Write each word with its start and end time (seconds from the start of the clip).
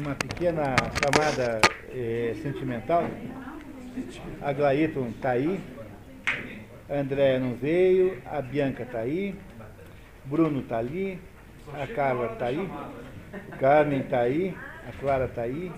uma 0.00 0.14
pequena 0.14 0.74
chamada 1.02 1.60
eh, 1.90 2.34
sentimental. 2.42 3.04
A 4.42 4.52
Glaíton 4.52 5.08
está 5.08 5.30
aí, 5.30 5.60
a 6.88 6.94
Andréia 6.94 7.38
não 7.38 7.54
veio, 7.54 8.20
a 8.26 8.42
Bianca 8.42 8.82
está 8.82 9.00
aí, 9.00 9.34
Bruno 10.24 10.60
está 10.60 10.78
ali, 10.78 11.18
a 11.72 11.86
Carla 11.86 12.32
está 12.32 12.46
aí, 12.46 12.68
Carmen 13.60 14.00
está 14.00 14.20
aí, 14.20 14.56
a 14.88 14.92
Clara 15.00 15.26
está 15.26 15.42
aí, 15.42 15.70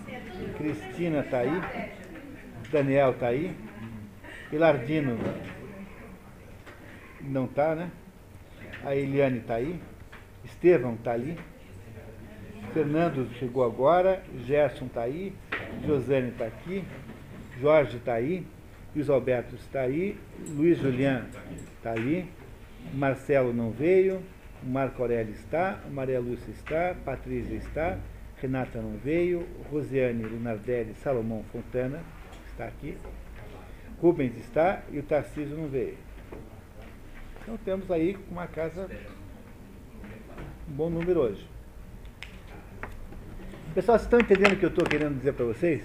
Cristina 0.57 1.21
está 1.21 1.39
aí, 1.39 1.63
Daniel 2.71 3.11
está 3.11 3.29
aí, 3.29 3.55
Pilardino 4.51 5.19
não 7.21 7.45
está, 7.45 7.75
né? 7.75 7.91
A 8.85 8.95
Eliane 8.95 9.39
está 9.39 9.57
aí, 9.57 9.79
Estevão 10.45 10.95
está 10.95 11.13
ali, 11.13 11.37
Fernando 12.77 13.27
chegou 13.39 13.65
agora, 13.65 14.23
Gerson 14.45 14.85
está 14.85 15.01
aí, 15.01 15.33
Josane 15.87 16.29
está 16.29 16.45
aqui, 16.45 16.85
Jorge 17.59 17.97
está 17.97 18.13
aí, 18.13 18.47
Luiz 18.95 19.09
Alberto 19.09 19.55
está 19.55 19.81
aí, 19.81 20.15
Luiz 20.51 20.77
Julian 20.77 21.25
está 21.75 21.93
ali, 21.93 22.31
Marcelo 22.93 23.55
não 23.55 23.71
veio, 23.71 24.23
Marco 24.63 25.01
Aurélio 25.01 25.33
está, 25.33 25.81
Maria 25.91 26.21
Lúcia 26.21 26.51
está, 26.51 26.95
Patrícia 27.03 27.55
está, 27.55 27.99
Renata 28.43 28.79
não 28.79 28.99
veio, 28.99 29.47
Rosiane 29.73 30.25
Lunardelli 30.25 30.95
Salomão 30.97 31.45
Fontana 31.51 32.01
está 32.51 32.67
aqui, 32.67 32.99
Rubens 34.03 34.37
está 34.37 34.83
e 34.93 34.99
o 34.99 35.03
Tarcísio 35.03 35.57
não 35.57 35.67
veio. 35.67 35.97
Então 37.41 37.57
temos 37.57 37.91
aí 37.91 38.19
uma 38.31 38.47
casa, 38.47 38.87
um 40.69 40.75
bom 40.75 40.91
número 40.91 41.21
hoje. 41.21 41.56
Pessoal, 43.77 43.99
vocês 43.99 44.07
estão 44.07 44.19
entendendo 44.19 44.55
o 44.55 44.57
que 44.57 44.65
eu 44.65 44.71
estou 44.71 44.87
querendo 44.87 45.19
dizer 45.19 45.35
para 45.35 45.45
vocês? 45.45 45.83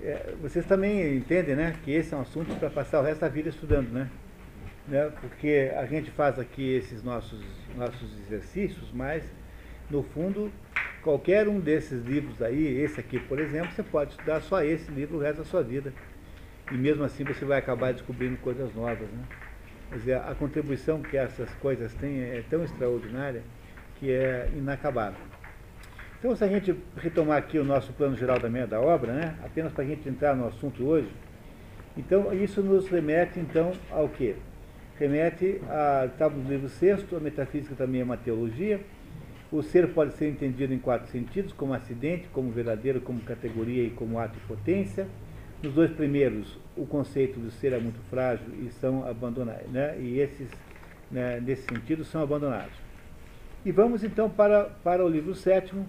É, 0.00 0.34
vocês 0.40 0.64
também 0.64 1.16
entendem, 1.16 1.56
né, 1.56 1.74
que 1.82 1.90
esse 1.90 2.14
é 2.14 2.16
um 2.16 2.20
assunto 2.20 2.54
para 2.60 2.70
passar 2.70 3.00
o 3.00 3.02
resto 3.02 3.22
da 3.22 3.28
vida 3.28 3.48
estudando, 3.48 3.90
né? 3.90 4.08
né? 4.86 5.10
Porque 5.20 5.72
a 5.76 5.84
gente 5.84 6.12
faz 6.12 6.38
aqui 6.38 6.76
esses 6.76 7.02
nossos, 7.02 7.44
nossos 7.76 8.08
exercícios, 8.20 8.92
mas, 8.94 9.24
no 9.90 10.04
fundo, 10.04 10.52
qualquer 11.02 11.48
um 11.48 11.58
desses 11.58 12.04
livros 12.04 12.40
aí, 12.40 12.80
esse 12.80 13.00
aqui, 13.00 13.18
por 13.18 13.40
exemplo, 13.40 13.72
você 13.72 13.82
pode 13.82 14.12
estudar 14.12 14.40
só 14.40 14.62
esse 14.62 14.88
livro 14.92 15.16
o 15.16 15.20
resto 15.20 15.38
da 15.38 15.44
sua 15.44 15.64
vida. 15.64 15.92
E 16.70 16.74
mesmo 16.76 17.02
assim 17.02 17.24
você 17.24 17.44
vai 17.44 17.58
acabar 17.58 17.92
descobrindo 17.92 18.36
coisas 18.36 18.72
novas, 18.76 19.10
né? 19.10 19.24
Quer 19.90 19.98
dizer, 19.98 20.14
a 20.18 20.36
contribuição 20.36 21.02
que 21.02 21.16
essas 21.16 21.52
coisas 21.54 21.92
têm 21.94 22.22
é 22.22 22.44
tão 22.48 22.62
extraordinária 22.62 23.42
que 23.98 24.08
é 24.12 24.48
inacabável. 24.54 25.31
Então, 26.22 26.36
se 26.36 26.44
a 26.44 26.46
gente 26.46 26.72
retomar 26.96 27.36
aqui 27.36 27.58
o 27.58 27.64
nosso 27.64 27.92
plano 27.94 28.16
geral 28.16 28.38
meia 28.48 28.64
da 28.64 28.80
obra, 28.80 29.12
né, 29.12 29.34
apenas 29.44 29.72
para 29.72 29.82
a 29.82 29.86
gente 29.88 30.08
entrar 30.08 30.36
no 30.36 30.46
assunto 30.46 30.84
hoje, 30.84 31.08
então 31.96 32.32
isso 32.32 32.62
nos 32.62 32.86
remete 32.86 33.40
então 33.40 33.72
ao 33.90 34.08
quê? 34.08 34.36
Remete 35.00 35.60
a, 35.68 36.08
no 36.28 36.48
livro 36.48 36.68
sexto, 36.68 37.16
a 37.16 37.18
metafísica 37.18 37.74
também 37.74 38.02
é 38.02 38.04
uma 38.04 38.16
teologia. 38.16 38.80
O 39.50 39.62
ser 39.62 39.88
pode 39.88 40.14
ser 40.14 40.28
entendido 40.28 40.72
em 40.72 40.78
quatro 40.78 41.10
sentidos, 41.10 41.52
como 41.52 41.74
acidente, 41.74 42.28
como 42.32 42.52
verdadeiro, 42.52 43.00
como 43.00 43.18
categoria 43.22 43.82
e 43.82 43.90
como 43.90 44.20
ato 44.20 44.38
e 44.38 44.46
potência. 44.46 45.08
Nos 45.60 45.74
dois 45.74 45.90
primeiros, 45.90 46.56
o 46.76 46.86
conceito 46.86 47.40
do 47.40 47.50
ser 47.50 47.72
é 47.72 47.80
muito 47.80 47.98
frágil 48.08 48.46
e 48.64 48.70
são 48.70 49.04
abandonados, 49.04 49.68
né? 49.72 49.98
e 49.98 50.20
esses, 50.20 50.48
né, 51.10 51.40
nesse 51.40 51.62
sentido, 51.62 52.04
são 52.04 52.22
abandonados. 52.22 52.80
E 53.64 53.72
vamos 53.72 54.04
então 54.04 54.30
para, 54.30 54.66
para 54.84 55.04
o 55.04 55.08
livro 55.08 55.34
sétimo, 55.34 55.84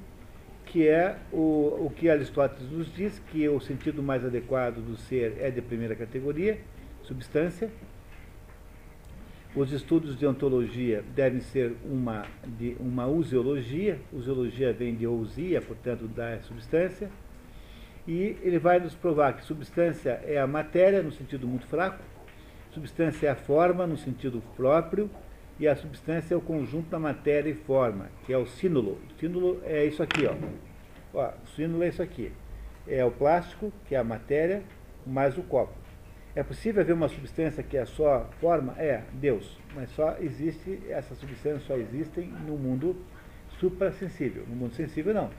que 0.74 0.88
é 0.88 1.18
o, 1.32 1.86
o 1.86 1.94
que 1.96 2.10
Aristóteles 2.10 2.68
nos 2.72 2.92
diz, 2.92 3.22
que 3.32 3.48
o 3.48 3.60
sentido 3.60 4.02
mais 4.02 4.26
adequado 4.26 4.78
do 4.78 4.98
ser 4.98 5.38
é 5.40 5.52
de 5.52 5.62
primeira 5.62 5.96
categoria, 5.96 6.60
substância. 7.04 7.70
Os 9.56 9.72
estudos 9.72 10.18
de 10.18 10.26
ontologia 10.26 11.04
devem 11.16 11.42
ser 11.42 11.76
uma, 11.86 12.26
de, 12.58 12.76
uma 12.80 13.06
useologia, 13.06 14.00
useologia 14.12 14.74
vem 14.74 14.96
de 14.96 15.06
ousia, 15.06 15.62
portanto, 15.62 16.08
da 16.08 16.42
substância, 16.42 17.08
e 18.08 18.36
ele 18.42 18.58
vai 18.58 18.80
nos 18.80 18.96
provar 18.96 19.34
que 19.34 19.46
substância 19.46 20.20
é 20.26 20.40
a 20.40 20.48
matéria, 20.48 21.04
no 21.04 21.12
sentido 21.12 21.48
muito 21.48 21.68
fraco, 21.68 22.04
substância 22.72 23.28
é 23.28 23.30
a 23.30 23.36
forma, 23.36 23.86
no 23.86 23.96
sentido 23.96 24.42
próprio, 24.56 25.08
e 25.60 25.68
a 25.68 25.76
substância 25.76 26.34
é 26.34 26.38
o 26.38 26.42
conjunto 26.42 26.90
da 26.90 27.00
matéria 27.00 27.50
e 27.50 27.54
forma, 27.54 28.10
que 28.26 28.34
é 28.34 28.38
o 28.38 28.46
sínulo. 28.46 29.00
O 29.10 29.20
sínulo 29.20 29.62
é 29.64 29.86
isso 29.86 30.02
aqui, 30.02 30.26
ó. 30.26 30.36
ó 31.14 31.32
o 31.44 31.48
sínulo 31.56 31.84
é 31.84 31.90
isso 31.90 32.02
aqui. 32.02 32.32
É 32.88 33.06
o 33.06 33.12
plástico, 33.12 33.72
que 33.86 33.96
é 33.96 33.98
a 33.98 34.04
matéria, 34.04 34.64
mais 35.06 35.38
o 35.38 35.44
copo. 35.44 35.74
É 36.36 36.42
possível 36.42 36.82
haver 36.82 36.94
uma 36.94 37.08
substância 37.08 37.62
que 37.62 37.78
é 37.78 37.86
só 37.86 38.28
forma? 38.42 38.74
É, 38.78 39.04
Deus. 39.14 39.60
Mas 39.76 39.90
só 39.92 40.18
existe, 40.20 40.82
essas 40.90 41.18
substâncias 41.20 41.64
só 41.64 41.76
existem 41.76 42.28
no 42.28 42.58
mundo 42.58 42.96
suprassensível. 43.60 44.44
No 44.48 44.56
mundo 44.56 44.74
sensível, 44.74 45.14
não. 45.14 45.30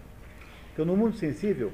Então, 0.73 0.85
no 0.85 0.97
mundo 0.97 1.17
sensível, 1.17 1.73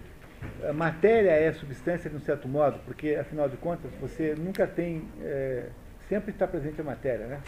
a 0.66 0.72
matéria 0.72 1.30
é 1.30 1.52
substância 1.52 2.08
de 2.08 2.16
um 2.16 2.20
certo 2.20 2.48
modo, 2.48 2.80
porque, 2.86 3.14
afinal 3.14 3.48
de 3.48 3.58
contas, 3.58 3.90
você 4.00 4.34
nunca 4.34 4.66
tem. 4.66 5.06
É, 5.22 5.68
sempre 6.08 6.32
está 6.32 6.46
presente 6.46 6.80
a 6.80 6.84
matéria, 6.84 7.26
né? 7.26 7.40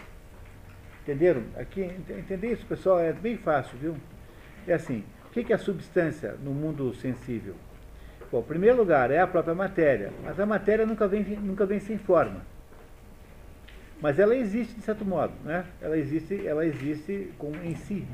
Entenderam? 1.02 1.42
Aqui, 1.56 1.82
entender 1.82 2.52
isso, 2.52 2.64
pessoal, 2.64 3.00
é 3.00 3.12
bem 3.12 3.36
fácil, 3.36 3.76
viu? 3.76 3.96
É 4.66 4.74
assim, 4.74 5.04
o 5.26 5.30
que 5.30 5.52
é 5.52 5.58
substância 5.58 6.36
no 6.42 6.52
mundo 6.52 6.94
sensível? 6.94 7.54
Bom, 8.30 8.38
em 8.40 8.44
primeiro 8.44 8.76
lugar, 8.76 9.10
é 9.10 9.18
a 9.18 9.26
própria 9.26 9.54
matéria, 9.54 10.12
mas 10.22 10.38
a 10.38 10.46
matéria 10.46 10.86
nunca 10.86 11.08
vem, 11.08 11.22
nunca 11.22 11.66
vem 11.66 11.80
sem 11.80 11.98
forma. 11.98 12.42
Mas 14.00 14.18
ela 14.18 14.34
existe 14.34 14.74
de 14.74 14.82
certo 14.82 15.04
modo, 15.04 15.32
né? 15.44 15.64
Ela 15.80 15.98
existe, 15.98 16.46
ela 16.46 16.64
existe 16.64 17.30
com, 17.36 17.52
em 17.56 17.74
si, 17.74 18.06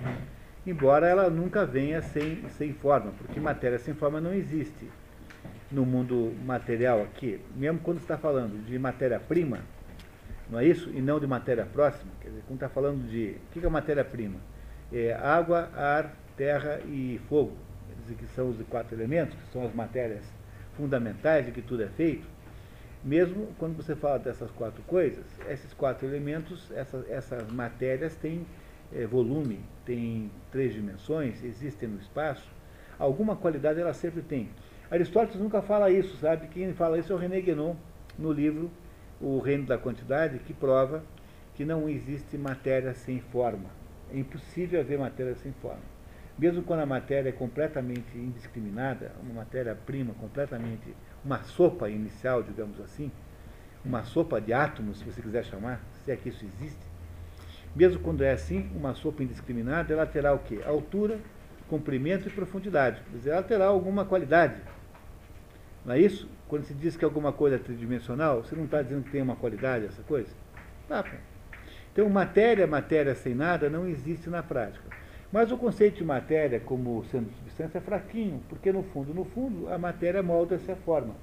embora 0.66 1.06
ela 1.06 1.28
nunca 1.30 1.64
venha 1.66 2.00
sem, 2.02 2.42
sem 2.56 2.72
forma, 2.72 3.12
porque 3.18 3.38
matéria 3.38 3.78
sem 3.78 3.94
forma 3.94 4.20
não 4.20 4.32
existe 4.32 4.90
no 5.70 5.84
mundo 5.84 6.34
material 6.44 7.02
aqui. 7.02 7.40
Mesmo 7.54 7.78
quando 7.80 7.98
está 7.98 8.16
falando 8.16 8.64
de 8.66 8.78
matéria-prima, 8.78 9.60
não 10.50 10.58
é 10.58 10.64
isso? 10.64 10.90
E 10.90 11.00
não 11.00 11.20
de 11.20 11.26
matéria 11.26 11.66
próxima. 11.66 12.10
Quer 12.20 12.28
dizer, 12.28 12.42
quando 12.46 12.56
está 12.56 12.68
falando 12.68 13.08
de. 13.08 13.36
O 13.48 13.52
que 13.52 13.64
é 13.64 13.68
matéria-prima? 13.68 14.38
É 14.92 15.12
água, 15.12 15.70
ar, 15.74 16.14
terra 16.36 16.80
e 16.86 17.20
fogo. 17.28 17.56
Quer 17.88 18.02
dizer, 18.02 18.14
que 18.14 18.34
são 18.34 18.48
os 18.48 18.56
quatro 18.68 18.96
elementos, 18.96 19.36
que 19.36 19.52
são 19.52 19.66
as 19.66 19.74
matérias 19.74 20.24
fundamentais 20.76 21.44
de 21.44 21.52
que 21.52 21.60
tudo 21.60 21.82
é 21.82 21.88
feito. 21.88 22.26
Mesmo 23.04 23.48
quando 23.58 23.76
você 23.76 23.94
fala 23.94 24.18
dessas 24.18 24.50
quatro 24.50 24.82
coisas, 24.82 25.24
esses 25.48 25.72
quatro 25.74 26.06
elementos, 26.06 26.70
essas, 26.72 27.50
matérias 27.52 28.16
têm 28.16 28.44
é, 28.92 29.06
volume, 29.06 29.60
têm 29.84 30.30
três 30.50 30.72
dimensões, 30.72 31.44
existem 31.44 31.88
no 31.88 31.98
espaço. 31.98 32.48
Alguma 32.98 33.36
qualidade 33.36 33.80
ela 33.80 33.92
sempre 33.92 34.22
tem. 34.22 34.48
Aristóteles 34.90 35.40
nunca 35.40 35.60
fala 35.60 35.90
isso, 35.90 36.16
sabe? 36.16 36.48
Quem 36.48 36.72
fala 36.72 36.98
isso 36.98 37.12
é 37.12 37.14
o 37.14 37.18
René 37.18 37.40
Guénon, 37.40 37.76
no 38.18 38.32
livro 38.32 38.70
o 39.20 39.38
reino 39.38 39.66
da 39.66 39.78
quantidade, 39.78 40.38
que 40.40 40.52
prova 40.52 41.02
que 41.54 41.64
não 41.64 41.88
existe 41.88 42.38
matéria 42.38 42.94
sem 42.94 43.20
forma. 43.20 43.70
É 44.12 44.18
impossível 44.18 44.80
haver 44.80 44.98
matéria 44.98 45.34
sem 45.34 45.52
forma. 45.52 45.82
Mesmo 46.38 46.62
quando 46.62 46.80
a 46.80 46.86
matéria 46.86 47.30
é 47.30 47.32
completamente 47.32 48.16
indiscriminada, 48.16 49.12
uma 49.20 49.34
matéria-prima 49.34 50.14
completamente, 50.14 50.94
uma 51.24 51.42
sopa 51.42 51.90
inicial, 51.90 52.44
digamos 52.44 52.80
assim, 52.80 53.10
uma 53.84 54.04
sopa 54.04 54.40
de 54.40 54.52
átomos, 54.52 54.98
se 54.98 55.04
você 55.04 55.20
quiser 55.20 55.44
chamar, 55.44 55.80
se 56.04 56.12
é 56.12 56.16
que 56.16 56.28
isso 56.28 56.44
existe, 56.44 56.86
mesmo 57.74 58.00
quando 58.00 58.22
é 58.22 58.30
assim, 58.30 58.70
uma 58.74 58.94
sopa 58.94 59.22
indiscriminada, 59.22 59.92
ela 59.92 60.06
terá 60.06 60.32
o 60.32 60.38
quê? 60.38 60.60
Altura, 60.64 61.18
comprimento 61.68 62.28
e 62.28 62.30
profundidade. 62.30 63.02
Quer 63.10 63.16
dizer, 63.16 63.30
ela 63.30 63.42
terá 63.42 63.66
alguma 63.66 64.04
qualidade. 64.04 64.60
Não 65.88 65.94
é 65.94 66.00
isso? 66.00 66.28
Quando 66.48 66.64
se 66.64 66.74
diz 66.74 66.98
que 66.98 67.04
alguma 67.04 67.32
coisa 67.32 67.56
é 67.56 67.58
tridimensional, 67.58 68.44
você 68.44 68.54
não 68.54 68.66
está 68.66 68.82
dizendo 68.82 69.04
que 69.04 69.10
tem 69.10 69.22
uma 69.22 69.36
qualidade 69.36 69.86
essa 69.86 70.02
coisa? 70.02 70.28
Tá, 70.86 71.02
pô. 71.02 71.16
Então, 71.90 72.06
matéria, 72.10 72.66
matéria 72.66 73.14
sem 73.14 73.34
nada, 73.34 73.70
não 73.70 73.88
existe 73.88 74.28
na 74.28 74.42
prática. 74.42 74.84
Mas 75.32 75.50
o 75.50 75.56
conceito 75.56 75.96
de 75.96 76.04
matéria 76.04 76.60
como 76.60 77.02
sendo 77.06 77.32
substância 77.38 77.78
é 77.78 77.80
fraquinho, 77.80 78.42
porque 78.50 78.70
no 78.70 78.82
fundo, 78.82 79.14
no 79.14 79.24
fundo, 79.24 79.72
a 79.72 79.78
matéria 79.78 80.22
molda 80.22 80.56
essa 80.56 80.76
forma. 80.76 81.14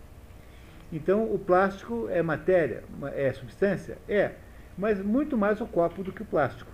Então, 0.92 1.32
o 1.32 1.38
plástico 1.38 2.10
é 2.10 2.24
matéria, 2.24 2.84
é 3.14 3.32
substância? 3.34 4.00
É, 4.10 4.32
mas 4.76 5.00
muito 5.00 5.38
mais 5.38 5.62
o 5.62 5.68
copo 5.68 6.02
do 6.02 6.12
que 6.12 6.24
o 6.24 6.26
plástico. 6.26 6.72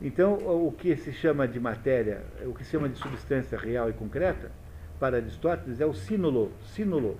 Então, 0.00 0.36
o 0.36 0.72
que 0.72 0.96
se 0.96 1.12
chama 1.12 1.46
de 1.46 1.60
matéria, 1.60 2.22
o 2.46 2.54
que 2.54 2.64
se 2.64 2.70
chama 2.70 2.88
de 2.88 2.96
substância 2.96 3.58
real 3.58 3.90
e 3.90 3.92
concreta, 3.92 4.50
para 4.98 5.16
Aristóteles, 5.16 5.80
é 5.80 5.86
o 5.86 5.94
sínulo. 5.94 6.52
Sínulo 6.74 7.18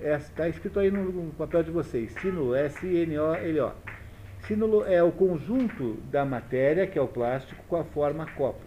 está 0.00 0.48
escrito 0.48 0.80
aí 0.80 0.90
no, 0.90 1.04
no, 1.04 1.32
papel 1.32 1.62
de 1.62 1.70
vocês, 1.70 2.12
sínulo, 2.20 2.54
S-I-N-O-L-O. 2.54 3.72
Sínulo 4.46 4.84
é 4.84 5.02
o 5.02 5.10
conjunto 5.10 5.94
da 6.10 6.24
matéria, 6.24 6.86
que 6.86 6.98
é 6.98 7.02
o 7.02 7.08
plástico, 7.08 7.64
com 7.66 7.76
a 7.76 7.84
forma 7.84 8.26
copo. 8.32 8.60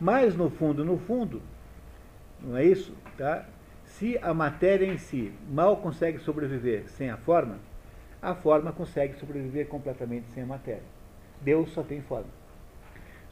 Mas 0.00 0.36
no 0.36 0.50
fundo, 0.50 0.84
no 0.84 0.98
fundo, 0.98 1.42
não 2.40 2.56
é 2.56 2.64
isso? 2.64 2.92
Tá? 3.16 3.46
Se 3.84 4.18
a 4.18 4.32
matéria 4.32 4.86
em 4.86 4.98
si 4.98 5.32
mal 5.48 5.76
consegue 5.76 6.18
sobreviver 6.18 6.88
sem 6.88 7.10
a 7.10 7.16
forma, 7.16 7.58
a 8.20 8.34
forma 8.34 8.72
consegue 8.72 9.14
sobreviver 9.18 9.66
completamente 9.66 10.26
sem 10.32 10.42
a 10.44 10.46
matéria. 10.46 10.82
Deus 11.40 11.70
só 11.70 11.82
tem 11.82 12.00
forma. 12.02 12.41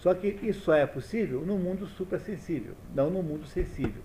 Só 0.00 0.14
que 0.14 0.28
isso 0.42 0.62
só 0.62 0.74
é 0.74 0.86
possível 0.86 1.42
no 1.42 1.58
mundo 1.58 1.86
suprassensível, 1.86 2.74
não 2.94 3.10
no 3.10 3.22
mundo 3.22 3.46
sensível. 3.46 4.02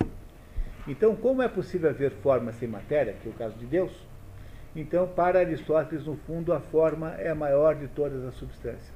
Então, 0.86 1.16
como 1.16 1.42
é 1.42 1.48
possível 1.48 1.90
haver 1.90 2.10
forma 2.10 2.52
sem 2.52 2.68
matéria, 2.68 3.14
que 3.14 3.28
é 3.28 3.30
o 3.30 3.34
caso 3.34 3.56
de 3.58 3.64
Deus, 3.66 4.06
então, 4.74 5.08
para 5.08 5.38
Aristóteles, 5.38 6.04
no 6.04 6.16
fundo, 6.16 6.52
a 6.52 6.60
forma 6.60 7.14
é 7.14 7.30
a 7.30 7.34
maior 7.34 7.74
de 7.74 7.88
todas 7.88 8.22
as 8.24 8.34
substâncias. 8.34 8.94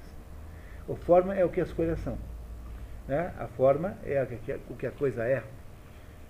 A 0.87 0.95
forma 0.95 1.35
é 1.35 1.43
o 1.43 1.49
que 1.49 1.61
as 1.61 1.73
coisas 1.73 1.99
são. 2.01 2.19
Né? 3.09 3.33
A 3.39 3.47
forma 3.47 3.97
é 4.05 4.23
o 4.69 4.77
que 4.77 4.87
a 4.87 4.91
coisa 4.91 5.25
é. 5.25 5.43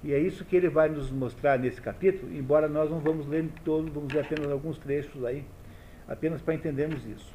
E 0.04 0.14
é 0.14 0.18
isso 0.20 0.44
que 0.44 0.54
ele 0.54 0.68
vai 0.68 0.88
nos 0.88 1.10
mostrar 1.10 1.58
nesse 1.58 1.80
capítulo, 1.80 2.32
embora 2.32 2.68
nós 2.68 2.88
não 2.88 3.00
vamos 3.00 3.26
ler 3.26 3.50
todo, 3.64 3.90
vamos 3.90 4.12
ler 4.12 4.20
apenas 4.20 4.50
alguns 4.50 4.78
trechos 4.78 5.24
aí, 5.24 5.44
apenas 6.08 6.40
para 6.40 6.54
entendermos 6.54 7.04
isso. 7.04 7.34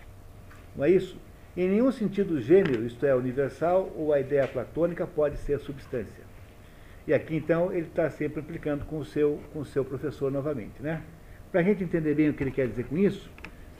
Não 0.75 0.85
é 0.85 0.89
isso? 0.89 1.17
Em 1.57 1.69
nenhum 1.69 1.89
sentido 1.89 2.41
gênero, 2.41 2.85
isto 2.85 3.05
é, 3.05 3.15
universal, 3.15 3.89
ou 3.95 4.11
a 4.11 4.19
ideia 4.19 4.45
platônica 4.45 5.07
pode 5.07 5.37
ser 5.37 5.57
substância. 5.59 6.25
E 7.07 7.13
aqui 7.13 7.35
então 7.35 7.71
ele 7.71 7.87
está 7.87 8.09
sempre 8.09 8.41
implicando 8.41 8.83
com 8.85 8.97
o 8.97 9.05
seu, 9.05 9.39
com 9.53 9.59
o 9.59 9.65
seu 9.65 9.85
professor 9.85 10.29
novamente. 10.29 10.81
Né? 10.81 11.01
Para 11.51 11.61
a 11.61 11.63
gente 11.63 11.83
entender 11.83 12.13
bem 12.13 12.29
o 12.29 12.33
que 12.33 12.43
ele 12.43 12.51
quer 12.51 12.67
dizer 12.67 12.85
com 12.85 12.97
isso, 12.97 13.29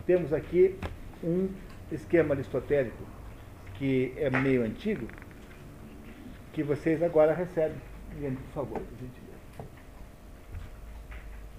temos 0.06 0.32
aqui 0.32 0.76
um 1.22 1.50
esquema 1.92 2.34
aristotélico 2.34 3.04
que 3.74 4.14
é 4.16 4.30
meio 4.30 4.64
antigo, 4.64 5.08
que 6.54 6.64
vocês 6.64 7.04
agora 7.04 7.34
recebem. 7.34 7.78
Por 8.18 8.54
favor, 8.54 8.82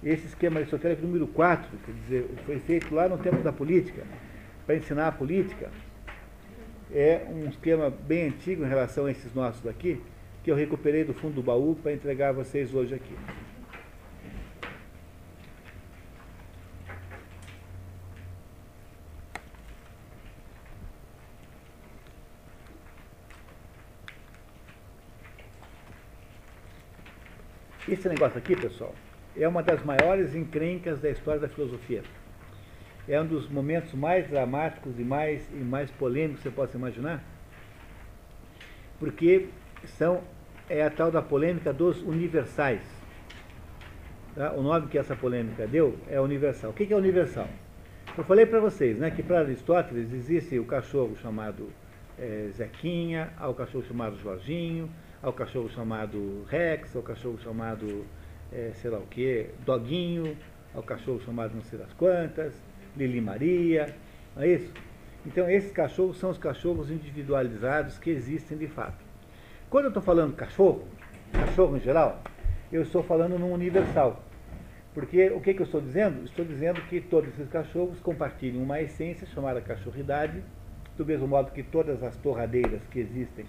Esse 0.03 0.27
esquema 0.29 0.61
aristotélico 0.61 1.03
número 1.03 1.27
4, 1.27 1.69
quer 1.85 1.93
dizer, 1.93 2.31
foi 2.47 2.59
feito 2.61 2.95
lá 2.95 3.07
no 3.07 3.19
tempo 3.19 3.43
da 3.43 3.53
política, 3.53 4.05
para 4.65 4.77
ensinar 4.77 5.09
a 5.09 5.13
política, 5.13 5.71
é 6.93 7.27
um 7.31 7.49
esquema 7.49 7.91
bem 7.91 8.29
antigo 8.29 8.65
em 8.65 8.69
relação 8.69 9.07
a 9.07 9.11
esses 9.11 9.35
nossos 9.35 9.63
daqui, 9.63 10.01
que 10.43 10.51
eu 10.51 10.57
recuperei 10.57 11.05
do 11.05 11.13
fundo 11.13 11.35
do 11.35 11.43
baú 11.43 11.77
para 11.83 11.93
entregar 11.93 12.29
a 12.29 12.33
vocês 12.33 12.73
hoje 12.73 12.95
aqui. 12.95 13.15
Esse 27.89 28.09
negócio 28.09 28.37
aqui, 28.37 28.57
pessoal, 28.57 28.93
é 29.37 29.47
uma 29.47 29.63
das 29.63 29.85
maiores 29.85 30.35
encrencas 30.35 31.01
da 31.01 31.09
história 31.09 31.41
da 31.41 31.49
filosofia. 31.49 32.03
É 33.09 33.21
um 33.21 33.27
dos 33.27 33.49
momentos 33.49 33.93
mais 33.95 34.29
dramáticos 34.29 34.99
e 34.99 35.03
mais, 35.03 35.49
e 35.53 35.57
mais 35.57 35.91
polêmicos 35.93 36.43
que 36.43 36.49
você 36.49 36.55
possa 36.55 36.77
imaginar, 36.77 37.23
porque 38.99 39.49
são, 39.85 40.23
é 40.69 40.83
a 40.83 40.91
tal 40.91 41.11
da 41.11 41.23
polêmica 41.23 41.73
dos 41.73 42.03
universais. 42.03 42.83
Tá? 44.35 44.53
O 44.53 44.63
nome 44.63 44.89
que 44.89 44.99
essa 44.99 45.15
polêmica 45.15 45.67
deu 45.67 45.97
é 46.09 46.21
universal. 46.21 46.71
O 46.71 46.75
que 46.75 46.93
é 46.93 46.97
universal? 46.97 47.49
Eu 48.17 48.25
falei 48.25 48.47
para 48.47 48.61
vocês 48.61 48.99
né, 48.99 49.11
que 49.11 49.23
para 49.23 49.41
Aristóteles 49.41 50.13
existe 50.13 50.59
o 50.59 50.65
cachorro 50.65 51.17
chamado 51.17 51.69
é, 52.19 52.49
Zequinha, 52.53 53.31
há 53.37 53.49
o 53.49 53.55
cachorro 53.55 53.85
chamado 53.85 54.19
Jorginho, 54.19 54.91
ao 55.23 55.33
cachorro 55.33 55.69
chamado 55.69 56.45
Rex, 56.49 56.97
ao 56.97 57.03
cachorro 57.03 57.39
chamado 57.39 58.05
é, 58.53 58.73
sei 58.75 58.91
lá 58.91 58.99
o 58.99 59.07
que, 59.07 59.49
Doguinho, 59.65 60.37
ao 60.75 60.83
cachorro 60.83 61.21
chamado 61.21 61.55
não 61.55 61.63
sei 61.63 61.79
das 61.79 61.93
quantas, 61.93 62.55
Lili 62.97 63.21
Maria, 63.21 63.95
não 64.35 64.43
é 64.43 64.49
isso? 64.49 64.73
Então 65.25 65.51
esses 65.51 65.73
cachorros 65.73 66.19
são 66.19 66.31
os 66.31 66.39
cachorros 66.39 66.91
individualizados 66.91 67.99
que 67.99 68.11
existem 68.11 68.57
de 68.57 68.69
fato. 68.69 69.05
Quando 69.69 69.87
eu 69.87 69.89
estou 69.89 70.03
falando 70.03 70.35
cachorro, 70.35 70.87
cachorro 71.33 71.77
em 71.77 71.81
geral, 71.81 72.23
eu 72.73 72.83
estou 72.83 73.03
falando 73.03 73.39
num 73.39 73.53
universal. 73.53 74.23
Porque 74.95 75.29
o 75.31 75.41
que, 75.41 75.53
que 75.53 75.61
eu 75.61 75.67
estou 75.67 75.81
dizendo? 75.81 76.25
Estou 76.25 76.45
dizendo 76.45 76.81
que 76.83 77.01
todos 77.01 77.29
esses 77.35 77.49
cachorros 77.49 78.01
compartilham 78.01 78.63
uma 78.63 78.81
essência 78.81 79.27
chamada 79.27 79.61
cachorridade, 79.61 80.43
do 80.97 81.05
mesmo 81.05 81.29
modo 81.29 81.53
que 81.53 81.63
todas 81.63 82.03
as 82.03 82.17
torradeiras 82.17 82.81
que 82.91 83.01
existem 83.01 83.45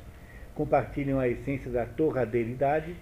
compartilham 0.53 1.19
a 1.19 1.27
essência 1.27 1.69
da 1.69 1.85
torradeiridade, 1.85 2.95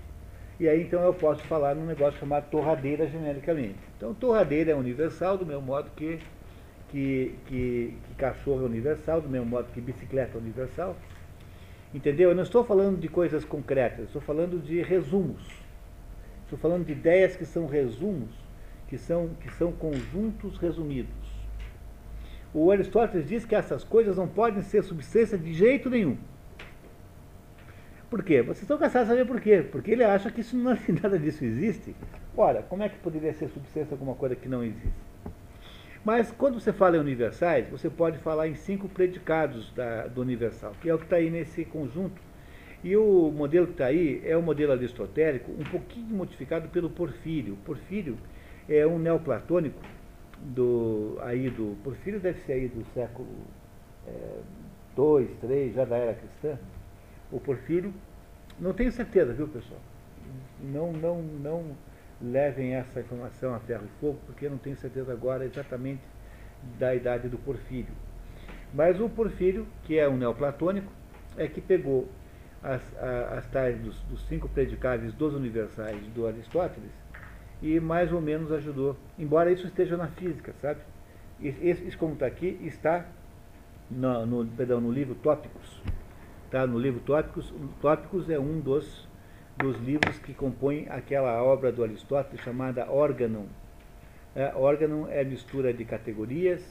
e 0.60 0.68
aí 0.68 0.82
então 0.82 1.02
eu 1.02 1.14
posso 1.14 1.42
falar 1.44 1.74
num 1.74 1.86
negócio 1.86 2.20
chamado 2.20 2.50
torradeira 2.50 3.08
genericamente. 3.08 3.80
Então 3.96 4.14
torradeira 4.14 4.72
é 4.72 4.76
universal, 4.76 5.38
do 5.38 5.46
mesmo 5.46 5.62
modo 5.62 5.90
que, 5.96 6.20
que, 6.90 7.36
que, 7.48 7.98
que 8.08 8.16
cachorro 8.16 8.64
é 8.64 8.66
universal, 8.66 9.22
do 9.22 9.30
mesmo 9.30 9.48
modo 9.48 9.72
que 9.74 9.82
bicicleta 9.82 10.38
é 10.38 10.42
universal. 10.42 10.96
Entendeu? 11.94 12.30
Eu 12.30 12.36
não 12.36 12.44
estou 12.44 12.64
falando 12.64 13.00
de 13.00 13.08
coisas 13.08 13.46
concretas, 13.46 14.06
estou 14.06 14.22
falando 14.22 14.62
de 14.62 14.82
resumos. 14.82 15.42
Estou 16.44 16.60
falando 16.60 16.86
de 16.86 16.92
ideias 16.92 17.36
que 17.36 17.46
são 17.46 17.66
resumos, 17.66 18.30
que 18.88 18.98
são, 18.98 19.30
que 19.42 19.52
são 19.54 19.72
conjuntos 19.72 20.58
resumidos. 20.58 21.14
O 22.54 22.72
Aristóteles 22.72 23.28
diz 23.28 23.46
que 23.46 23.56
essas 23.56 23.84
coisas 23.84 24.18
não 24.18 24.28
podem 24.28 24.62
ser 24.62 24.84
substância 24.84 25.38
de 25.38 25.54
jeito 25.54 25.90
nenhum. 25.90 26.18
Por 28.10 28.24
quê? 28.24 28.42
Vocês 28.42 28.62
estão 28.62 28.78
cansados 28.78 29.10
de 29.10 29.16
saber 29.16 29.28
por 29.28 29.42
quê. 29.42 29.66
Porque 29.70 29.92
ele 29.92 30.04
acha 30.04 30.32
que 30.32 30.42
isso 30.42 30.56
não, 30.56 30.78
nada 31.02 31.20
disso 31.20 31.44
existe. 31.44 31.96
Ora, 32.38 32.62
como 32.64 32.84
é 32.84 32.90
que 32.90 32.98
poderia 33.00 33.34
ser 33.34 33.50
substância 33.50 33.94
alguma 33.94 34.16
coisa 34.16 34.36
que 34.36 34.48
não 34.48 34.64
existe? 34.64 35.05
Mas 36.06 36.32
quando 36.32 36.60
você 36.60 36.72
fala 36.72 36.98
em 36.98 37.00
universais, 37.00 37.68
você 37.68 37.90
pode 37.90 38.20
falar 38.20 38.48
em 38.48 38.54
cinco 38.54 38.88
predicados 38.88 39.72
da, 39.72 40.06
do 40.06 40.22
universal, 40.22 40.76
que 40.80 40.88
é 40.88 40.94
o 40.94 41.00
que 41.00 41.06
está 41.06 41.16
aí 41.16 41.32
nesse 41.32 41.66
conjunto. 41.66 42.22
E 42.84 42.96
o 42.96 43.32
modelo 43.32 43.66
que 43.66 43.72
está 43.74 43.88
aí 43.88 44.22
é 44.24 44.38
o 44.38 44.42
modelo 44.44 44.72
aristotélico, 44.72 45.52
um 45.52 45.64
pouquinho 45.64 46.16
modificado 46.16 46.70
pelo 46.70 46.92
Porfírio. 46.92 47.58
Porfírio 47.66 48.16
é 48.70 48.86
um 48.86 49.00
neoplatônico 49.00 49.82
do 50.40 51.18
aí 51.22 51.50
do 51.50 51.76
Porfírio 51.84 52.20
deve 52.20 52.40
ser 52.42 52.54
aí 52.54 52.68
do 52.68 52.86
século 52.94 53.28
2, 54.96 55.28
é, 55.28 55.34
3, 55.42 55.74
já 55.74 55.86
da 55.86 55.98
era 55.98 56.14
cristã. 56.14 56.60
O 57.32 57.40
Porfírio 57.40 57.92
não 58.60 58.74
tenho 58.74 58.92
certeza, 58.92 59.34
viu, 59.34 59.48
pessoal? 59.48 59.82
Não, 60.62 60.94
não, 60.94 61.24
não 61.24 61.64
levem 62.22 62.74
essa 62.74 63.00
informação 63.00 63.54
a 63.54 63.60
ferro 63.60 63.86
e 63.86 64.00
fogo, 64.00 64.20
porque 64.26 64.46
eu 64.46 64.52
não 64.52 64.58
tenho 64.58 64.76
certeza 64.78 65.12
agora 65.12 65.46
exatamente 65.46 66.02
da 66.80 66.96
idade 66.96 67.28
do 67.28 67.38
Porfírio. 67.38 67.94
Mas 68.74 69.00
o 69.00 69.10
Porfírio, 69.10 69.68
que 69.84 69.98
é 69.98 70.08
um 70.08 70.18
neoplatônico, 70.18 70.92
é 71.38 71.48
que 71.48 71.62
pegou 71.62 72.10
as, 72.64 72.82
as 73.32 73.46
tais 73.48 73.80
dos, 73.80 74.00
dos 74.04 74.26
cinco 74.28 74.50
predicáveis 74.50 75.14
dos 75.14 75.34
universais 75.34 76.02
do 76.08 76.26
Aristóteles 76.26 76.92
e 77.62 77.80
mais 77.80 78.12
ou 78.12 78.22
menos 78.22 78.52
ajudou, 78.52 78.98
embora 79.18 79.52
isso 79.52 79.68
esteja 79.68 79.96
na 79.96 80.08
física, 80.08 80.54
sabe? 80.62 80.82
Isso, 81.40 81.64
isso 81.64 81.98
como 81.98 82.14
está 82.14 82.26
aqui, 82.26 82.60
está 82.64 83.06
no, 83.90 84.26
no, 84.26 84.46
perdão, 84.46 84.82
no 84.82 84.92
livro 84.92 85.16
Tópicos, 85.16 85.82
Tá? 86.50 86.66
No 86.66 86.80
livro 86.80 87.02
Tópicos, 87.02 87.54
Tópicos 87.82 88.30
é 88.30 88.40
um 88.40 88.60
dos, 88.60 89.08
dos 89.58 89.78
livros 89.78 90.20
que 90.20 90.34
compõem 90.34 90.88
aquela 90.90 91.42
obra 91.42 91.72
do 91.72 91.84
Aristóteles 91.84 92.42
chamada 92.42 92.92
Órgano. 92.92 93.48
É, 94.36 94.54
órgano 94.56 95.08
é 95.10 95.24
mistura 95.24 95.74
de 95.74 95.86
categorias, 95.86 96.62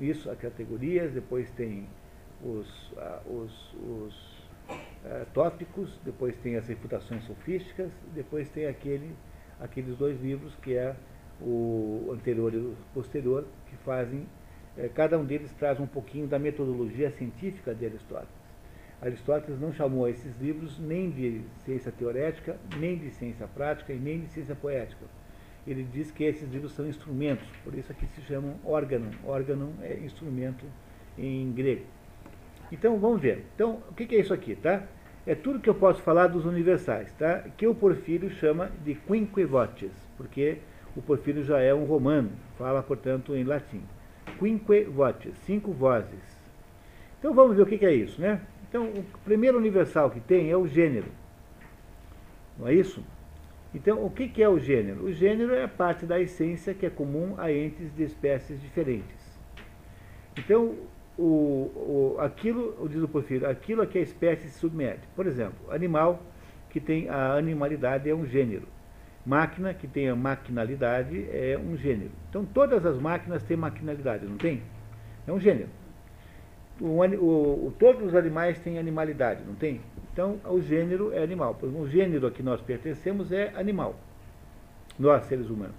isso, 0.00 0.30
as 0.30 0.38
categorias, 0.38 1.12
depois 1.12 1.50
tem 1.52 1.88
os, 2.42 2.92
os, 3.26 3.74
os 3.74 4.48
é, 5.04 5.24
tópicos, 5.32 5.98
depois 6.04 6.36
tem 6.36 6.56
as 6.56 6.68
refutações 6.68 7.24
sofísticas, 7.24 7.90
depois 8.14 8.48
tem 8.50 8.66
aquele, 8.66 9.14
aqueles 9.60 9.96
dois 9.96 10.20
livros 10.20 10.54
que 10.56 10.74
é 10.74 10.94
o 11.40 12.10
anterior 12.12 12.52
e 12.54 12.58
o 12.58 12.76
posterior, 12.94 13.44
que 13.68 13.76
fazem, 13.78 14.26
é, 14.76 14.88
cada 14.88 15.18
um 15.18 15.24
deles 15.24 15.52
traz 15.54 15.80
um 15.80 15.86
pouquinho 15.86 16.26
da 16.26 16.38
metodologia 16.38 17.10
científica 17.10 17.74
de 17.74 17.86
Aristóteles. 17.86 18.35
Aristóteles 19.06 19.60
não 19.60 19.72
chamou 19.72 20.08
esses 20.08 20.36
livros 20.40 20.78
nem 20.78 21.10
de 21.10 21.40
ciência 21.64 21.92
teorética, 21.92 22.56
nem 22.78 22.98
de 22.98 23.10
ciência 23.10 23.46
prática 23.46 23.92
e 23.92 23.96
nem 23.96 24.20
de 24.20 24.26
ciência 24.28 24.54
poética. 24.54 25.06
Ele 25.66 25.84
diz 25.84 26.10
que 26.10 26.24
esses 26.24 26.48
livros 26.50 26.72
são 26.72 26.86
instrumentos, 26.88 27.46
por 27.64 27.74
isso 27.74 27.90
aqui 27.90 28.06
se 28.06 28.20
chamam 28.22 28.54
órgão. 28.64 29.02
Órgão 29.24 29.72
é 29.82 29.94
instrumento 30.04 30.64
em 31.16 31.52
grego. 31.52 31.84
Então 32.70 32.98
vamos 32.98 33.20
ver. 33.20 33.44
Então, 33.54 33.80
o 33.88 33.94
que 33.94 34.14
é 34.14 34.20
isso 34.20 34.34
aqui, 34.34 34.56
tá? 34.56 34.82
É 35.26 35.34
tudo 35.34 35.60
que 35.60 35.68
eu 35.68 35.74
posso 35.74 36.02
falar 36.02 36.28
dos 36.28 36.44
universais, 36.44 37.12
tá? 37.12 37.44
Que 37.56 37.66
o 37.66 37.74
Porfírio 37.74 38.30
chama 38.30 38.70
de 38.84 38.94
quinque 38.94 39.44
voces, 39.44 39.92
porque 40.16 40.58
o 40.96 41.02
Porfírio 41.02 41.42
já 41.42 41.60
é 41.60 41.74
um 41.74 41.84
romano, 41.84 42.30
fala, 42.56 42.82
portanto, 42.82 43.34
em 43.34 43.44
latim. 43.44 43.82
Quinque 44.38 44.84
voces, 44.84 45.36
cinco 45.44 45.72
vozes. 45.72 46.36
Então 47.18 47.34
vamos 47.34 47.56
ver 47.56 47.62
o 47.62 47.66
que 47.66 47.84
é 47.84 47.92
isso, 47.92 48.20
né? 48.20 48.40
Então, 48.68 48.86
o 48.86 49.04
primeiro 49.24 49.56
universal 49.56 50.10
que 50.10 50.20
tem 50.20 50.50
é 50.50 50.56
o 50.56 50.66
gênero. 50.66 51.08
Não 52.58 52.68
é 52.68 52.74
isso? 52.74 53.02
Então, 53.74 54.04
o 54.04 54.10
que 54.10 54.42
é 54.42 54.48
o 54.48 54.58
gênero? 54.58 55.04
O 55.04 55.12
gênero 55.12 55.54
é 55.54 55.66
parte 55.66 56.06
da 56.06 56.18
essência 56.18 56.72
que 56.72 56.86
é 56.86 56.90
comum 56.90 57.34
a 57.36 57.52
entes 57.52 57.94
de 57.94 58.04
espécies 58.04 58.60
diferentes. 58.60 59.38
Então, 60.36 60.74
o, 61.18 62.14
o, 62.14 62.16
aquilo, 62.20 62.88
diz 62.88 63.02
o 63.02 63.08
Porfírio, 63.08 63.48
aquilo 63.48 63.82
a 63.82 63.86
que 63.86 63.98
a 63.98 64.00
espécie 64.00 64.48
se 64.48 64.58
submete. 64.58 65.06
Por 65.14 65.26
exemplo, 65.26 65.70
animal 65.70 66.22
que 66.70 66.80
tem 66.80 67.08
a 67.08 67.34
animalidade 67.34 68.08
é 68.08 68.14
um 68.14 68.26
gênero. 68.26 68.66
Máquina 69.24 69.74
que 69.74 69.88
tem 69.88 70.08
a 70.08 70.14
maquinalidade 70.14 71.26
é 71.30 71.58
um 71.58 71.76
gênero. 71.76 72.12
Então, 72.30 72.44
todas 72.44 72.86
as 72.86 72.98
máquinas 72.98 73.42
têm 73.42 73.56
maquinalidade, 73.56 74.24
não 74.24 74.36
tem? 74.36 74.62
É 75.26 75.32
um 75.32 75.40
gênero. 75.40 75.68
O, 76.80 77.00
o, 77.02 77.74
todos 77.78 78.02
os 78.02 78.14
animais 78.14 78.58
têm 78.58 78.78
animalidade, 78.78 79.42
não 79.46 79.54
tem? 79.54 79.80
Então, 80.12 80.40
o 80.44 80.60
gênero 80.60 81.12
é 81.12 81.22
animal. 81.22 81.58
O 81.62 81.86
gênero 81.86 82.26
a 82.26 82.30
que 82.30 82.42
nós 82.42 82.60
pertencemos 82.60 83.32
é 83.32 83.52
animal. 83.56 83.94
Nós, 84.98 85.24
seres 85.24 85.48
humanos. 85.48 85.76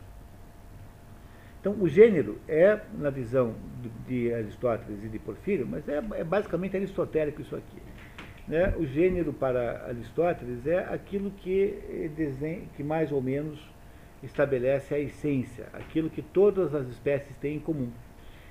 Então, 1.60 1.76
o 1.82 1.88
gênero 1.90 2.38
é, 2.48 2.80
na 2.98 3.10
visão 3.10 3.56
de 4.08 4.34
Aristóteles 4.34 5.04
e 5.04 5.08
de 5.10 5.20
Porfírio, 5.20 5.68
mas 5.68 5.88
é, 5.90 6.02
é 6.16 6.24
basicamente 6.24 6.78
aristotélico 6.78 7.42
isso 7.42 7.56
aqui. 7.56 7.82
Né? 8.48 8.74
O 8.78 8.86
gênero 8.86 9.34
para 9.34 9.86
Aristóteles 9.88 10.66
é 10.66 10.80
aquilo 10.86 11.32
que, 11.32 12.10
desenha, 12.16 12.62
que 12.76 12.84
mais 12.84 13.12
ou 13.12 13.22
menos 13.22 13.60
estabelece 14.24 14.94
a 14.96 15.00
essência, 15.00 15.68
aquilo 15.74 16.10
que 16.10 16.22
todas 16.22 16.74
as 16.74 16.88
espécies 16.88 17.36
têm 17.38 17.58
em 17.58 17.60
comum. 17.60 17.92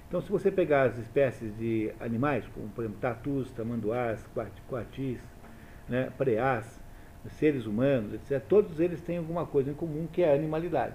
Então, 0.08 0.20
se 0.20 0.30
você 0.30 0.52
pegar 0.52 0.84
as 0.84 0.98
espécies 0.98 1.56
de 1.58 1.92
animais, 1.98 2.44
como 2.54 2.68
por 2.68 2.84
exemplo 2.84 3.00
tatus, 3.00 3.50
tamanduás, 3.50 4.24
coatis, 4.68 5.18
né, 5.88 6.12
preás, 6.16 6.80
seres 7.30 7.66
humanos, 7.66 8.14
etc., 8.14 8.40
todos 8.48 8.78
eles 8.78 9.00
têm 9.00 9.18
alguma 9.18 9.44
coisa 9.44 9.70
em 9.70 9.74
comum 9.74 10.06
que 10.06 10.22
é 10.22 10.30
a 10.30 10.34
animalidade. 10.34 10.94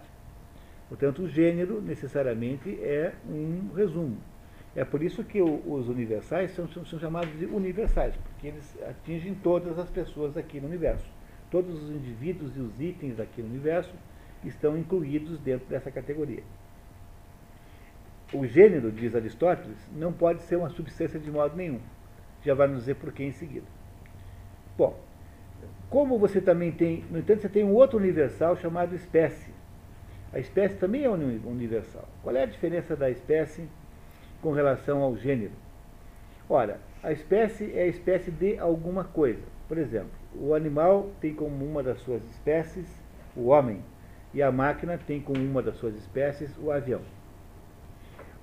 Portanto, 0.88 1.24
o 1.24 1.28
gênero 1.28 1.82
necessariamente 1.82 2.70
é 2.82 3.14
um 3.30 3.74
resumo. 3.76 4.18
É 4.74 4.86
por 4.86 5.04
isso 5.04 5.24
que 5.26 5.42
os 5.42 5.90
universais 5.90 6.52
são, 6.52 6.66
são, 6.70 6.98
chamados 6.98 7.38
de 7.38 7.46
universais, 7.46 8.16
porque 8.16 8.48
eles 8.48 8.78
atingem 8.88 9.36
todas 9.36 9.78
as 9.78 9.90
pessoas 9.90 10.38
aqui 10.38 10.62
no 10.62 10.68
universo. 10.68 11.06
Todos 11.50 11.84
os 11.84 11.90
indivíduos 11.92 12.56
e 12.56 12.62
os 12.62 12.80
itens 12.80 13.20
aqui 13.20 13.42
no 13.42 13.50
universo 13.50 13.94
estão 14.46 14.78
incluídos 14.78 15.38
dentro 15.40 15.68
dessa 15.68 15.92
categoria. 15.92 16.44
O 18.34 18.46
gênero, 18.46 18.92
diz 18.92 19.14
Aristóteles, 19.14 19.78
não 19.94 20.14
pode 20.14 20.42
ser 20.44 20.56
uma 20.56 20.70
substância 20.70 21.20
de 21.20 21.30
modo 21.30 21.56
nenhum. 21.56 21.80
Já 22.44 22.54
vai 22.54 22.68
nos 22.68 22.80
dizer 22.80 22.96
por 22.96 23.12
que 23.12 23.24
em 23.24 23.32
seguida. 23.32 23.66
Bom, 24.78 24.98
como 25.90 26.18
você 26.18 26.40
também 26.40 26.72
tem, 26.72 27.04
no 27.12 27.20
entanto, 27.20 27.42
você 27.42 27.50
tem 27.50 27.64
um 27.64 27.74
outro 27.74 28.00
universal 28.00 28.56
chamado 28.56 28.96
espécie. 28.96 29.52
A 30.34 30.40
espécie 30.40 30.78
também 30.78 31.04
é 31.04 31.10
universal. 31.10 32.08
Qual 32.24 32.34
é 32.36 32.44
a 32.44 32.46
diferença 32.46 32.96
da 32.96 33.10
espécie 33.10 33.68
com 34.42 34.54
relação 34.54 35.02
ao 35.02 35.18
gênero? 35.18 35.52
Ora, 36.50 36.80
a 37.04 37.12
espécie 37.12 37.72
é 37.76 37.84
a 37.84 37.88
espécie 37.88 38.32
de 38.32 38.58
alguma 38.58 39.04
coisa. 39.04 39.44
Por 39.68 39.78
exemplo, 39.78 40.12
o 40.36 40.54
animal 40.54 41.10
tem 41.20 41.34
como 41.34 41.66
uma 41.66 41.84
das 41.84 42.00
suas 42.00 42.24
espécies 42.30 42.88
o 43.36 43.48
homem, 43.48 43.82
e 44.34 44.42
a 44.42 44.52
máquina 44.52 44.98
tem 44.98 45.20
como 45.22 45.42
uma 45.42 45.62
das 45.62 45.76
suas 45.76 45.96
espécies 45.96 46.58
o 46.58 46.72
avião. 46.72 47.02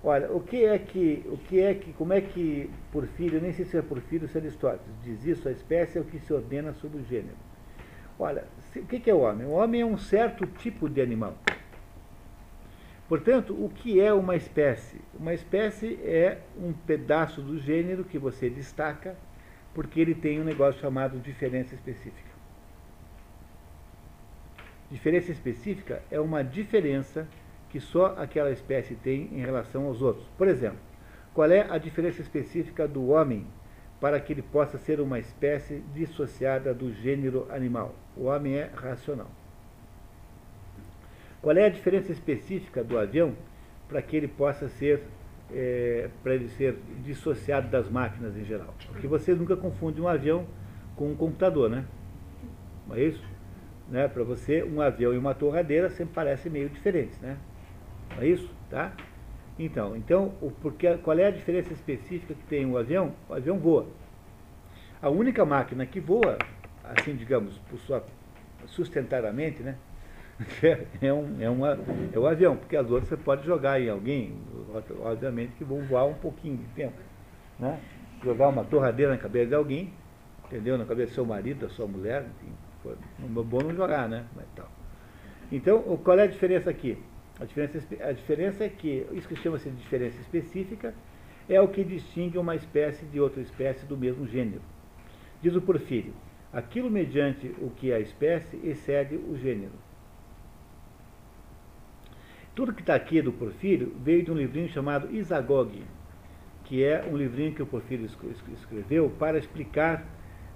Ora, 0.02 0.32
o 0.32 0.40
que 0.40 0.64
é 0.64 0.78
que, 0.78 1.24
o 1.26 1.36
que 1.36 1.60
é 1.60 1.74
que, 1.74 1.92
como 1.94 2.12
é 2.12 2.20
que 2.20 2.70
Porfírio, 2.92 3.40
nem 3.40 3.52
sei 3.52 3.64
se 3.64 3.76
é 3.76 3.82
Porfírio 3.82 4.26
ou 4.26 4.28
se 4.28 4.38
é 4.38 4.40
Aristóteles, 4.40 4.94
diz 5.02 5.24
isso, 5.24 5.48
a 5.48 5.52
espécie 5.52 5.98
é 5.98 6.00
o 6.00 6.04
que 6.04 6.20
se 6.20 6.32
ordena 6.32 6.72
sobre 6.74 7.00
o 7.00 7.04
gênero. 7.04 7.36
Olha, 8.18 8.44
o 8.76 8.86
que 8.86 9.10
é 9.10 9.14
o 9.14 9.20
homem? 9.20 9.46
O 9.46 9.50
homem 9.50 9.80
é 9.80 9.86
um 9.86 9.98
certo 9.98 10.46
tipo 10.46 10.88
de 10.88 11.00
animal. 11.00 11.36
Portanto, 13.08 13.52
o 13.54 13.70
que 13.70 14.00
é 14.00 14.12
uma 14.12 14.36
espécie? 14.36 15.00
Uma 15.18 15.32
espécie 15.32 15.98
é 16.04 16.42
um 16.56 16.72
pedaço 16.72 17.40
do 17.40 17.58
gênero 17.58 18.04
que 18.04 18.18
você 18.18 18.50
destaca 18.50 19.16
porque 19.74 20.00
ele 20.00 20.14
tem 20.14 20.40
um 20.40 20.44
negócio 20.44 20.80
chamado 20.80 21.18
diferença 21.18 21.74
específica. 21.74 22.28
Diferença 24.90 25.30
específica 25.30 26.02
é 26.10 26.20
uma 26.20 26.42
diferença 26.42 27.26
que 27.70 27.80
só 27.80 28.14
aquela 28.16 28.50
espécie 28.50 28.94
tem 28.94 29.28
em 29.32 29.40
relação 29.40 29.86
aos 29.86 30.00
outros. 30.02 30.26
Por 30.36 30.48
exemplo, 30.48 30.78
qual 31.34 31.50
é 31.50 31.66
a 31.70 31.78
diferença 31.78 32.20
específica 32.22 32.88
do 32.88 33.08
homem 33.08 33.46
para 34.00 34.18
que 34.20 34.32
ele 34.32 34.42
possa 34.42 34.78
ser 34.78 35.00
uma 35.00 35.18
espécie 35.18 35.82
dissociada 35.94 36.72
do 36.72 36.92
gênero 36.92 37.46
animal? 37.50 37.94
O 38.16 38.24
homem 38.24 38.56
é 38.56 38.70
racional. 38.74 39.30
Qual 41.40 41.56
é 41.56 41.66
a 41.66 41.68
diferença 41.68 42.10
específica 42.10 42.82
do 42.82 42.98
avião 42.98 43.34
para 43.88 44.02
que 44.02 44.16
ele 44.16 44.28
possa 44.28 44.68
ser 44.68 45.02
é, 45.50 46.10
para 46.22 46.34
ele 46.34 46.48
ser 46.48 46.76
dissociado 47.04 47.68
das 47.68 47.88
máquinas 47.88 48.36
em 48.36 48.44
geral? 48.44 48.74
Porque 48.88 49.06
você 49.06 49.34
nunca 49.34 49.56
confunde 49.56 50.00
um 50.00 50.08
avião 50.08 50.46
com 50.96 51.12
um 51.12 51.14
computador, 51.14 51.70
né? 51.70 51.84
Não 52.88 52.96
é 52.96 53.02
isso? 53.02 53.24
Né? 53.88 54.08
Para 54.08 54.24
você, 54.24 54.62
um 54.64 54.80
avião 54.80 55.14
e 55.14 55.18
uma 55.18 55.34
torradeira 55.34 55.88
sempre 55.90 56.14
parecem 56.14 56.50
meio 56.50 56.68
diferentes, 56.68 57.18
né? 57.20 57.38
É 58.20 58.26
isso? 58.26 58.50
Tá? 58.70 58.92
Então, 59.58 59.96
então 59.96 60.32
o, 60.40 60.50
porque, 60.50 60.96
qual 60.98 61.18
é 61.18 61.26
a 61.26 61.30
diferença 61.30 61.72
específica 61.72 62.34
que 62.34 62.44
tem 62.44 62.66
o 62.66 62.76
avião? 62.76 63.12
O 63.28 63.34
avião 63.34 63.58
voa. 63.58 63.86
A 65.00 65.08
única 65.08 65.44
máquina 65.44 65.86
que 65.86 66.00
voa, 66.00 66.38
assim 66.84 67.14
digamos, 67.14 67.56
por 67.70 67.78
sua 67.80 68.04
sustentadamente, 68.66 69.62
né? 69.62 69.76
é, 71.02 71.12
um, 71.12 71.40
é, 71.40 71.50
uma, 71.50 71.78
é 72.12 72.18
o 72.18 72.26
avião, 72.26 72.56
porque 72.56 72.76
as 72.76 72.88
outras 72.90 73.08
você 73.08 73.16
pode 73.16 73.44
jogar 73.44 73.80
em 73.80 73.88
alguém, 73.88 74.36
obviamente 75.00 75.52
que 75.56 75.64
vão 75.64 75.82
voar 75.82 76.04
um 76.04 76.14
pouquinho 76.14 76.56
de 76.56 76.66
tempo. 76.74 76.96
Né? 77.58 77.80
Jogar 78.22 78.48
uma 78.48 78.64
torradeira 78.64 79.12
na 79.12 79.18
cabeça 79.18 79.48
de 79.48 79.54
alguém, 79.54 79.92
entendeu? 80.46 80.78
Na 80.78 80.84
cabeça 80.84 81.10
do 81.10 81.14
seu 81.14 81.26
marido, 81.26 81.60
da 81.60 81.68
sua 81.68 81.86
mulher, 81.86 82.24
enfim. 82.36 82.52
Foi 82.82 82.96
bom 83.44 83.58
não 83.62 83.74
jogar, 83.74 84.08
né? 84.08 84.24
Mas, 84.36 84.46
tal. 84.54 84.68
Então, 85.50 85.82
qual 86.04 86.18
é 86.18 86.22
a 86.22 86.26
diferença 86.26 86.70
aqui? 86.70 86.98
A 87.40 87.44
diferença, 87.44 87.78
a 88.00 88.12
diferença 88.12 88.64
é 88.64 88.68
que, 88.68 89.06
isso 89.12 89.28
que 89.28 89.36
chama-se 89.36 89.70
de 89.70 89.76
diferença 89.76 90.20
específica, 90.20 90.94
é 91.48 91.60
o 91.60 91.68
que 91.68 91.84
distingue 91.84 92.36
uma 92.36 92.54
espécie 92.54 93.06
de 93.06 93.20
outra 93.20 93.40
espécie 93.40 93.86
do 93.86 93.96
mesmo 93.96 94.26
gênero. 94.26 94.60
Diz 95.40 95.54
o 95.54 95.62
Porfírio, 95.62 96.12
aquilo 96.52 96.90
mediante 96.90 97.54
o 97.58 97.70
que 97.70 97.92
é 97.92 97.96
a 97.96 98.00
espécie 98.00 98.60
excede 98.64 99.16
o 99.16 99.36
gênero. 99.36 99.72
Tudo 102.54 102.72
que 102.72 102.80
está 102.80 102.96
aqui 102.96 103.22
do 103.22 103.32
Porfírio 103.32 103.94
veio 104.02 104.24
de 104.24 104.32
um 104.32 104.36
livrinho 104.36 104.68
chamado 104.68 105.14
Isagogue, 105.14 105.84
que 106.64 106.82
é 106.82 107.04
um 107.08 107.16
livrinho 107.16 107.54
que 107.54 107.62
o 107.62 107.66
Porfírio 107.66 108.04
escreveu 108.52 109.08
para 109.10 109.38
explicar 109.38 110.04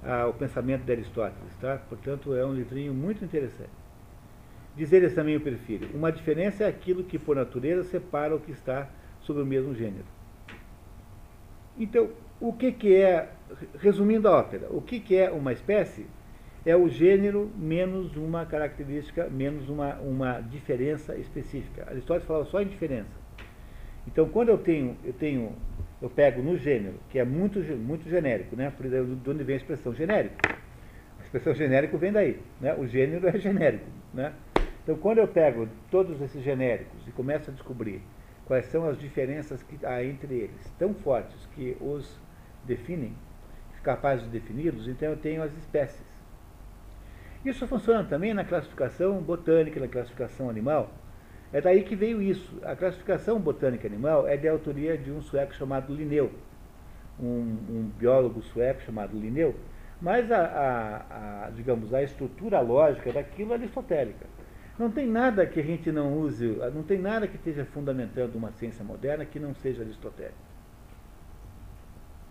ah, 0.02 0.26
o 0.26 0.34
pensamento 0.34 0.82
de 0.82 0.92
Aristóteles. 0.92 1.54
Tá? 1.60 1.78
Portanto, 1.88 2.34
é 2.34 2.44
um 2.44 2.52
livrinho 2.52 2.92
muito 2.92 3.24
interessante. 3.24 3.81
Diz 4.76 4.92
eles 4.92 5.14
também 5.14 5.36
o 5.36 5.40
Porfírio, 5.40 5.90
uma 5.94 6.10
diferença 6.10 6.64
é 6.64 6.68
aquilo 6.68 7.04
que 7.04 7.18
por 7.18 7.36
natureza 7.36 7.84
separa 7.84 8.34
o 8.34 8.40
que 8.40 8.52
está 8.52 8.88
sobre 9.20 9.42
o 9.42 9.46
mesmo 9.46 9.74
gênero. 9.74 10.04
Então, 11.78 12.10
o 12.40 12.52
que, 12.52 12.72
que 12.72 12.94
é, 12.94 13.30
resumindo 13.78 14.28
a 14.28 14.38
ópera, 14.38 14.68
o 14.70 14.80
que, 14.80 14.98
que 14.98 15.16
é 15.16 15.30
uma 15.30 15.52
espécie? 15.52 16.06
é 16.64 16.76
o 16.76 16.88
gênero 16.88 17.50
menos 17.56 18.16
uma 18.16 18.46
característica, 18.46 19.28
menos 19.28 19.68
uma, 19.68 19.96
uma 19.96 20.40
diferença 20.40 21.16
específica. 21.16 21.88
Aristóteles 21.88 22.26
falava 22.26 22.44
só 22.46 22.62
em 22.62 22.66
diferença. 22.66 23.10
Então, 24.06 24.28
quando 24.28 24.50
eu 24.50 24.58
tenho, 24.58 24.96
eu 25.04 25.12
tenho, 25.12 25.52
eu 26.00 26.08
pego 26.08 26.42
no 26.42 26.56
gênero, 26.56 26.94
que 27.10 27.18
é 27.18 27.24
muito, 27.24 27.58
muito 27.60 28.08
genérico, 28.08 28.54
né? 28.54 28.72
Por 28.76 28.86
exemplo, 28.86 29.16
de 29.16 29.30
onde 29.30 29.44
vem 29.44 29.54
a 29.54 29.56
expressão 29.56 29.94
genérico? 29.94 30.36
A 31.18 31.22
expressão 31.22 31.54
genérico 31.54 31.98
vem 31.98 32.12
daí, 32.12 32.38
né? 32.60 32.74
O 32.74 32.86
gênero 32.86 33.26
é 33.28 33.38
genérico, 33.38 33.86
né? 34.14 34.32
Então, 34.82 34.96
quando 34.96 35.18
eu 35.18 35.28
pego 35.28 35.68
todos 35.90 36.20
esses 36.20 36.42
genéricos 36.42 37.06
e 37.06 37.12
começo 37.12 37.50
a 37.50 37.52
descobrir 37.52 38.02
quais 38.46 38.66
são 38.66 38.88
as 38.88 38.98
diferenças 38.98 39.62
que 39.62 39.84
há 39.86 40.04
entre 40.04 40.34
eles, 40.34 40.72
tão 40.78 40.92
fortes 40.94 41.46
que 41.54 41.76
os 41.80 42.18
definem, 42.64 43.14
capazes 43.82 44.24
de 44.24 44.30
defini-los, 44.30 44.86
então 44.88 45.10
eu 45.10 45.16
tenho 45.16 45.42
as 45.42 45.52
espécies. 45.56 46.06
Isso 47.44 47.66
funciona 47.66 48.04
também 48.04 48.32
na 48.32 48.44
classificação 48.44 49.20
botânica, 49.20 49.80
na 49.80 49.88
classificação 49.88 50.48
animal. 50.48 50.90
É 51.52 51.60
daí 51.60 51.82
que 51.82 51.96
veio 51.96 52.22
isso. 52.22 52.58
A 52.62 52.76
classificação 52.76 53.40
botânica 53.40 53.86
animal 53.86 54.26
é 54.26 54.36
de 54.36 54.48
autoria 54.48 54.96
de 54.96 55.10
um 55.10 55.20
sueco 55.20 55.52
chamado 55.54 55.92
Linneu, 55.92 56.30
um, 57.20 57.56
um 57.68 57.90
biólogo 57.98 58.40
sueco 58.42 58.80
chamado 58.82 59.18
Linneu, 59.18 59.54
mas 60.00 60.30
a, 60.30 60.40
a, 60.40 61.46
a, 61.46 61.50
digamos, 61.50 61.92
a 61.92 62.02
estrutura 62.02 62.60
lógica 62.60 63.12
daquilo 63.12 63.52
é 63.52 63.56
aristotélica. 63.56 64.26
Não 64.82 64.90
tem 64.90 65.06
nada 65.06 65.46
que 65.46 65.60
a 65.60 65.62
gente 65.62 65.92
não 65.92 66.18
use, 66.18 66.58
não 66.74 66.82
tem 66.82 66.98
nada 66.98 67.28
que 67.28 67.36
esteja 67.36 67.64
fundamentando 67.66 68.34
uma 68.34 68.50
ciência 68.50 68.84
moderna 68.84 69.24
que 69.24 69.38
não 69.38 69.54
seja 69.54 69.80
aristotélica. 69.80 70.34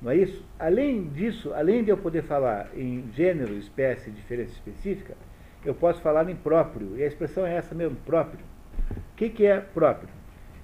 Não 0.01 0.11
é 0.11 0.17
isso? 0.17 0.43
Além 0.59 1.07
disso, 1.07 1.53
além 1.53 1.81
de 1.81 1.91
eu 1.91 1.97
poder 1.97 2.23
falar 2.23 2.69
em 2.75 3.09
gênero, 3.13 3.53
espécie, 3.53 4.11
diferença 4.11 4.51
específica, 4.51 5.15
eu 5.63 5.73
posso 5.73 6.01
falar 6.01 6.29
em 6.29 6.35
próprio. 6.35 6.97
E 6.97 7.03
a 7.03 7.07
expressão 7.07 7.45
é 7.45 7.55
essa 7.55 7.73
mesmo, 7.73 7.95
próprio. 8.05 8.43
O 8.89 9.15
que, 9.15 9.29
que 9.29 9.45
é 9.45 9.61
próprio? 9.61 10.09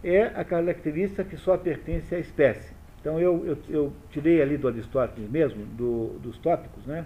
É 0.03 0.23
a 0.23 0.43
característica 0.43 1.23
que 1.23 1.37
só 1.37 1.57
pertence 1.57 2.13
à 2.13 2.19
espécie. 2.19 2.73
Então 2.99 3.17
eu, 3.17 3.45
eu, 3.45 3.57
eu 3.69 3.93
tirei 4.09 4.41
ali 4.41 4.57
do 4.57 4.67
Aristóteles 4.67 5.29
mesmo, 5.29 5.65
do, 5.65 6.19
dos 6.19 6.37
tópicos, 6.37 6.85
né? 6.85 7.05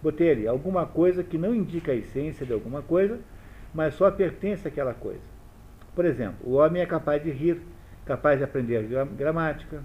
Botei 0.00 0.30
ali 0.30 0.46
alguma 0.46 0.86
coisa 0.86 1.24
que 1.24 1.36
não 1.36 1.52
indica 1.52 1.90
a 1.90 1.96
essência 1.96 2.46
de 2.46 2.52
alguma 2.52 2.82
coisa, 2.82 3.18
mas 3.74 3.94
só 3.94 4.10
pertence 4.10 4.66
àquela 4.66 4.94
coisa. 4.94 5.22
Por 5.94 6.04
exemplo, 6.04 6.38
o 6.42 6.54
homem 6.54 6.82
é 6.82 6.86
capaz 6.86 7.22
de 7.22 7.30
rir, 7.30 7.60
capaz 8.04 8.38
de 8.38 8.44
aprender 8.44 8.86
gramática. 9.16 9.82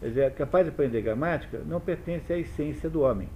Quer 0.00 0.08
dizer, 0.08 0.34
capaz 0.34 0.64
de 0.64 0.70
aprender 0.70 1.02
gramática 1.02 1.58
não 1.66 1.80
pertence 1.80 2.32
à 2.32 2.38
essência 2.38 2.88
do 2.88 3.02
homem. 3.02 3.28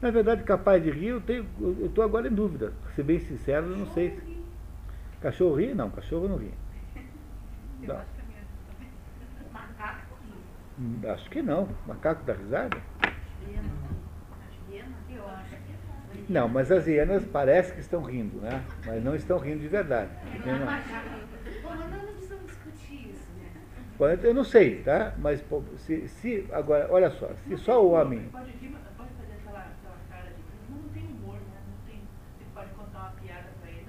Na 0.00 0.10
verdade, 0.10 0.42
capaz 0.42 0.82
de 0.82 0.90
rir, 0.90 1.22
eu 1.28 1.86
estou 1.86 2.04
agora 2.04 2.28
em 2.28 2.34
dúvida. 2.34 2.72
Ser 2.94 3.04
bem 3.04 3.18
sincero, 3.18 3.66
eu 3.66 3.76
não 3.76 3.86
sei. 3.86 4.18
Cachorro 5.20 5.54
ri? 5.54 5.74
Não, 5.74 5.90
cachorro 5.90 6.28
não 6.28 6.36
ri. 6.36 6.52
Não. 7.80 8.00
Hum, 10.78 11.00
acho 11.08 11.30
que 11.30 11.40
não. 11.40 11.68
Macaco 11.86 12.24
dá 12.24 12.32
risada? 12.32 12.76
Não, 16.28 16.48
mas 16.48 16.70
as 16.72 16.86
hienas 16.86 17.24
parece 17.24 17.72
que 17.72 17.80
estão 17.80 18.02
rindo, 18.02 18.40
né? 18.40 18.62
Mas 18.86 19.04
não 19.04 19.14
estão 19.14 19.38
rindo 19.38 19.60
de 19.60 19.68
verdade. 19.68 20.10
Eu 24.22 24.34
não 24.34 24.44
sei, 24.44 24.82
tá? 24.82 25.14
Mas 25.18 25.42
se, 25.78 26.08
se 26.08 26.46
agora, 26.52 26.88
olha 26.90 27.10
só, 27.10 27.30
se 27.46 27.56
só 27.58 27.84
o 27.84 27.92
homem. 27.92 28.20
Pode, 28.32 28.50
pode 28.50 29.10
fazer 29.14 29.34
aquela, 29.40 29.60
aquela 29.60 29.96
cara 30.10 30.30
de. 30.30 30.42
Não 30.74 30.88
tem 30.88 31.04
humor, 31.04 31.36
né? 31.36 31.60
Não 31.68 31.86
tem, 31.86 32.00
você 32.36 32.44
pode 32.52 32.70
contar 32.70 32.98
uma 32.98 33.10
piada 33.22 33.48
pra 33.60 33.70
ele. 33.70 33.86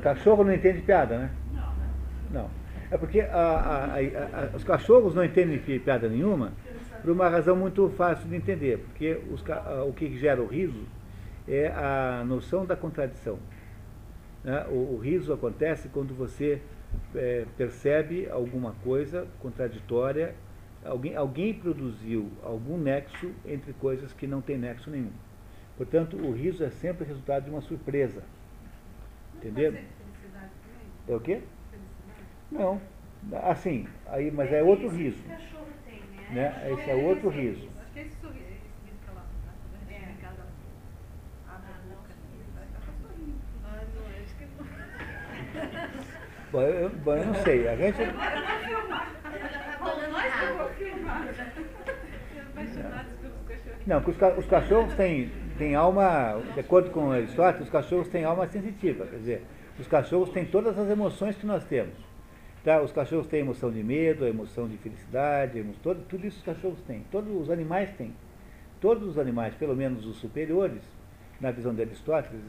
Cachorro 0.00 0.44
não 0.44 0.54
entende 0.54 0.80
piada, 0.82 1.18
né? 1.18 1.30
Não, 1.52 1.60
né? 1.60 1.88
Não. 2.30 2.50
É 2.90 2.96
porque 2.96 3.20
a, 3.20 3.26
a, 3.36 3.94
a, 3.96 4.56
os 4.56 4.64
cachorros 4.64 5.14
não 5.14 5.24
entendem 5.24 5.58
piada 5.58 6.08
nenhuma 6.08 6.52
por 7.00 7.10
uma 7.10 7.28
razão 7.28 7.56
muito 7.56 7.88
fácil 7.90 8.28
de 8.28 8.36
entender, 8.36 8.78
porque 8.78 9.20
os, 9.30 9.42
o 9.86 9.92
que 9.92 10.16
gera 10.18 10.42
o 10.42 10.46
riso 10.46 10.84
é 11.46 11.68
a 11.68 12.24
noção 12.26 12.66
da 12.66 12.76
contradição. 12.76 13.38
Né? 14.44 14.66
O, 14.68 14.94
o, 14.94 14.98
riso 14.98 15.32
acontece 15.32 15.88
quando 15.88 16.14
você 16.14 16.60
é, 17.14 17.46
percebe 17.56 18.28
alguma 18.28 18.72
coisa 18.84 19.26
contraditória, 19.40 20.34
alguém, 20.84 21.16
alguém 21.16 21.54
produziu 21.54 22.30
algum 22.42 22.76
nexo 22.76 23.30
entre 23.46 23.72
coisas 23.74 24.12
que 24.12 24.26
não 24.26 24.40
tem 24.40 24.58
nexo 24.58 24.90
nenhum. 24.90 25.12
Portanto, 25.76 26.16
o 26.16 26.32
riso 26.32 26.64
é 26.64 26.70
sempre 26.70 27.06
resultado 27.06 27.44
de 27.44 27.50
uma 27.50 27.60
surpresa. 27.60 28.22
Entendeu? 29.36 29.74
É 31.06 31.14
o 31.14 31.20
quê? 31.20 31.40
Não. 32.50 32.80
Assim, 33.44 33.86
aí, 34.06 34.30
mas 34.30 34.52
é 34.52 34.62
outro 34.62 34.88
riso. 34.88 35.22
Né? 36.30 36.70
Esse 36.72 36.90
é 36.90 36.94
outro 36.94 37.28
riso. 37.28 37.68
Bom, 46.50 46.62
eu, 46.62 46.90
bom, 46.90 47.14
eu 47.14 47.26
não 47.26 47.34
sei. 47.34 47.68
A 47.68 47.76
gente. 47.76 47.98
Não, 53.86 54.00
os, 54.00 54.16
os 54.36 54.46
cachorros 54.46 54.92
têm, 54.94 55.30
têm 55.56 55.74
alma, 55.74 56.42
de 56.52 56.60
acordo 56.60 56.90
com 56.90 57.10
Aristóteles, 57.10 57.68
os 57.68 57.72
cachorros 57.72 58.06
têm 58.08 58.22
alma 58.22 58.46
sensitiva. 58.46 59.06
Quer 59.06 59.16
dizer, 59.16 59.46
os 59.78 59.86
cachorros 59.86 60.28
têm 60.28 60.44
todas 60.44 60.78
as 60.78 60.90
emoções 60.90 61.36
que 61.36 61.46
nós 61.46 61.64
temos. 61.64 62.07
Tá? 62.64 62.80
Os 62.82 62.92
cachorros 62.92 63.26
têm 63.26 63.40
emoção 63.40 63.70
de 63.70 63.82
medo, 63.82 64.26
emoção 64.26 64.68
de 64.68 64.76
felicidade, 64.78 65.58
emoção, 65.58 65.80
todo, 65.82 66.04
tudo 66.08 66.26
isso 66.26 66.38
os 66.38 66.44
cachorros 66.44 66.80
têm. 66.82 67.04
Todos 67.10 67.34
os 67.34 67.50
animais 67.50 67.90
têm. 67.96 68.12
Todos 68.80 69.08
os 69.08 69.18
animais, 69.18 69.54
pelo 69.54 69.74
menos 69.74 70.06
os 70.06 70.16
superiores, 70.16 70.82
na 71.40 71.50
visão 71.50 71.74
de 71.74 71.82
Aristóteles, 71.82 72.40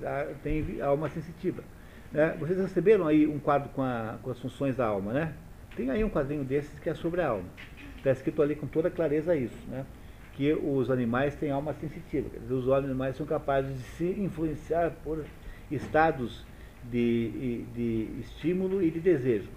têm 0.43 0.81
alma 0.81 1.09
sensitiva. 1.09 1.63
Né? 2.11 2.35
Vocês 2.39 2.59
receberam 2.59 3.07
aí 3.07 3.27
um 3.27 3.39
quadro 3.39 3.69
com, 3.69 3.81
a, 3.81 4.17
com, 4.21 4.31
as 4.31 4.39
funções 4.39 4.75
da 4.75 4.85
alma, 4.85 5.13
né? 5.13 5.33
Tem 5.75 5.89
aí 5.89 6.03
um 6.03 6.09
quadrinho 6.09 6.43
desses 6.43 6.77
que 6.79 6.89
é 6.89 6.93
sobre 6.93 7.21
a 7.21 7.29
alma. 7.29 7.49
Está 7.97 8.11
escrito 8.11 8.41
ali 8.41 8.55
com 8.55 8.65
toda 8.65 8.89
clareza 8.89 9.35
isso, 9.35 9.57
né? 9.67 9.85
Que 10.33 10.53
os 10.53 10.89
animais 10.89 11.35
têm 11.35 11.51
alma 11.51 11.73
sensitiva. 11.73 12.29
Quer 12.29 12.39
dizer, 12.39 12.53
os 12.53 12.69
animais 12.69 13.15
são 13.15 13.25
capazes 13.25 13.75
de 13.75 13.83
se 13.83 14.05
influenciar 14.05 14.91
por 15.03 15.23
estados 15.69 16.45
de, 16.83 17.65
de 17.75 18.09
estímulo 18.21 18.81
e 18.81 18.89
de 18.89 18.99
desejo. 18.99 19.49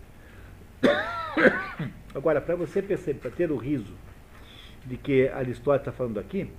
Agora, 2.15 2.41
para 2.41 2.57
você 2.57 2.83
perceber, 2.83 3.21
para 3.21 3.31
ter 3.31 3.51
o 3.51 3.57
riso 3.57 3.95
de 4.85 4.97
que 4.97 5.29
Aristóteles 5.29 5.83
está 5.83 5.93
falando 5.93 6.19
aqui, 6.19 6.51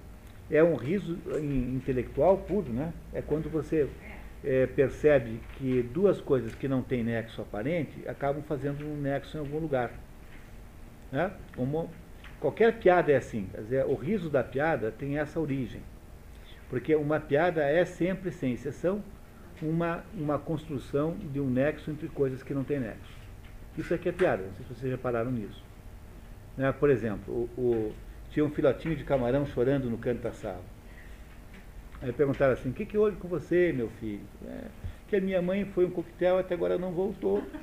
é 0.49 0.63
um 0.63 0.75
riso 0.75 1.17
intelectual 1.41 2.37
puro, 2.37 2.71
né? 2.71 2.93
É 3.13 3.21
quando 3.21 3.49
você 3.49 3.89
é, 4.43 4.67
percebe 4.67 5.39
que 5.57 5.81
duas 5.81 6.19
coisas 6.19 6.53
que 6.53 6.67
não 6.67 6.81
têm 6.81 7.03
nexo 7.03 7.41
aparente 7.41 8.07
acabam 8.07 8.43
fazendo 8.43 8.85
um 8.85 8.97
nexo 8.97 9.37
em 9.37 9.39
algum 9.39 9.59
lugar. 9.59 9.91
Né? 11.11 11.31
Como 11.55 11.89
qualquer 12.39 12.77
piada 12.79 13.11
é 13.11 13.15
assim, 13.15 13.47
quer 13.51 13.61
dizer, 13.61 13.85
o 13.85 13.95
riso 13.95 14.29
da 14.29 14.43
piada 14.43 14.91
tem 14.91 15.17
essa 15.17 15.39
origem. 15.39 15.81
Porque 16.69 16.95
uma 16.95 17.19
piada 17.19 17.63
é 17.63 17.85
sempre, 17.85 18.31
sem 18.31 18.53
exceção, 18.53 19.03
uma, 19.61 20.03
uma 20.13 20.39
construção 20.39 21.15
de 21.31 21.39
um 21.39 21.49
nexo 21.49 21.91
entre 21.91 22.07
coisas 22.09 22.43
que 22.43 22.53
não 22.53 22.63
têm 22.63 22.79
nexo. 22.79 23.22
Isso 23.77 23.93
aqui 23.93 24.09
é 24.09 24.11
piada, 24.11 24.43
não 24.43 24.53
sei 24.53 24.65
se 24.65 24.73
vocês 24.75 24.91
repararam 24.91 25.31
nisso. 25.31 25.63
Né? 26.57 26.71
Por 26.71 26.89
exemplo, 26.89 27.49
o, 27.57 27.61
o, 27.61 27.93
tinha 28.29 28.45
um 28.45 28.51
filhotinho 28.51 28.95
de 28.95 29.03
camarão 29.03 29.45
chorando 29.45 29.89
no 29.89 29.97
canto 29.97 30.21
da 30.21 30.31
sala. 30.31 30.61
Aí 32.01 32.11
perguntaram 32.11 32.53
assim, 32.53 32.69
o 32.69 32.73
que, 32.73 32.85
que 32.85 32.97
houve 32.97 33.17
com 33.17 33.27
você, 33.27 33.73
meu 33.73 33.89
filho? 33.99 34.21
É, 34.45 34.65
que 35.07 35.15
a 35.15 35.21
minha 35.21 35.41
mãe 35.41 35.65
foi 35.65 35.85
um 35.85 35.89
coquetel 35.89 36.37
até 36.37 36.53
agora 36.53 36.77
não 36.77 36.91
voltou. 36.91 37.43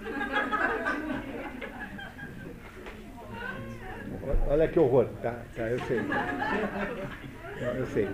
Olha 4.49 4.68
que 4.68 4.79
horror, 4.79 5.07
tá, 5.23 5.42
tá 5.55 5.68
eu 5.68 5.79
sei. 5.81 6.01
Eu 7.77 7.87
sei. 7.87 8.09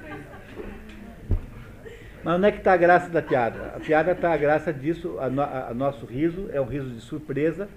Mas 2.25 2.35
onde 2.37 2.47
é 2.49 2.53
que 2.53 2.59
está 2.59 2.73
a 2.73 2.77
graça 2.77 3.09
da 3.09 3.23
piada? 3.23 3.73
A 3.77 3.81
piada 3.81 4.13
está 4.13 4.33
a 4.33 4.37
graça 4.37 4.73
disso, 4.73 5.17
a, 5.21 5.31
no, 5.31 5.43
a, 5.43 5.69
a 5.69 5.75
nosso 5.75 6.05
riso 6.07 6.49
é 6.53 6.61
um 6.61 6.65
riso 6.65 6.91
de 6.91 7.01
surpresa, 7.01 7.69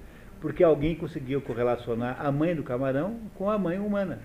porque 0.42 0.64
alguém 0.64 0.96
conseguiu 0.96 1.42
correlacionar 1.42 2.24
a 2.26 2.32
mãe 2.32 2.56
do 2.56 2.64
camarão 2.64 3.20
com 3.36 3.50
a 3.50 3.58
mãe 3.58 3.80
humana. 3.80 4.20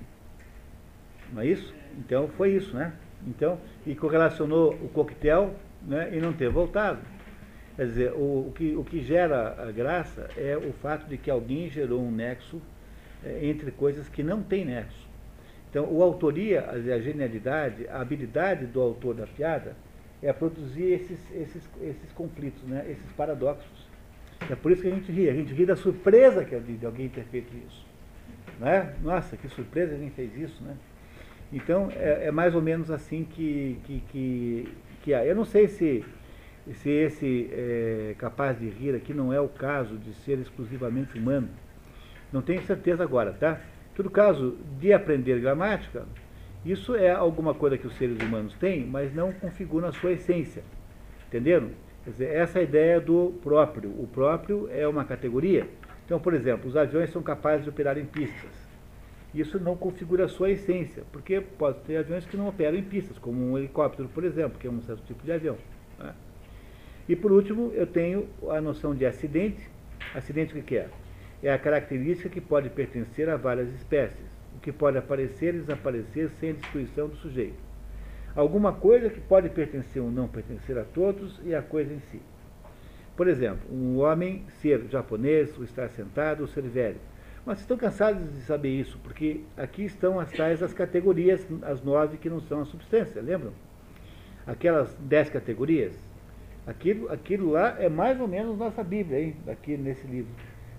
Não 1.32 1.42
é 1.42 1.46
isso? 1.46 1.74
Então 1.98 2.28
foi 2.28 2.52
isso, 2.52 2.74
né? 2.76 2.92
Então, 3.26 3.58
e 3.86 3.94
correlacionou 3.94 4.74
o 4.74 4.88
coquetel 4.88 5.54
né, 5.82 6.10
e 6.12 6.20
não 6.20 6.32
ter 6.32 6.48
voltado. 6.48 7.00
Quer 7.76 7.86
dizer, 7.86 8.12
o, 8.12 8.48
o, 8.48 8.52
que, 8.54 8.76
o 8.76 8.84
que 8.84 9.02
gera 9.02 9.62
a 9.66 9.72
graça 9.72 10.28
é 10.36 10.56
o 10.56 10.72
fato 10.74 11.08
de 11.08 11.16
que 11.16 11.30
alguém 11.30 11.68
gerou 11.68 12.00
um 12.00 12.10
nexo 12.10 12.60
é, 13.24 13.46
entre 13.46 13.70
coisas 13.70 14.08
que 14.08 14.22
não 14.22 14.42
tem 14.42 14.64
nexo. 14.64 15.08
Então, 15.70 15.86
o 15.90 16.02
autoria, 16.02 16.70
a 16.70 17.00
genialidade, 17.00 17.88
a 17.88 18.00
habilidade 18.00 18.66
do 18.66 18.80
autor 18.80 19.14
da 19.14 19.26
piada 19.26 19.74
é 20.22 20.32
produzir 20.32 20.84
esses, 20.84 21.18
esses, 21.34 21.68
esses 21.82 22.12
conflitos, 22.12 22.62
né, 22.62 22.86
esses 22.88 23.10
paradoxos. 23.12 23.73
É 24.50 24.54
por 24.54 24.72
isso 24.72 24.82
que 24.82 24.88
a 24.88 24.90
gente 24.90 25.10
ri. 25.10 25.28
A 25.28 25.34
gente 25.34 25.52
ri 25.52 25.64
da 25.64 25.76
surpresa 25.76 26.44
que 26.44 26.54
é 26.54 26.58
de 26.58 26.84
alguém 26.84 27.08
ter 27.08 27.24
feito 27.24 27.52
isso. 27.66 27.84
Né? 28.58 28.94
Nossa, 29.02 29.36
que 29.36 29.48
surpresa 29.48 29.94
alguém 29.94 30.10
fez 30.10 30.36
isso, 30.36 30.62
né? 30.62 30.76
Então, 31.52 31.88
é, 31.94 32.26
é 32.26 32.30
mais 32.30 32.54
ou 32.54 32.62
menos 32.62 32.90
assim 32.90 33.24
que, 33.24 33.78
que, 33.84 34.02
que, 34.10 34.68
que 35.02 35.14
há. 35.14 35.24
Eu 35.24 35.36
não 35.36 35.44
sei 35.44 35.68
se, 35.68 36.04
se 36.74 36.90
esse 36.90 37.50
é, 37.52 38.14
capaz 38.18 38.58
de 38.58 38.68
rir 38.68 38.94
aqui 38.94 39.14
não 39.14 39.32
é 39.32 39.40
o 39.40 39.48
caso 39.48 39.96
de 39.96 40.12
ser 40.14 40.38
exclusivamente 40.38 41.16
humano. 41.18 41.48
Não 42.32 42.42
tenho 42.42 42.62
certeza 42.62 43.04
agora, 43.04 43.32
tá? 43.32 43.60
Em 43.92 43.96
todo 43.96 44.10
caso, 44.10 44.56
de 44.80 44.92
aprender 44.92 45.40
gramática, 45.40 46.04
isso 46.64 46.96
é 46.96 47.10
alguma 47.10 47.54
coisa 47.54 47.78
que 47.78 47.86
os 47.86 47.94
seres 47.96 48.18
humanos 48.20 48.54
têm, 48.54 48.84
mas 48.84 49.14
não 49.14 49.32
configura 49.32 49.88
a 49.88 49.92
sua 49.92 50.12
essência. 50.12 50.64
Entenderam? 51.28 51.70
Quer 52.04 52.10
dizer, 52.10 52.34
essa 52.34 52.58
é 52.58 52.60
a 52.60 52.64
ideia 52.64 53.00
do 53.00 53.34
próprio. 53.42 53.90
O 53.90 54.06
próprio 54.06 54.68
é 54.70 54.86
uma 54.86 55.04
categoria. 55.04 55.66
Então, 56.04 56.20
por 56.20 56.34
exemplo, 56.34 56.68
os 56.68 56.76
aviões 56.76 57.10
são 57.10 57.22
capazes 57.22 57.64
de 57.64 57.70
operar 57.70 57.96
em 57.96 58.04
pistas. 58.04 58.50
Isso 59.34 59.58
não 59.58 59.74
configura 59.74 60.26
a 60.26 60.28
sua 60.28 60.50
essência, 60.50 61.02
porque 61.10 61.40
pode 61.40 61.80
ter 61.80 61.96
aviões 61.96 62.24
que 62.24 62.36
não 62.36 62.46
operam 62.46 62.76
em 62.76 62.82
pistas, 62.82 63.18
como 63.18 63.50
um 63.50 63.58
helicóptero, 63.58 64.08
por 64.10 64.22
exemplo, 64.22 64.58
que 64.58 64.66
é 64.66 64.70
um 64.70 64.80
certo 64.82 65.02
tipo 65.06 65.24
de 65.24 65.32
avião. 65.32 65.56
Né? 65.98 66.14
E 67.08 67.16
por 67.16 67.32
último, 67.32 67.72
eu 67.74 67.86
tenho 67.86 68.28
a 68.50 68.60
noção 68.60 68.94
de 68.94 69.04
acidente. 69.04 69.68
Acidente 70.14 70.56
o 70.56 70.62
que 70.62 70.76
é? 70.76 70.88
É 71.42 71.52
a 71.52 71.58
característica 71.58 72.28
que 72.28 72.40
pode 72.40 72.68
pertencer 72.70 73.28
a 73.28 73.36
várias 73.36 73.68
espécies. 73.74 74.26
O 74.56 74.60
que 74.60 74.70
pode 74.70 74.98
aparecer 74.98 75.54
e 75.54 75.58
desaparecer 75.58 76.30
sem 76.38 76.50
a 76.50 76.52
destruição 76.52 77.08
do 77.08 77.16
sujeito. 77.16 77.58
Alguma 78.36 78.72
coisa 78.72 79.08
que 79.08 79.20
pode 79.20 79.48
pertencer 79.48 80.02
ou 80.02 80.10
não 80.10 80.26
pertencer 80.26 80.76
a 80.76 80.84
todos 80.84 81.40
e 81.44 81.54
a 81.54 81.62
coisa 81.62 81.92
em 81.92 82.00
si. 82.00 82.20
Por 83.16 83.28
exemplo, 83.28 83.72
um 83.72 83.98
homem 83.98 84.44
ser 84.60 84.88
japonês, 84.88 85.56
ou 85.56 85.62
estar 85.62 85.88
sentado, 85.90 86.40
ou 86.40 86.48
ser 86.48 86.62
velho. 86.62 86.98
Mas 87.46 87.60
estão 87.60 87.76
cansados 87.76 88.32
de 88.32 88.40
saber 88.40 88.70
isso, 88.70 88.98
porque 89.04 89.42
aqui 89.56 89.84
estão 89.84 90.18
as 90.18 90.32
tais 90.32 90.62
as 90.62 90.72
categorias, 90.72 91.46
as 91.62 91.80
nove 91.82 92.16
que 92.16 92.28
não 92.28 92.40
são 92.40 92.62
a 92.62 92.64
substância, 92.64 93.22
lembram? 93.22 93.52
Aquelas 94.44 94.92
dez 94.98 95.30
categorias. 95.30 95.94
Aquilo, 96.66 97.12
aquilo 97.12 97.50
lá 97.50 97.76
é 97.78 97.88
mais 97.88 98.18
ou 98.18 98.26
menos 98.26 98.58
nossa 98.58 98.82
Bíblia, 98.82 99.20
hein? 99.20 99.36
aqui 99.46 99.76
nesse 99.76 100.06
livro. 100.06 100.32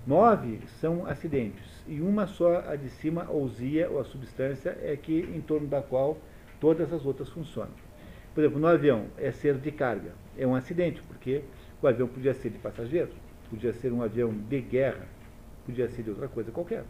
Nove 0.06 0.60
são 0.82 1.06
acidentes, 1.06 1.84
e 1.88 2.02
uma 2.02 2.28
só, 2.28 2.64
a 2.68 2.76
de 2.76 2.90
cima, 2.90 3.30
ousia, 3.30 3.90
ou 3.90 4.00
a 4.00 4.04
substância, 4.04 4.78
é 4.82 4.98
que 4.98 5.22
em 5.22 5.42
torno 5.42 5.68
da 5.68 5.82
qual 5.82 6.18
todas 6.66 6.92
as 6.92 7.06
outras 7.06 7.30
funcionam. 7.30 7.76
Por 8.34 8.44
exemplo, 8.44 8.60
no 8.60 8.66
avião 8.66 9.06
é 9.20 9.32
ser 9.32 9.54
de 9.54 9.72
carga, 9.72 10.14
é 10.36 10.48
um 10.48 10.56
acidente, 10.56 11.00
porque 11.04 11.44
o 11.80 11.86
avião 11.86 12.08
podia 12.08 12.34
ser 12.34 12.50
de 12.50 12.58
passageiros, 12.58 13.14
podia 13.52 13.72
ser 13.72 13.94
um 13.94 14.02
avião 14.02 14.34
de 14.34 14.62
guerra, 14.62 15.06
podia 15.64 15.88
ser 15.90 16.02
de 16.02 16.10
outra 16.10 16.28
coisa 16.28 16.52
qualquer. 16.52 16.84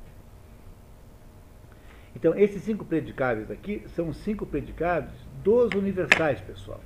Então, 2.16 2.34
esses 2.40 2.62
cinco 2.62 2.86
predicáveis 2.86 3.52
aqui 3.52 3.84
são 3.88 4.14
cinco 4.14 4.46
predicados 4.46 5.12
dos 5.44 5.74
universais, 5.74 6.40
pessoal. 6.40 6.80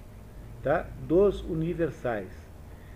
Tá? 0.63 0.87
Dos 1.07 1.41
universais. 1.43 2.31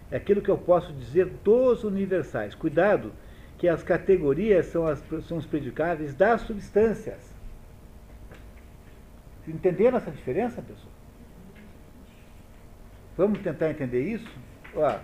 É 0.09 0.17
aquilo 0.17 0.41
que 0.41 0.49
eu 0.49 0.57
posso 0.57 0.91
dizer 0.91 1.27
dos 1.43 1.83
universais. 1.83 2.55
Cuidado, 2.55 3.13
que 3.59 3.67
as 3.67 3.83
categorias 3.83 4.65
são, 4.65 4.87
as, 4.87 5.03
são 5.27 5.37
os 5.37 5.45
predicáveis 5.45 6.15
das 6.15 6.41
substâncias. 6.41 7.32
Entenderam 9.47 9.97
essa 9.97 10.11
diferença, 10.11 10.61
pessoal? 10.61 10.93
Vamos 13.17 13.39
tentar 13.39 13.69
entender 13.69 14.01
isso? 14.01 14.27
Ó, 14.75 14.99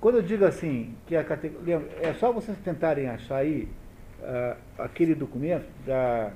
quando 0.00 0.16
eu 0.16 0.22
digo 0.22 0.44
assim, 0.44 0.94
que 1.06 1.16
a 1.16 1.24
categoria. 1.24 1.76
É 2.00 2.12
só 2.14 2.32
vocês 2.32 2.58
tentarem 2.58 3.08
achar 3.08 3.38
aí 3.38 3.68
uh, 4.20 4.56
aquele 4.78 5.14
documento 5.14 5.68
da, 5.86 6.32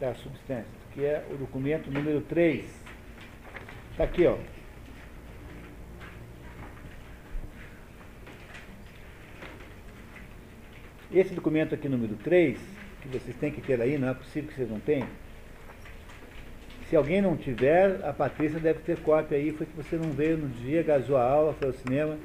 da 0.00 0.14
substância, 0.14 0.66
que 0.92 1.04
é 1.04 1.24
o 1.30 1.36
documento 1.36 1.90
número 1.90 2.20
3. 2.22 2.64
Está 3.92 4.04
aqui, 4.04 4.26
ó. 4.26 4.36
Esse 11.12 11.34
documento 11.34 11.74
aqui, 11.74 11.88
número 11.88 12.16
3, 12.16 12.58
que 13.00 13.08
vocês 13.08 13.36
têm 13.36 13.52
que 13.52 13.60
ter 13.60 13.80
aí, 13.80 13.96
não 13.96 14.08
é 14.08 14.14
possível 14.14 14.48
que 14.48 14.56
vocês 14.56 14.68
não 14.68 14.80
tenham. 14.80 15.08
Se 16.88 16.96
alguém 16.96 17.20
não 17.20 17.36
tiver, 17.36 18.00
a 18.04 18.12
Patrícia 18.12 18.60
deve 18.60 18.80
ter 18.80 18.98
cópia 18.98 19.36
aí, 19.36 19.50
foi 19.52 19.66
que 19.66 19.76
você 19.76 19.96
não 19.96 20.10
veio 20.10 20.36
no 20.36 20.48
dia, 20.48 20.82
gasou 20.82 21.16
a 21.16 21.24
aula, 21.24 21.52
foi 21.54 21.68
ao 21.68 21.74
cinema 21.74 22.16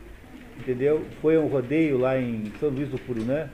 entendeu? 0.61 1.05
Foi 1.21 1.37
um 1.37 1.47
rodeio 1.47 1.97
lá 1.97 2.17
em 2.17 2.51
São 2.59 2.69
Luís 2.69 2.89
do 2.89 2.97
Purunã, 2.99 3.49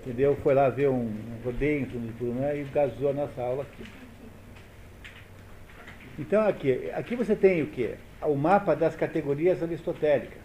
entendeu? 0.00 0.36
Foi 0.42 0.54
lá 0.54 0.68
ver 0.68 0.88
um, 0.88 1.12
rodeio 1.44 1.82
em 1.82 1.90
São 1.90 2.00
Luís 2.00 2.12
do 2.12 2.18
Purunã 2.18 2.54
e 2.54 2.64
gasou 2.64 3.10
a 3.10 3.12
nossa 3.12 3.40
aula 3.40 3.62
aqui. 3.62 3.84
Então 6.18 6.46
aqui, 6.46 6.90
aqui 6.94 7.16
você 7.16 7.34
tem 7.36 7.62
o 7.62 7.66
que? 7.66 7.94
O 8.22 8.34
mapa 8.34 8.74
das 8.74 8.96
categorias 8.96 9.62
aristotélicas, 9.62 10.42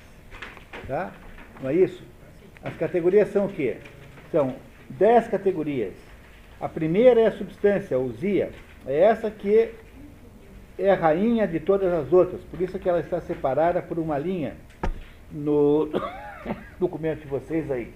tá? 0.88 1.13
Não 1.62 1.69
é 1.69 1.73
isso? 1.73 2.04
As 2.63 2.75
categorias 2.75 3.32
são 3.32 3.45
o 3.45 3.49
que? 3.49 3.78
São 4.32 4.56
dez 4.89 5.28
categorias. 5.28 5.93
A 6.60 6.67
primeira 6.67 7.21
é 7.21 7.28
a 7.28 7.32
substância, 7.32 7.95
a 7.95 7.99
usia. 7.99 8.52
É 8.85 8.99
essa 8.99 9.29
que 9.29 9.71
é 10.77 10.91
a 10.91 10.95
rainha 10.95 11.47
de 11.47 11.59
todas 11.59 11.91
as 11.93 12.11
outras. 12.13 12.41
Por 12.43 12.61
isso 12.61 12.79
que 12.79 12.87
ela 12.87 12.99
está 12.99 13.19
separada 13.19 13.81
por 13.81 13.99
uma 13.99 14.17
linha 14.17 14.55
no 15.31 15.89
documento 16.79 17.21
de 17.21 17.27
vocês 17.27 17.69
aí. 17.69 17.93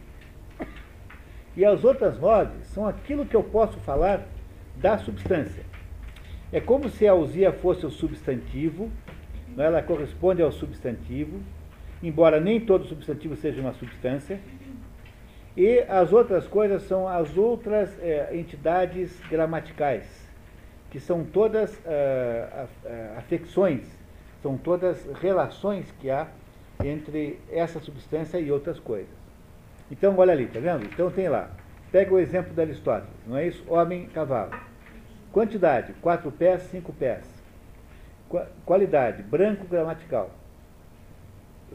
E 1.56 1.64
as 1.64 1.84
outras 1.84 2.20
nove 2.20 2.64
são 2.64 2.88
aquilo 2.88 3.26
que 3.26 3.36
eu 3.36 3.44
posso 3.44 3.78
falar 3.80 4.26
da 4.76 4.98
substância. 4.98 5.64
É 6.52 6.60
como 6.60 6.90
se 6.90 7.08
a 7.08 7.14
usia 7.14 7.52
fosse 7.52 7.86
o 7.86 7.92
substantivo, 7.92 8.92
né? 9.56 9.66
ela 9.66 9.82
corresponde 9.82 10.42
ao 10.42 10.52
substantivo, 10.52 11.40
embora 12.02 12.40
nem 12.40 12.60
todo 12.60 12.86
substantivo 12.86 13.36
seja 13.36 13.62
uma 13.62 13.74
substância. 13.74 14.40
E 15.56 15.80
as 15.88 16.12
outras 16.12 16.48
coisas 16.48 16.84
são 16.84 17.08
as 17.08 17.38
outras 17.38 17.98
é, 18.02 18.36
entidades 18.36 19.20
gramaticais, 19.30 20.06
que 20.94 21.00
são 21.00 21.26
todas 21.26 21.74
uh, 21.74 23.18
afecções, 23.18 23.82
são 24.44 24.56
todas 24.56 25.04
relações 25.20 25.92
que 26.00 26.12
há 26.12 26.28
entre 26.84 27.40
essa 27.52 27.80
substância 27.80 28.38
e 28.38 28.52
outras 28.52 28.78
coisas. 28.78 29.10
Então, 29.90 30.16
olha 30.16 30.34
ali, 30.34 30.46
tá 30.46 30.60
vendo? 30.60 30.86
Então 30.86 31.10
tem 31.10 31.28
lá. 31.28 31.50
Pega 31.92 32.14
o 32.14 32.20
exemplo 32.20 32.54
de 32.54 32.62
Aristóteles, 32.62 33.10
não 33.26 33.36
é 33.36 33.48
isso? 33.48 33.64
Homem, 33.68 34.06
cavalo. 34.06 34.52
Quantidade, 35.32 35.94
quatro 35.94 36.32
pés, 36.32 36.62
cinco 36.70 36.94
pés. 36.94 37.26
Qualidade, 38.64 39.24
branco 39.24 39.66
gramatical. 39.66 40.30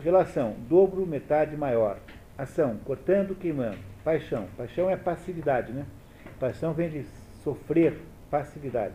Relação, 0.01 0.55
dobro, 0.69 1.05
metade, 1.05 1.57
maior. 1.57 1.99
Ação, 2.37 2.77
cortando, 2.85 3.35
queimando. 3.35 3.79
Paixão, 4.05 4.47
paixão 4.57 4.89
é 4.89 4.97
passividade, 4.97 5.73
né? 5.73 5.85
Paixão 6.39 6.73
vem 6.73 6.89
de 6.89 7.05
sofrer, 7.43 8.01
passividade. 8.31 8.95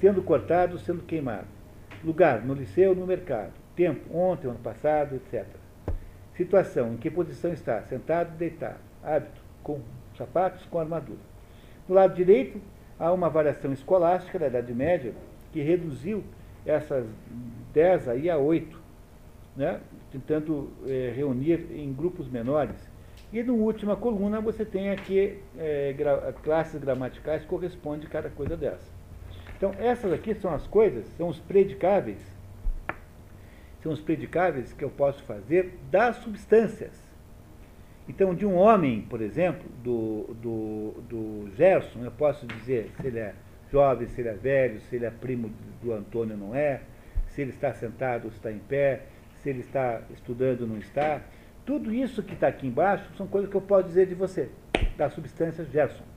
Sendo 0.00 0.22
cortado, 0.22 0.78
sendo 0.78 1.02
queimado. 1.02 1.46
Lugar, 2.04 2.44
no 2.44 2.54
liceu, 2.54 2.94
no 2.94 3.06
mercado 3.06 3.52
tempo, 3.76 4.16
ontem, 4.16 4.48
ano 4.48 4.58
passado, 4.58 5.14
etc. 5.14 5.46
Situação, 6.34 6.94
em 6.94 6.96
que 6.96 7.10
posição 7.10 7.52
está? 7.52 7.82
Sentado, 7.82 8.36
deitado. 8.36 8.78
Hábito, 9.04 9.40
com 9.62 9.80
sapatos, 10.16 10.64
com 10.66 10.80
armadura. 10.80 11.20
No 11.86 11.94
lado 11.94 12.14
direito, 12.14 12.60
há 12.98 13.12
uma 13.12 13.28
variação 13.28 13.72
escolástica 13.72 14.38
da 14.38 14.48
Idade 14.48 14.74
Média 14.74 15.12
que 15.52 15.60
reduziu 15.60 16.24
essas 16.64 17.06
10 17.72 18.08
aí 18.08 18.30
a 18.30 18.38
8, 18.38 18.80
né? 19.56 19.80
tentando 20.10 20.70
é, 20.86 21.12
reunir 21.14 21.66
em 21.70 21.92
grupos 21.92 22.28
menores. 22.28 22.76
E 23.32 23.42
na 23.42 23.52
última 23.52 23.96
coluna 23.96 24.40
você 24.40 24.64
tem 24.64 24.90
aqui 24.90 25.38
é, 25.58 25.92
gra 25.92 26.34
classes 26.42 26.80
gramaticais 26.80 27.42
que 27.42 27.48
corresponde 27.48 28.06
a 28.06 28.10
cada 28.10 28.30
coisa 28.30 28.56
dessa. 28.56 28.95
Então 29.56 29.72
essas 29.78 30.12
aqui 30.12 30.34
são 30.34 30.52
as 30.52 30.66
coisas, 30.66 31.06
são 31.16 31.28
os 31.28 31.38
predicáveis 31.38 32.36
são 33.86 33.92
os 33.92 34.00
predicáveis 34.00 34.72
que 34.72 34.82
eu 34.82 34.90
posso 34.90 35.22
fazer 35.22 35.78
das 35.92 36.16
substâncias. 36.16 36.90
Então, 38.08 38.34
de 38.34 38.44
um 38.44 38.56
homem, 38.56 39.02
por 39.02 39.20
exemplo, 39.20 39.64
do, 39.80 40.34
do, 40.42 40.94
do 41.02 41.50
Gerson, 41.56 42.02
eu 42.02 42.10
posso 42.10 42.48
dizer 42.48 42.90
se 43.00 43.06
ele 43.06 43.20
é 43.20 43.32
jovem, 43.70 44.08
se 44.08 44.20
ele 44.20 44.28
é 44.28 44.32
velho, 44.32 44.80
se 44.80 44.96
ele 44.96 45.06
é 45.06 45.10
primo 45.10 45.52
do 45.80 45.92
Antônio 45.92 46.34
ou 46.34 46.48
não 46.48 46.54
é, 46.54 46.80
se 47.28 47.42
ele 47.42 47.50
está 47.50 47.72
sentado 47.74 48.24
ou 48.24 48.30
está 48.30 48.50
em 48.50 48.58
pé, 48.58 49.02
se 49.40 49.50
ele 49.50 49.60
está 49.60 50.02
estudando 50.12 50.62
ou 50.62 50.66
não 50.66 50.78
está. 50.78 51.20
Tudo 51.64 51.94
isso 51.94 52.24
que 52.24 52.34
está 52.34 52.48
aqui 52.48 52.66
embaixo 52.66 53.08
são 53.16 53.28
coisas 53.28 53.48
que 53.48 53.56
eu 53.56 53.60
posso 53.60 53.86
dizer 53.86 54.06
de 54.06 54.16
você, 54.16 54.48
da 54.96 55.08
substância 55.10 55.64
Gerson. 55.64 56.15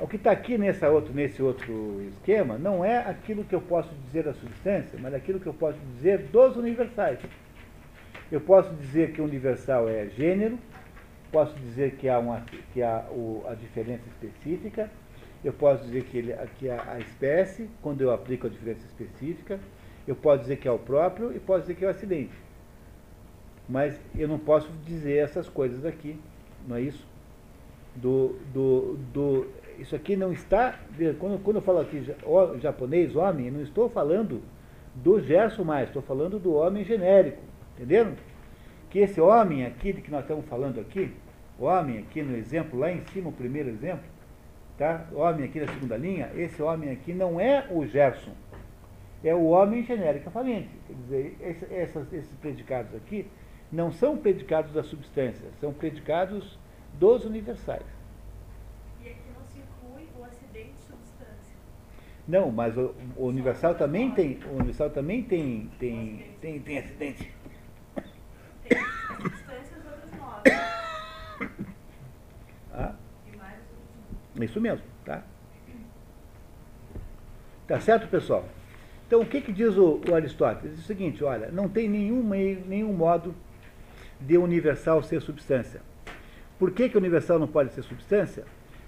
O 0.00 0.08
que 0.08 0.16
está 0.16 0.32
aqui 0.32 0.58
nessa 0.58 0.90
outro, 0.90 1.14
nesse 1.14 1.40
outro 1.40 2.02
esquema 2.08 2.58
não 2.58 2.84
é 2.84 2.98
aquilo 2.98 3.44
que 3.44 3.54
eu 3.54 3.60
posso 3.60 3.94
dizer 4.06 4.24
da 4.24 4.34
substância, 4.34 4.98
mas 5.00 5.14
aquilo 5.14 5.38
que 5.38 5.46
eu 5.46 5.54
posso 5.54 5.78
dizer 5.94 6.18
dos 6.32 6.56
universais. 6.56 7.20
Eu 8.30 8.40
posso 8.40 8.74
dizer 8.74 9.12
que 9.12 9.20
o 9.20 9.24
universal 9.24 9.88
é 9.88 10.08
gênero, 10.08 10.58
posso 11.30 11.54
dizer 11.60 11.92
que 11.96 12.08
há, 12.08 12.18
uma, 12.18 12.44
que 12.72 12.82
há 12.82 13.06
o, 13.10 13.44
a 13.48 13.54
diferença 13.54 14.02
específica, 14.08 14.90
eu 15.44 15.52
posso 15.52 15.84
dizer 15.84 16.04
que, 16.04 16.18
ele, 16.18 16.34
que 16.58 16.68
há 16.68 16.92
a 16.92 16.98
espécie, 16.98 17.68
quando 17.80 18.00
eu 18.00 18.10
aplico 18.10 18.46
a 18.46 18.50
diferença 18.50 18.84
específica, 18.86 19.60
eu 20.08 20.16
posso 20.16 20.42
dizer 20.42 20.56
que 20.56 20.66
é 20.66 20.72
o 20.72 20.78
próprio 20.78 21.34
e 21.34 21.38
posso 21.38 21.62
dizer 21.62 21.74
que 21.74 21.84
é 21.84 21.88
o 21.88 21.90
acidente. 21.90 22.32
Mas 23.68 23.98
eu 24.16 24.26
não 24.26 24.38
posso 24.38 24.70
dizer 24.84 25.16
essas 25.18 25.48
coisas 25.48 25.84
aqui, 25.84 26.18
não 26.66 26.76
é 26.76 26.82
isso? 26.82 27.06
Do, 27.96 28.36
do, 28.52 28.96
do, 29.12 29.46
isso 29.78 29.94
aqui 29.94 30.16
não 30.16 30.32
está. 30.32 30.78
Quando, 31.18 31.42
quando 31.42 31.56
eu 31.56 31.62
falo 31.62 31.80
aqui 31.80 32.04
japonês, 32.60 33.14
homem, 33.16 33.50
não 33.50 33.62
estou 33.62 33.88
falando 33.88 34.42
do 34.94 35.20
Gerson 35.20 35.64
mais, 35.64 35.88
estou 35.88 36.02
falando 36.02 36.38
do 36.38 36.54
homem 36.54 36.84
genérico. 36.84 37.42
Entenderam? 37.74 38.14
Que 38.90 39.00
esse 39.00 39.20
homem 39.20 39.66
aqui, 39.66 39.92
de 39.92 40.00
que 40.00 40.10
nós 40.10 40.22
estamos 40.22 40.46
falando 40.46 40.80
aqui, 40.80 41.12
homem 41.58 41.98
aqui 41.98 42.22
no 42.22 42.36
exemplo, 42.36 42.78
lá 42.78 42.92
em 42.92 43.04
cima, 43.06 43.28
o 43.28 43.32
primeiro 43.32 43.68
exemplo, 43.68 44.04
tá? 44.78 45.06
Homem 45.12 45.44
aqui 45.46 45.60
da 45.60 45.66
segunda 45.66 45.96
linha, 45.96 46.30
esse 46.36 46.62
homem 46.62 46.90
aqui 46.90 47.12
não 47.12 47.40
é 47.40 47.66
o 47.70 47.84
Gerson, 47.84 48.32
é 49.24 49.34
o 49.34 49.44
homem 49.46 49.82
genericamente. 49.82 50.70
Quer 50.86 50.94
dizer, 50.94 51.36
esses, 51.72 52.12
esses 52.12 52.36
predicados 52.36 52.94
aqui 52.94 53.26
não 53.72 53.90
são 53.90 54.16
predicados 54.16 54.72
da 54.72 54.84
substância, 54.84 55.48
são 55.60 55.72
predicados 55.72 56.58
dos 56.98 57.24
universais. 57.24 57.82
Não, 62.26 62.50
mas 62.50 62.76
o, 62.76 62.94
o 63.16 63.26
universal 63.26 63.74
também 63.74 64.10
tem, 64.10 64.38
o 64.50 64.54
universal 64.54 64.90
também 64.90 65.22
tem, 65.22 65.70
tem, 65.78 66.24
tem, 66.40 66.60
tem 66.60 66.78
acidente. 66.78 67.30
Tem 68.66 68.78
substâncias 69.20 69.80
outras. 69.84 70.74
Ah, 72.72 72.94
isso 74.40 74.60
mesmo, 74.60 74.84
tá? 75.04 75.22
Tá 77.66 77.80
certo, 77.80 78.08
pessoal? 78.08 78.44
Então, 79.06 79.20
o 79.20 79.26
que, 79.26 79.40
que 79.40 79.52
diz 79.52 79.76
o, 79.76 80.00
o 80.08 80.14
Aristóteles? 80.14 80.76
Diz 80.76 80.84
o 80.84 80.86
seguinte, 80.86 81.22
olha, 81.22 81.50
não 81.50 81.68
tem 81.68 81.88
nenhum 81.88 82.22
meio, 82.22 82.64
nenhum 82.66 82.92
modo 82.92 83.34
de 84.20 84.36
universal 84.38 85.02
ser 85.02 85.20
substância. 85.20 85.80
Por 86.58 86.70
que, 86.70 86.88
que 86.88 86.96
o 86.96 87.00
universal 87.00 87.38
não 87.38 87.46
pode 87.46 87.72
ser 87.72 87.82
substância? 87.82 88.44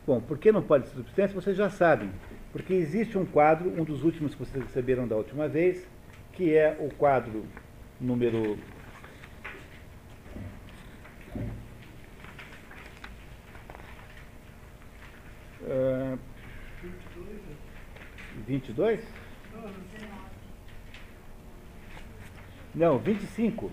Bom, 0.07 0.21
por 0.21 0.39
que 0.39 0.51
não 0.51 0.63
pode 0.63 0.89
ser 0.89 0.97
substância, 0.97 1.35
vocês 1.35 1.57
já 1.57 1.69
sabem. 1.69 2.11
Porque 2.57 2.73
existe 2.73 3.19
um 3.19 3.27
quadro, 3.27 3.69
um 3.69 3.85
dos 3.85 4.03
últimos 4.03 4.35
que 4.35 4.39
vocês 4.43 4.65
receberam 4.65 5.07
da 5.07 5.15
última 5.15 5.47
vez, 5.47 5.87
que 6.33 6.57
é 6.57 6.75
o 6.81 6.89
quadro 6.89 7.45
número. 8.01 8.59
Uh, 15.61 16.19
22? 18.47 19.05
Não, 22.75 22.99
25. 22.99 23.71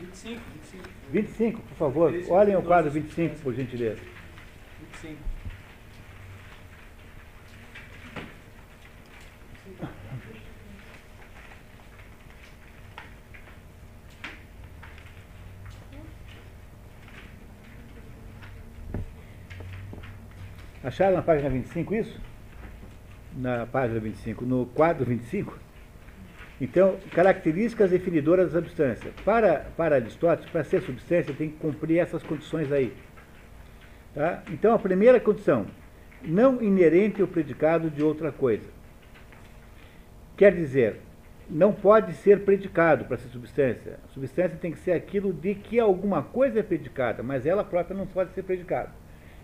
25, 0.00 0.40
25. 0.54 0.88
25, 1.12 1.60
por 1.60 1.76
favor. 1.76 2.12
Olhem 2.30 2.56
o 2.56 2.62
quadro 2.64 2.90
25, 2.90 3.36
por 3.36 3.54
gentileza. 3.54 4.02
25. 5.02 5.33
Acharam 20.84 21.16
na 21.16 21.22
página 21.22 21.48
25 21.48 21.94
isso? 21.94 22.20
Na 23.34 23.64
página 23.64 23.98
25, 23.98 24.44
no 24.44 24.66
quadro 24.66 25.06
25? 25.06 25.58
Então, 26.60 26.98
características 27.10 27.90
definidoras 27.90 28.52
da 28.52 28.60
substância. 28.60 29.10
Para, 29.24 29.66
para 29.78 29.96
Aristóteles, 29.96 30.50
para 30.50 30.62
ser 30.62 30.82
substância, 30.82 31.32
tem 31.32 31.48
que 31.48 31.56
cumprir 31.56 31.98
essas 31.98 32.22
condições 32.22 32.70
aí. 32.70 32.92
Tá? 34.14 34.42
Então, 34.50 34.74
a 34.74 34.78
primeira 34.78 35.18
condição, 35.18 35.66
não 36.22 36.62
inerente 36.62 37.22
ao 37.22 37.28
predicado 37.28 37.88
de 37.88 38.02
outra 38.02 38.30
coisa. 38.30 38.68
Quer 40.36 40.54
dizer, 40.54 41.00
não 41.48 41.72
pode 41.72 42.12
ser 42.12 42.40
predicado 42.44 43.06
para 43.06 43.16
ser 43.16 43.28
substância. 43.28 43.98
A 44.04 44.08
substância 44.12 44.58
tem 44.60 44.70
que 44.70 44.78
ser 44.78 44.92
aquilo 44.92 45.32
de 45.32 45.54
que 45.54 45.80
alguma 45.80 46.22
coisa 46.22 46.60
é 46.60 46.62
predicada, 46.62 47.22
mas 47.22 47.46
ela 47.46 47.64
própria 47.64 47.96
não 47.96 48.06
pode 48.06 48.34
ser 48.34 48.42
predicada. 48.42 48.90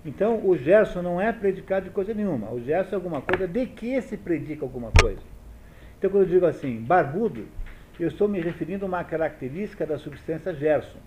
Então, 0.04 0.40
o 0.46 0.56
Gerson 0.56 1.02
não 1.02 1.20
é 1.20 1.30
predicado 1.30 1.84
de 1.84 1.90
coisa 1.90 2.14
nenhuma. 2.14 2.50
O 2.50 2.60
Gerson 2.60 2.92
é 2.92 2.94
alguma 2.94 3.20
coisa 3.20 3.46
de 3.46 3.66
que 3.66 4.00
se 4.00 4.16
predica 4.16 4.64
alguma 4.64 4.90
coisa. 4.98 5.20
Então, 5.98 6.10
quando 6.10 6.22
eu 6.22 6.28
digo 6.28 6.46
assim, 6.46 6.80
barbudo, 6.80 7.46
eu 7.98 8.08
estou 8.08 8.26
me 8.26 8.40
referindo 8.40 8.86
a 8.86 8.88
uma 8.88 9.04
característica 9.04 9.84
da 9.84 9.98
substância 9.98 10.54
Gerson. 10.54 10.98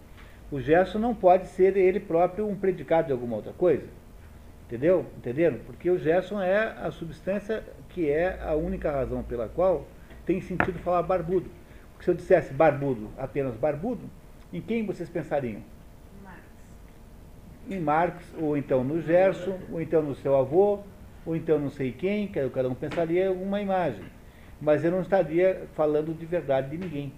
O 0.51 0.61
Gerson 0.61 0.99
não 0.99 1.15
pode 1.15 1.47
ser 1.47 1.75
ele 1.75 1.99
próprio 1.99 2.47
um 2.47 2.55
predicado 2.55 3.07
de 3.07 3.13
alguma 3.13 3.37
outra 3.37 3.51
coisa. 3.53 3.87
Entendeu? 4.67 5.07
Entenderam? 5.17 5.57
Porque 5.65 5.89
o 5.89 5.97
Gerson 5.97 6.39
é 6.39 6.75
a 6.79 6.91
substância 6.91 7.63
que 7.89 8.07
é 8.07 8.39
a 8.43 8.53
única 8.53 8.91
razão 8.91 9.23
pela 9.23 9.47
qual 9.47 9.87
tem 10.23 10.39
sentido 10.39 10.77
falar 10.79 11.01
barbudo. 11.01 11.49
Porque 11.91 12.05
se 12.05 12.11
eu 12.11 12.15
dissesse 12.15 12.53
barbudo, 12.53 13.09
apenas 13.17 13.55
barbudo, 13.55 14.07
em 14.51 14.61
quem 14.61 14.85
vocês 14.85 15.09
pensariam? 15.09 15.61
Em 17.69 17.79
Marx, 17.79 18.23
ou 18.39 18.57
então 18.57 18.83
no 18.83 19.01
Gerson, 19.01 19.57
ou 19.71 19.81
então 19.81 20.01
no 20.01 20.15
seu 20.15 20.35
avô, 20.35 20.79
ou 21.25 21.35
então 21.35 21.57
não 21.57 21.69
sei 21.69 21.91
quem, 21.91 22.27
que 22.27 22.49
cada 22.49 22.69
um 22.69 22.75
pensaria 22.75 23.29
alguma 23.29 23.61
imagem. 23.61 24.03
Mas 24.61 24.83
eu 24.83 24.91
não 24.91 25.01
estaria 25.01 25.63
falando 25.73 26.17
de 26.17 26.25
verdade 26.25 26.71
de 26.71 26.77
ninguém. 26.77 27.13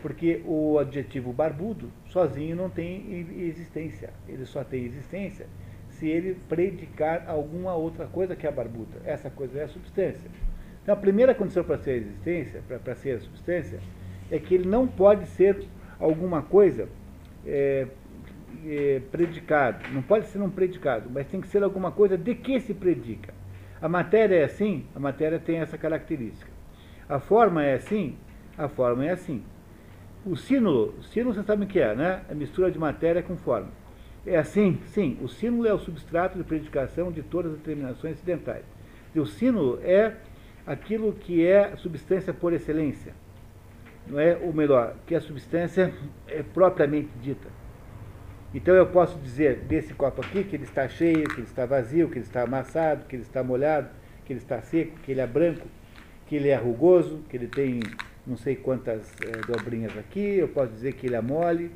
Porque 0.00 0.42
o 0.44 0.78
adjetivo 0.78 1.32
barbudo 1.32 1.90
sozinho 2.08 2.54
não 2.54 2.70
tem 2.70 3.26
existência. 3.38 4.10
Ele 4.28 4.44
só 4.44 4.62
tem 4.62 4.84
existência 4.84 5.46
se 5.90 6.08
ele 6.08 6.36
predicar 6.48 7.24
alguma 7.28 7.74
outra 7.74 8.06
coisa 8.06 8.34
que 8.34 8.46
é 8.46 8.48
a 8.48 8.52
barbuda. 8.52 9.00
Essa 9.04 9.30
coisa 9.30 9.58
é 9.58 9.64
a 9.64 9.68
substância. 9.68 10.30
Então 10.82 10.94
a 10.94 10.98
primeira 10.98 11.34
condição 11.34 11.62
para 11.62 11.78
ser 11.78 11.90
a 11.92 11.96
existência, 11.96 12.62
para 12.82 12.94
ser 12.94 13.12
a 13.12 13.20
substância, 13.20 13.78
é 14.30 14.38
que 14.38 14.54
ele 14.54 14.68
não 14.68 14.86
pode 14.86 15.26
ser 15.26 15.64
alguma 16.00 16.42
coisa 16.42 16.88
é, 17.46 17.86
é, 18.66 19.00
predicado. 19.10 19.84
Não 19.92 20.02
pode 20.02 20.26
ser 20.26 20.40
um 20.40 20.50
predicado, 20.50 21.10
mas 21.10 21.26
tem 21.26 21.40
que 21.40 21.48
ser 21.48 21.62
alguma 21.62 21.90
coisa 21.90 22.16
de 22.16 22.34
que 22.34 22.60
se 22.60 22.74
predica. 22.74 23.32
A 23.80 23.88
matéria 23.88 24.36
é 24.36 24.44
assim, 24.44 24.86
a 24.94 25.00
matéria 25.00 25.38
tem 25.38 25.58
essa 25.58 25.76
característica. 25.76 26.50
A 27.08 27.18
forma 27.18 27.64
é 27.64 27.74
assim, 27.74 28.16
a 28.56 28.68
forma 28.68 29.04
é 29.04 29.10
assim. 29.10 29.42
O 30.24 30.36
sínulo, 30.36 30.94
sínulo 31.02 31.34
você 31.34 31.42
sabe 31.42 31.64
o 31.64 31.66
que 31.66 31.80
é, 31.80 31.94
né? 31.94 32.22
É 32.28 32.34
mistura 32.34 32.70
de 32.70 32.78
matéria 32.78 33.22
com 33.22 33.36
forma. 33.36 33.68
É 34.24 34.36
assim? 34.36 34.78
Sim. 34.86 35.18
O 35.20 35.28
sínulo 35.28 35.66
é 35.66 35.74
o 35.74 35.78
substrato 35.78 36.38
de 36.38 36.44
predicação 36.44 37.10
de 37.10 37.22
todas 37.22 37.54
as 37.54 37.60
terminações 37.60 38.14
ocidentais. 38.16 38.64
E 39.14 39.18
o 39.18 39.26
sínulo 39.26 39.80
é 39.82 40.14
aquilo 40.64 41.12
que 41.12 41.44
é 41.44 41.74
substância 41.76 42.32
por 42.32 42.52
excelência. 42.52 43.14
Não 44.06 44.18
é 44.18 44.36
o 44.36 44.52
melhor, 44.52 44.94
que 45.06 45.14
a 45.14 45.20
substância 45.20 45.92
é 46.28 46.42
propriamente 46.42 47.10
dita. 47.20 47.48
Então 48.54 48.74
eu 48.74 48.86
posso 48.86 49.18
dizer 49.18 49.60
desse 49.60 49.94
copo 49.94 50.20
aqui 50.20 50.44
que 50.44 50.56
ele 50.56 50.64
está 50.64 50.86
cheio, 50.86 51.24
que 51.24 51.40
ele 51.40 51.46
está 51.46 51.64
vazio, 51.64 52.08
que 52.08 52.18
ele 52.18 52.24
está 52.24 52.42
amassado, 52.42 53.06
que 53.06 53.16
ele 53.16 53.22
está 53.22 53.42
molhado, 53.42 53.88
que 54.26 54.32
ele 54.32 54.40
está 54.40 54.60
seco, 54.60 54.98
que 55.00 55.10
ele 55.12 55.20
é 55.20 55.26
branco, 55.26 55.66
que 56.26 56.36
ele 56.36 56.48
é 56.48 56.56
rugoso, 56.56 57.20
que 57.30 57.36
ele 57.36 57.46
tem 57.46 57.80
não 58.26 58.36
sei 58.36 58.54
quantas 58.54 59.10
eh, 59.22 59.40
dobrinhas 59.46 59.96
aqui, 59.98 60.36
eu 60.36 60.48
posso 60.48 60.70
dizer 60.72 60.92
que 60.92 61.06
ele 61.06 61.16
é 61.16 61.20
mole. 61.20 61.72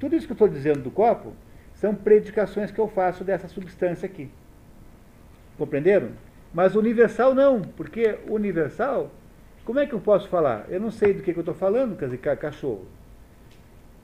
Tudo 0.00 0.16
isso 0.16 0.26
que 0.26 0.32
eu 0.32 0.34
estou 0.34 0.48
dizendo 0.48 0.80
do 0.80 0.90
copo 0.90 1.32
são 1.74 1.94
predicações 1.94 2.70
que 2.70 2.78
eu 2.78 2.88
faço 2.88 3.22
dessa 3.22 3.46
substância 3.46 4.06
aqui. 4.06 4.28
Compreenderam? 5.56 6.10
Mas 6.52 6.74
universal 6.74 7.34
não, 7.34 7.60
porque 7.60 8.18
universal, 8.28 9.10
como 9.64 9.78
é 9.78 9.86
que 9.86 9.92
eu 9.92 10.00
posso 10.00 10.28
falar? 10.28 10.66
Eu 10.68 10.80
não 10.80 10.90
sei 10.90 11.12
do 11.12 11.22
que, 11.22 11.32
que 11.32 11.38
eu 11.38 11.42
estou 11.42 11.54
falando, 11.54 11.96
quer 11.96 12.06
dizer, 12.06 12.18
ca- 12.18 12.36
cachorro. 12.36 12.86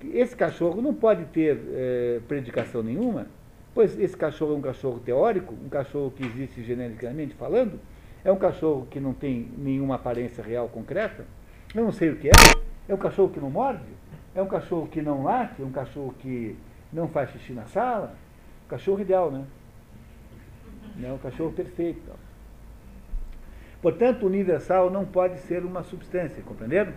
Esse 0.02 0.34
cachorro 0.34 0.80
não 0.80 0.94
pode 0.94 1.24
ter 1.26 1.58
eh, 1.72 2.20
predicação 2.26 2.82
nenhuma, 2.82 3.26
pois 3.74 3.98
esse 3.98 4.16
cachorro 4.16 4.54
é 4.54 4.56
um 4.56 4.60
cachorro 4.60 4.98
teórico, 4.98 5.54
um 5.54 5.68
cachorro 5.68 6.10
que 6.10 6.24
existe 6.24 6.62
genericamente 6.62 7.34
falando, 7.34 7.78
é 8.24 8.32
um 8.32 8.36
cachorro 8.36 8.86
que 8.90 8.98
não 8.98 9.12
tem 9.12 9.48
nenhuma 9.58 9.96
aparência 9.96 10.42
real 10.42 10.68
concreta, 10.68 11.26
eu 11.74 11.84
não 11.84 11.92
sei 11.92 12.10
o 12.10 12.16
que 12.16 12.28
é, 12.28 12.32
é 12.88 12.94
um 12.94 12.98
cachorro 12.98 13.28
que 13.28 13.38
não 13.38 13.50
morde, 13.50 13.82
é 14.34 14.40
um 14.40 14.46
cachorro 14.46 14.86
que 14.86 15.02
não 15.02 15.22
late, 15.22 15.60
é 15.60 15.64
um 15.64 15.70
cachorro 15.70 16.14
que 16.18 16.56
não 16.92 17.06
faz 17.08 17.30
xixi 17.30 17.52
na 17.52 17.66
sala, 17.66 18.14
cachorro 18.68 19.00
ideal, 19.00 19.30
né? 19.30 19.44
É 21.02 21.12
um 21.12 21.18
cachorro 21.18 21.52
perfeito. 21.52 22.00
Portanto, 23.80 24.26
universal 24.26 24.90
não 24.90 25.04
pode 25.04 25.38
ser 25.40 25.64
uma 25.64 25.82
substância, 25.82 26.42
compreenderam? 26.42 26.92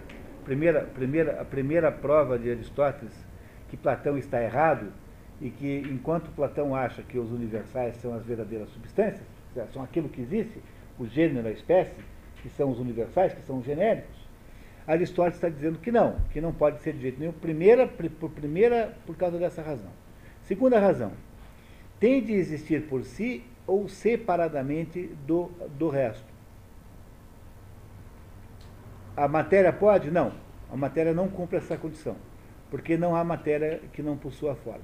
Primeira, 0.46 0.82
primeira, 0.82 1.42
a 1.42 1.46
primeira 1.46 1.92
prova 1.92 2.38
de 2.38 2.50
Aristóteles 2.52 3.14
que 3.70 3.78
Platão 3.78 4.18
está 4.18 4.42
errado 4.42 4.92
e 5.42 5.50
que 5.50 5.80
enquanto 5.92 6.30
Platão 6.32 6.76
acha 6.76 7.02
que 7.02 7.18
os 7.18 7.32
universais 7.32 7.96
são 7.98 8.14
as 8.14 8.24
verdadeiras 8.26 8.70
substâncias, 8.70 9.26
são 9.72 9.84
aquilo 9.84 10.10
que 10.10 10.22
existe, 10.22 10.60
o 11.00 11.06
gênero, 11.06 11.48
a 11.48 11.52
espécie, 11.52 11.96
que 12.42 12.50
são 12.50 12.72
os 12.72 12.80
universais, 12.80 13.34
que 13.34 13.42
são 13.44 13.60
os 13.60 13.66
genéricos, 13.66 14.24
Aristóteles 14.86 15.36
está 15.36 15.48
dizendo 15.48 15.80
que 15.80 15.92
não, 15.92 16.18
que 16.32 16.42
não 16.42 16.52
pode 16.52 16.82
ser 16.82 16.94
de 16.94 17.00
jeito 17.02 17.18
nenhum. 17.20 17.32
Primeira, 17.32 17.88
pri- 17.88 18.10
por 18.10 18.30
primeira, 18.32 18.94
por 19.06 19.16
causa 19.16 19.38
dessa 19.38 19.62
razão. 19.62 19.90
Segunda 20.42 20.78
razão, 20.78 21.14
tem 22.02 22.22
de 22.22 22.34
existir 22.34 22.82
por 22.88 23.04
si 23.06 23.44
ou 23.66 23.88
separadamente 23.88 25.10
do, 25.26 25.50
do 25.80 25.88
resto. 25.88 26.33
A 29.16 29.28
matéria 29.28 29.72
pode? 29.72 30.10
Não. 30.10 30.32
A 30.72 30.76
matéria 30.76 31.14
não 31.14 31.28
cumpre 31.28 31.58
essa 31.58 31.78
condição. 31.78 32.16
Porque 32.72 32.98
não 32.98 33.16
há 33.16 33.24
matéria 33.24 33.82
que 33.94 34.02
não 34.02 34.18
possua 34.18 34.56
forma. 34.56 34.82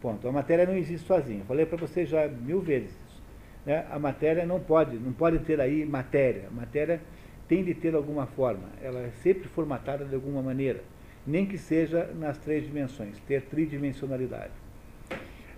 Ponto. 0.00 0.26
A 0.26 0.32
matéria 0.32 0.66
não 0.66 0.76
existe 0.76 1.06
sozinha. 1.06 1.44
Falei 1.44 1.64
para 1.64 1.76
você 1.76 2.04
já 2.04 2.26
mil 2.26 2.60
vezes 2.60 2.90
isso. 2.90 3.22
né? 3.64 3.86
A 3.90 3.98
matéria 3.98 4.44
não 4.44 4.58
pode, 4.58 4.96
não 4.96 5.12
pode 5.12 5.38
ter 5.40 5.60
aí 5.60 5.84
matéria. 5.84 6.48
A 6.48 6.50
matéria 6.50 7.00
tem 7.46 7.62
de 7.62 7.74
ter 7.74 7.94
alguma 7.94 8.26
forma. 8.26 8.64
Ela 8.82 9.00
é 9.00 9.10
sempre 9.22 9.48
formatada 9.48 10.04
de 10.04 10.14
alguma 10.14 10.42
maneira. 10.42 10.82
Nem 11.24 11.46
que 11.46 11.56
seja 11.56 12.10
nas 12.18 12.36
três 12.38 12.64
dimensões, 12.64 13.16
ter 13.28 13.42
tridimensionalidade. 13.42 14.50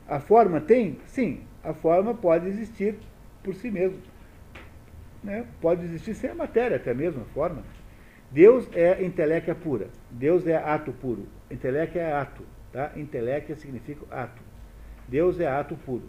A 0.06 0.20
forma 0.20 0.60
tem? 0.60 0.98
Sim, 1.06 1.40
a 1.62 1.72
forma 1.72 2.12
pode 2.12 2.46
existir 2.46 2.96
por 3.42 3.54
si 3.54 3.70
mesma. 3.70 3.96
Né? 5.24 5.46
pode 5.60 5.82
existir 5.84 6.14
sem 6.14 6.30
a 6.30 6.34
matéria, 6.34 6.76
até 6.76 6.94
mesmo 6.94 7.22
a 7.22 7.34
forma. 7.34 7.64
Deus 8.30 8.68
é 8.74 9.02
inteléquia 9.02 9.54
pura. 9.54 9.88
Deus 10.10 10.46
é 10.46 10.56
ato 10.56 10.92
puro. 10.92 11.26
Inteléquia 11.50 12.00
é 12.00 12.12
ato. 12.12 12.42
Tá? 12.72 12.92
Significa 13.56 14.04
ato. 14.10 14.42
Deus 15.08 15.38
é 15.40 15.46
ato 15.46 15.76
puro. 15.76 16.02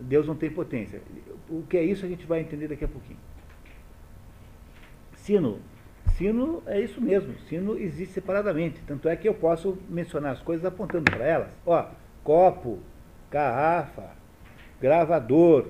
Deus 0.00 0.26
não 0.26 0.34
tem 0.34 0.50
potência. 0.50 1.00
O 1.48 1.62
que 1.62 1.76
é 1.76 1.84
isso 1.84 2.04
a 2.04 2.08
gente 2.08 2.26
vai 2.26 2.40
entender 2.40 2.68
daqui 2.68 2.84
a 2.84 2.88
pouquinho. 2.88 3.18
Sino. 5.14 5.60
Sino 6.16 6.62
é 6.66 6.80
isso 6.80 7.00
mesmo. 7.00 7.34
Sino 7.48 7.78
existe 7.78 8.14
separadamente. 8.14 8.80
Tanto 8.86 9.08
é 9.08 9.16
que 9.16 9.28
eu 9.28 9.34
posso 9.34 9.78
mencionar 9.88 10.32
as 10.32 10.40
coisas 10.40 10.64
apontando 10.64 11.10
para 11.10 11.24
elas. 11.24 11.48
Ó, 11.66 11.86
copo, 12.24 12.78
garrafa, 13.30 14.10
gravador, 14.80 15.68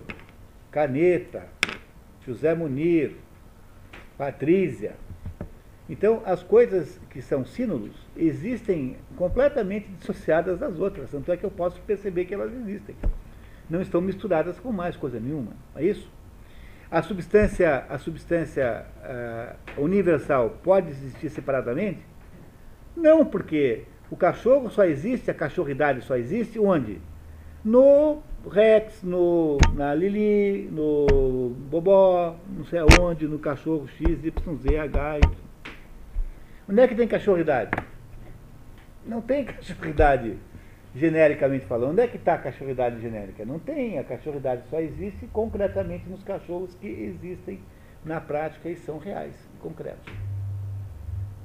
caneta, 0.70 1.46
José 2.26 2.54
Munir, 2.54 3.16
Patrícia. 4.16 4.94
Então, 5.88 6.22
as 6.24 6.42
coisas 6.42 7.00
que 7.10 7.20
são 7.20 7.44
sínodos 7.44 7.92
existem 8.16 8.96
completamente 9.16 9.88
dissociadas 9.88 10.58
das 10.58 10.78
outras, 10.78 11.10
tanto 11.10 11.30
é 11.32 11.36
que 11.36 11.44
eu 11.44 11.50
posso 11.50 11.80
perceber 11.80 12.24
que 12.24 12.34
elas 12.34 12.52
existem. 12.52 12.94
Não 13.68 13.80
estão 13.80 14.00
misturadas 14.00 14.58
com 14.58 14.72
mais 14.72 14.96
coisa 14.96 15.18
nenhuma. 15.18 15.52
É 15.74 15.84
isso? 15.84 16.08
A 16.90 17.02
substância, 17.02 17.84
a 17.88 17.98
substância 17.98 18.84
uh, 19.76 19.82
universal 19.82 20.58
pode 20.62 20.90
existir 20.90 21.30
separadamente? 21.30 22.00
Não, 22.96 23.24
porque 23.24 23.84
o 24.10 24.16
cachorro 24.16 24.70
só 24.70 24.84
existe, 24.84 25.30
a 25.30 25.34
cachorridade 25.34 26.02
só 26.02 26.16
existe 26.16 26.58
onde? 26.58 27.00
No 27.64 28.20
Rex, 28.50 29.04
no, 29.04 29.56
na 29.74 29.94
Lili, 29.94 30.68
no 30.72 31.50
Bobó, 31.70 32.36
não 32.48 32.64
sei 32.64 32.80
aonde, 32.80 33.28
no 33.28 33.38
cachorro 33.38 33.86
X, 33.86 34.24
Y, 34.24 34.56
Z, 34.56 34.78
H. 34.78 35.20
Onde 36.68 36.80
é 36.80 36.88
que 36.88 36.96
tem 36.96 37.06
cachorridade? 37.06 37.70
Não 39.06 39.20
tem 39.20 39.44
cachorridade 39.46 40.36
genericamente 40.92 41.64
falando. 41.66 41.92
Onde 41.92 42.02
é 42.02 42.08
que 42.08 42.16
está 42.16 42.34
a 42.34 42.38
cachorridade 42.38 43.00
genérica? 43.00 43.44
Não 43.44 43.60
tem. 43.60 43.96
A 43.96 44.02
cachorridade 44.02 44.62
só 44.68 44.80
existe 44.80 45.28
concretamente 45.28 46.08
nos 46.08 46.24
cachorros 46.24 46.74
que 46.74 46.88
existem 46.88 47.60
na 48.04 48.20
prática 48.20 48.68
e 48.68 48.74
são 48.74 48.98
reais, 48.98 49.34
concretos. 49.60 50.12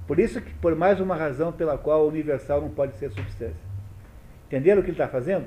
Por 0.08 0.20
isso 0.20 0.42
que, 0.42 0.52
por 0.56 0.76
mais 0.76 1.00
uma 1.00 1.16
razão 1.16 1.52
pela 1.52 1.78
qual 1.78 2.06
o 2.06 2.08
universal 2.08 2.60
não 2.60 2.70
pode 2.70 2.96
ser 2.96 3.12
substância. 3.12 3.68
Entenderam 4.48 4.82
o 4.82 4.84
que 4.84 4.90
ele 4.90 4.96
está 4.96 5.08
fazendo? 5.08 5.46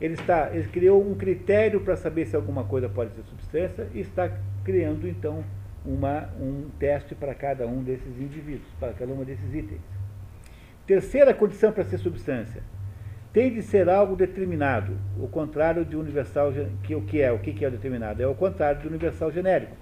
Ele, 0.00 0.14
está, 0.14 0.50
ele 0.52 0.68
criou 0.68 1.04
um 1.04 1.14
critério 1.14 1.80
para 1.80 1.96
saber 1.96 2.26
se 2.26 2.36
alguma 2.36 2.64
coisa 2.64 2.88
pode 2.88 3.12
ser 3.14 3.22
substância 3.22 3.88
e 3.92 4.00
está 4.00 4.30
criando, 4.64 5.08
então, 5.08 5.44
uma, 5.84 6.28
um 6.40 6.68
teste 6.78 7.14
para 7.14 7.34
cada 7.34 7.66
um 7.66 7.82
desses 7.82 8.20
indivíduos, 8.20 8.68
para 8.78 8.92
cada 8.92 9.12
um 9.12 9.24
desses 9.24 9.52
itens. 9.54 9.80
Terceira 10.86 11.34
condição 11.34 11.72
para 11.72 11.84
ser 11.84 11.98
substância. 11.98 12.62
Tem 13.32 13.52
de 13.52 13.62
ser 13.62 13.88
algo 13.88 14.16
determinado, 14.16 14.96
o 15.18 15.28
contrário 15.28 15.84
de 15.84 15.96
universal, 15.96 16.52
que 16.82 16.94
o 16.94 17.02
que 17.02 17.20
é, 17.20 17.30
o 17.30 17.38
que 17.38 17.64
é 17.64 17.70
determinado? 17.70 18.22
É 18.22 18.26
o 18.26 18.34
contrário 18.34 18.80
de 18.80 18.88
universal 18.88 19.30
genérico. 19.30 19.76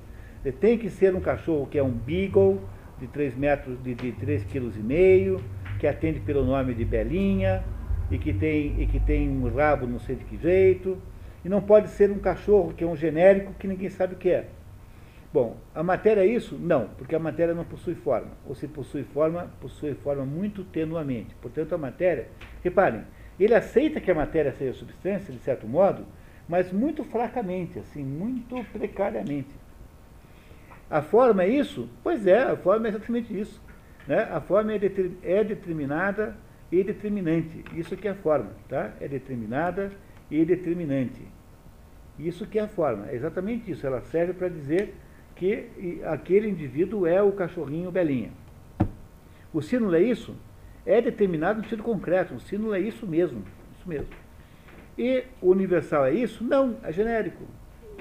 Tem 0.61 0.79
que 0.79 0.91
ser 0.91 1.15
um 1.15 1.21
cachorro 1.21 1.67
que 1.67 1.79
é 1.79 1.83
um 1.83 1.91
beagle, 1.91 2.61
de 2.99 3.07
3 3.07 3.37
metros, 3.37 3.83
de, 3.83 3.95
de 3.95 4.13
3,5 4.13 5.37
kg, 5.37 5.43
que 5.79 5.87
atende 5.87 6.21
pelo 6.21 6.45
nome 6.45 6.75
de 6.75 6.85
Belinha, 6.85 7.63
e 8.11 8.19
que 8.19 8.33
tem, 8.33 8.81
e 8.81 8.87
que 8.87 9.01
tem 9.01 9.29
um 9.29 9.49
rabo 9.49 9.87
não 9.87 9.99
sei 9.99 10.17
de 10.17 10.25
que 10.25 10.37
jeito, 10.37 10.99
e 11.45 11.49
não 11.49 11.61
pode 11.61 11.89
ser 11.91 12.11
um 12.11 12.19
cachorro 12.19 12.73
que 12.75 12.85
é 12.85 12.87
um 12.87 12.97
genérico 12.97 13.55
que 13.55 13.67
ninguém 13.67 13.89
sabe 13.89 14.15
o 14.15 14.17
que 14.17 14.31
é. 14.31 14.49
Bom, 15.33 15.57
a 15.75 15.83
matéria 15.83 16.23
é 16.23 16.27
isso? 16.27 16.57
Não, 16.57 16.89
porque 16.97 17.15
a 17.15 17.19
matéria 17.19 17.53
não 17.53 17.65
possui 17.65 17.95
forma. 17.95 18.31
Ou 18.47 18.55
se 18.55 18.67
possui 18.67 19.05
forma, 19.05 19.51
possui 19.61 19.95
forma 19.95 20.25
muito 20.25 20.65
tenuamente. 20.65 21.35
Portanto, 21.43 21.75
a 21.75 21.79
matéria, 21.79 22.29
reparem, 22.65 23.03
ele 23.39 23.55
aceita 23.55 24.01
que 24.01 24.11
a 24.11 24.15
matéria 24.15 24.53
seja 24.53 24.73
substância, 24.73 25.33
de 25.33 25.41
certo 25.41 25.67
modo, 25.67 26.07
mas 26.49 26.73
muito 26.73 27.05
fracamente, 27.05 27.79
assim, 27.79 28.03
muito 28.03 28.65
precariamente. 28.73 29.51
A 30.89 31.03
forma 31.03 31.43
é 31.43 31.49
isso? 31.49 31.89
Pois 32.03 32.27
é, 32.27 32.43
a 32.45 32.57
forma 32.57 32.87
é 32.87 32.91
exatamente 32.91 33.39
isso. 33.39 33.61
Né? 34.07 34.23
A 34.33 34.41
forma 34.41 34.73
é, 34.73 34.81
é 35.23 35.45
determinada 35.45 36.37
e 36.71 36.83
determinante. 36.83 37.65
Isso 37.75 37.97
que 37.97 38.09
é 38.09 38.11
a 38.11 38.15
forma, 38.15 38.51
tá? 38.69 38.93
É 39.01 39.09
determinada 39.09 39.93
e 40.31 40.45
determinante. 40.45 41.23
Isso 42.19 42.47
que 42.47 42.59
é 42.59 42.63
a 42.63 42.69
forma, 42.69 43.09
é 43.11 43.15
exatamente 43.15 43.71
isso. 43.71 43.87
Ela 43.87 44.01
serve 44.01 44.33
para 44.33 44.49
dizer 44.49 44.95
que 45.35 45.69
aquele 46.05 46.49
indivíduo 46.49 47.07
é 47.07 47.23
o 47.23 47.33
cachorrinho 47.33 47.91
belinha. 47.91 48.31
O 49.53 49.61
símbolo 49.61 49.95
é 49.95 50.03
isso? 50.03 50.35
É 50.85 51.01
determinado 51.01 51.59
no 51.59 51.65
sentido 51.65 51.83
concreto. 51.83 52.35
O 52.35 52.41
símbolo 52.41 52.75
é 52.75 52.81
isso 52.81 53.07
mesmo. 53.07 53.43
Isso 53.79 53.89
mesmo. 53.89 54.09
E 54.99 55.25
o 55.43 55.51
universal 55.51 56.07
é 56.07 56.15
isso? 56.15 56.43
Não, 56.43 56.77
é 56.83 56.91
genérico. 56.91 57.45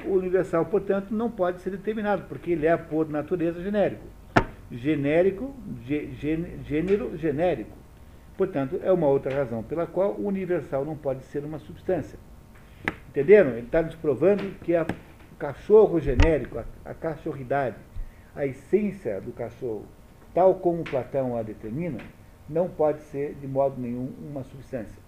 O 0.05 0.13
universal, 0.13 0.65
portanto, 0.65 1.11
não 1.11 1.29
pode 1.29 1.61
ser 1.61 1.71
determinado, 1.71 2.23
porque 2.29 2.51
ele 2.51 2.65
é, 2.65 2.77
por 2.77 3.09
natureza, 3.09 3.61
genérico. 3.61 4.05
Genérico, 4.71 5.53
gênero 6.63 7.17
genérico. 7.17 7.84
Portanto, 8.37 8.79
é 8.83 8.91
uma 8.91 9.07
outra 9.07 9.33
razão 9.33 9.63
pela 9.63 9.87
qual 9.87 10.11
o 10.11 10.27
universal 10.27 10.83
não 10.83 10.97
pode 10.97 11.23
ser 11.25 11.43
uma 11.45 11.59
substância. 11.59 12.19
Entenderam? 13.09 13.51
Ele 13.51 13.65
está 13.65 13.81
nos 13.81 13.95
provando 13.95 14.59
que 14.59 14.75
a, 14.75 14.85
o 15.31 15.35
cachorro 15.37 15.99
genérico, 15.99 16.59
a, 16.59 16.65
a 16.83 16.93
cachorridade, 16.93 17.77
a 18.35 18.45
essência 18.45 19.21
do 19.21 19.31
cachorro, 19.31 19.85
tal 20.33 20.55
como 20.55 20.83
Platão 20.83 21.37
a 21.37 21.41
determina, 21.41 21.99
não 22.49 22.67
pode 22.67 23.01
ser 23.03 23.35
de 23.35 23.47
modo 23.47 23.79
nenhum 23.79 24.11
uma 24.19 24.43
substância. 24.43 25.01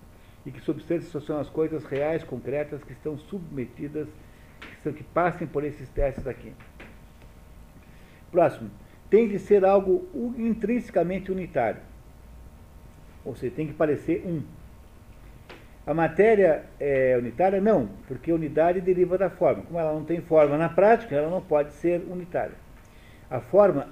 E 0.45 0.51
que 0.51 0.61
substâncias 0.61 1.11
só 1.11 1.19
são 1.19 1.39
as 1.39 1.49
coisas 1.49 1.83
reais, 1.83 2.23
concretas, 2.23 2.81
que 2.81 2.93
estão 2.93 3.17
submetidas, 3.17 4.07
que, 4.61 4.81
são, 4.81 4.93
que 4.93 5.03
passem 5.03 5.45
por 5.45 5.65
esses 5.65 5.89
testes 5.89 6.25
aqui. 6.25 6.53
Próximo. 8.31 8.71
Tem 9.09 9.27
de 9.27 9.39
ser 9.39 9.65
algo 9.65 10.07
intrinsecamente 10.37 11.31
unitário. 11.31 11.81
Ou 13.27 13.35
seja, 13.35 13.53
tem 13.53 13.67
que 13.67 13.73
parecer 13.73 14.23
um. 14.25 14.41
A 15.85 15.93
matéria 15.93 16.63
é 16.79 17.17
unitária? 17.17 17.59
Não, 17.59 17.89
porque 18.07 18.31
unidade 18.31 18.79
deriva 18.79 19.17
da 19.17 19.29
forma. 19.29 19.63
Como 19.63 19.77
ela 19.77 19.93
não 19.93 20.05
tem 20.05 20.21
forma 20.21 20.57
na 20.57 20.69
prática, 20.69 21.13
ela 21.13 21.29
não 21.29 21.41
pode 21.41 21.73
ser 21.73 22.01
unitária. 22.09 22.55
A 23.29 23.41
forma, 23.41 23.89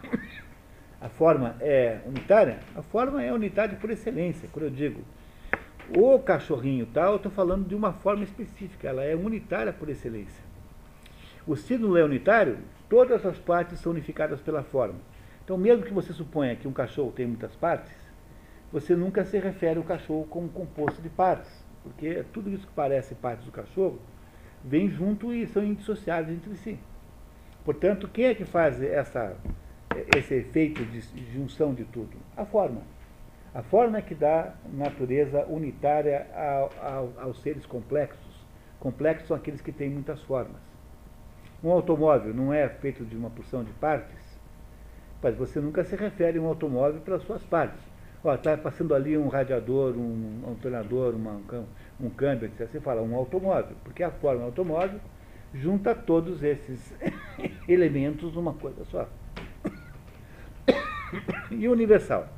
a 0.98 1.08
forma 1.10 1.56
é 1.60 1.98
unitária? 2.06 2.58
A 2.74 2.82
forma 2.82 3.22
é 3.22 3.30
unitária 3.32 3.76
por 3.76 3.90
excelência, 3.90 4.48
quando 4.50 4.64
eu 4.64 4.70
digo 4.70 5.02
o 5.96 6.18
cachorrinho 6.18 6.86
tal, 6.86 7.12
eu 7.12 7.16
estou 7.16 7.32
falando 7.32 7.66
de 7.66 7.74
uma 7.74 7.92
forma 7.92 8.22
específica, 8.22 8.88
ela 8.88 9.02
é 9.02 9.14
unitária 9.14 9.72
por 9.72 9.88
excelência. 9.88 10.44
O 11.46 11.56
símbolo 11.56 11.96
é 11.96 12.04
unitário, 12.04 12.58
todas 12.90 13.24
as 13.24 13.38
partes 13.38 13.80
são 13.80 13.92
unificadas 13.92 14.40
pela 14.40 14.62
forma. 14.62 14.96
Então, 15.42 15.56
mesmo 15.56 15.84
que 15.84 15.92
você 15.92 16.12
suponha 16.12 16.54
que 16.56 16.68
um 16.68 16.72
cachorro 16.72 17.10
tem 17.10 17.26
muitas 17.26 17.54
partes, 17.56 18.07
você 18.72 18.94
nunca 18.94 19.24
se 19.24 19.38
refere 19.38 19.78
ao 19.78 19.84
cachorro 19.84 20.26
como 20.28 20.48
composto 20.48 21.00
de 21.00 21.08
partes, 21.08 21.50
porque 21.82 22.24
tudo 22.32 22.50
isso 22.50 22.66
que 22.66 22.72
parece 22.74 23.14
partes 23.14 23.46
do 23.46 23.52
cachorro 23.52 23.98
vem 24.62 24.88
junto 24.90 25.32
e 25.32 25.46
são 25.46 25.64
indissociáveis 25.64 26.36
entre 26.36 26.54
si. 26.56 26.78
Portanto, 27.64 28.08
quem 28.08 28.26
é 28.26 28.34
que 28.34 28.44
faz 28.44 28.82
essa, 28.82 29.36
esse 30.16 30.34
efeito 30.34 30.84
de 30.84 31.00
junção 31.32 31.74
de 31.74 31.84
tudo? 31.84 32.16
A 32.36 32.44
forma. 32.44 32.82
A 33.54 33.62
forma 33.62 33.98
é 33.98 34.02
que 34.02 34.14
dá 34.14 34.54
natureza 34.72 35.46
unitária 35.46 36.26
ao, 36.34 36.70
ao, 36.80 37.12
aos 37.18 37.40
seres 37.40 37.64
complexos. 37.64 38.46
Complexos 38.78 39.28
são 39.28 39.36
aqueles 39.36 39.60
que 39.60 39.72
têm 39.72 39.90
muitas 39.90 40.22
formas. 40.22 40.60
Um 41.64 41.70
automóvel 41.70 42.32
não 42.34 42.52
é 42.52 42.68
feito 42.68 43.04
de 43.04 43.16
uma 43.16 43.30
porção 43.30 43.64
de 43.64 43.72
partes, 43.72 44.38
mas 45.22 45.34
você 45.34 45.60
nunca 45.60 45.82
se 45.82 45.96
refere 45.96 46.38
a 46.38 46.42
um 46.42 46.46
automóvel 46.46 47.00
pelas 47.00 47.22
suas 47.22 47.42
partes. 47.42 47.87
Está 48.34 48.56
passando 48.56 48.94
ali 48.94 49.16
um 49.16 49.28
radiador, 49.28 49.94
um, 49.96 50.42
um 50.44 50.48
alternador, 50.48 51.14
uma, 51.14 51.40
um 52.00 52.10
câmbio, 52.10 52.46
etc. 52.46 52.68
Você 52.68 52.80
fala 52.80 53.02
um 53.02 53.14
automóvel, 53.14 53.76
porque 53.84 54.02
a 54.02 54.10
forma 54.10 54.44
automóvel 54.44 55.00
junta 55.54 55.94
todos 55.94 56.42
esses 56.42 56.92
elementos 57.68 58.34
numa 58.34 58.54
coisa 58.54 58.84
só. 58.86 59.08
E 61.50 61.66
universal? 61.66 62.28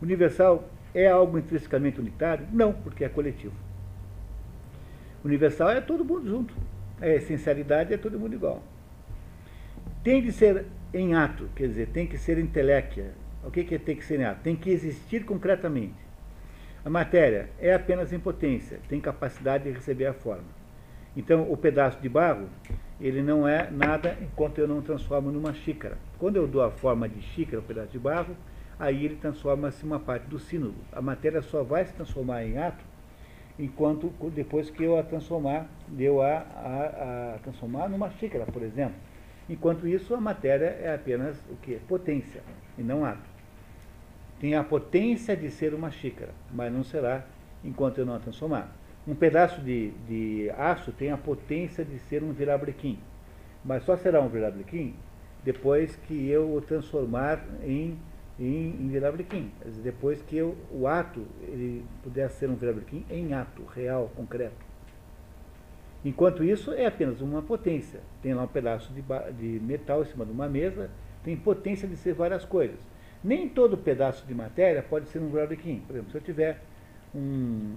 Universal 0.00 0.64
é 0.94 1.08
algo 1.08 1.36
intrinsecamente 1.38 2.00
unitário? 2.00 2.46
Não, 2.52 2.72
porque 2.72 3.04
é 3.04 3.08
coletivo. 3.08 3.54
Universal 5.24 5.70
é 5.70 5.80
todo 5.80 6.04
mundo 6.04 6.28
junto. 6.28 6.54
A 7.00 7.08
essencialidade 7.08 7.92
é 7.92 7.96
todo 7.96 8.18
mundo 8.18 8.34
igual. 8.34 8.62
Tem 10.04 10.22
de 10.22 10.30
ser 10.30 10.66
em 10.94 11.14
ato, 11.14 11.48
quer 11.54 11.66
dizer, 11.66 11.88
tem 11.88 12.06
que 12.06 12.16
ser 12.16 12.38
inteléquia, 12.38 13.12
o 13.46 13.50
que, 13.50 13.62
que 13.62 13.78
tem 13.78 13.94
que 13.94 14.04
ser 14.04 14.22
ato? 14.24 14.40
Tem 14.42 14.56
que 14.56 14.70
existir 14.70 15.24
concretamente. 15.24 15.94
A 16.84 16.90
matéria 16.90 17.48
é 17.60 17.72
apenas 17.72 18.12
em 18.12 18.18
potência, 18.18 18.80
tem 18.88 19.00
capacidade 19.00 19.64
de 19.64 19.70
receber 19.70 20.06
a 20.06 20.12
forma. 20.12 20.44
Então, 21.16 21.50
o 21.50 21.56
pedaço 21.56 22.00
de 22.00 22.08
barro, 22.08 22.48
ele 23.00 23.22
não 23.22 23.46
é 23.46 23.70
nada 23.70 24.16
enquanto 24.20 24.58
eu 24.58 24.66
não 24.66 24.82
transformo 24.82 25.30
numa 25.30 25.54
xícara. 25.54 25.96
Quando 26.18 26.36
eu 26.36 26.48
dou 26.48 26.62
a 26.62 26.72
forma 26.72 27.08
de 27.08 27.22
xícara, 27.22 27.60
um 27.60 27.64
pedaço 27.64 27.92
de 27.92 27.98
barro, 28.00 28.36
aí 28.78 29.04
ele 29.04 29.16
transforma-se 29.16 29.84
uma 29.84 30.00
parte 30.00 30.26
do 30.26 30.40
sínulo. 30.40 30.74
A 30.92 31.00
matéria 31.00 31.40
só 31.40 31.62
vai 31.62 31.86
se 31.86 31.92
transformar 31.92 32.44
em 32.44 32.58
ato 32.58 32.84
enquanto 33.58 34.12
depois 34.30 34.68
que 34.70 34.82
eu 34.82 34.98
a 34.98 35.02
transformar, 35.02 35.66
deu 35.88 36.20
a, 36.20 36.38
a, 36.38 37.34
a 37.34 37.38
transformar 37.38 37.88
numa 37.88 38.10
xícara, 38.10 38.44
por 38.44 38.62
exemplo. 38.62 38.96
Enquanto 39.48 39.86
isso, 39.86 40.14
a 40.14 40.20
matéria 40.20 40.66
é 40.66 40.92
apenas 40.92 41.38
o 41.48 41.56
que? 41.56 41.76
Potência, 41.88 42.42
e 42.76 42.82
não 42.82 43.04
ato. 43.04 43.35
Tem 44.40 44.54
a 44.54 44.62
potência 44.62 45.36
de 45.36 45.50
ser 45.50 45.74
uma 45.74 45.90
xícara, 45.90 46.32
mas 46.52 46.72
não 46.72 46.84
será 46.84 47.24
enquanto 47.64 47.98
eu 47.98 48.06
não 48.06 48.14
a 48.14 48.18
transformar. 48.18 48.70
Um 49.06 49.14
pedaço 49.14 49.60
de, 49.60 49.90
de 50.08 50.50
aço 50.50 50.92
tem 50.92 51.10
a 51.10 51.16
potência 51.16 51.84
de 51.84 51.98
ser 51.98 52.22
um 52.22 52.32
virabrequim, 52.32 52.98
mas 53.64 53.84
só 53.84 53.96
será 53.96 54.20
um 54.20 54.28
virabrequim 54.28 54.94
depois 55.44 55.94
que 55.94 56.28
eu 56.28 56.54
o 56.54 56.60
transformar 56.60 57.42
em 57.62 57.96
em, 58.38 58.70
em 58.80 58.88
Virabriquim. 58.88 59.50
Depois 59.82 60.22
que 60.22 60.36
eu, 60.36 60.56
o 60.70 60.86
ato 60.86 61.22
ele 61.42 61.84
pudesse 62.02 62.38
ser 62.38 62.50
um 62.50 62.54
Virabriquim 62.54 63.04
em 63.10 63.32
ato, 63.32 63.64
real, 63.64 64.10
concreto. 64.14 64.64
Enquanto 66.04 66.44
isso, 66.44 66.72
é 66.72 66.86
apenas 66.86 67.20
uma 67.20 67.42
potência. 67.42 68.00
Tem 68.22 68.32
lá 68.32 68.42
um 68.42 68.48
pedaço 68.48 68.92
de, 68.92 69.02
de 69.32 69.60
metal 69.64 70.02
em 70.02 70.06
cima 70.06 70.24
de 70.24 70.30
uma 70.30 70.48
mesa, 70.48 70.90
tem 71.24 71.36
potência 71.36 71.88
de 71.88 71.96
ser 71.96 72.14
várias 72.14 72.44
coisas. 72.44 72.78
Nem 73.26 73.48
todo 73.48 73.76
pedaço 73.76 74.24
de 74.24 74.32
matéria 74.32 74.80
pode 74.84 75.08
ser 75.08 75.18
um 75.18 75.28
Virabriquim. 75.28 75.82
Por 75.84 75.96
exemplo, 75.96 76.12
se 76.12 76.16
eu 76.16 76.20
tiver 76.20 76.60
um, 77.12 77.74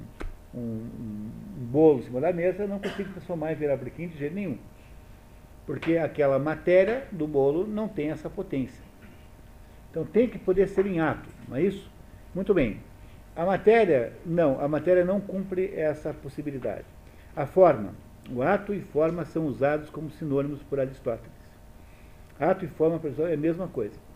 um, 0.53 0.59
um, 0.59 1.31
bolo 1.71 2.01
em 2.01 2.03
cima 2.03 2.21
da 2.21 2.31
mesa, 2.31 2.61
eu 2.61 2.67
não 2.67 2.77
consigo 2.77 3.11
transformar 3.13 3.51
em 3.51 3.55
Virabriquim 3.55 4.09
de 4.09 4.15
jeito 4.19 4.35
nenhum. 4.35 4.59
Porque 5.65 5.97
aquela 5.97 6.37
matéria 6.37 7.07
do 7.11 7.27
bolo 7.27 7.65
não 7.65 7.87
tem 7.87 8.11
essa 8.11 8.29
potência. 8.29 8.83
Então 9.89 10.05
tem 10.05 10.29
que 10.29 10.37
poder 10.37 10.67
ser 10.67 10.85
em 10.85 10.99
ato, 10.99 11.27
não 11.47 11.57
é 11.57 11.63
isso? 11.63 11.89
Muito 12.35 12.53
bem. 12.53 12.79
A 13.35 13.43
matéria, 13.43 14.13
não, 14.23 14.61
a 14.61 14.67
matéria 14.67 15.03
não 15.03 15.19
cumpre 15.19 15.73
essa 15.75 16.13
possibilidade. 16.13 16.85
A 17.35 17.47
forma, 17.47 17.95
o 18.31 18.43
ato 18.43 18.71
e 18.71 18.81
forma 18.81 19.25
são 19.25 19.47
usados 19.47 19.89
como 19.89 20.11
sinônimos 20.11 20.61
por 20.61 20.79
Aristóteles. 20.79 21.31
Ato 22.39 22.65
e 22.65 22.67
forma, 22.67 22.99
pessoal, 22.99 23.27
é 23.27 23.33
a 23.33 23.37
mesma 23.37 23.67
coisa. 23.67 24.08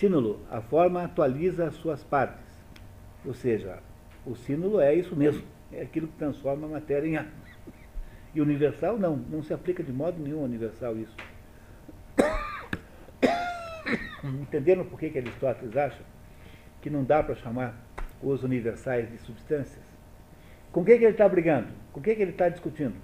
Sínulo, 0.00 0.40
a 0.50 0.62
forma 0.62 1.04
atualiza 1.04 1.66
as 1.66 1.74
suas 1.74 2.02
partes. 2.02 2.42
Ou 3.22 3.34
seja, 3.34 3.80
o 4.24 4.34
sínulo 4.34 4.80
é 4.80 4.94
isso 4.94 5.14
mesmo, 5.14 5.42
é 5.70 5.82
aquilo 5.82 6.08
que 6.08 6.16
transforma 6.16 6.66
a 6.66 6.70
matéria 6.70 7.06
em 7.06 7.18
ato. 7.18 7.28
E 8.34 8.40
universal, 8.40 8.98
não, 8.98 9.14
não 9.14 9.42
se 9.42 9.52
aplica 9.52 9.82
de 9.82 9.92
modo 9.92 10.18
nenhum 10.18 10.42
universal 10.42 10.96
isso. 10.96 11.14
Entenderam 14.24 14.86
por 14.86 14.98
que, 14.98 15.10
que 15.10 15.18
Aristóteles 15.18 15.76
acha 15.76 16.00
que 16.80 16.88
não 16.88 17.04
dá 17.04 17.22
para 17.22 17.34
chamar 17.34 17.74
os 18.22 18.42
universais 18.42 19.10
de 19.10 19.18
substâncias? 19.18 19.84
Com 20.72 20.82
que, 20.82 20.96
que 20.96 21.04
ele 21.04 21.12
está 21.12 21.28
brigando? 21.28 21.68
Com 21.92 22.00
que, 22.00 22.14
que 22.14 22.22
ele 22.22 22.30
está 22.30 22.48
discutindo? 22.48 22.94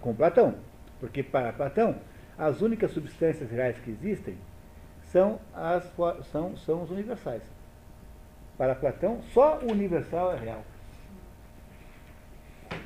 Com 0.00 0.14
Platão. 0.14 0.54
Porque 0.98 1.22
para 1.22 1.52
Platão, 1.52 1.96
as 2.38 2.62
únicas 2.62 2.92
substâncias 2.92 3.50
reais 3.50 3.76
que 3.80 3.90
existem 3.90 4.38
são, 5.12 5.38
as, 5.54 5.84
são, 6.32 6.56
são 6.56 6.82
os 6.82 6.90
universais. 6.90 7.42
Para 8.56 8.74
Platão, 8.74 9.20
só 9.34 9.58
o 9.58 9.70
universal 9.70 10.32
é 10.32 10.38
real. 10.38 10.64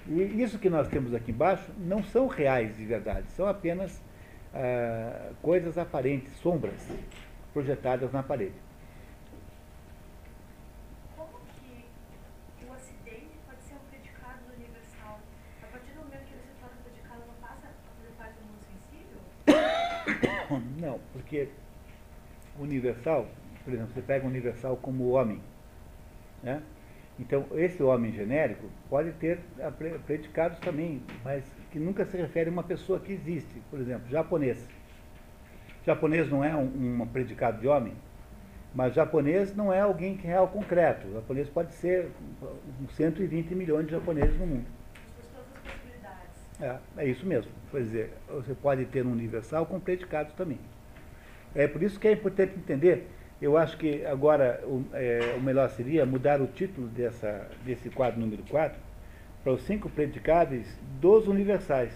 E 0.08 0.42
isso 0.42 0.58
que 0.58 0.68
nós 0.68 0.88
temos 0.88 1.14
aqui 1.14 1.30
embaixo 1.30 1.70
não 1.78 2.02
são 2.02 2.26
reais 2.26 2.76
de 2.76 2.84
verdade, 2.84 3.26
são 3.30 3.46
apenas 3.46 4.02
ah, 4.52 5.30
coisas 5.40 5.78
aparentes, 5.78 6.32
sombras 6.38 6.88
projetadas 7.52 8.12
na 8.12 8.22
parede. 8.22 8.54
Como 11.16 11.28
que 11.54 11.84
o 12.68 12.72
acidente 12.72 13.36
pode 13.46 13.62
ser 13.62 13.74
um 13.74 13.88
predicado 13.88 14.40
universal? 14.56 15.20
A 15.62 15.66
partir 15.66 15.92
do 15.92 16.00
momento 16.00 16.24
que 16.26 16.34
ele 16.34 16.42
se 16.42 16.60
torna 16.60 16.76
predicado, 16.82 17.22
não 17.26 17.34
passa 17.34 17.66
a 17.66 17.94
fazer 17.96 18.12
parte 18.18 18.34
do 18.34 18.44
mundo 18.46 18.62
sensível? 18.66 19.20
Não, 20.80 21.00
porque 21.12 21.48
universal, 22.58 23.26
por 23.64 23.72
exemplo, 23.72 23.92
você 23.94 24.02
pega 24.02 24.26
universal 24.26 24.76
como 24.76 25.10
homem, 25.10 25.40
né? 26.42 26.62
Então, 27.18 27.46
esse 27.54 27.82
homem 27.82 28.12
genérico 28.12 28.68
pode 28.90 29.10
ter 29.12 29.40
predicados 30.06 30.58
também, 30.58 31.02
mas 31.24 31.44
que 31.70 31.78
nunca 31.78 32.04
se 32.04 32.16
refere 32.16 32.50
a 32.50 32.52
uma 32.52 32.62
pessoa 32.62 33.00
que 33.00 33.12
existe. 33.12 33.60
Por 33.70 33.80
exemplo, 33.80 34.08
japonês. 34.10 34.68
Japonês 35.84 36.28
não 36.28 36.44
é 36.44 36.54
um, 36.54 37.02
um 37.02 37.06
predicado 37.06 37.60
de 37.60 37.66
homem, 37.66 37.94
mas 38.74 38.94
japonês 38.94 39.56
não 39.56 39.72
é 39.72 39.80
alguém 39.80 40.16
que 40.16 40.26
é 40.26 40.30
real 40.30 40.48
concreto. 40.48 41.06
O 41.08 41.14
japonês 41.14 41.48
pode 41.48 41.72
ser 41.72 42.10
120 42.90 43.54
milhões 43.54 43.86
de 43.86 43.92
japoneses 43.92 44.38
no 44.38 44.46
mundo. 44.46 44.66
É, 46.60 46.76
é 46.98 47.06
isso 47.06 47.24
mesmo. 47.24 47.50
Quer 47.70 47.80
dizer, 47.80 48.12
você 48.28 48.54
pode 48.54 48.84
ter 48.86 49.06
um 49.06 49.12
universal 49.12 49.64
com 49.64 49.80
predicados 49.80 50.34
também. 50.34 50.58
É 51.56 51.66
por 51.66 51.82
isso 51.82 51.98
que 51.98 52.06
é 52.06 52.12
importante 52.12 52.52
entender 52.56 53.08
eu 53.40 53.56
acho 53.56 53.76
que 53.76 54.04
agora 54.06 54.62
o, 54.64 54.84
é, 54.94 55.34
o 55.36 55.40
melhor 55.40 55.68
seria 55.70 56.06
mudar 56.06 56.40
o 56.40 56.46
título 56.46 56.88
dessa, 56.88 57.46
desse 57.64 57.90
quadro 57.90 58.18
número 58.18 58.42
4 58.44 58.78
para 59.44 59.52
os 59.52 59.62
cinco 59.62 59.90
predicáveis 59.90 60.66
dos 61.00 61.28
universais. 61.28 61.92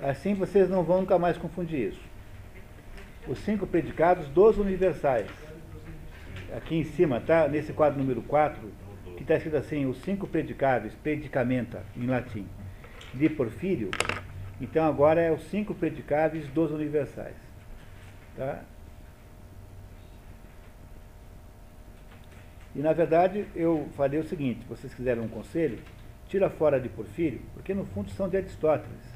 Assim 0.00 0.34
vocês 0.34 0.68
não 0.68 0.82
vão 0.82 1.00
nunca 1.00 1.18
mais 1.18 1.38
confundir 1.38 1.88
isso. 1.92 2.00
Os 3.26 3.38
cinco 3.38 3.66
predicados 3.66 4.28
dos 4.28 4.58
universais. 4.58 5.30
Aqui 6.54 6.76
em 6.76 6.84
cima, 6.84 7.18
tá? 7.18 7.48
Nesse 7.48 7.72
quadro 7.72 7.98
número 7.98 8.20
4, 8.20 8.60
que 9.16 9.22
está 9.22 9.36
escrito 9.36 9.56
assim, 9.56 9.86
os 9.86 9.96
cinco 10.02 10.26
predicáveis, 10.26 10.94
predicamenta, 11.02 11.82
em 11.96 12.06
latim, 12.06 12.46
de 13.14 13.28
Porfírio, 13.30 13.90
então 14.60 14.84
agora 14.86 15.20
é 15.20 15.32
os 15.32 15.42
cinco 15.44 15.74
predicáveis 15.74 16.48
dos 16.48 16.70
universais. 16.70 17.36
Tá? 18.36 18.62
E 22.74 22.80
na 22.80 22.92
verdade 22.92 23.46
eu 23.54 23.88
falei 23.96 24.18
o 24.18 24.24
seguinte, 24.24 24.62
se 24.62 24.68
vocês 24.68 24.94
quiserem 24.94 25.22
um 25.22 25.28
conselho, 25.28 25.78
tira 26.28 26.50
fora 26.50 26.80
de 26.80 26.88
Porfírio, 26.88 27.40
porque 27.54 27.72
no 27.74 27.84
fundo 27.84 28.10
são 28.10 28.28
de 28.28 28.36
Aristóteles. 28.36 29.14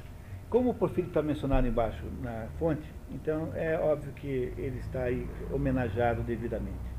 Como 0.49 0.71
o 0.71 0.73
Porfírio 0.73 1.09
está 1.09 1.21
mencionado 1.21 1.67
embaixo 1.67 2.03
na 2.21 2.47
fonte, 2.57 2.89
então 3.11 3.51
é 3.55 3.77
óbvio 3.77 4.11
que 4.13 4.53
ele 4.57 4.79
está 4.79 5.03
aí 5.03 5.27
homenageado 5.51 6.23
devidamente. 6.23 6.89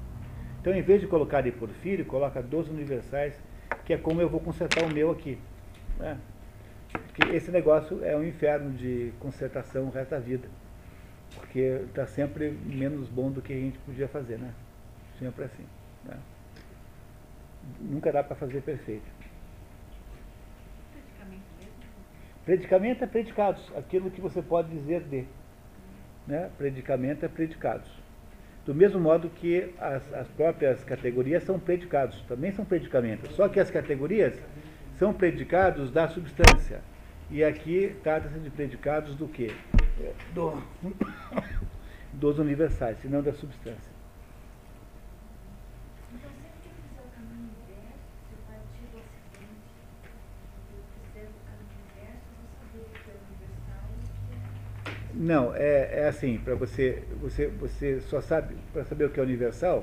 Então, 0.61 0.74
em 0.74 0.82
vez 0.82 1.01
de 1.01 1.07
colocar 1.07 1.41
de 1.41 1.51
Porfírio, 1.51 2.05
coloca 2.05 2.43
dos 2.43 2.68
universais, 2.68 3.34
que 3.84 3.95
é 3.95 3.97
como 3.97 4.20
eu 4.20 4.28
vou 4.28 4.41
consertar 4.41 4.84
o 4.84 4.93
meu 4.93 5.11
aqui. 5.11 5.38
Né? 5.99 6.18
Porque 6.93 7.36
esse 7.36 7.51
negócio 7.51 8.05
é 8.05 8.16
um 8.16 8.24
inferno 8.24 8.70
de 8.70 9.12
consertação 9.20 9.84
o 9.84 9.91
resto 9.91 10.11
da 10.11 10.18
vida. 10.18 10.49
Porque 11.34 11.82
está 11.86 12.07
sempre 12.07 12.51
menos 12.51 13.09
bom 13.09 13.30
do 13.30 13.41
que 13.41 13.53
a 13.53 13.57
gente 13.57 13.78
podia 13.80 14.09
fazer, 14.09 14.38
né? 14.38 14.53
Sempre 15.18 15.45
assim. 15.45 15.64
Né? 16.05 16.16
Nunca 17.80 18.12
dá 18.12 18.22
para 18.22 18.34
fazer 18.34 18.62
perfeito. 18.62 19.20
Predicamento 22.45 23.05
é 23.05 23.07
predicados, 23.07 23.70
aquilo 23.76 24.11
que 24.11 24.20
você 24.20 24.43
pode 24.43 24.70
dizer 24.70 25.03
de. 25.03 25.24
Né? 26.26 26.51
Predicamento 26.59 27.24
é 27.24 27.28
predicados. 27.28 27.88
Do 28.64 28.74
mesmo 28.74 29.01
modo 29.01 29.30
que 29.30 29.72
as, 29.78 30.12
as 30.12 30.28
próprias 30.28 30.82
categorias 30.84 31.45
são 31.45 31.59
predicados, 31.59 32.20
também 32.22 32.53
são 32.53 32.64
predicamentos. 32.64 33.34
Só 33.34 33.49
que 33.49 33.61
as 33.61 33.70
categorias 33.70 34.41
são 35.01 35.15
predicados 35.15 35.91
da 35.91 36.07
substância. 36.09 36.83
E 37.31 37.43
aqui 37.43 37.97
trata-se 38.03 38.39
de 38.39 38.51
predicados 38.51 39.15
do 39.15 39.27
quê? 39.27 39.51
Do, 40.35 40.63
dos 42.13 42.39
universais, 42.39 43.03
e 43.03 43.09
não 43.09 43.23
da 43.23 43.33
substância. 43.33 43.81
Se. 43.81 44.01
Não, 55.15 55.55
é, 55.55 56.01
é 56.01 56.09
assim, 56.09 56.39
para 56.39 56.55
você, 56.55 57.03
você, 57.23 57.47
você 57.47 58.01
só 58.03 58.21
sabe, 58.21 58.55
para 58.73 58.85
saber 58.85 59.07
o 59.07 59.11
que 59.11 59.19
é 59.19 59.23
universal, 59.23 59.83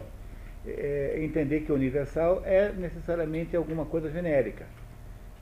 é 0.64 1.16
entender 1.24 1.62
que 1.62 1.72
o 1.72 1.76
universal 1.76 2.44
é 2.46 2.72
necessariamente 2.72 3.56
alguma 3.56 3.86
coisa 3.86 4.12
genérica. 4.12 4.66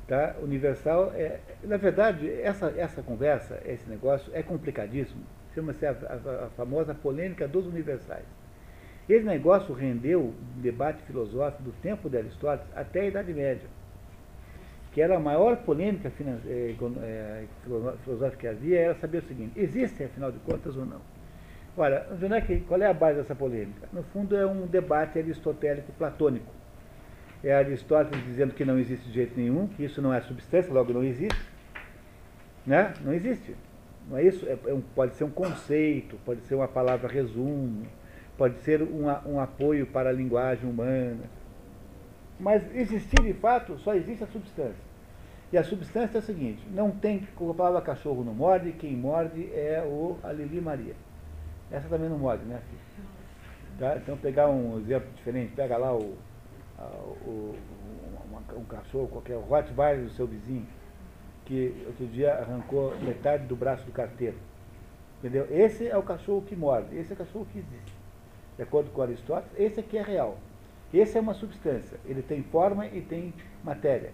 Tá? 0.08 0.36
Universal 0.41 1.12
é. 1.16 1.39
Na 1.64 1.78
verdade, 1.78 2.30
essa, 2.41 2.72
essa 2.78 3.01
conversa, 3.01 3.60
esse 3.66 3.89
negócio 3.89 4.32
é 4.36 4.43
complicadíssimo. 4.43 5.24
Chama-se 5.56 5.86
a, 5.86 5.91
a, 5.91 6.45
a, 6.45 6.49
famosa 6.49 6.93
polêmica 6.93 7.47
dos 7.47 7.66
universais. 7.66 8.26
Esse 9.10 9.26
negócio 9.26 9.74
rendeu 9.74 10.34
debate 10.58 11.01
filosófico 11.03 11.64
do 11.64 11.72
tempo 11.82 12.10
de 12.10 12.18
Aristóteles 12.18 12.72
até 12.76 13.01
a 13.01 13.06
Idade 13.06 13.34
Média. 13.34 13.68
que 14.91 15.01
era 15.01 15.18
a 15.18 15.20
maior 15.20 15.58
polêmica 15.58 16.12
eh, 16.47 16.76
eh, 16.80 17.45
filosófica 18.03 18.38
que 18.41 18.47
havia, 18.47 18.80
era 18.80 18.95
saber 18.95 19.20
o 19.20 19.28
seguinte, 19.28 19.60
existem, 19.60 20.08
afinal 20.08 20.32
de 20.32 20.39
contas, 20.39 20.76
ou 20.78 20.86
não? 20.86 21.01
Olha, 21.78 22.06
qual 22.68 22.82
é 22.82 22.88
a 22.88 22.93
base 22.93 23.18
dessa 23.18 23.36
polêmica? 23.36 23.89
No 23.91 24.03
fundo, 24.03 24.36
é 24.36 24.45
um 24.45 24.66
debate 24.66 25.20
aristotélico-platônico. 25.20 26.51
É 27.46 27.54
Aristóteles 27.54 28.26
dizendo 28.26 28.56
que 28.56 28.66
não 28.66 28.80
existe 28.80 29.06
de 29.08 29.14
jeito 29.14 29.39
nenhum, 29.39 29.68
que 29.68 29.84
isso 29.84 30.02
não 30.02 30.12
é 30.12 30.20
substância, 30.20 30.74
logo 30.74 30.91
não 30.91 31.04
existe. 31.04 31.39
Né? 32.66 32.91
Não 33.04 33.14
existe. 33.14 33.56
Não 34.10 34.18
é 34.18 34.24
isso? 34.24 34.48
É- 34.48 34.58
é 34.66 34.74
um- 34.74 34.82
pode 34.82 35.14
ser 35.14 35.26
um 35.26 35.30
conceito, 35.30 36.18
pode 36.26 36.41
ser 36.41 36.56
uma 36.56 36.68
palavra 36.68 37.08
resumo, 37.08 37.86
pode 38.36 38.58
ser 38.62 38.82
um, 38.82 39.08
a- 39.08 39.22
um 39.28 39.39
apoio 39.39 39.86
para 39.86 40.10
a 40.10 40.12
linguagem 40.12 40.68
humana. 40.68 41.24
Mas 42.39 42.64
existir 42.76 43.22
de 43.22 43.34
fato, 43.34 43.78
só 43.78 43.93
existe 43.93 44.24
a 44.24 44.28
substância. 44.28 44.84
E 45.54 45.58
a 45.58 45.64
substância 45.64 46.18
é 46.18 46.20
o 46.20 46.24
seguinte, 46.24 46.66
não 46.74 46.89
tem, 46.89 47.28
a 47.39 47.54
palavra 47.54 47.82
cachorro 47.82 48.24
não 48.24 48.34
morde, 48.34 48.72
quem 48.72 48.93
morde 48.96 49.52
é 49.54 49.84
o 49.86 50.18
a 50.24 50.32
Lili 50.34 50.60
Maria. 50.60 50.96
Essa 51.72 51.88
também 51.88 52.10
não 52.10 52.18
morde, 52.18 52.43
né? 52.46 52.60
Tá? 53.78 53.98
Então 53.98 54.18
pegar 54.18 54.50
um 54.50 54.80
exemplo 54.80 55.08
diferente, 55.16 55.54
pega 55.56 55.78
lá 55.78 55.96
o, 55.96 56.16
a- 56.34 56.35
o- 56.84 57.56
uma- 58.30 58.60
um 58.60 58.66
cachorro 58.66 59.08
qualquer, 59.08 59.38
o 59.38 59.42
Rottweiler 59.42 60.06
do 60.06 60.12
seu 60.12 60.28
vizinho, 60.28 60.66
que 61.46 61.84
outro 61.88 62.06
dia 62.08 62.34
arrancou 62.36 62.96
metade 63.02 63.46
do 63.46 63.56
braço 63.56 63.86
do 63.86 63.92
carteiro. 63.92 64.38
Entendeu? 65.20 65.48
Esse 65.50 65.88
é 65.88 65.98
o 65.98 66.04
cachorro 66.04 66.42
que 66.42 66.56
morde, 66.56 66.96
esse 66.98 67.12
é 67.12 67.16
o 67.16 67.18
cachorro 67.18 67.48
que 67.52 67.60
existe. 67.60 67.94
De 68.58 68.64
acordo 68.64 68.90
com 68.92 69.02
Aristóteles, 69.02 69.52
esse 69.58 69.80
aqui 69.80 69.98
é 69.98 70.02
real. 70.02 70.38
Esse 70.94 71.18
é 71.18 71.22
uma 71.22 71.34
substância, 71.34 72.00
ele 72.06 72.22
tem 72.22 72.44
forma 72.44 72.88
e 72.88 73.02
tem 73.02 73.34
matéria. 73.64 74.12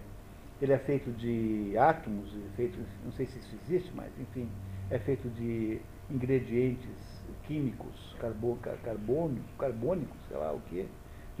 Ele 0.60 0.72
é 0.72 0.78
feito 0.78 1.10
de 1.10 1.76
átomos, 1.76 2.34
é 2.34 2.56
feito, 2.56 2.78
não 3.04 3.12
sei 3.12 3.26
se 3.26 3.38
isso 3.38 3.56
existe, 3.64 3.92
mas 3.94 4.08
enfim, 4.18 4.48
é 4.90 4.98
feito 4.98 5.28
de 5.30 5.80
ingredientes 6.10 7.22
químicos, 7.46 8.14
carbo, 8.20 8.56
car- 8.62 8.76
carbono, 8.84 9.38
carbônicos, 9.58 10.16
sei 10.28 10.36
lá 10.36 10.52
o 10.52 10.60
que, 10.60 10.86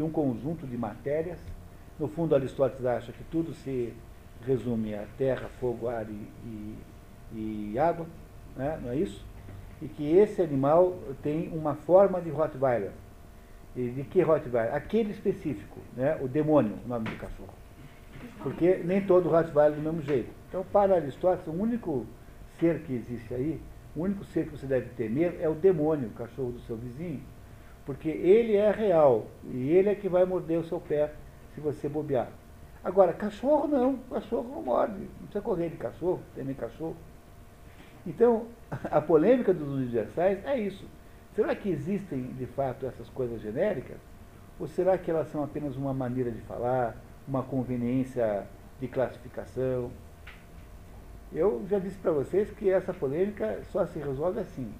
um 0.02 0.10
conjunto 0.10 0.66
de 0.66 0.76
matérias. 0.76 1.38
No 1.98 2.08
fundo, 2.08 2.34
Aristóteles 2.34 2.84
acha 2.86 3.12
que 3.12 3.22
tudo 3.24 3.52
se 3.54 3.92
resume 4.46 4.94
a 4.94 5.04
terra, 5.16 5.48
fogo, 5.60 5.88
ar 5.88 6.06
e, 6.08 6.12
e- 6.44 6.78
e 7.72 7.78
água, 7.78 8.06
né? 8.56 8.78
não 8.82 8.90
é 8.90 8.96
isso? 8.96 9.24
E 9.80 9.86
que 9.88 10.16
esse 10.16 10.40
animal 10.42 10.96
tem 11.22 11.48
uma 11.52 11.74
forma 11.74 12.20
de 12.20 12.30
Rottweiler. 12.30 12.90
E 13.74 13.88
de 13.88 14.02
que 14.04 14.20
Rottweiler? 14.20 14.74
Aquele 14.74 15.12
específico, 15.12 15.78
né? 15.96 16.18
o 16.20 16.28
demônio, 16.28 16.76
o 16.84 16.88
nome 16.88 17.08
do 17.08 17.16
cachorro. 17.16 17.54
Porque 18.42 18.76
nem 18.84 19.00
todo 19.00 19.28
Rottweiler 19.28 19.72
é 19.72 19.76
do 19.76 19.82
mesmo 19.82 20.02
jeito. 20.02 20.30
Então, 20.48 20.64
para 20.72 20.96
Aristóteles, 20.96 21.46
o 21.46 21.52
único 21.52 22.06
ser 22.60 22.80
que 22.80 22.92
existe 22.94 23.32
aí, 23.34 23.60
o 23.96 24.02
único 24.02 24.24
ser 24.24 24.44
que 24.46 24.50
você 24.56 24.66
deve 24.66 24.88
temer 24.90 25.36
é 25.40 25.48
o 25.48 25.54
demônio, 25.54 26.08
o 26.08 26.12
cachorro 26.12 26.52
do 26.52 26.60
seu 26.60 26.76
vizinho. 26.76 27.20
Porque 27.84 28.08
ele 28.08 28.56
é 28.56 28.70
real 28.70 29.26
e 29.44 29.70
ele 29.70 29.88
é 29.88 29.94
que 29.94 30.08
vai 30.08 30.24
morder 30.24 30.58
o 30.58 30.64
seu 30.64 30.80
pé 30.80 31.12
se 31.54 31.60
você 31.60 31.88
bobear. 31.88 32.28
Agora, 32.84 33.12
cachorro 33.12 33.68
não, 33.68 33.96
cachorro 34.10 34.48
não 34.54 34.62
morde. 34.62 34.98
Não 34.98 35.26
precisa 35.26 35.40
correr 35.40 35.68
de 35.68 35.76
cachorro, 35.76 36.20
temer 36.34 36.56
cachorro. 36.56 36.96
Então, 38.06 38.46
a 38.90 39.00
polêmica 39.00 39.52
dos 39.52 39.68
universais 39.68 40.44
é 40.44 40.58
isso. 40.58 40.84
Será 41.34 41.54
que 41.54 41.68
existem, 41.68 42.22
de 42.22 42.46
fato, 42.46 42.86
essas 42.86 43.08
coisas 43.08 43.40
genéricas? 43.40 43.98
Ou 44.60 44.66
será 44.68 44.98
que 44.98 45.10
elas 45.10 45.28
são 45.28 45.42
apenas 45.42 45.76
uma 45.76 45.94
maneira 45.94 46.30
de 46.30 46.40
falar, 46.42 46.96
uma 47.26 47.42
conveniência 47.42 48.46
de 48.80 48.86
classificação? 48.86 49.90
Eu 51.32 51.64
já 51.68 51.78
disse 51.78 51.98
para 51.98 52.12
vocês 52.12 52.50
que 52.50 52.68
essa 52.68 52.92
polêmica 52.92 53.62
só 53.70 53.86
se 53.86 53.98
resolve 53.98 54.40
assim. 54.40 54.70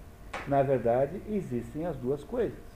Na 0.46 0.62
verdade, 0.62 1.22
existem 1.28 1.86
as 1.86 1.96
duas 1.96 2.22
coisas. 2.22 2.71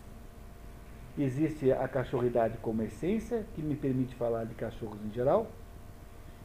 Existe 1.19 1.73
a 1.73 1.89
cachorridade 1.89 2.59
como 2.59 2.83
essência, 2.83 3.47
que 3.55 3.63
me 3.63 3.75
permite 3.75 4.15
falar 4.17 4.45
de 4.45 4.55
cachorros 4.55 4.99
em 5.05 5.11
geral, 5.13 5.47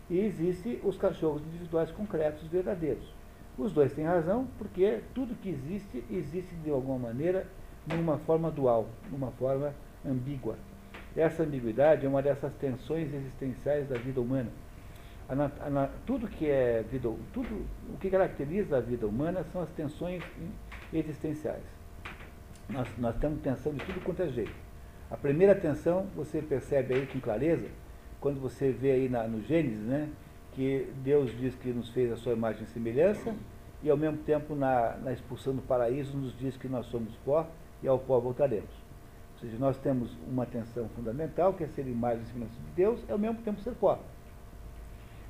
e 0.10 0.20
existe 0.20 0.80
os 0.84 0.98
cachorros 0.98 1.42
individuais 1.42 1.92
concretos 1.92 2.48
verdadeiros. 2.48 3.14
Os 3.58 3.74
dois 3.74 3.94
têm 3.94 4.06
razão, 4.06 4.48
porque 4.58 5.02
tudo 5.14 5.36
que 5.36 5.50
existe, 5.50 6.04
existe 6.10 6.56
de 6.56 6.70
alguma 6.70 6.98
maneira 6.98 7.46
numa 7.86 8.18
forma 8.18 8.50
dual, 8.50 8.88
numa 9.12 9.32
forma 9.32 9.74
ambígua. 10.06 10.56
Essa 11.16 11.44
ambiguidade 11.44 12.06
é 12.06 12.10
uma 12.10 12.22
dessas 12.22 12.54
tensões 12.54 13.14
existenciais 13.14 13.90
da 13.90 13.98
vida 13.98 14.22
humana. 14.22 14.50
Tudo 16.06 16.28
que 16.28 16.50
é 16.50 16.84
vida, 16.90 17.10
tudo 17.34 17.66
o 17.94 17.98
que 17.98 18.10
caracteriza 18.10 18.78
a 18.78 18.82
vida 18.82 19.06
humana 19.06 19.44
são 19.52 19.62
as 19.62 19.70
tensões 19.72 20.24
existenciais. 20.94 21.81
Nós, 22.72 22.88
nós 22.98 23.16
temos 23.18 23.42
tensão 23.42 23.74
de 23.74 23.84
tudo 23.86 24.02
quanto 24.02 24.22
é 24.22 24.30
jeito. 24.30 24.54
A 25.10 25.18
primeira 25.18 25.54
tensão 25.54 26.08
você 26.16 26.42
percebe 26.42 26.94
aí 26.94 27.06
com 27.06 27.20
clareza 27.20 27.68
quando 28.20 28.40
você 28.40 28.72
vê 28.72 28.92
aí 28.92 29.10
na, 29.10 29.28
no 29.28 29.42
Gênesis, 29.42 29.84
né, 29.84 30.10
que 30.54 30.88
Deus 31.04 31.38
diz 31.38 31.56
que 31.56 31.70
nos 31.70 31.90
fez 31.90 32.12
a 32.12 32.16
sua 32.16 32.34
imagem 32.34 32.64
e 32.64 32.68
semelhança 32.68 33.36
e 33.84 33.90
ao 33.90 33.98
mesmo 33.98 34.18
tempo 34.20 34.56
na, 34.56 34.96
na 34.98 35.12
expulsão 35.12 35.56
do 35.56 35.62
paraíso 35.62 36.16
nos 36.16 36.38
diz 36.38 36.56
que 36.56 36.68
nós 36.68 36.86
somos 36.86 37.14
pó 37.26 37.48
e 37.82 37.88
ao 37.88 37.98
pó 37.98 38.20
voltaremos. 38.20 38.70
Ou 39.34 39.40
seja, 39.40 39.58
nós 39.58 39.76
temos 39.78 40.16
uma 40.28 40.46
tensão 40.46 40.88
fundamental 40.90 41.54
que 41.54 41.64
é 41.64 41.68
ser 41.68 41.88
imagem 41.88 42.22
e 42.24 42.28
semelhança 42.28 42.60
de 42.60 42.72
Deus 42.76 43.04
e 43.08 43.12
ao 43.12 43.18
mesmo 43.18 43.42
tempo 43.42 43.60
ser 43.62 43.74
pó. 43.74 44.00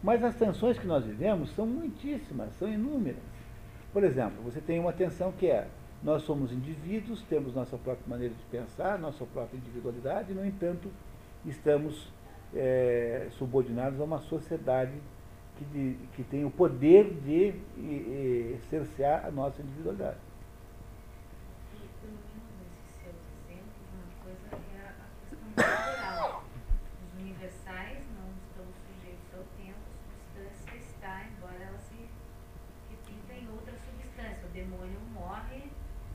Mas 0.04 0.24
as 0.24 0.36
tensões 0.36 0.78
que 0.78 0.86
nós 0.86 1.06
vivemos 1.06 1.52
são 1.52 1.66
muitíssimas, 1.66 2.54
são 2.56 2.68
inúmeras. 2.68 3.22
Por 3.94 4.04
exemplo, 4.04 4.44
você 4.44 4.60
tem 4.60 4.80
uma 4.80 4.92
tensão 4.92 5.32
que 5.32 5.48
é, 5.48 5.68
nós 6.04 6.24
somos 6.24 6.52
indivíduos, 6.52 7.22
temos 7.24 7.54
nossa 7.54 7.78
própria 7.78 8.08
maneira 8.08 8.34
de 8.34 8.44
pensar, 8.46 8.98
nossa 8.98 9.24
própria 9.26 9.58
individualidade, 9.58 10.34
no 10.34 10.46
entanto, 10.46 10.92
estamos 11.46 12.12
eh, 12.54 13.28
subordinados 13.32 14.00
a 14.00 14.04
uma 14.04 14.20
sociedade 14.20 14.94
que, 15.58 15.66
de- 15.66 15.98
que 16.16 16.24
tem 16.24 16.44
o 16.44 16.50
poder 16.52 17.14
de 17.22 17.50
eh, 17.50 17.54
eh, 18.56 18.60
cercear 18.70 19.26
a 19.26 19.32
nossa 19.32 19.62
individualidade. 19.62 20.18
E 21.76 21.78
pelo 22.02 22.14
menos 22.14 22.50
nesses 22.60 23.02
seus 23.04 23.16
exemplos, 23.46 23.86
uma 23.94 24.24
coisa 24.24 24.58
é 24.76 24.82
a 24.82 24.90
a 24.90 25.08
questão 25.30 25.50
cultural. 25.56 26.44
Os 27.06 27.22
universais 27.22 28.00
não 28.18 28.28
estão 28.50 28.66
sujeitos 28.90 29.30
ao 29.38 29.44
tempo, 29.58 29.78
a 29.78 30.50
substância 30.50 30.78
está, 30.78 31.26
embora 31.38 31.62
ela 31.64 31.78
se 31.78 32.10
repita 32.90 33.34
em 33.34 33.48
outra 33.50 33.74
substância. 33.86 34.46
O 34.48 34.52
demônio 34.52 35.00
morre 35.14 35.70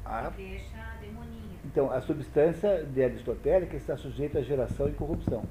Ah. 0.05 0.31
e 0.33 0.37
deixa 0.37 0.79
a 0.79 0.97
demoninha. 1.01 1.59
Então, 1.77 1.93
a 1.93 2.01
substância 2.01 2.85
de 2.85 3.05
aristotélica 3.05 3.77
está 3.77 3.99
sujeita 3.99 4.39
à 4.39 4.43
geração 4.43 4.89
e 4.89 4.93
corrupção. 4.93 5.43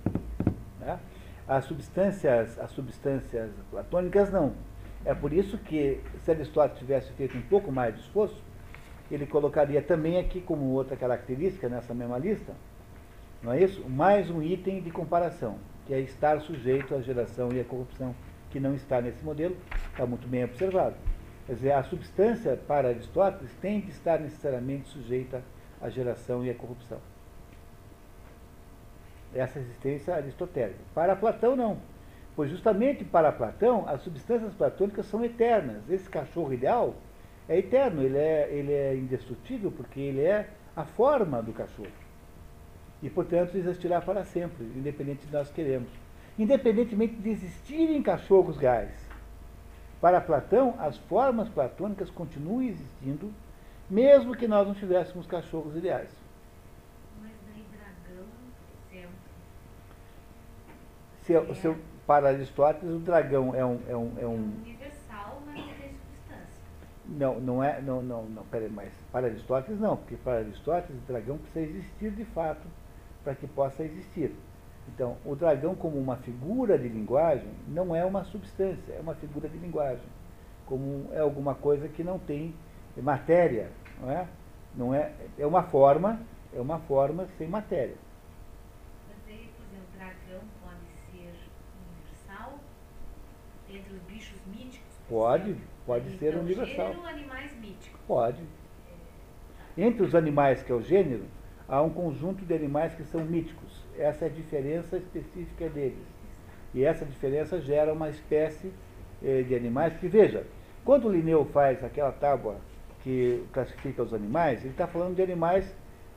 né? 0.80 1.00
As 1.48 1.66
substâncias, 1.66 2.58
as 2.58 2.72
substâncias 2.72 3.52
platônicas 3.70 4.32
não. 4.32 4.54
É 5.06 5.14
por 5.14 5.32
isso 5.32 5.56
que, 5.60 6.02
se 6.24 6.32
Aristóteles 6.32 6.80
tivesse 6.80 7.12
feito 7.12 7.38
um 7.38 7.44
pouco 7.44 7.72
mais 7.72 7.94
de 7.94 8.02
esforço, 8.02 8.42
ele 9.12 9.28
colocaria 9.28 9.84
também 9.84 10.18
aqui 10.18 10.42
como 10.42 10.66
outra 10.72 10.98
característica 10.98 11.70
nessa 11.70 11.94
mesma 11.94 12.18
lista, 12.18 12.54
não 13.44 13.54
é 13.54 13.62
isso? 13.62 13.88
Mais 13.88 14.28
um 14.32 14.42
item 14.42 14.82
de 14.82 14.90
comparação, 14.90 15.60
que 15.86 15.94
é 15.94 16.00
estar 16.00 16.42
sujeito 16.42 16.96
à 16.96 17.02
geração 17.02 17.54
e 17.54 17.60
à 17.60 17.64
corrupção, 17.64 18.16
que 18.50 18.60
não 18.60 18.74
está 18.74 19.00
nesse 19.00 19.24
modelo, 19.24 19.56
está 19.92 20.08
muito 20.08 20.28
bem 20.28 20.44
observado. 20.44 20.96
Quer 21.46 21.54
dizer, 21.54 21.72
a 21.74 21.84
substância 21.84 22.58
para 22.68 22.88
Aristóteles 22.88 23.54
tem 23.62 23.80
que 23.80 23.92
estar 23.92 24.20
necessariamente 24.20 24.88
sujeita 24.88 25.44
à 25.82 25.90
geração 25.90 26.46
e 26.46 26.50
à 26.50 26.54
corrupção. 26.54 27.00
Essa 29.34 29.60
existência 29.60 30.16
aristotélica. 30.16 30.80
Para 30.94 31.16
Platão, 31.16 31.56
não. 31.56 31.78
Pois 32.36 32.50
justamente 32.50 33.04
para 33.04 33.32
Platão, 33.32 33.88
as 33.88 34.02
substâncias 34.02 34.54
platônicas 34.54 35.06
são 35.06 35.24
eternas. 35.24 35.90
Esse 35.90 36.10
cachorro 36.10 36.54
ideal 36.54 36.96
é 37.48 37.60
eterno, 37.60 38.02
ele 38.02 38.18
é, 38.18 38.50
ele 38.52 38.74
é 38.74 38.96
indestrutível 38.96 39.72
porque 39.72 40.00
ele 40.00 40.22
é 40.22 40.50
a 40.76 40.84
forma 40.84 41.42
do 41.42 41.54
cachorro. 41.54 41.92
E, 43.02 43.10
portanto, 43.10 43.56
existirá 43.56 44.02
para 44.02 44.24
sempre, 44.24 44.64
independente 44.64 45.26
de 45.28 45.34
nós 45.34 45.52
queremos. 45.52 45.90
Independentemente 46.38 47.16
de 47.16 47.30
existirem 47.30 48.02
cachorros 48.02 48.58
reais. 48.58 48.92
Para 50.02 50.20
Platão, 50.20 50.76
as 50.78 50.98
formas 50.98 51.48
platônicas 51.50 52.10
continuam 52.10 52.62
existindo, 52.62 53.32
mesmo 53.90 54.36
que 54.36 54.48
nós 54.48 54.68
não 54.68 54.74
tivéssemos 54.74 55.26
cachorros 55.28 55.76
ideais. 55.76 56.10
Mas 57.22 57.32
daí 57.48 57.66
dragão, 57.72 58.26
por 58.90 58.96
exemplo, 58.96 59.16
Se, 61.22 61.34
eu- 61.34 61.56
se 61.56 61.68
eu- 61.68 61.78
para 62.06 62.30
Aristóteles, 62.30 62.96
o 62.96 63.00
dragão 63.00 63.56
é 63.56 63.66
um, 63.66 63.82
é 63.88 63.96
um, 63.98 64.12
é 64.18 64.22
é 64.22 64.28
um 64.28 64.54
universal, 64.64 65.42
mas 65.46 65.56
tem 65.56 65.90
substância. 65.96 66.62
Não, 67.08 67.40
não 67.40 67.64
é, 67.64 67.82
não, 67.82 68.02
não, 68.04 68.26
não, 68.26 68.44
peraí, 68.46 68.70
mas 68.70 68.92
para 69.12 69.28
Aristóteles 69.28 69.80
não, 69.80 69.98
porque 69.98 70.16
para 70.18 70.40
Aristóteles 70.40 71.02
o 71.02 71.06
dragão 71.08 71.38
precisa 71.40 71.66
existir 71.78 72.12
de 72.12 72.26
fato 72.26 72.68
para 73.24 73.34
que 73.34 73.48
possa 73.48 73.84
existir. 73.84 74.36
Então, 74.88 75.18
o 75.26 75.36
dragão 75.36 75.74
como 75.74 75.98
uma 75.98 76.18
figura 76.18 76.78
de 76.78 76.88
linguagem 76.88 77.50
não 77.68 77.96
é 77.96 78.06
uma 78.06 78.24
substância, 78.24 78.94
é 78.94 79.00
uma 79.00 79.16
figura 79.16 79.50
de 79.50 79.58
linguagem. 79.58 80.06
Como 80.68 81.10
é 81.12 81.20
alguma 81.20 81.56
coisa 81.56 81.88
que 81.90 82.04
não 82.04 82.20
tem 82.20 82.54
matéria, 83.02 83.70
não 84.00 84.12
é? 84.12 84.28
Não 84.76 84.94
é, 84.94 85.14
é 85.38 85.46
uma 85.46 85.64
forma, 85.64 86.20
é 86.54 86.60
uma 86.60 86.80
forma 86.80 87.28
sem 87.38 87.48
matéria. 87.48 87.96
Mas 89.08 89.18
aí, 89.28 89.50
por 89.56 89.66
exemplo, 89.66 89.88
o 89.94 89.98
dragão 89.98 90.42
pode 90.62 90.86
ser 91.12 91.34
universal 91.90 92.60
entre 93.70 93.94
os 93.94 94.02
bichos 94.02 94.40
míticos? 94.48 94.88
Pode, 95.08 95.52
exemplo? 95.52 95.68
pode 95.86 96.18
ser 96.18 96.30
então, 96.30 96.42
universal. 96.42 96.88
Gênero, 96.88 97.08
animais 97.08 97.60
míticos. 97.60 98.02
Pode. 98.08 98.44
Entre 99.78 100.04
os 100.04 100.16
animais, 100.16 100.64
que 100.64 100.72
é 100.72 100.76
o 100.76 100.82
gênero, 100.82 101.26
há 101.68 101.82
um 101.82 101.90
conjunto 101.90 102.46
de 102.46 102.54
animais 102.54 102.94
que 102.96 103.04
são 103.04 103.24
míticos. 103.24 103.84
Essa 103.98 104.26
é 104.26 104.28
a 104.28 104.32
diferença 104.32 104.98
específica 104.98 105.70
deles. 105.70 106.06
E 106.74 106.84
essa 106.84 107.06
diferença 107.06 107.60
gera 107.60 107.94
uma 107.94 108.10
espécie 108.10 108.72
eh, 109.24 109.44
de 109.44 109.56
animais 109.56 109.96
que, 109.98 110.08
veja, 110.08 110.46
quando 110.84 111.08
o 111.08 111.12
Linneu 111.12 111.46
faz 111.46 111.84
aquela 111.84 112.12
tábua 112.12 112.58
que 113.06 113.46
classifica 113.54 114.02
os 114.02 114.16
animais, 114.16 114.62
ele 114.62 114.72
está 114.72 114.88
falando 114.88 115.16
de 115.16 115.22
animais 115.22 115.64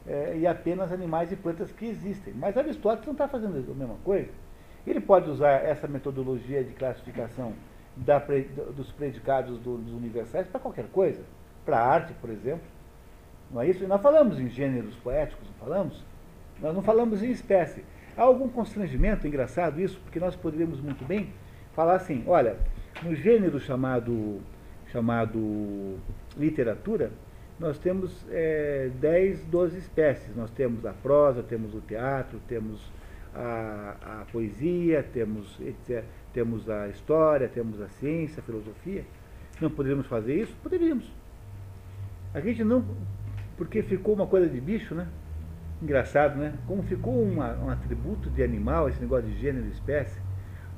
eh, 0.07 0.39
e 0.39 0.47
apenas 0.47 0.91
animais 0.91 1.31
e 1.31 1.37
plantas 1.37 1.71
que 1.71 1.85
existem. 1.85 2.33
Mas 2.33 2.57
Aristóteles 2.57 3.05
não 3.05 3.13
está 3.13 3.29
fazendo 3.29 3.57
a 3.59 3.75
mesma 3.75 3.97
coisa. 4.03 4.31
Ele 4.87 4.99
pode 4.99 5.29
usar 5.29 5.51
essa 5.67 5.87
metodologia 5.87 6.65
de 6.65 6.73
classificação 6.73 7.53
da 7.95 8.19
dos 8.75 8.91
predicados 8.93 9.59
do- 9.59 9.77
dos 9.77 9.93
universais 9.93 10.47
para 10.47 10.59
qualquer 10.59 10.87
coisa. 10.87 11.21
Para 11.67 11.79
a 11.79 11.87
arte, 11.87 12.15
por 12.23 12.31
exemplo. 12.31 12.65
Não 13.51 13.61
é 13.61 13.69
isso? 13.69 13.85
E 13.85 13.87
nós 13.87 14.01
falamos 14.01 14.41
em 14.41 14.49
gêneros 14.49 14.95
poéticos, 14.97 15.47
não 15.47 15.55
falamos? 15.67 16.03
Nós 16.63 16.75
não 16.75 16.81
falamos 16.83 17.23
em 17.23 17.31
espécie. 17.31 17.85
Há 18.17 18.23
algum 18.23 18.49
constrangimento, 18.49 19.27
engraçado 19.27 19.79
isso, 19.79 20.01
porque 20.01 20.19
nós 20.19 20.35
poderíamos 20.35 20.81
muito 20.81 21.05
bem 21.05 21.35
falar 21.75 21.97
assim, 21.97 22.25
olha, 22.27 22.57
no 23.03 23.15
gênero 23.15 23.61
chamado, 23.61 24.41
chamado 24.93 25.97
literatura, 26.37 27.11
nós 27.59 27.79
temos 27.79 28.25
é, 28.31 28.91
10, 29.01 29.45
12 29.47 29.79
espécies. 29.79 30.35
Nós 30.37 30.51
temos 30.51 30.87
a 30.87 30.93
prosa, 30.93 31.43
temos 31.43 31.75
o 31.75 31.81
teatro, 31.81 32.41
temos 32.47 32.81
a, 33.35 33.97
a 34.01 34.25
poesia, 34.33 35.03
temos, 35.13 35.59
etc., 35.61 36.05
temos 36.33 36.69
a 36.71 36.89
história, 36.89 37.49
temos 37.49 37.81
a 37.81 37.89
ciência, 37.89 38.41
a 38.41 38.43
filosofia. 38.43 39.05
Não 39.61 39.71
poderíamos 39.71 40.07
fazer 40.07 40.41
isso? 40.41 40.55
Poderíamos. 40.63 41.11
A 42.33 42.41
gente 42.41 42.63
não. 42.63 42.85
Porque 43.57 43.83
ficou 43.83 44.15
uma 44.15 44.27
coisa 44.27 44.49
de 44.49 44.61
bicho, 44.61 44.95
né? 44.95 45.09
Engraçado, 45.83 46.37
né? 46.37 46.55
Como 46.67 46.83
ficou 46.85 47.21
uma, 47.23 47.55
um 47.57 47.71
atributo 47.71 48.31
de 48.31 48.43
animal, 48.43 48.89
esse 48.89 49.01
negócio 49.01 49.29
de 49.29 49.37
gênero 49.37 49.67
e 49.67 49.71
espécie, 49.71 50.21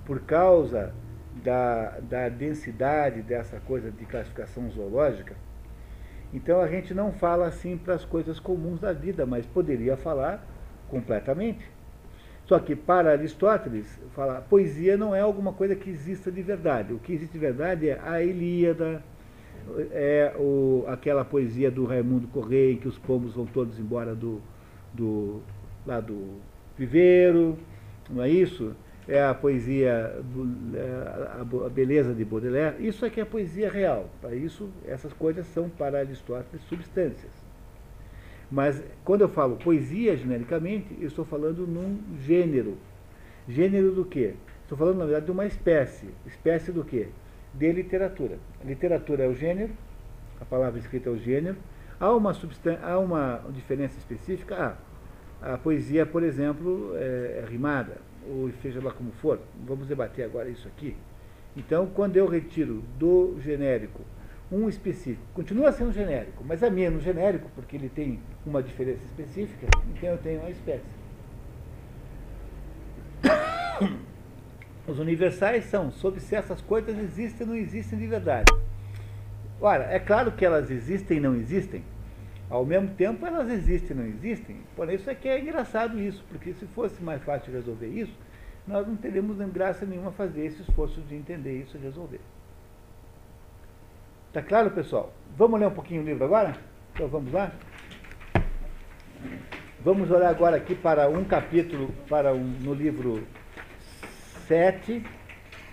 por 0.06 0.20
causa 0.20 0.94
da, 1.43 1.99
da 2.01 2.28
densidade 2.28 3.22
dessa 3.22 3.61
coisa 3.61 3.91
de 3.91 4.05
classificação 4.05 4.70
zoológica, 4.70 5.35
então 6.33 6.61
a 6.61 6.68
gente 6.68 6.95
não 6.95 7.12
fala 7.12 7.47
assim 7.47 7.76
para 7.76 7.95
as 7.95 8.05
coisas 8.05 8.39
comuns 8.39 8.81
da 8.81 8.93
vida, 8.93 9.26
mas 9.26 9.45
poderia 9.47 9.97
falar 9.97 10.47
completamente. 10.89 11.68
Só 12.45 12.59
que 12.59 12.74
para 12.74 13.12
Aristóteles, 13.12 14.01
falar 14.14 14.41
poesia 14.43 14.97
não 14.97 15.14
é 15.14 15.20
alguma 15.20 15.53
coisa 15.53 15.74
que 15.76 15.91
exista 15.91 16.31
de 16.31 16.43
verdade. 16.43 16.93
O 16.93 16.99
que 16.99 17.12
existe 17.12 17.33
de 17.33 17.39
verdade 17.39 17.89
é 17.89 18.01
a 18.03 18.22
Ilíada, 18.22 19.03
é 19.93 20.35
o, 20.37 20.85
aquela 20.89 21.24
poesia 21.24 21.70
do 21.70 21.85
Raimundo 21.85 22.26
Correia, 22.28 22.72
em 22.72 22.76
que 22.76 22.89
os 22.89 22.99
pombos 22.99 23.35
vão 23.35 23.47
todos 23.47 23.78
embora 23.78 24.14
do, 24.14 24.41
do, 24.93 25.41
lá 25.87 26.01
do 26.01 26.41
viveiro, 26.76 27.57
não 28.09 28.22
é 28.22 28.28
isso? 28.28 28.74
É 29.11 29.24
a 29.24 29.34
poesia, 29.34 30.22
é 30.72 31.40
a, 31.40 31.68
beleza 31.68 32.14
de 32.14 32.24
Baudelaire. 32.24 32.76
Isso 32.86 33.04
é 33.04 33.11
que 33.11 33.20
é 33.20 33.24
poesia 33.24 33.68
real. 33.68 34.08
Para 34.20 34.36
isso, 34.36 34.70
essas 34.86 35.12
coisas 35.12 35.48
são 35.48 35.68
para 35.68 35.98
Aristóteles 35.98 36.62
substâncias. 36.68 37.32
Mas 38.48 38.80
quando 39.04 39.22
eu 39.22 39.28
falo 39.28 39.56
poesia 39.56 40.16
genericamente, 40.16 40.96
eu 41.00 41.08
estou 41.08 41.24
falando 41.24 41.66
num 41.66 41.98
gênero. 42.20 42.78
Gênero 43.48 43.90
do 43.90 44.04
quê? 44.04 44.34
Estou 44.62 44.78
falando, 44.78 44.98
na 44.98 45.04
verdade, 45.06 45.26
de 45.26 45.32
uma 45.32 45.44
espécie. 45.44 46.06
Espécie 46.24 46.70
do 46.70 46.84
quê? 46.84 47.08
De 47.52 47.72
literatura. 47.72 48.38
A 48.62 48.64
literatura 48.64 49.24
é 49.24 49.28
o 49.28 49.34
gênero, 49.34 49.72
a 50.40 50.44
palavra 50.44 50.78
escrita 50.78 51.08
é 51.08 51.12
o 51.12 51.18
gênero. 51.18 51.56
Há 51.98 52.14
uma, 52.14 52.32
há 52.80 52.98
uma 53.00 53.40
diferença 53.50 53.98
específica? 53.98 54.76
Ah, 55.42 55.54
a 55.54 55.58
poesia, 55.58 56.06
por 56.06 56.22
exemplo, 56.22 56.92
é, 56.94 57.42
é 57.42 57.46
rimada, 57.50 57.96
ou 58.28 58.50
seja 58.62 58.82
lá 58.82 58.90
como 58.90 59.12
for. 59.12 59.40
Vamos 59.66 59.86
debater 59.86 60.24
agora 60.24 60.48
isso 60.48 60.68
aqui. 60.68 60.96
Então, 61.56 61.86
quando 61.86 62.16
eu 62.16 62.26
retiro 62.26 62.82
do 62.98 63.36
genérico 63.40 64.02
um 64.52 64.68
específico, 64.68 65.22
continua 65.32 65.70
sendo 65.70 65.92
genérico, 65.92 66.42
mas 66.44 66.62
é 66.62 66.68
menos 66.68 67.04
genérico, 67.04 67.48
porque 67.54 67.76
ele 67.76 67.88
tem 67.88 68.18
uma 68.44 68.60
diferença 68.62 69.04
específica, 69.04 69.66
então 69.88 70.08
eu 70.08 70.18
tenho 70.18 70.40
uma 70.40 70.50
espécie. 70.50 70.82
Os 74.88 74.98
universais 74.98 75.66
são 75.66 75.92
sobre 75.92 76.18
se 76.18 76.34
essas 76.34 76.60
coisas 76.60 76.98
existem 76.98 77.46
ou 77.46 77.52
não 77.52 77.60
existem 77.60 77.96
de 77.96 78.08
verdade. 78.08 78.52
Ora, 79.60 79.84
é 79.84 80.00
claro 80.00 80.32
que 80.32 80.44
elas 80.44 80.70
existem 80.70 81.18
e 81.18 81.20
não 81.20 81.36
existem. 81.36 81.84
Ao 82.51 82.66
mesmo 82.66 82.88
tempo, 82.96 83.24
elas 83.24 83.48
existem 83.48 83.96
e 83.96 84.01
não 84.01 84.07
existem. 84.07 84.57
Por 84.74 84.92
isso 84.92 85.09
é 85.09 85.14
que 85.14 85.28
é 85.28 85.38
engraçado 85.38 86.01
isso, 86.01 86.24
porque 86.28 86.53
se 86.55 86.66
fosse 86.66 87.01
mais 87.01 87.22
fácil 87.22 87.53
resolver 87.53 87.86
isso, 87.86 88.12
nós 88.66 88.86
não 88.86 88.96
teríamos 88.96 89.38
graça 89.53 89.86
nenhuma 89.86 90.11
fazer 90.11 90.46
esse 90.46 90.61
esforço 90.62 91.01
de 91.03 91.14
entender 91.14 91.61
isso 91.61 91.76
e 91.76 91.80
resolver. 91.80 92.20
Tá 94.32 94.42
claro, 94.42 94.70
pessoal? 94.72 95.12
Vamos 95.36 95.61
ler 95.61 95.66
um 95.66 95.72
pouquinho 95.72 96.03
o 96.03 96.05
livro 96.05 96.24
agora? 96.24 96.57
Então 96.92 97.07
vamos 97.07 97.32
lá? 97.32 97.53
Vamos 99.82 100.11
olhar 100.11 100.28
agora 100.28 100.57
aqui 100.57 100.74
para 100.74 101.09
um 101.09 101.24
capítulo, 101.24 101.94
para 102.09 102.34
um, 102.34 102.44
no 102.61 102.74
livro 102.74 103.26
7, 104.46 105.05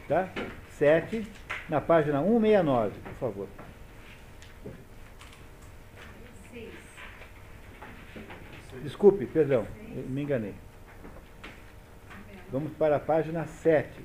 tá? 0.08 0.30
7, 0.70 1.28
na 1.68 1.82
página 1.82 2.22
169, 2.22 2.92
por 3.00 3.14
favor. 3.14 3.67
Desculpe, 8.88 9.26
perdão, 9.26 9.68
me 10.08 10.24
enganei. 10.24 10.56
Vamos 12.50 12.72
para 12.78 12.96
a 12.96 13.00
página 13.02 13.46
7. 13.46 14.00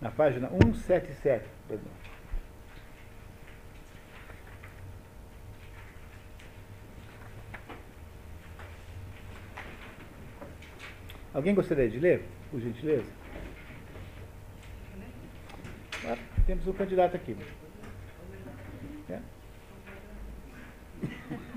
Na 0.00 0.10
página 0.10 0.48
177, 0.48 1.44
perdão. 1.68 1.92
Alguém 11.34 11.54
gostaria 11.54 11.90
de 11.90 12.00
ler, 12.00 12.24
por 12.50 12.62
gentileza? 12.62 13.12
Ah, 16.06 16.16
temos 16.46 16.66
um 16.66 16.72
candidato 16.72 17.14
aqui. 17.14 17.36
É? 19.10 19.20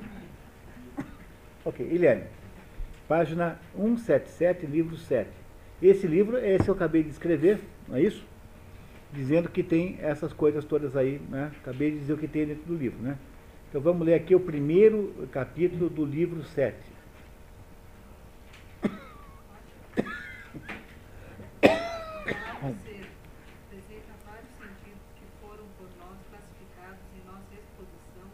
Ok, 1.65 1.86
Eliane. 1.86 2.37
Página 3.08 3.58
177, 3.76 4.66
livro 4.66 4.97
7. 4.97 5.30
Esse 5.82 6.08
livro 6.08 6.38
é 6.38 6.55
esse 6.55 6.66
que 6.66 6.70
eu 6.70 6.76
acabei 6.76 7.03
de 7.03 7.10
escrever, 7.10 7.60
não 7.88 7.95
é 7.95 8.01
isso? 8.01 8.26
Dizendo 9.14 9.47
que 9.47 9.64
tem 9.64 9.97
essas 10.01 10.34
coisas 10.34 10.66
todas 10.66 10.95
aí, 10.97 11.22
né? 11.30 11.51
Acabei 11.62 11.91
de 11.91 11.99
dizer 11.99 12.14
o 12.14 12.18
que 12.18 12.28
tem 12.28 12.45
dentro 12.45 12.66
do 12.66 12.76
livro, 12.76 12.99
né? 13.01 13.18
Então 13.70 13.80
vamos 13.80 14.05
ler 14.05 14.16
aqui 14.16 14.36
o 14.36 14.39
primeiro 14.39 15.28
capítulo 15.32 15.89
do 15.89 16.03
livro 16.03 16.43
7. 16.43 16.76
Palavra 22.60 22.82
ser 22.84 23.05
apresenta 23.70 24.14
vários 24.26 24.49
sentidos 24.58 25.08
que 25.16 25.26
foram 25.39 25.64
por 25.78 25.88
nós 25.99 26.18
classificados 26.30 27.05
em 27.16 27.22
nossa 27.26 27.53
exposição, 27.53 28.28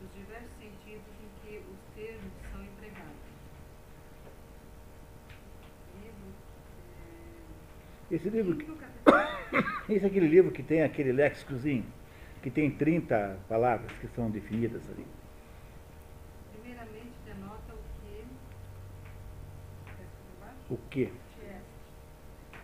os 0.00 0.08
diversos 0.14 0.56
sentidos 0.56 1.12
em 1.18 1.28
que 1.42 1.58
os 1.58 1.80
termos 1.94 2.32
são 2.52 2.62
empregados. 2.62 3.26
Livro. 6.00 6.30
eh, 8.09 8.09
Esse 8.20 8.28
livro, 8.28 8.54
capítulos. 8.54 9.80
esse 9.88 10.04
é 10.04 10.08
aquele 10.08 10.28
livro 10.28 10.50
que 10.50 10.62
tem 10.62 10.82
aquele 10.82 11.10
léxicozinho, 11.10 11.86
que 12.42 12.50
tem 12.50 12.70
30 12.70 13.38
palavras 13.48 13.90
que 13.92 14.06
são 14.08 14.30
definidas 14.30 14.82
ali. 14.90 15.06
Primeiramente 16.52 17.14
denota 17.24 17.72
o 17.72 17.78
que. 20.68 20.74
O 20.74 20.76
que? 20.90 21.12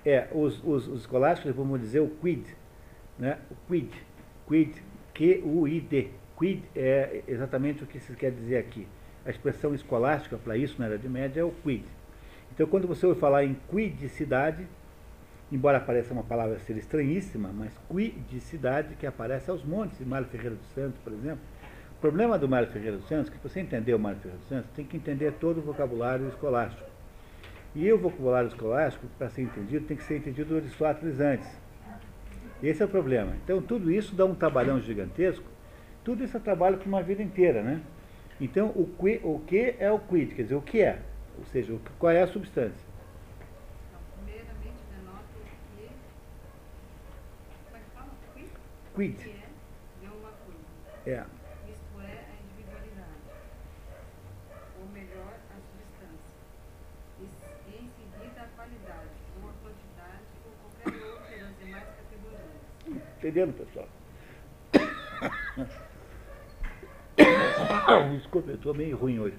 É, 0.05 0.29
os, 0.31 0.63
os, 0.63 0.87
os 0.89 1.01
escolásticos 1.01 1.57
vamos 1.57 1.81
dizer 1.81 2.01
o 2.01 2.11
quid, 2.21 2.47
né? 3.19 3.39
O 3.51 3.57
quid, 3.67 3.91
quid, 4.47 4.83
Q-U-I-D. 5.15 6.11
Quid 6.39 6.65
é 6.77 7.23
exatamente 7.27 7.83
o 7.83 7.87
que 7.87 7.99
se 7.99 8.13
quer 8.13 8.31
dizer 8.31 8.59
aqui. 8.59 8.87
A 9.25 9.31
expressão 9.31 9.75
escolástica 9.75 10.37
para 10.37 10.55
isso 10.59 10.79
na 10.79 10.87
Idade 10.87 11.09
Média 11.09 11.41
é 11.41 11.45
o 11.45 11.51
quid. 11.51 11.87
Então, 12.53 12.67
quando 12.67 12.87
você 12.87 13.07
ouve 13.07 13.19
falar 13.19 13.43
em 13.45 13.57
quidicidade, 13.71 14.69
embora 15.51 15.81
pareça 15.81 16.13
uma 16.13 16.23
palavra 16.23 16.59
ser 16.61 16.77
estranhíssima, 16.77 17.51
mas 17.53 17.73
quidicidade 17.89 18.95
que 18.97 19.07
aparece 19.07 19.51
aos 19.51 19.65
montes, 19.65 20.01
Mário 20.07 20.27
Ferreira 20.27 20.57
dos 20.57 20.69
Santos, 20.75 20.99
por 21.03 21.13
exemplo. 21.13 21.41
O 21.93 22.01
problema 22.01 22.39
do 22.39 22.49
Mário 22.49 22.69
Ferreira 22.69 22.97
dos 22.97 23.09
Santos, 23.09 23.31
que 23.31 23.39
você 23.39 23.61
entender 23.61 23.95
o 23.95 23.99
Mário 23.99 24.19
Ferreira 24.19 24.39
dos 24.39 24.49
Santos, 24.49 24.71
tem 24.75 24.85
que 24.85 24.97
entender 24.97 25.33
todo 25.33 25.59
o 25.59 25.63
vocabulário 25.63 26.29
escolástico. 26.29 26.89
E 27.75 27.93
o 27.93 27.99
vocabulário 27.99 28.49
escolástico, 28.49 29.07
para 29.19 29.29
ser 29.29 29.43
entendido, 29.43 29.87
tem 29.87 29.97
que 29.97 30.03
ser 30.03 30.17
entendido 30.17 30.51
do 30.51 30.57
Aristóteles 30.57 31.21
antes. 31.21 31.49
Esse 32.63 32.83
é 32.83 32.87
o 32.87 32.89
problema. 32.89 33.37
Então, 33.45 33.61
tudo 33.61 33.91
isso 33.91 34.15
dá 34.15 34.25
um 34.25 34.35
trabalhão 34.35 34.81
gigantesco. 34.81 35.45
Tudo 36.03 36.25
isso 36.25 36.37
é 36.37 36.41
trabalho 36.41 36.79
para 36.79 36.89
uma 36.89 37.03
vida 37.03 37.23
inteira, 37.23 37.63
né? 37.63 37.83
Então, 38.41 38.69
o, 38.69 38.87
que, 38.87 39.21
o 39.23 39.41
que 39.41 39.75
é 39.79 39.91
o 39.91 39.99
quid? 39.99 40.35
Quer 40.35 40.43
dizer, 40.43 40.55
o 40.55 40.63
que 40.63 40.81
é? 40.81 41.01
Ou 41.39 41.45
seja, 41.47 41.77
qual 41.99 42.13
é 42.13 42.23
a 42.23 42.27
substância? 42.27 42.87
Então, 43.89 44.01
primeiramente 44.25 44.81
denota 44.97 45.21
o 45.35 45.77
que. 45.77 45.91
Como 47.65 47.77
é 47.77 47.81
que 47.81 47.91
fala? 47.95 48.09
Qui? 48.35 48.45
Quid. 48.97 49.19
Que 49.19 49.29
é 49.29 49.45
de 50.01 50.07
uma 50.07 50.31
coisa. 50.31 50.65
É. 51.05 51.23
Isto 51.71 52.01
é 52.01 52.17
a 52.17 52.33
individualidade. 52.43 53.29
Ou 54.81 54.87
melhor, 54.89 55.35
a 55.51 55.57
substância. 55.61 56.33
E, 57.21 57.25
e 57.69 57.77
em 57.77 57.91
seguida 57.91 58.41
a 58.41 58.49
qualidade, 58.57 59.13
ou 59.43 59.51
a 59.51 59.53
quantidade, 59.63 60.25
ou 60.47 60.53
qualquer 60.63 60.97
outra 61.13 61.37
das 61.45 61.53
demais 61.63 61.85
categorias. 61.85 62.57
Entendendo, 63.19 63.53
pessoal? 63.53 63.89
Desculpa, 68.17 68.51
eu 68.51 68.57
estou 68.57 68.73
meio 68.73 68.97
ruim 68.97 69.19
hoje. 69.19 69.37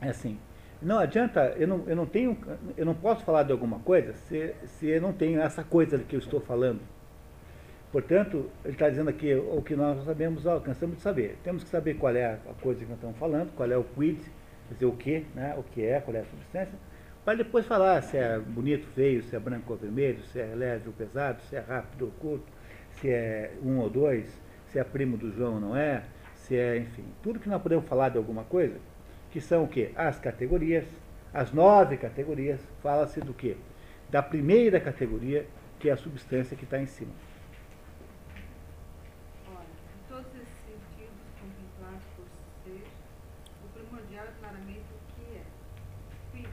É 0.00 0.10
assim, 0.10 0.38
não 0.80 1.00
adianta, 1.00 1.52
eu 1.58 1.66
não, 1.66 1.82
eu 1.88 1.96
não 1.96 2.06
tenho, 2.06 2.38
eu 2.76 2.86
não 2.86 2.94
posso 2.94 3.24
falar 3.24 3.42
de 3.42 3.50
alguma 3.50 3.80
coisa 3.80 4.12
se, 4.12 4.54
se 4.66 4.86
eu 4.86 5.00
não 5.00 5.12
tenho 5.12 5.40
essa 5.40 5.64
coisa 5.64 5.98
que 5.98 6.14
eu 6.14 6.20
estou 6.20 6.40
falando. 6.40 6.80
Portanto, 7.92 8.50
ele 8.64 8.72
está 8.72 8.88
dizendo 8.88 9.10
aqui 9.10 9.34
o 9.34 9.60
que 9.60 9.76
nós 9.76 10.02
sabemos, 10.04 10.46
ó, 10.46 10.58
cansamos 10.58 10.96
de 10.96 11.02
saber. 11.02 11.36
Temos 11.44 11.62
que 11.62 11.68
saber 11.68 11.94
qual 11.94 12.16
é 12.16 12.24
a 12.24 12.38
coisa 12.62 12.80
que 12.80 12.86
nós 12.86 12.96
estamos 12.96 13.18
falando, 13.18 13.54
qual 13.54 13.70
é 13.70 13.76
o 13.76 13.84
quid, 13.84 14.18
quer 14.68 14.74
dizer, 14.74 14.86
o 14.86 14.92
que, 14.92 15.26
né, 15.34 15.54
o 15.58 15.62
que 15.62 15.84
é, 15.84 16.00
qual 16.00 16.16
é 16.16 16.20
a 16.20 16.24
substância, 16.24 16.72
para 17.22 17.36
depois 17.36 17.66
falar 17.66 18.02
se 18.02 18.16
é 18.16 18.38
bonito, 18.38 18.86
feio, 18.94 19.22
se 19.22 19.36
é 19.36 19.38
branco 19.38 19.72
ou 19.72 19.78
vermelho, 19.78 20.22
se 20.24 20.40
é 20.40 20.54
leve 20.54 20.88
ou 20.88 20.92
pesado, 20.94 21.42
se 21.42 21.54
é 21.54 21.60
rápido 21.60 22.06
ou 22.06 22.10
curto, 22.12 22.46
se 22.92 23.10
é 23.10 23.52
um 23.62 23.78
ou 23.78 23.90
dois, 23.90 24.40
se 24.70 24.78
é 24.78 24.84
primo 24.84 25.18
do 25.18 25.30
João 25.30 25.54
ou 25.54 25.60
não 25.60 25.76
é, 25.76 26.02
se 26.34 26.56
é, 26.56 26.78
enfim, 26.78 27.04
tudo 27.22 27.38
que 27.38 27.48
nós 27.48 27.60
podemos 27.62 27.86
falar 27.86 28.08
de 28.08 28.16
alguma 28.16 28.42
coisa, 28.44 28.78
que 29.30 29.40
são 29.40 29.64
o 29.64 29.68
quê? 29.68 29.90
As 29.94 30.18
categorias, 30.18 30.86
as 31.32 31.52
nove 31.52 31.96
categorias, 31.98 32.60
fala-se 32.82 33.20
do 33.20 33.34
quê? 33.34 33.56
Da 34.10 34.22
primeira 34.22 34.80
categoria, 34.80 35.46
que 35.78 35.88
é 35.88 35.92
a 35.92 35.96
substância 35.96 36.56
que 36.56 36.64
está 36.64 36.78
em 36.78 36.86
cima. 36.86 37.12
Ora, 39.48 39.64
em 39.64 40.08
todos 40.08 40.26
esses 40.34 40.58
sentidos 40.66 41.24
contemplados 41.40 42.04
por 42.14 42.26
ser, 42.64 42.84
o 43.64 43.68
primordial 43.72 44.26
é 44.26 44.32
claramente 44.38 44.84
o 44.92 45.00
que 45.14 45.36
é. 45.38 45.44
Qui, 46.32 46.46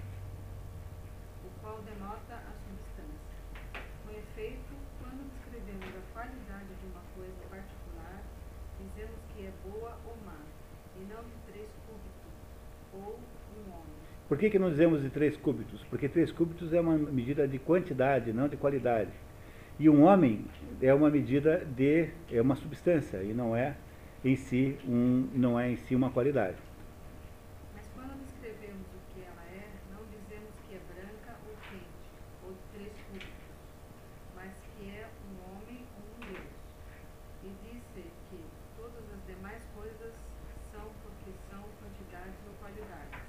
o 1.44 1.50
qual 1.62 1.82
denota 1.82 2.36
a 2.36 2.54
substância. 2.64 3.36
Com 4.06 4.12
efeito, 4.12 4.74
quando 5.02 5.28
descrevemos 5.36 5.90
a 5.98 6.14
qualidade 6.14 6.72
de 6.80 6.86
uma 6.88 7.04
coisa 7.14 7.42
particular, 7.50 8.24
dizemos 8.80 9.20
que 9.36 9.46
é 9.46 9.52
boa 9.68 9.98
ou 10.08 10.16
má, 10.26 10.40
e 10.96 11.02
não 11.12 11.22
de 11.24 11.36
três 11.52 11.68
cúbitos, 11.86 12.32
ou 12.94 13.20
um 13.20 13.72
homem. 13.72 14.00
Por 14.28 14.29
que, 14.40 14.50
que 14.50 14.58
não 14.58 14.70
dizemos 14.70 15.02
de 15.02 15.10
três 15.10 15.36
cúbitos? 15.36 15.84
Porque 15.90 16.08
três 16.08 16.32
cúbitos 16.32 16.72
é 16.74 16.80
uma 16.80 16.98
medida 16.98 17.46
de 17.46 17.60
quantidade, 17.60 18.32
não 18.32 18.48
de 18.48 18.56
qualidade. 18.56 19.12
E 19.78 19.90
um 19.90 20.04
homem 20.04 20.46
é 20.82 20.94
uma 20.94 21.10
medida 21.10 21.66
de, 21.76 22.10
é 22.32 22.42
uma 22.42 22.56
substância, 22.56 23.22
e 23.22 23.34
não 23.34 23.56
é 23.56 23.76
em 24.24 24.36
si, 24.38 24.78
um, 24.88 25.28
não 25.34 25.60
é 25.60 25.72
em 25.72 25.76
si 25.76 25.94
uma 25.94 26.10
qualidade. 26.10 26.56
Mas 27.76 27.86
quando 27.94 28.18
descrevemos 28.24 28.88
o 28.96 29.00
que 29.14 29.22
ela 29.24 29.44
é, 29.52 29.68
não 29.92 30.04
dizemos 30.08 30.52
que 30.68 30.76
é 30.76 30.80
branca 30.88 31.36
ou 31.48 31.56
quente, 31.70 32.00
ou 32.46 32.52
de 32.52 32.64
três 32.74 32.94
cúbitos, 33.08 33.28
mas 34.36 34.52
que 34.78 34.88
é 34.88 35.08
um 35.28 35.36
homem 35.52 35.84
ou 36.00 36.04
um 36.16 36.32
Deus. 36.32 36.52
E 37.44 37.52
disse 37.68 38.08
que 38.32 38.40
todas 38.76 39.04
as 39.16 39.22
demais 39.28 39.64
coisas 39.76 40.16
são 40.72 40.88
porque 41.04 41.32
são 41.52 41.64
quantidades 41.80 42.40
ou 42.48 42.54
qualidades, 42.60 43.20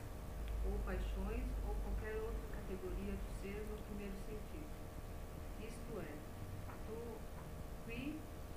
ou 0.67 0.75
paixões, 0.85 1.47
ou 1.67 1.75
qualquer 1.87 2.15
outra 2.19 2.47
categoria 2.59 3.15
do 3.15 3.29
ser 3.41 3.63
no 3.71 3.79
primeiro 3.87 4.19
sentido. 4.27 4.71
Isto 5.63 6.03
é, 6.03 6.13
do 6.87 7.17
qui 7.87 8.17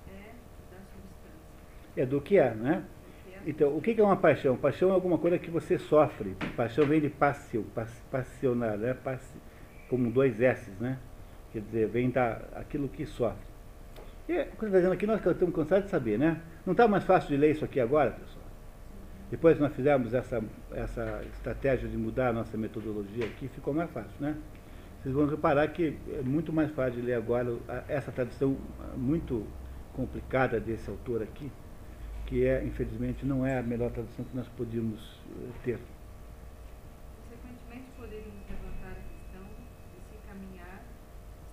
é 0.09 0.33
da 0.69 0.79
substância. 0.89 1.53
É 2.03 2.05
do 2.05 2.19
que 2.19 2.37
é, 2.37 2.53
né? 2.53 2.83
é 3.31 3.49
Então, 3.49 3.77
o 3.77 3.81
que 3.81 3.95
é 3.97 4.03
uma 4.03 4.17
paixão? 4.17 4.57
Paixão 4.57 4.89
é 4.89 4.91
alguma 4.91 5.17
coisa 5.17 5.39
que 5.39 5.49
você 5.49 5.77
sofre. 5.77 6.35
Paixão 6.57 6.85
vem 6.85 6.99
de 6.99 7.09
passio, 7.09 7.63
pass- 7.73 8.03
passionar, 8.11 8.77
né? 8.77 8.93
Passi, 8.93 9.37
como 9.89 10.11
dois 10.11 10.41
S, 10.41 10.69
né? 10.81 10.97
Quer 11.53 11.61
dizer, 11.61 11.87
vem 11.87 12.09
da 12.09 12.41
aquilo 12.55 12.89
que 12.89 13.05
sofre. 13.05 13.45
E 14.27 14.33
o 14.33 14.45
que 14.57 14.65
está 14.65 14.77
dizendo 14.77 14.91
aqui, 14.91 15.07
nós 15.07 15.25
estamos 15.25 15.55
cansados 15.55 15.85
de 15.85 15.91
saber, 15.91 16.19
né? 16.19 16.41
Não 16.65 16.73
está 16.73 16.89
mais 16.89 17.05
fácil 17.05 17.29
de 17.29 17.37
ler 17.37 17.51
isso 17.51 17.63
aqui 17.63 17.79
agora, 17.79 18.11
pessoal? 18.11 18.43
Depois 19.31 19.55
que 19.55 19.63
nós 19.63 19.73
fizemos 19.73 20.13
essa, 20.13 20.43
essa 20.73 21.21
estratégia 21.31 21.87
de 21.87 21.95
mudar 21.97 22.29
a 22.29 22.33
nossa 22.33 22.57
metodologia 22.57 23.25
aqui, 23.25 23.47
ficou 23.47 23.73
mais 23.73 23.89
fácil, 23.91 24.11
né? 24.19 24.35
Vocês 25.01 25.15
vão 25.15 25.25
reparar 25.25 25.69
que 25.69 25.95
é 26.11 26.21
muito 26.21 26.51
mais 26.51 26.69
fácil 26.71 26.99
de 26.99 27.07
ler 27.07 27.13
agora 27.13 27.55
essa 27.87 28.11
tradução 28.11 28.57
muito 28.97 29.47
complicada 29.93 30.59
desse 30.59 30.89
autor 30.89 31.21
aqui, 31.21 31.49
que 32.33 32.43
é, 32.47 32.65
infelizmente, 32.65 33.23
não 33.27 33.45
é 33.45 33.59
a 33.59 33.61
melhor 33.61 33.91
tradução 33.91 34.25
que 34.25 34.35
nós 34.35 34.47
podíamos 34.57 34.99
eh, 35.29 35.53
ter. 35.63 35.79
Consequentemente, 37.13 37.91
poderíamos 37.95 38.41
levantar 38.49 38.97
a 38.97 39.05
questão 39.05 39.45
de 39.93 40.01
se 40.09 40.17
caminhar, 40.25 40.81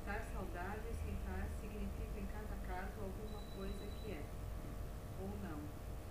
estar 0.01 0.25
saudável 0.33 0.91
e 0.91 0.95
sentar 1.05 1.47
significa 1.61 2.19
em 2.19 2.27
cada 2.33 2.57
caso 2.65 2.97
alguma 3.03 3.41
coisa 3.55 3.85
que 4.01 4.13
é, 4.13 4.25
ou 5.19 5.29
não, 5.45 5.61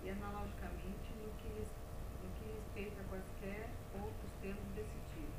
e 0.04 0.08
analogicamente 0.08 1.12
no 1.18 1.32
que, 1.42 1.48
res- 1.48 1.74
no 2.22 2.30
que 2.38 2.44
respeita 2.54 3.00
a 3.00 3.04
quaisquer 3.10 3.74
outros 3.92 4.30
termos 4.40 4.70
desse 4.78 5.00
tipo, 5.18 5.34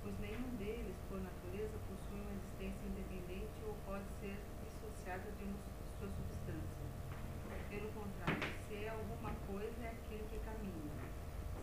pois 0.00 0.18
nenhum 0.18 0.56
deles, 0.56 0.96
por 1.10 1.20
natureza, 1.20 1.76
possui 1.92 2.20
uma 2.24 2.32
existência 2.32 2.86
independente 2.88 3.62
ou 3.68 3.74
pode 3.84 4.06
ser 4.18 4.40
dissociada 4.64 5.30
de 5.32 5.44
uma 5.44 5.58
su- 5.58 5.98
sua 5.98 6.08
substância. 6.08 6.86
Pelo 7.68 7.90
contrário, 7.92 8.46
se 8.68 8.74
é 8.84 8.88
alguma 8.88 9.34
coisa, 9.46 9.82
é 9.82 9.90
aquele 9.90 10.24
que 10.30 10.38
caminha, 10.38 10.94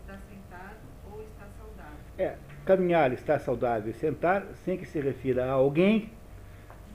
está 0.00 0.18
sentado 0.28 0.86
ou 1.04 1.22
está 1.22 1.48
saudável. 1.56 2.04
É, 2.18 2.38
caminhar, 2.64 3.12
estar 3.12 3.38
saudável 3.40 3.90
e 3.90 3.94
sentar, 3.94 4.46
sem 4.64 4.76
que 4.76 4.86
se 4.86 5.00
refira 5.00 5.44
a 5.46 5.52
alguém, 5.52 6.10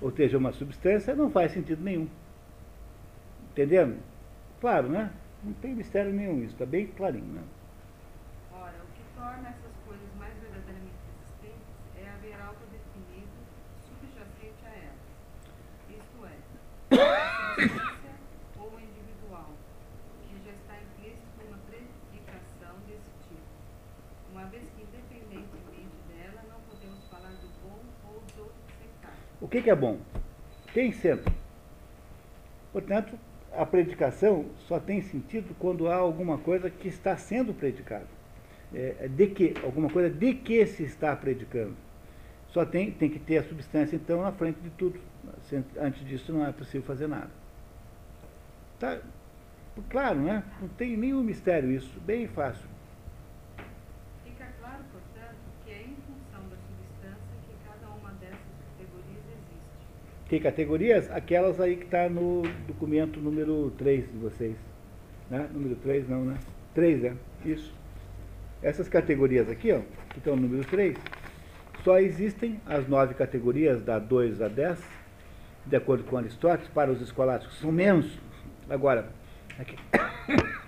ou 0.02 0.12
seja, 0.12 0.38
uma 0.38 0.52
substância, 0.52 1.16
não 1.16 1.30
faz 1.30 1.52
sentido 1.52 1.84
nenhum. 1.84 2.08
Entendendo? 3.52 3.98
Claro, 4.62 4.90
né? 4.90 5.12
Não 5.44 5.54
tem 5.54 5.74
mistério 5.74 6.12
nenhum 6.12 6.44
isso, 6.44 6.54
está 6.54 6.66
bem 6.66 6.88
clarinho, 6.88 7.34
né? 7.34 7.42
Ora, 8.52 8.76
o 8.84 8.88
que 8.94 9.04
torna 9.16 9.50
essas 9.50 9.72
coisas 9.88 10.08
mais 10.18 10.34
verdadeiramente 10.42 11.00
existentes 11.16 11.64
é 11.96 12.10
haver 12.10 12.36
algo 12.42 12.60
definido 12.72 13.32
subjacente 13.88 14.64
a 14.66 14.70
elas. 14.70 15.00
Isto 15.88 16.26
é, 16.28 16.36
a 16.92 17.56
substância 17.56 18.16
ou 18.60 18.72
individual, 18.80 19.48
que 20.28 20.36
já 20.44 20.52
está 20.52 20.76
implícito 20.76 21.40
numa 21.40 21.60
predicação 21.72 22.76
desse 22.84 23.12
tipo. 23.32 23.48
Uma 24.34 24.44
vez 24.52 24.64
que, 24.76 24.84
independentemente 24.84 25.96
dela, 26.12 26.44
não 26.52 26.60
podemos 26.68 27.00
falar 27.08 27.32
do 27.32 27.48
bom 27.64 27.80
ou 28.12 28.20
do 28.36 28.52
sentar. 28.76 29.16
O 29.39 29.39
que, 29.50 29.62
que 29.62 29.70
é 29.70 29.76
bom? 29.76 30.00
Quem 30.74 30.92
senta? 30.92 31.32
Portanto, 32.72 33.18
a 33.52 33.66
predicação 33.66 34.46
só 34.68 34.80
tem 34.80 35.02
sentido 35.02 35.56
quando 35.58 35.88
há 35.88 35.96
alguma 35.96 36.38
coisa 36.38 36.70
que 36.70 36.88
está 36.88 37.18
sendo 37.18 37.54
predicada. 37.54 38.08
É, 38.74 39.08
de 39.08 39.28
que, 39.28 39.56
alguma 39.64 39.90
coisa 39.90 40.10
de 40.10 40.34
que 40.36 40.66
se 40.68 40.84
está 40.84 41.16
predicando. 41.16 41.76
Só 42.50 42.66
tem, 42.66 42.92
tem 42.92 43.10
que 43.10 43.20
ter 43.20 43.38
a 43.38 43.44
substância, 43.44 43.96
então, 43.96 44.22
na 44.22 44.32
frente 44.32 44.60
de 44.60 44.70
tudo. 44.72 45.00
Antes 45.80 46.08
disso, 46.08 46.32
não 46.32 46.46
é 46.46 46.52
possível 46.52 46.84
fazer 46.84 47.08
nada. 47.08 47.30
Tá? 48.80 49.00
Claro, 49.90 50.20
né? 50.20 50.44
Não 50.62 50.68
tem 50.70 50.98
nenhum 50.98 51.24
mistério 51.24 51.72
isso. 51.72 52.00
Bem 52.02 52.28
fácil. 52.28 52.68
Fica 54.24 54.46
claro, 54.60 54.84
portanto, 54.92 55.38
que 55.66 55.72
é 55.72 55.82
em 55.82 55.96
função 56.06 56.50
da 56.50 56.56
substância 56.58 57.36
que 57.48 57.56
cada 57.66 57.94
uma 57.94 58.12
dessas 58.14 58.40
categorias 58.78 59.24
existe. 59.26 59.86
Que 60.30 60.40
categorias? 60.40 61.10
Aquelas 61.10 61.60
aí 61.60 61.76
que 61.76 61.86
está 61.86 62.08
no 62.08 62.44
documento 62.68 63.20
número 63.20 63.74
3 63.80 64.06
de 64.12 64.18
vocês. 64.20 64.56
Né? 65.28 65.50
Número 65.52 65.76
3 65.78 66.08
não, 66.08 66.24
né? 66.24 66.38
3, 66.76 67.04
é. 67.04 67.14
Isso. 67.44 67.74
Essas 68.62 68.88
categorias 68.88 69.50
aqui, 69.50 69.72
ó, 69.72 69.80
que 70.12 70.20
estão 70.20 70.36
no 70.36 70.44
número 70.44 70.64
3, 70.66 70.96
só 71.84 71.98
existem 71.98 72.62
as 72.68 72.88
nove 72.88 73.16
categorias, 73.16 73.82
da 73.82 73.98
2 73.98 74.40
a 74.40 74.48
10, 74.48 74.80
de 75.66 75.76
acordo 75.76 76.04
com 76.04 76.18
Aristóteles, 76.18 76.70
para 76.70 76.92
os 76.92 77.02
escolásticos 77.02 77.58
são 77.58 77.72
menos. 77.72 78.20
Agora, 78.70 79.10
aqui. 79.58 79.76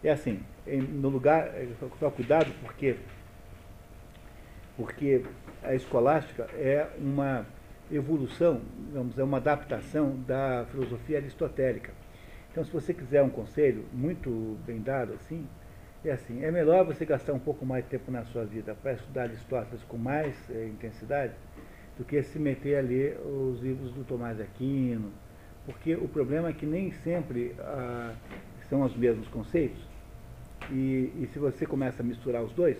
É 0.00 0.12
assim, 0.12 0.38
no 0.64 1.08
lugar, 1.08 1.48
é, 1.48 1.66
só 1.98 2.08
cuidado 2.08 2.52
porque, 2.62 2.94
porque 4.76 5.24
a 5.68 5.74
escolástica 5.74 6.44
é 6.54 6.88
uma 6.98 7.44
evolução, 7.92 8.62
vamos 8.90 9.18
é 9.18 9.22
uma 9.22 9.36
adaptação 9.36 10.16
da 10.26 10.64
filosofia 10.70 11.18
aristotélica. 11.18 11.92
Então, 12.50 12.64
se 12.64 12.72
você 12.72 12.94
quiser 12.94 13.22
um 13.22 13.28
conselho 13.28 13.84
muito 13.92 14.58
bem 14.66 14.80
dado 14.80 15.12
assim, 15.12 15.46
é 16.02 16.10
assim, 16.10 16.42
é 16.42 16.50
melhor 16.50 16.86
você 16.86 17.04
gastar 17.04 17.34
um 17.34 17.38
pouco 17.38 17.66
mais 17.66 17.84
de 17.84 17.90
tempo 17.90 18.10
na 18.10 18.24
sua 18.24 18.46
vida 18.46 18.74
para 18.82 18.94
estudar 18.94 19.24
Aristóteles 19.24 19.82
com 19.84 19.98
mais 19.98 20.34
eh, 20.48 20.68
intensidade 20.68 21.34
do 21.98 22.04
que 22.04 22.22
se 22.22 22.38
meter 22.38 22.78
a 22.78 22.80
ler 22.80 23.20
os 23.20 23.60
livros 23.60 23.92
do 23.92 24.04
Tomás 24.04 24.38
de 24.38 24.44
Aquino, 24.44 25.12
porque 25.66 25.94
o 25.96 26.08
problema 26.08 26.48
é 26.48 26.52
que 26.54 26.64
nem 26.64 26.92
sempre 26.92 27.54
ah, 27.58 28.14
são 28.70 28.80
os 28.82 28.96
mesmos 28.96 29.28
conceitos, 29.28 29.82
e, 30.70 31.12
e 31.16 31.28
se 31.32 31.38
você 31.38 31.66
começa 31.66 32.02
a 32.02 32.06
misturar 32.06 32.42
os 32.42 32.52
dois, 32.52 32.78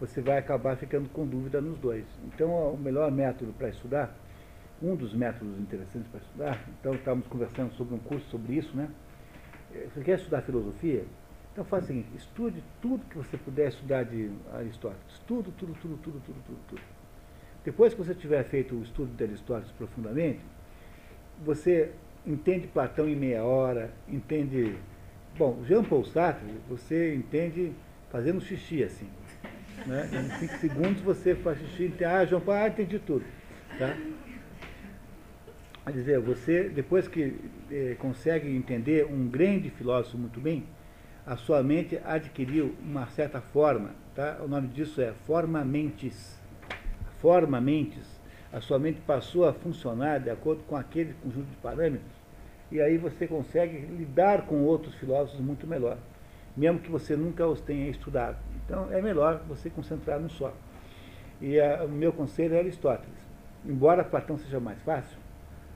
você 0.00 0.20
vai 0.20 0.38
acabar 0.38 0.76
ficando 0.76 1.08
com 1.08 1.26
dúvida 1.26 1.60
nos 1.60 1.78
dois. 1.78 2.04
Então, 2.24 2.50
o 2.72 2.78
melhor 2.78 3.10
método 3.10 3.52
para 3.52 3.68
estudar, 3.68 4.14
um 4.82 4.94
dos 4.94 5.14
métodos 5.14 5.58
interessantes 5.58 6.08
para 6.08 6.20
estudar, 6.20 6.68
então 6.78 6.94
estávamos 6.94 7.26
conversando 7.28 7.72
sobre 7.74 7.94
um 7.94 7.98
curso 7.98 8.28
sobre 8.28 8.54
isso, 8.56 8.76
né? 8.76 8.90
Eh, 9.74 9.88
Você 9.92 10.02
quer 10.02 10.18
estudar 10.18 10.42
filosofia? 10.42 11.04
Então 11.52 11.64
faça 11.64 11.84
o 11.84 11.86
seguinte, 11.86 12.08
estude 12.14 12.62
tudo 12.82 13.02
que 13.06 13.16
você 13.16 13.38
puder 13.38 13.68
estudar 13.68 14.04
de 14.04 14.30
Aristóteles. 14.52 15.18
Tudo, 15.26 15.50
tudo, 15.52 15.74
tudo, 15.80 15.96
tudo, 15.96 16.20
tudo, 16.20 16.36
tudo, 16.44 16.58
tudo. 16.68 16.82
Depois 17.64 17.94
que 17.94 17.98
você 17.98 18.14
tiver 18.14 18.44
feito 18.44 18.74
o 18.74 18.82
estudo 18.82 19.16
de 19.16 19.24
Aristóteles 19.24 19.72
profundamente, 19.72 20.40
você 21.42 21.92
entende 22.26 22.66
Platão 22.66 23.08
em 23.08 23.16
meia 23.16 23.42
hora, 23.42 23.90
entende. 24.06 24.76
Bom, 25.38 25.64
Jean 25.64 25.82
Paul 25.82 26.04
Sartre, 26.04 26.52
você 26.68 27.14
entende 27.14 27.72
fazendo 28.10 28.40
xixi 28.40 28.82
assim. 28.82 29.08
Né? 29.84 30.08
Em 30.12 30.38
cinco 30.38 30.56
segundos 30.58 31.02
você 31.02 31.34
faz 31.34 31.58
xixi, 31.58 31.92
ah, 32.04 32.24
Jean 32.24 32.40
Paul, 32.40 32.56
ah, 32.56 32.68
entendi 32.68 32.98
tudo. 32.98 33.24
Tá? 33.78 33.96
Quer 35.84 35.92
dizer, 35.92 36.20
você, 36.20 36.68
depois 36.68 37.06
que 37.06 37.36
eh, 37.70 37.96
consegue 37.98 38.48
entender 38.48 39.06
um 39.06 39.28
grande 39.28 39.70
filósofo 39.70 40.18
muito 40.18 40.40
bem, 40.40 40.64
a 41.24 41.36
sua 41.36 41.62
mente 41.62 42.00
adquiriu 42.04 42.74
uma 42.80 43.06
certa 43.08 43.40
forma, 43.40 43.90
tá? 44.14 44.38
O 44.44 44.48
nome 44.48 44.68
disso 44.68 45.00
é 45.00 45.12
forma 45.26 45.64
mentes. 45.64 46.40
Forma 47.20 47.60
mentes. 47.60 48.20
A 48.52 48.60
sua 48.60 48.78
mente 48.78 49.00
passou 49.00 49.46
a 49.46 49.52
funcionar 49.52 50.18
de 50.18 50.30
acordo 50.30 50.62
com 50.64 50.76
aquele 50.76 51.14
conjunto 51.22 51.46
de 51.46 51.56
parâmetros, 51.56 52.16
e 52.70 52.80
aí 52.80 52.96
você 52.96 53.26
consegue 53.26 53.78
lidar 53.78 54.46
com 54.46 54.62
outros 54.62 54.94
filósofos 54.94 55.40
muito 55.40 55.66
melhor, 55.66 55.98
mesmo 56.56 56.78
que 56.78 56.90
você 56.90 57.16
nunca 57.16 57.46
os 57.46 57.60
tenha 57.60 57.88
estudado. 57.90 58.38
Então 58.64 58.90
é 58.92 59.00
melhor 59.02 59.42
você 59.46 59.68
concentrar 59.68 60.18
no 60.18 60.30
só. 60.30 60.52
E 61.40 61.60
a, 61.60 61.84
o 61.84 61.88
meu 61.88 62.12
conselho 62.12 62.54
é 62.54 62.58
Aristóteles. 62.58 63.14
Embora 63.64 64.04
Platão 64.04 64.38
seja 64.38 64.58
mais 64.58 64.80
fácil, 64.82 65.18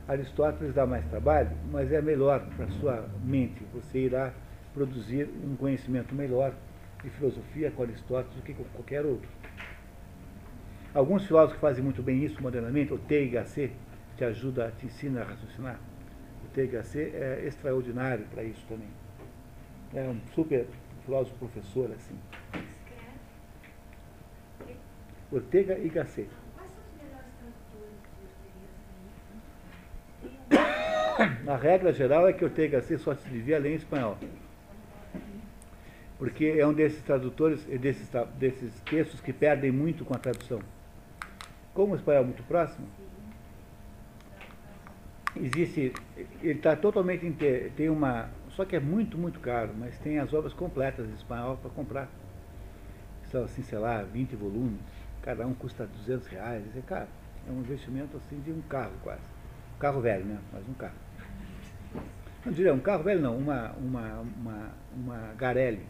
Aristóteles 0.08 0.74
dá 0.74 0.86
mais 0.86 1.04
trabalho, 1.06 1.50
mas 1.70 1.92
é 1.92 2.00
melhor 2.00 2.44
para 2.56 2.68
sua 2.68 3.08
mente. 3.24 3.62
Você 3.74 3.98
irá 3.98 4.32
produzir 4.72 5.28
um 5.44 5.56
conhecimento 5.56 6.14
melhor 6.14 6.54
de 7.02 7.10
filosofia 7.10 7.70
com 7.70 7.82
Aristóteles 7.82 8.36
do 8.36 8.42
que 8.42 8.54
com 8.54 8.64
qualquer 8.64 9.04
outro. 9.04 9.28
Alguns 10.92 11.26
filósofos 11.26 11.60
fazem 11.60 11.84
muito 11.84 12.02
bem 12.02 12.24
isso 12.24 12.42
modernamente, 12.42 12.92
o 12.92 12.98
THC, 12.98 13.70
te 14.16 14.24
ajuda, 14.24 14.72
te 14.76 14.86
ensina 14.86 15.20
a 15.20 15.24
raciocinar. 15.24 15.78
O 16.44 16.48
THC 16.48 17.12
é 17.14 17.44
extraordinário 17.46 18.24
para 18.32 18.42
isso 18.42 18.64
também. 18.68 18.88
É 19.92 20.02
um 20.02 20.20
super 20.34 20.66
filósofo 21.04 21.36
professor, 21.36 21.90
assim. 21.90 22.16
Ortega 25.32 25.78
y 25.78 25.88
Gasset. 25.88 26.28
Quais 26.56 26.70
são 26.70 26.80
os 26.80 26.94
melhores 27.02 27.26
tradutores 27.38 27.96
de 31.44 31.50
A 31.50 31.56
regra 31.56 31.92
geral 31.92 32.28
é 32.28 32.32
que 32.32 32.44
Ortega 32.44 32.78
y 32.78 32.80
Gasset 32.80 33.02
só 33.02 33.14
se 33.14 33.28
devia 33.28 33.58
ler 33.58 33.72
em 33.72 33.76
espanhol. 33.76 34.16
Porque 36.18 36.54
é 36.58 36.66
um 36.66 36.72
desses 36.72 37.02
tradutores, 37.02 37.66
é 37.70 37.78
desses, 37.78 38.08
desses 38.38 38.80
textos 38.82 39.20
que 39.20 39.32
perdem 39.32 39.72
muito 39.72 40.04
com 40.04 40.14
a 40.14 40.18
tradução. 40.18 40.60
Como 41.74 41.94
o 41.94 41.96
espanhol 41.96 42.22
é 42.22 42.26
muito 42.26 42.42
próximo, 42.44 42.86
existe, 45.36 45.92
ele 46.42 46.58
está 46.58 46.76
totalmente 46.76 47.30
tem 47.76 47.88
uma, 47.88 48.28
só 48.60 48.64
que 48.66 48.76
é 48.76 48.80
muito, 48.80 49.16
muito 49.16 49.40
caro, 49.40 49.70
mas 49.74 49.98
tem 50.00 50.18
as 50.18 50.34
obras 50.34 50.52
completas 50.52 51.08
em 51.08 51.14
espanhol 51.14 51.56
para 51.56 51.70
comprar. 51.70 52.08
São 53.30 53.44
assim, 53.44 53.62
sei 53.62 53.78
lá, 53.78 54.02
20 54.02 54.36
volumes, 54.36 54.82
cada 55.22 55.46
um 55.46 55.54
custa 55.54 55.86
200 55.86 56.26
reais, 56.26 56.62
é 56.76 56.82
caro. 56.82 57.08
É 57.48 57.50
um 57.50 57.60
investimento 57.60 58.18
assim 58.18 58.38
de 58.40 58.52
um 58.52 58.60
carro 58.60 58.92
quase. 59.02 59.22
Um 59.76 59.78
carro 59.78 60.02
velho, 60.02 60.26
né? 60.26 60.38
Mas 60.52 60.68
um 60.68 60.74
carro. 60.74 60.92
Não 62.44 62.52
diria 62.52 62.74
um 62.74 62.80
carro 62.80 63.02
velho 63.02 63.22
não, 63.22 63.38
uma, 63.38 63.70
uma, 63.78 64.20
uma, 64.20 64.70
uma 64.94 65.32
Garelli. 65.38 65.86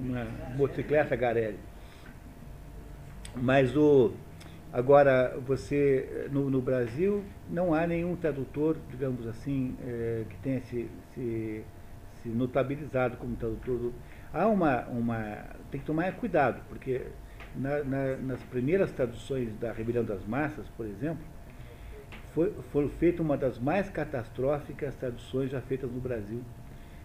Uma 0.00 0.24
motocicleta 0.56 1.14
Garelli. 1.16 1.60
Mas 3.34 3.76
o. 3.76 4.14
Agora, 4.72 5.38
você. 5.46 6.28
No, 6.30 6.50
no 6.50 6.60
Brasil 6.60 7.24
não 7.48 7.72
há 7.72 7.86
nenhum 7.86 8.14
tradutor, 8.16 8.76
digamos 8.90 9.26
assim, 9.26 9.76
eh, 9.80 10.24
que 10.28 10.36
tenha 10.38 10.60
se, 10.62 10.90
se, 11.14 11.64
se 12.22 12.28
notabilizado 12.28 13.16
como 13.16 13.36
tradutor. 13.36 13.92
Há 14.32 14.46
uma, 14.48 14.82
uma. 14.86 15.44
Tem 15.70 15.80
que 15.80 15.86
tomar 15.86 16.12
cuidado, 16.16 16.62
porque 16.68 17.00
na- 17.54 17.82
na- 17.84 18.16
nas 18.16 18.42
primeiras 18.42 18.90
traduções 18.92 19.48
da 19.58 19.72
Rebelião 19.72 20.04
das 20.04 20.24
Massas, 20.26 20.66
por 20.76 20.84
exemplo, 20.86 21.24
foi, 22.34 22.52
foi 22.70 22.88
feita 22.88 23.22
uma 23.22 23.36
das 23.36 23.58
mais 23.58 23.88
catastróficas 23.88 24.94
traduções 24.96 25.50
já 25.50 25.60
feitas 25.60 25.90
no 25.90 26.00
Brasil, 26.00 26.42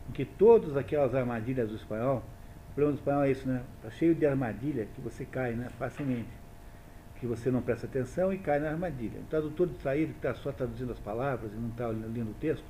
em 0.09 0.11
que 0.11 0.25
todas 0.25 0.75
aquelas 0.75 1.15
armadilhas 1.15 1.69
do 1.69 1.75
espanhol, 1.75 2.23
o 2.71 2.73
problema 2.73 2.93
do 2.97 2.99
espanhol 2.99 3.23
é 3.23 3.31
isso, 3.31 3.47
né? 3.47 3.61
Está 3.77 3.89
cheio 3.91 4.13
de 4.15 4.25
armadilha 4.25 4.85
que 4.93 4.99
você 5.01 5.25
cai 5.25 5.53
né, 5.53 5.67
facilmente, 5.77 6.40
que 7.21 7.27
você 7.27 7.51
não 7.51 7.61
presta 7.61 7.85
atenção 7.85 8.33
e 8.33 8.39
cai 8.39 8.59
na 8.59 8.71
armadilha. 8.71 9.19
O 9.19 9.25
tradutor 9.29 9.67
distraído 9.67 10.11
que 10.11 10.17
está 10.17 10.33
só 10.33 10.51
traduzindo 10.51 10.91
as 10.91 10.97
palavras 10.97 11.53
e 11.53 11.55
não 11.55 11.69
está 11.69 11.85
lendo 11.87 12.31
o 12.31 12.33
texto, 12.33 12.65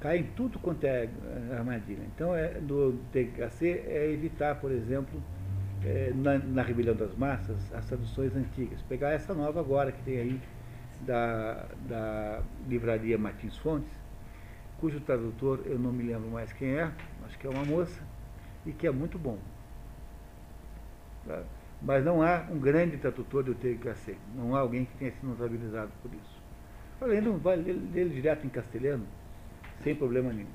cai 0.00 0.18
em 0.18 0.24
tudo 0.24 0.58
quanto 0.58 0.82
é 0.82 1.04
eh, 1.04 1.56
armadilha. 1.56 2.02
Então, 2.12 2.34
é, 2.34 2.60
no 2.60 2.98
THC 3.12 3.84
é 3.86 4.10
evitar, 4.10 4.56
por 4.56 4.72
exemplo, 4.72 5.22
eh, 5.84 6.12
na, 6.12 6.38
na 6.38 6.62
Rebelião 6.62 6.96
das 6.96 7.14
Massas, 7.14 7.56
as 7.72 7.86
traduções 7.86 8.34
antigas. 8.34 8.82
Pegar 8.88 9.12
essa 9.12 9.32
nova 9.32 9.60
agora 9.60 9.92
que 9.92 10.02
tem 10.02 10.18
aí, 10.18 10.40
da, 11.02 11.64
da 11.88 12.42
livraria 12.68 13.16
Martins 13.16 13.56
Fontes, 13.58 13.92
cujo 14.80 15.00
tradutor 15.00 15.60
eu 15.66 15.78
não 15.78 15.92
me 15.92 16.02
lembro 16.02 16.28
mais 16.30 16.52
quem 16.52 16.74
é, 16.74 16.90
acho 17.24 17.38
que 17.38 17.46
é 17.46 17.50
uma 17.50 17.64
moça, 17.64 18.02
e 18.66 18.72
que 18.72 18.88
é 18.88 18.90
muito 18.90 19.16
bom. 19.20 19.38
Tá? 21.26 21.44
Mas 21.84 22.04
não 22.04 22.22
há 22.22 22.46
um 22.48 22.60
grande 22.60 22.96
tradutor 22.96 23.42
do 23.42 23.56
THC, 23.56 24.16
não 24.36 24.54
há 24.54 24.60
alguém 24.60 24.84
que 24.84 24.96
tenha 24.98 25.10
se 25.10 25.26
notabilizado 25.26 25.90
por 26.00 26.14
isso. 26.14 26.40
Além 27.00 27.20
não 27.20 27.38
vai 27.38 27.56
ler 27.56 27.76
ele 27.92 28.10
direto 28.10 28.46
em 28.46 28.48
castelhano, 28.48 29.04
sem 29.82 29.96
problema 29.96 30.32
nenhum. 30.32 30.46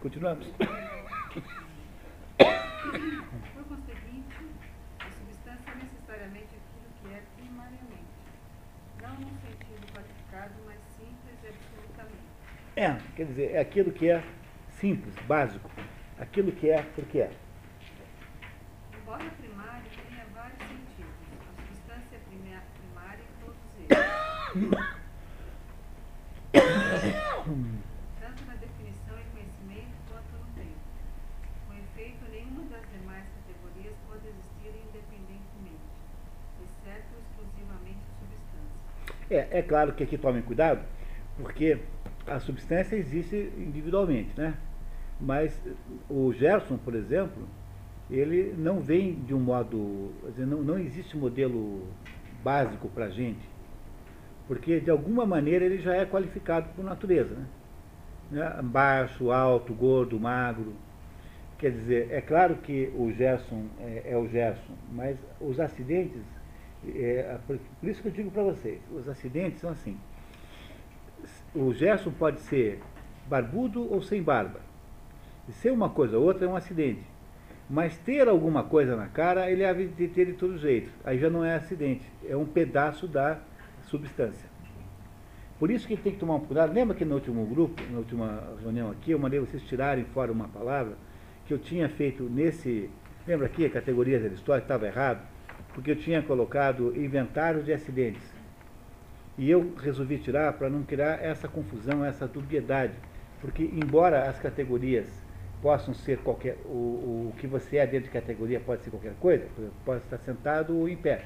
Continuamos. 0.00 0.46
Por 0.46 0.66
conseguinte, 3.64 4.36
a 5.00 5.10
substância 5.10 5.70
é 5.70 5.74
necessariamente 5.84 6.48
aquilo 6.56 6.86
que 7.02 7.08
é 7.12 7.22
primariamente, 7.36 8.08
não 9.02 9.14
num 9.16 9.36
sentido 9.40 9.92
qualificado, 9.92 10.54
mas 10.64 10.78
simples 10.96 11.36
e 11.42 11.48
absolutamente. 11.48 12.24
É, 12.74 12.96
quer 13.14 13.26
dizer, 13.26 13.50
é 13.52 13.60
aquilo 13.60 13.92
que 13.92 14.08
é 14.08 14.24
simples, 14.80 15.14
básico. 15.26 15.70
Aquilo 16.18 16.52
que 16.52 16.70
é 16.70 16.82
porque 16.94 17.18
é. 17.18 17.30
Embora 19.06 19.30
primário 19.38 19.86
tenha 20.08 20.26
vários 20.34 20.58
sentidos, 20.58 21.14
a 21.38 21.52
substância 21.62 22.18
primária 22.26 23.22
em 23.22 23.34
todos 23.38 23.62
eles, 23.78 23.88
tanto 28.18 28.44
na 28.46 28.54
definição 28.54 29.14
e 29.14 29.24
conhecimento 29.30 29.94
quanto 30.10 30.32
no 30.32 30.46
tempo. 30.56 30.74
Com 31.68 31.74
efeito, 31.74 32.28
nenhuma 32.32 32.64
das 32.64 32.82
demais 32.90 33.24
categorias 33.46 33.94
pode 34.08 34.26
existir 34.26 34.74
independentemente, 34.74 35.86
exceto 36.64 37.14
exclusivamente 37.22 38.02
substância. 38.18 38.74
É, 39.30 39.60
é 39.60 39.62
claro 39.62 39.92
que 39.92 40.02
aqui 40.02 40.18
tomem 40.18 40.42
cuidado, 40.42 40.84
porque 41.36 41.78
a 42.26 42.40
substância 42.40 42.96
existe 42.96 43.52
individualmente, 43.56 44.36
né? 44.36 44.56
Mas 45.20 45.62
o 46.10 46.32
Gerson, 46.32 46.76
por 46.76 46.96
exemplo, 46.96 47.48
ele 48.10 48.54
não 48.56 48.80
vem 48.80 49.14
de 49.14 49.34
um 49.34 49.40
modo. 49.40 50.12
dizer, 50.30 50.46
Não, 50.46 50.62
não 50.62 50.78
existe 50.78 51.16
modelo 51.16 51.82
básico 52.42 52.88
para 52.88 53.06
a 53.06 53.10
gente, 53.10 53.48
porque 54.46 54.78
de 54.80 54.90
alguma 54.90 55.26
maneira 55.26 55.64
ele 55.64 55.78
já 55.78 55.94
é 55.94 56.04
qualificado 56.06 56.68
por 56.74 56.84
natureza. 56.84 57.34
Né? 57.34 57.46
Né? 58.30 58.60
Baixo, 58.62 59.30
alto, 59.30 59.72
gordo, 59.74 60.18
magro. 60.18 60.72
Quer 61.58 61.70
dizer, 61.70 62.08
é 62.12 62.20
claro 62.20 62.56
que 62.56 62.92
o 62.94 63.10
Gerson 63.12 63.64
é, 63.80 64.02
é 64.12 64.16
o 64.16 64.28
Gerson, 64.28 64.74
mas 64.92 65.16
os 65.40 65.58
acidentes, 65.58 66.20
é, 66.86 67.38
por, 67.46 67.58
por 67.80 67.88
isso 67.88 68.02
que 68.02 68.08
eu 68.08 68.12
digo 68.12 68.30
para 68.30 68.42
vocês, 68.42 68.78
os 68.92 69.08
acidentes 69.08 69.60
são 69.60 69.70
assim. 69.70 69.96
O 71.54 71.72
Gerson 71.72 72.10
pode 72.12 72.40
ser 72.40 72.80
barbudo 73.26 73.90
ou 73.90 74.02
sem 74.02 74.22
barba. 74.22 74.60
E 75.48 75.52
ser 75.52 75.72
uma 75.72 75.88
coisa 75.88 76.18
ou 76.18 76.24
outra 76.24 76.44
é 76.44 76.48
um 76.48 76.56
acidente. 76.56 77.15
Mas 77.68 77.96
ter 77.98 78.28
alguma 78.28 78.62
coisa 78.62 78.94
na 78.94 79.06
cara, 79.06 79.50
ele 79.50 79.64
há 79.64 79.72
de 79.72 80.08
ter 80.08 80.26
de 80.26 80.32
todo 80.34 80.56
jeito. 80.56 80.90
Aí 81.04 81.18
já 81.18 81.28
não 81.28 81.44
é 81.44 81.56
acidente, 81.56 82.06
é 82.28 82.36
um 82.36 82.46
pedaço 82.46 83.08
da 83.08 83.38
substância. 83.82 84.48
Por 85.58 85.70
isso 85.70 85.86
que 85.88 85.96
tem 85.96 86.12
que 86.12 86.18
tomar 86.18 86.34
um 86.36 86.40
cuidado. 86.40 86.72
Lembra 86.72 86.94
que 86.94 87.04
no 87.04 87.14
último 87.14 87.44
grupo, 87.46 87.82
na 87.90 87.98
última 87.98 88.42
reunião 88.60 88.90
aqui, 88.90 89.10
eu 89.10 89.18
mandei 89.18 89.40
vocês 89.40 89.62
tirarem 89.62 90.04
fora 90.04 90.30
uma 90.30 90.48
palavra 90.48 90.96
que 91.46 91.54
eu 91.54 91.58
tinha 91.58 91.88
feito 91.88 92.24
nesse. 92.24 92.90
Lembra 93.26 93.46
aqui 93.46 93.64
a 93.64 93.70
categoria 93.70 94.20
da 94.20 94.28
história 94.28 94.62
estava 94.62 94.86
errado? 94.86 95.26
Porque 95.74 95.90
eu 95.90 95.96
tinha 95.96 96.22
colocado 96.22 96.94
inventário 96.96 97.62
de 97.62 97.72
acidentes. 97.72 98.22
E 99.38 99.50
eu 99.50 99.74
resolvi 99.78 100.18
tirar 100.18 100.52
para 100.52 100.68
não 100.68 100.82
criar 100.82 101.22
essa 101.22 101.48
confusão, 101.48 102.04
essa 102.04 102.28
dubiedade. 102.28 102.94
Porque, 103.40 103.64
embora 103.64 104.28
as 104.28 104.38
categorias 104.38 105.06
possam 105.62 105.94
ser 105.94 106.18
qualquer. 106.18 106.56
O, 106.64 107.30
o 107.30 107.34
que 107.38 107.46
você 107.46 107.78
é 107.78 107.86
dentro 107.86 108.06
de 108.06 108.12
categoria 108.12 108.60
pode 108.60 108.82
ser 108.82 108.90
qualquer 108.90 109.14
coisa, 109.20 109.46
pode 109.84 110.02
estar 110.04 110.18
sentado 110.18 110.78
ou 110.78 110.88
em 110.88 110.96
pé. 110.96 111.24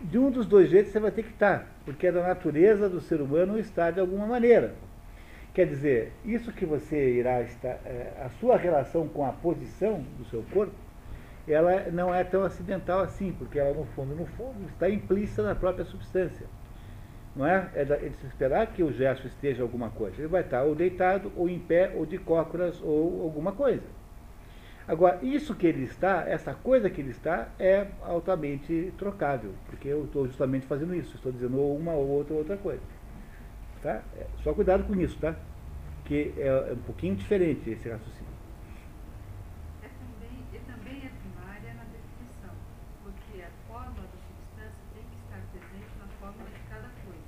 De 0.00 0.18
um 0.18 0.30
dos 0.30 0.46
dois 0.46 0.68
jeitos 0.68 0.92
você 0.92 1.00
vai 1.00 1.10
ter 1.10 1.22
que 1.22 1.30
estar, 1.30 1.66
porque 1.84 2.06
é 2.06 2.12
da 2.12 2.22
natureza 2.22 2.88
do 2.88 3.00
ser 3.00 3.20
humano 3.20 3.58
estar 3.58 3.92
de 3.92 4.00
alguma 4.00 4.26
maneira. 4.26 4.74
Quer 5.54 5.66
dizer, 5.66 6.12
isso 6.24 6.52
que 6.52 6.66
você 6.66 7.14
irá 7.14 7.40
estar. 7.40 7.80
é, 7.86 8.12
a 8.22 8.28
sua 8.40 8.58
relação 8.58 9.08
com 9.08 9.24
a 9.24 9.32
posição 9.32 10.04
do 10.18 10.24
seu 10.26 10.44
corpo, 10.52 10.74
ela 11.48 11.90
não 11.90 12.14
é 12.14 12.22
tão 12.24 12.42
acidental 12.42 13.00
assim, 13.00 13.32
porque 13.32 13.58
ela, 13.58 13.72
no 13.72 13.86
fundo, 13.86 14.14
no 14.14 14.26
fundo, 14.26 14.68
está 14.68 14.90
implícita 14.90 15.42
na 15.42 15.54
própria 15.54 15.84
substância. 15.84 16.46
Não 17.36 17.46
é? 17.46 17.70
É, 17.74 17.84
de 17.84 18.16
se 18.16 18.26
esperar 18.26 18.66
que 18.68 18.82
o 18.82 18.90
gesto 18.90 19.26
esteja 19.26 19.62
alguma 19.62 19.90
coisa. 19.90 20.16
Ele 20.16 20.26
vai 20.26 20.40
estar 20.40 20.62
ou 20.64 20.74
deitado, 20.74 21.30
ou 21.36 21.48
em 21.48 21.58
pé, 21.58 21.92
ou 21.94 22.06
de 22.06 22.16
cócoras, 22.18 22.80
ou 22.82 23.22
alguma 23.22 23.52
coisa. 23.52 23.84
Agora, 24.88 25.18
isso 25.20 25.52
que 25.54 25.66
ele 25.66 25.82
está, 25.82 26.24
essa 26.28 26.54
coisa 26.54 26.88
que 26.88 27.00
ele 27.00 27.10
está, 27.10 27.48
é 27.58 27.88
altamente 28.02 28.92
trocável, 28.96 29.52
porque 29.66 29.88
eu 29.88 30.04
estou 30.04 30.28
justamente 30.28 30.64
fazendo 30.64 30.94
isso, 30.94 31.16
estou 31.16 31.32
dizendo 31.32 31.58
ou 31.58 31.76
uma 31.76 31.92
ou 31.92 32.06
outra 32.06 32.34
ou 32.34 32.38
outra 32.38 32.56
coisa. 32.56 32.82
Tá? 33.82 34.00
É, 34.16 34.26
só 34.44 34.54
cuidado 34.54 34.84
com 34.84 34.94
isso, 34.94 35.18
tá? 35.18 35.34
Que 36.04 36.32
é, 36.38 36.46
é 36.46 36.72
um 36.72 36.82
pouquinho 36.86 37.16
diferente 37.16 37.68
esse 37.68 37.88
raciocínio. 37.88 38.30
É 39.82 39.88
também, 39.88 40.38
e 40.54 40.58
também 40.70 41.02
é 41.02 41.10
primária 41.18 41.74
na 41.74 41.84
definição, 41.90 42.54
porque 43.02 43.42
a 43.42 43.50
fórmula 43.66 44.06
da 44.06 44.18
substância 44.22 44.84
tem 44.94 45.02
que 45.02 45.18
estar 45.26 45.42
presente 45.50 45.90
na 45.98 46.06
fórmula 46.20 46.48
de 46.48 46.62
cada 46.70 46.88
coisa. 47.02 47.26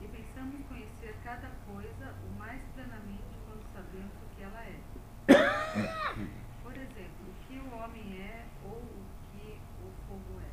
E 0.00 0.08
pensamos 0.08 0.64
conhecer 0.66 1.14
cada 1.22 1.50
coisa 1.68 2.14
o 2.24 2.38
mais 2.38 2.62
plenamente 2.74 3.36
quando 3.44 3.62
sabemos 3.76 4.16
o 4.16 4.34
que 4.34 4.42
ela 4.42 4.64
é. 4.64 4.80
Por 6.62 6.72
exemplo, 6.72 7.24
o 7.28 7.34
que 7.44 7.56
o 7.60 7.68
homem 7.76 8.20
é 8.20 8.44
ou 8.64 8.80
o 8.80 9.04
que 9.32 9.60
o 9.84 9.88
fogo 10.08 10.40
é. 10.40 10.52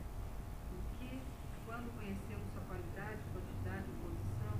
O 0.71 0.79
que, 0.99 1.21
quando 1.65 1.87
conhecemos 1.95 2.43
sua 2.51 2.63
qualidade, 2.67 3.19
quantidade 3.31 3.87
e 3.87 3.95
posição, 4.03 4.55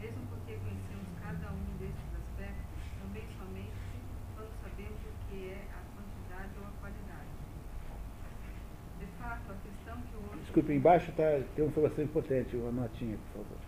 mesmo 0.00 0.20
porque 0.28 0.52
conhecemos 0.60 1.08
cada 1.20 1.48
um 1.52 1.64
desses 1.80 2.08
aspectos, 2.12 2.76
também 3.00 3.24
somente 3.40 3.72
quando 4.36 4.52
sabemos 4.60 5.00
o 5.00 5.12
que 5.28 5.48
é 5.48 5.64
a 5.72 5.80
quantidade 5.96 6.52
ou 6.60 6.64
a 6.68 6.74
qualidade. 6.84 7.32
De 9.00 9.08
fato, 9.16 9.48
a 9.48 9.56
questão 9.64 9.96
que 10.08 10.16
o 10.16 10.22
homem 10.28 10.44
Desculpe, 10.58 10.74
embaixo 10.74 11.12
tá, 11.12 11.22
tem 11.54 11.64
uma 11.64 11.70
informação 11.70 12.02
importante, 12.02 12.56
uma 12.56 12.72
notinha, 12.72 13.16
por 13.32 13.42
favor. 13.44 13.58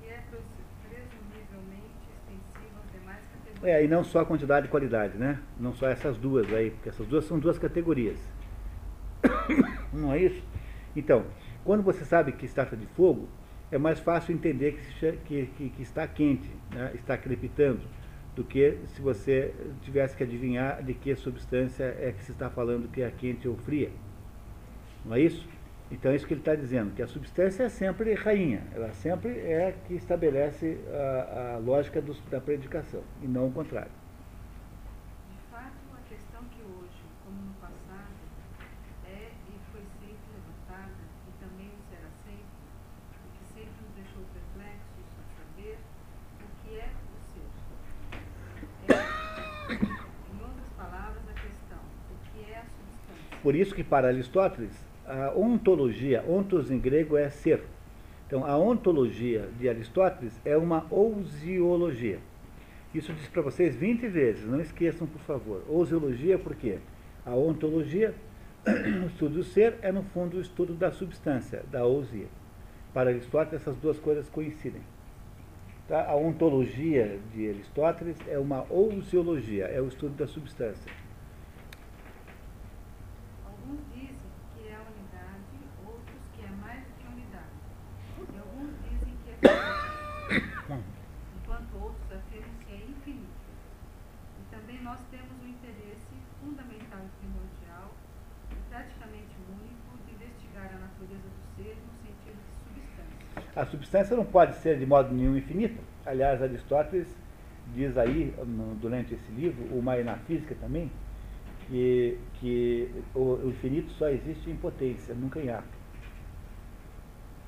que 0.00 0.08
é 0.08 0.18
pres- 0.28 0.42
presumivelmente 0.88 2.10
às 2.26 2.92
demais 3.00 3.20
categorias. 3.28 3.62
É, 3.80 3.84
e 3.84 3.86
não 3.88 4.02
só 4.02 4.20
a 4.20 4.26
quantidade 4.26 4.66
e 4.66 4.68
qualidade, 4.68 5.16
né? 5.16 5.38
Não 5.60 5.72
só 5.72 5.86
essas 5.86 6.16
duas 6.16 6.52
aí, 6.52 6.72
porque 6.72 6.88
essas 6.88 7.06
duas 7.06 7.24
são 7.24 7.38
duas 7.38 7.56
categorias. 7.56 8.18
Não 9.92 10.12
é 10.12 10.18
isso? 10.18 10.42
Então, 10.96 11.24
quando 11.64 11.84
você 11.84 12.04
sabe 12.04 12.32
que 12.32 12.48
se 12.48 12.54
trata 12.54 12.76
de 12.76 12.86
fogo, 12.88 13.28
é 13.70 13.78
mais 13.78 14.00
fácil 14.00 14.34
entender 14.34 14.72
que, 14.98 15.12
que, 15.24 15.46
que- 15.56 15.70
que 15.70 15.82
está 15.82 16.04
quente, 16.08 16.50
né? 16.72 16.90
está 16.96 17.16
crepitando, 17.16 17.80
do 18.34 18.42
que 18.42 18.76
se 18.88 19.00
você 19.00 19.54
tivesse 19.82 20.16
que 20.16 20.24
adivinhar 20.24 20.82
de 20.82 20.94
que 20.94 21.14
substância 21.14 21.84
é 22.00 22.10
que 22.10 22.24
se 22.24 22.32
está 22.32 22.50
falando 22.50 22.90
que 22.90 23.02
é 23.02 23.10
quente 23.12 23.46
ou 23.46 23.56
fria. 23.56 23.92
Não 25.04 25.14
é 25.14 25.20
isso? 25.20 25.46
Então 25.90 26.10
é 26.10 26.16
isso 26.16 26.26
que 26.26 26.32
ele 26.34 26.40
está 26.40 26.54
dizendo, 26.54 26.94
que 26.94 27.02
a 27.02 27.06
substância 27.06 27.64
é 27.64 27.68
sempre 27.68 28.14
rainha, 28.14 28.62
ela 28.74 28.90
sempre 28.92 29.30
é 29.38 29.74
que 29.86 29.94
estabelece 29.94 30.78
a, 30.90 31.54
a 31.54 31.58
lógica 31.58 32.00
dos- 32.00 32.20
da 32.30 32.40
predicação, 32.40 33.02
e 33.22 33.26
não 33.28 33.48
o 33.48 33.52
contrário. 33.52 33.92
De 35.30 35.38
fato, 35.52 35.76
a 35.94 36.08
questão 36.08 36.42
que 36.50 36.62
hoje, 36.62 37.02
como 37.24 37.36
no 37.36 37.52
passado, 37.54 38.16
é 39.06 39.28
e 39.48 39.52
foi 39.70 39.82
sempre 40.00 40.26
levantada, 40.34 40.90
e 41.28 41.44
também 41.44 41.70
será 41.90 42.08
sempre, 42.24 42.44
que 43.38 43.44
sempre 43.54 43.74
nos 43.84 43.94
deixou 43.94 44.22
perplexos 44.32 45.06
a 45.20 45.24
saber 45.38 45.78
o 46.40 46.66
que 46.66 46.78
é 46.80 46.88
o 46.88 47.18
ser. 47.30 47.48
É, 48.88 49.74
em 50.34 50.42
outras 50.42 50.68
palavras, 50.76 51.22
a 51.28 51.34
questão, 51.34 51.78
o 52.10 52.32
que 52.32 52.50
é 52.50 52.56
a 52.58 52.64
substância. 52.64 53.38
Por 53.42 53.54
isso 53.54 53.74
que 53.74 53.84
para 53.84 54.08
Aristóteles, 54.08 54.72
a 55.06 55.32
ontologia, 55.36 56.24
ontos 56.28 56.70
em 56.70 56.78
grego 56.78 57.16
é 57.16 57.28
ser. 57.30 57.62
Então, 58.26 58.44
a 58.44 58.56
ontologia 58.56 59.48
de 59.58 59.68
Aristóteles 59.68 60.40
é 60.44 60.56
uma 60.56 60.86
ousiologia. 60.90 62.18
Isso 62.94 63.12
disse 63.12 63.28
para 63.28 63.42
vocês 63.42 63.74
20 63.74 64.08
vezes, 64.08 64.46
não 64.46 64.60
esqueçam, 64.60 65.06
por 65.06 65.20
favor. 65.20 65.62
Ousiologia 65.68 66.38
por 66.38 66.54
quê? 66.54 66.78
A 67.26 67.34
ontologia, 67.34 68.14
o 68.66 69.06
estudo 69.06 69.34
do 69.36 69.44
ser, 69.44 69.76
é 69.82 69.92
no 69.92 70.02
fundo 70.02 70.38
o 70.38 70.40
estudo 70.40 70.74
da 70.74 70.90
substância, 70.90 71.62
da 71.70 71.84
ousia. 71.84 72.28
Para 72.92 73.10
Aristóteles, 73.10 73.60
essas 73.60 73.76
duas 73.76 73.98
coisas 73.98 74.28
coincidem. 74.28 74.80
Tá? 75.86 76.08
A 76.08 76.16
ontologia 76.16 77.20
de 77.34 77.46
Aristóteles 77.46 78.16
é 78.26 78.38
uma 78.38 78.64
ousiologia, 78.70 79.66
é 79.66 79.82
o 79.82 79.88
estudo 79.88 80.16
da 80.16 80.26
substância. 80.26 80.90
Alguns 83.44 83.80
dizem 83.92 84.16
que 84.56 84.66
é 84.66 84.78
unidade, 84.80 85.60
outros 85.84 86.22
que 86.34 86.42
é 86.42 86.48
mais 86.56 86.80
do 86.80 86.92
que 86.96 87.06
unidade. 87.06 87.52
E 88.32 88.38
alguns 88.38 88.72
dizem 88.80 89.12
que 89.24 89.30
é 89.30 89.36
finito, 90.64 90.88
enquanto 91.36 91.74
outros 91.76 92.12
afirmam 92.12 92.56
que 92.64 92.72
é 92.72 92.76
infinito. 92.76 93.44
E 94.40 94.56
também 94.56 94.82
nós 94.82 95.00
temos 95.10 95.36
o 95.42 95.46
interesse 95.46 96.16
fundamental 96.40 97.04
e 97.04 97.10
primordial 97.20 97.92
e 98.50 98.54
praticamente 98.70 99.36
único 99.52 100.00
de 100.06 100.14
investigar 100.14 100.72
a 100.72 100.78
natureza 100.78 101.28
do 101.28 101.44
ser 101.56 101.76
no 101.76 101.92
sentido 101.92 102.40
de 102.40 102.52
substância. 102.56 103.43
A 103.56 103.64
substância 103.66 104.16
não 104.16 104.24
pode 104.24 104.56
ser 104.56 104.78
de 104.78 104.86
modo 104.86 105.14
nenhum 105.14 105.36
infinita. 105.36 105.80
Aliás, 106.04 106.42
Aristóteles 106.42 107.06
diz 107.72 107.96
aí, 107.96 108.34
durante 108.80 109.14
esse 109.14 109.30
livro, 109.32 109.64
o 109.76 109.80
Mai 109.80 110.02
na 110.02 110.16
Física 110.16 110.56
também, 110.60 110.90
que, 111.68 112.18
que 112.34 112.90
o, 113.14 113.20
o 113.20 113.48
infinito 113.50 113.90
só 113.92 114.08
existe 114.08 114.50
em 114.50 114.56
potência, 114.56 115.14
nunca 115.14 115.40
em 115.40 115.50
ato. 115.50 115.68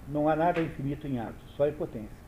Não 0.09 0.29
há 0.29 0.37
nada 0.37 0.63
infinito 0.63 1.09
em 1.09 1.19
ato, 1.19 1.35
só 1.57 1.67
em 1.67 1.73
potência. 1.73 2.27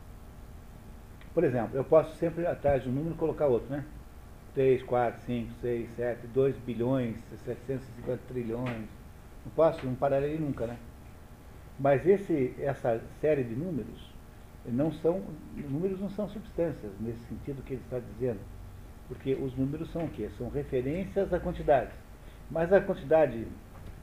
Por 1.33 1.45
exemplo, 1.45 1.77
eu 1.77 1.85
posso 1.85 2.17
sempre, 2.17 2.45
atrás 2.47 2.83
de 2.83 2.89
um 2.89 2.93
número, 2.93 3.15
colocar 3.15 3.47
outro, 3.47 3.71
né? 3.71 3.85
3, 4.55 4.83
4, 4.83 5.21
5, 5.23 5.53
6, 5.61 5.91
7, 5.95 6.27
2 6.27 6.57
bilhões, 6.59 7.17
750 7.45 8.23
trilhões. 8.27 8.89
Não 9.45 9.53
posso, 9.55 9.87
não 9.87 9.95
pararei 9.95 10.37
nunca, 10.37 10.67
né? 10.67 10.77
Mas 11.79 12.07
esse, 12.07 12.55
essa 12.59 13.01
série 13.21 13.45
de 13.45 13.55
números 13.55 13.99
não 14.65 14.93
são, 14.93 15.23
números 15.71 16.01
não 16.01 16.11
são 16.11 16.29
substâncias 16.29 16.93
nesse 17.01 17.21
sentido 17.29 17.63
que 17.63 17.75
ele 17.75 17.83
está 17.83 17.99
dizendo, 17.99 18.41
porque 19.07 19.35
os 19.35 19.55
números 19.57 19.91
são 19.91 20.05
o 20.05 20.09
quê? 20.11 20.29
São 20.37 20.49
referências 20.49 21.33
a 21.33 21.41
quantidades. 21.41 21.95
Mas 22.51 22.73
a 22.73 22.81
quantidade 22.81 23.47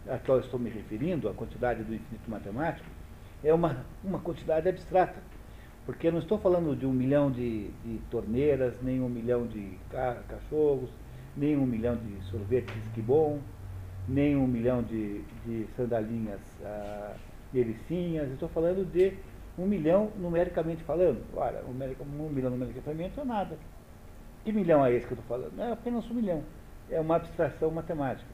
a 0.07 0.17
qual 0.19 0.39
estou 0.39 0.59
me 0.59 0.69
referindo, 0.69 1.27
a 1.27 1.33
quantidade 1.33 1.83
do 1.83 1.93
infinito 1.93 2.29
matemático, 2.29 2.87
é 3.43 3.53
uma, 3.53 3.85
uma 4.03 4.19
quantidade 4.19 4.69
abstrata, 4.69 5.19
porque 5.85 6.07
eu 6.07 6.11
não 6.11 6.19
estou 6.19 6.37
falando 6.37 6.75
de 6.75 6.85
um 6.85 6.93
milhão 6.93 7.31
de, 7.31 7.69
de 7.83 7.99
torneiras, 8.09 8.81
nem 8.81 9.01
um 9.01 9.09
milhão 9.09 9.47
de 9.47 9.77
ca- 9.89 10.23
cachorros, 10.27 10.89
nem 11.35 11.55
um 11.57 11.65
milhão 11.65 11.95
de 11.95 12.21
sorvetes 12.25 12.87
que 12.93 13.01
bom, 13.01 13.39
nem 14.07 14.35
um 14.35 14.47
milhão 14.47 14.83
de, 14.83 15.23
de 15.43 15.67
sandalinhas 15.75 16.41
ah, 16.63 17.15
delicinhas, 17.55 18.29
estou 18.31 18.49
falando 18.49 18.85
de 18.85 19.13
um 19.57 19.65
milhão 19.65 20.11
numericamente 20.17 20.83
falando. 20.83 21.23
Olha, 21.33 21.61
um, 21.63 22.29
milhão 22.29 22.51
numericamente 22.51 23.19
é 23.19 23.23
nada. 23.23 23.57
Que 24.43 24.51
milhão 24.51 24.85
é 24.85 24.91
esse 24.91 25.07
que 25.07 25.13
eu 25.13 25.19
estou 25.19 25.37
falando? 25.37 25.59
É 25.59 25.71
apenas 25.71 26.09
um 26.11 26.13
milhão. 26.13 26.43
É 26.89 26.99
uma 26.99 27.15
abstração 27.15 27.71
matemática. 27.71 28.29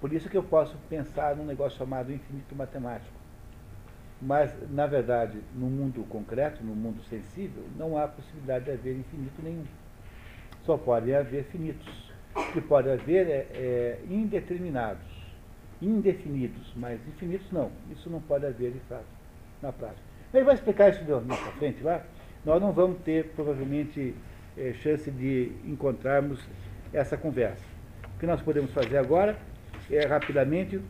Por 0.00 0.12
isso 0.12 0.28
que 0.28 0.36
eu 0.36 0.42
posso 0.42 0.76
pensar 0.88 1.34
num 1.34 1.44
negócio 1.44 1.78
chamado 1.78 2.12
infinito 2.12 2.54
matemático. 2.54 3.16
Mas, 4.20 4.54
na 4.70 4.86
verdade, 4.86 5.38
no 5.54 5.66
mundo 5.66 6.04
concreto, 6.08 6.62
no 6.62 6.74
mundo 6.74 7.02
sensível, 7.04 7.64
não 7.76 7.96
há 7.96 8.06
possibilidade 8.06 8.66
de 8.66 8.72
haver 8.72 8.96
infinito 8.96 9.40
nenhum. 9.42 9.64
Só 10.62 10.76
pode 10.76 11.14
haver 11.14 11.44
finitos. 11.44 12.12
O 12.36 12.52
que 12.52 12.60
pode 12.60 12.90
haver 12.90 13.26
é, 13.28 13.46
é 13.54 14.00
indeterminados, 14.08 15.17
indefinidos, 15.80 16.72
mas 16.76 16.98
infinitos 17.06 17.50
não. 17.52 17.70
Isso 17.90 18.10
não 18.10 18.20
pode 18.20 18.46
haver, 18.46 18.72
de 18.72 18.80
fato, 18.80 19.06
na 19.62 19.72
prática. 19.72 20.02
Ele 20.32 20.44
vai 20.44 20.54
explicar 20.54 20.90
isso 20.90 21.02
mais 21.26 21.40
para 21.40 21.52
frente 21.52 21.82
lá. 21.82 22.02
Nós 22.44 22.60
não 22.60 22.72
vamos 22.72 22.98
ter, 23.02 23.26
provavelmente, 23.34 24.14
é, 24.56 24.72
chance 24.74 25.10
de 25.10 25.52
encontrarmos 25.64 26.40
essa 26.92 27.16
conversa. 27.16 27.64
O 28.16 28.18
que 28.18 28.26
nós 28.26 28.40
podemos 28.42 28.70
fazer 28.72 28.98
agora 28.98 29.36
é, 29.90 30.06
rapidamente, 30.06 30.80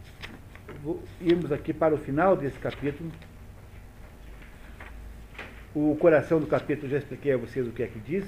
irmos 1.20 1.52
aqui 1.52 1.72
para 1.72 1.94
o 1.94 1.98
final 1.98 2.36
desse 2.36 2.58
capítulo. 2.58 3.10
O 5.74 5.96
coração 5.96 6.40
do 6.40 6.46
capítulo 6.46 6.88
já 6.88 6.98
expliquei 6.98 7.32
a 7.32 7.36
vocês 7.36 7.66
o 7.66 7.70
que 7.70 7.82
é 7.82 7.86
que 7.86 7.98
diz. 8.00 8.24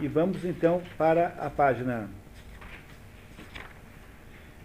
E 0.00 0.08
vamos 0.08 0.44
então 0.44 0.82
para 0.98 1.28
a 1.38 1.48
página 1.48 2.08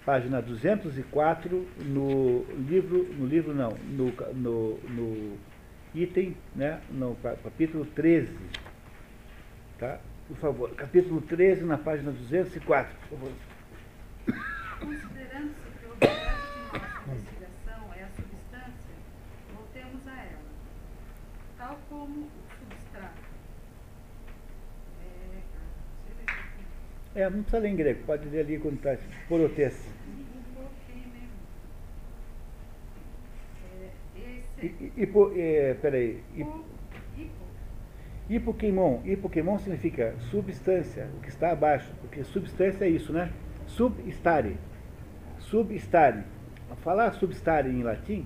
página 0.10 0.42
204 0.42 1.68
no 1.86 2.44
livro, 2.68 3.04
no 3.14 3.28
livro 3.28 3.54
não, 3.54 3.70
no, 3.70 4.12
no, 4.34 4.78
no 4.90 5.38
item, 5.94 6.36
né, 6.56 6.82
no 6.90 7.16
capítulo 7.44 7.86
13. 7.86 8.36
Tá? 9.78 10.00
Por 10.28 10.38
favor, 10.38 10.72
capítulo 10.72 11.22
13 11.22 11.64
na 11.64 11.78
página 11.78 12.12
204, 12.12 12.92
por 13.08 13.20
favor. 13.20 13.32
Considerando-se 14.80 15.62
que 15.80 15.86
o 15.86 15.92
objeto 15.92 16.42
de 16.56 16.72
nossa 16.74 17.12
investigação 17.12 17.94
é 17.96 18.02
a 18.02 18.10
substância, 18.10 18.96
voltemos 19.54 20.08
a 20.08 20.16
ela. 20.24 20.42
Tal 21.56 21.80
como 21.88 22.22
o 22.22 22.30
substrato. 22.58 23.22
É. 27.16 27.22
É, 27.22 27.30
não 27.30 27.42
precisa 27.42 27.60
ler 27.60 27.70
em 27.70 27.76
grego, 27.76 28.04
pode 28.06 28.30
ler 28.30 28.40
ali 28.42 28.60
quando 28.60 28.76
está 28.76 28.98
porotes. 29.28 30.00
Um 30.08 30.54
pouquinho 30.54 31.10
mesmo. 31.10 31.30
É, 33.82 33.90
E, 34.16 34.22
esse 34.38 34.48
e, 34.48 34.49
hipo, 34.98 35.32
é, 35.36 35.74
peraí, 35.76 36.22
hipo, 36.36 36.66
hipo, 37.18 37.32
hipoqueimon, 38.30 39.02
hipoqueimon 39.06 39.60
significa 39.60 40.16
substância, 40.32 41.10
o 41.18 41.22
que 41.22 41.30
está 41.30 41.52
abaixo, 41.52 41.92
porque 42.02 42.24
substância 42.24 42.86
é 42.86 42.90
isso, 42.90 43.14
né? 43.14 43.32
Substare, 43.68 44.58
substare. 45.40 46.24
Falar 46.84 47.14
substare 47.14 47.70
em 47.70 47.82
latim, 47.82 48.26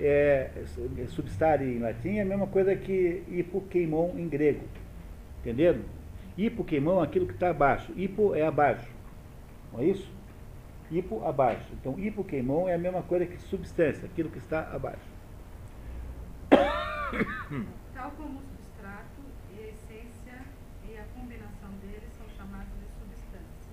é, 0.00 0.50
é, 0.56 1.06
substare 1.06 1.64
em 1.64 1.78
latim 1.78 2.16
é 2.16 2.22
a 2.22 2.24
mesma 2.24 2.46
coisa 2.46 2.74
que 2.74 3.22
hipoqueimon 3.28 4.18
em 4.18 4.28
grego, 4.28 4.64
entenderam? 5.40 5.82
Hipoqueimon 6.36 7.00
é 7.00 7.04
aquilo 7.04 7.26
que 7.26 7.34
está 7.34 7.50
abaixo, 7.50 7.92
hipo 7.96 8.34
é 8.34 8.42
abaixo, 8.42 8.88
não 9.72 9.80
é 9.80 9.84
isso? 9.84 10.10
Hipo 10.90 11.24
abaixo. 11.24 11.72
Então, 11.80 11.98
hipoqueimon 11.98 12.68
é 12.68 12.74
a 12.74 12.78
mesma 12.78 13.02
coisa 13.02 13.24
que 13.24 13.40
substância, 13.42 14.04
aquilo 14.04 14.28
que 14.28 14.38
está 14.38 14.68
abaixo. 14.72 15.11
Tal 17.94 18.10
como 18.12 18.38
o 18.38 18.42
substrato 18.42 19.20
e 19.54 19.60
a 19.60 19.68
essência 19.68 20.40
e 20.88 20.96
a 20.96 21.04
combinação 21.14 21.70
deles 21.82 22.10
são 22.16 22.26
chamados 22.36 22.72
de 22.80 22.86
substância. 22.98 23.72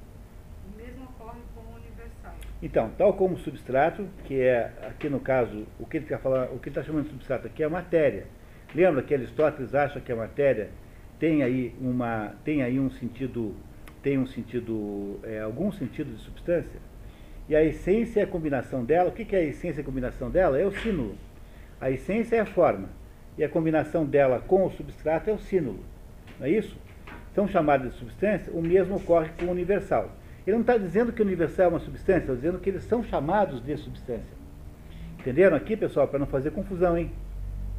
O 0.67 0.77
mesmo 0.77 1.05
ocorre 1.05 1.39
com 1.55 1.61
o 1.61 1.75
universal. 1.75 2.35
Então, 2.61 2.91
tal 2.97 3.13
como 3.13 3.35
o 3.35 3.39
substrato, 3.39 4.07
que 4.25 4.41
é, 4.41 4.73
aqui 4.87 5.09
no 5.09 5.19
caso, 5.19 5.65
o 5.79 5.85
que 5.85 5.97
ele 5.97 6.05
está 6.05 6.17
falando, 6.17 6.53
o 6.53 6.59
que 6.59 6.69
está 6.69 6.83
chamando 6.83 7.05
de 7.05 7.11
substrato 7.11 7.47
aqui 7.47 7.63
é 7.63 7.65
a 7.65 7.69
matéria. 7.69 8.27
Lembra 8.75 9.01
que 9.01 9.13
Aristóteles 9.13 9.73
acha 9.73 10.01
que 10.01 10.11
a 10.11 10.15
matéria 10.15 10.69
tem 11.17 11.41
aí 11.41 11.73
uma, 11.79 12.35
tem 12.43 12.61
aí 12.61 12.79
um 12.79 12.89
sentido, 12.91 13.55
tem 14.03 14.17
um 14.17 14.27
sentido, 14.27 15.19
é, 15.23 15.39
algum 15.39 15.71
sentido 15.71 16.13
de 16.13 16.21
substância? 16.21 16.79
E 17.47 17.55
a 17.55 17.63
essência 17.63 18.19
é 18.19 18.23
a 18.23 18.27
combinação 18.27 18.85
dela. 18.85 19.09
O 19.09 19.11
que 19.11 19.35
é 19.35 19.39
a 19.39 19.43
essência 19.43 19.79
e 19.79 19.81
a 19.81 19.85
combinação 19.85 20.29
dela? 20.29 20.59
É 20.59 20.65
o 20.65 20.71
sínulo. 20.71 21.15
A 21.81 21.89
essência 21.89 22.35
é 22.35 22.39
a 22.41 22.45
forma. 22.45 22.98
E 23.39 23.43
a 23.43 23.47
combinação 23.47 24.05
dela 24.05 24.43
com 24.45 24.65
o 24.65 24.71
substrato 24.71 25.29
é 25.29 25.33
o 25.33 25.39
sínulo. 25.39 25.79
Não 26.37 26.45
é 26.45 26.49
isso? 26.49 26.77
São 27.33 27.47
chamadas 27.47 27.93
de 27.93 27.97
substância, 27.97 28.51
o 28.51 28.61
mesmo 28.61 28.97
ocorre 28.97 29.29
com 29.39 29.45
o 29.45 29.51
universal. 29.51 30.11
Ele 30.45 30.55
não 30.55 30.61
está 30.61 30.77
dizendo 30.77 31.13
que 31.13 31.21
o 31.21 31.25
universal 31.25 31.67
é 31.67 31.69
uma 31.69 31.79
substância, 31.79 32.19
está 32.19 32.33
dizendo 32.33 32.59
que 32.59 32.69
eles 32.69 32.83
são 32.83 33.01
chamados 33.01 33.63
de 33.63 33.77
substância. 33.77 34.37
Entenderam 35.17 35.55
aqui, 35.55 35.77
pessoal? 35.77 36.05
Para 36.05 36.19
não 36.19 36.27
fazer 36.27 36.51
confusão, 36.51 36.97
hein? 36.97 37.13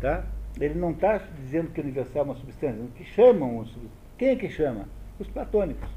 Tá? 0.00 0.24
Ele 0.58 0.74
não 0.74 0.92
está 0.92 1.18
dizendo 1.18 1.70
que 1.70 1.80
o 1.80 1.84
universal 1.84 2.22
é 2.22 2.24
uma 2.24 2.36
substância, 2.36 2.82
que 2.96 3.04
chamam. 3.04 3.66
Quem 4.16 4.30
é 4.30 4.36
que 4.36 4.48
chama? 4.48 4.88
Os 5.18 5.28
platônicos. 5.28 5.90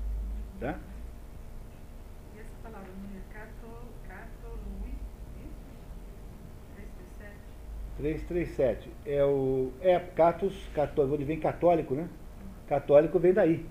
Tá? 0.59 0.77
E 2.35 2.39
essa 2.39 2.49
palavra 2.61 2.89
no 2.89 3.17
é 3.17 3.33
cato, 3.33 3.67
catolui, 4.09 4.91
isso? 5.41 5.73
337. 7.97 8.89
337. 8.89 8.89
É 9.05 9.23
o. 9.23 9.71
É 9.81 9.99
catos, 9.99 10.69
católico, 10.73 11.15
onde 11.15 11.23
vem 11.23 11.39
católico, 11.39 11.93
né? 11.93 12.07
Católico 12.67 13.19
vem 13.19 13.33
daí. 13.33 13.65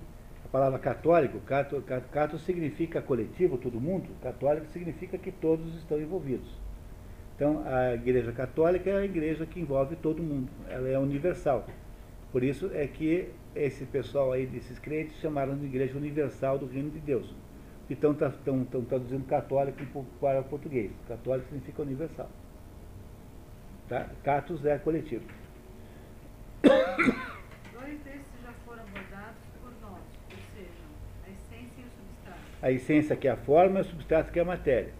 A 0.44 0.48
palavra 0.48 0.78
católico, 0.78 1.38
cato 1.40 2.38
significa 2.38 3.00
coletivo, 3.00 3.56
todo 3.56 3.80
mundo. 3.80 4.10
Católico 4.22 4.66
significa 4.66 5.16
que 5.16 5.32
todos 5.32 5.74
estão 5.76 5.98
envolvidos. 6.00 6.48
Então, 7.34 7.62
a 7.66 7.94
Igreja 7.94 8.30
Católica 8.32 8.90
é 8.90 8.98
a 8.98 9.04
igreja 9.04 9.46
que 9.46 9.58
envolve 9.58 9.96
todo 9.96 10.22
mundo. 10.22 10.50
Ela 10.68 10.88
é 10.88 10.98
universal. 10.98 11.66
Por 12.30 12.44
isso 12.44 12.70
é 12.74 12.86
que 12.86 13.30
esse 13.56 13.86
pessoal 13.86 14.32
aí, 14.32 14.46
desses 14.46 14.78
crentes, 14.78 15.16
chamaram 15.20 15.56
de 15.56 15.64
Igreja 15.64 15.96
Universal 15.96 16.58
do 16.58 16.66
Reino 16.66 16.90
de 16.90 16.99
Deus. 17.00 17.34
Então, 17.88 18.12
estão 18.12 18.64
traduzindo 18.84 19.24
católico 19.24 19.78
para 20.20 20.40
o 20.40 20.44
português. 20.44 20.92
Católico 21.08 21.49
significa 21.49 21.82
universal. 21.82 22.28
Tá? 23.88 24.09
Catos 24.25 24.64
é 24.64 24.79
coletivo. 24.79 25.25
Dois 26.63 27.99
desses 28.00 28.41
já 28.42 28.53
foram 28.64 28.83
abordados 28.84 29.42
por 29.61 29.72
nós, 29.83 30.00
ou 30.30 30.38
seja, 30.54 30.84
a 31.26 31.29
essência 31.29 31.80
e 31.80 31.84
o 31.84 31.91
substrato. 31.91 32.41
A 32.63 32.71
essência 32.71 33.17
que 33.17 33.29
é 33.29 33.33
a 33.33 33.37
forma 33.37 33.80
e 33.80 33.83
o 33.83 33.84
substrato 33.84 34.33
que 34.33 34.38
é 34.38 34.42
a 34.42 34.45
matéria. 34.46 34.95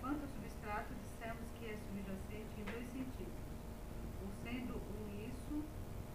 Quanto 0.00 0.20
ao 0.22 0.28
substrato, 0.28 0.94
dissemos 1.02 1.48
que 1.58 1.64
é 1.66 1.74
subjacente 1.74 2.60
em 2.60 2.64
dois 2.70 2.86
sentidos. 2.86 3.42
Ou 4.22 4.28
sendo 4.44 4.74
um 4.76 5.26
isso, 5.26 5.64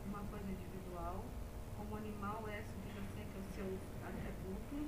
uma 0.08 0.20
coisa 0.30 0.46
individual, 0.46 1.26
como 1.76 1.96
o 1.96 1.98
animal 1.98 2.46
é 2.48 2.62
subjacente 2.64 3.34
aos 3.36 3.48
seus 3.56 3.80
atributos, 4.08 4.88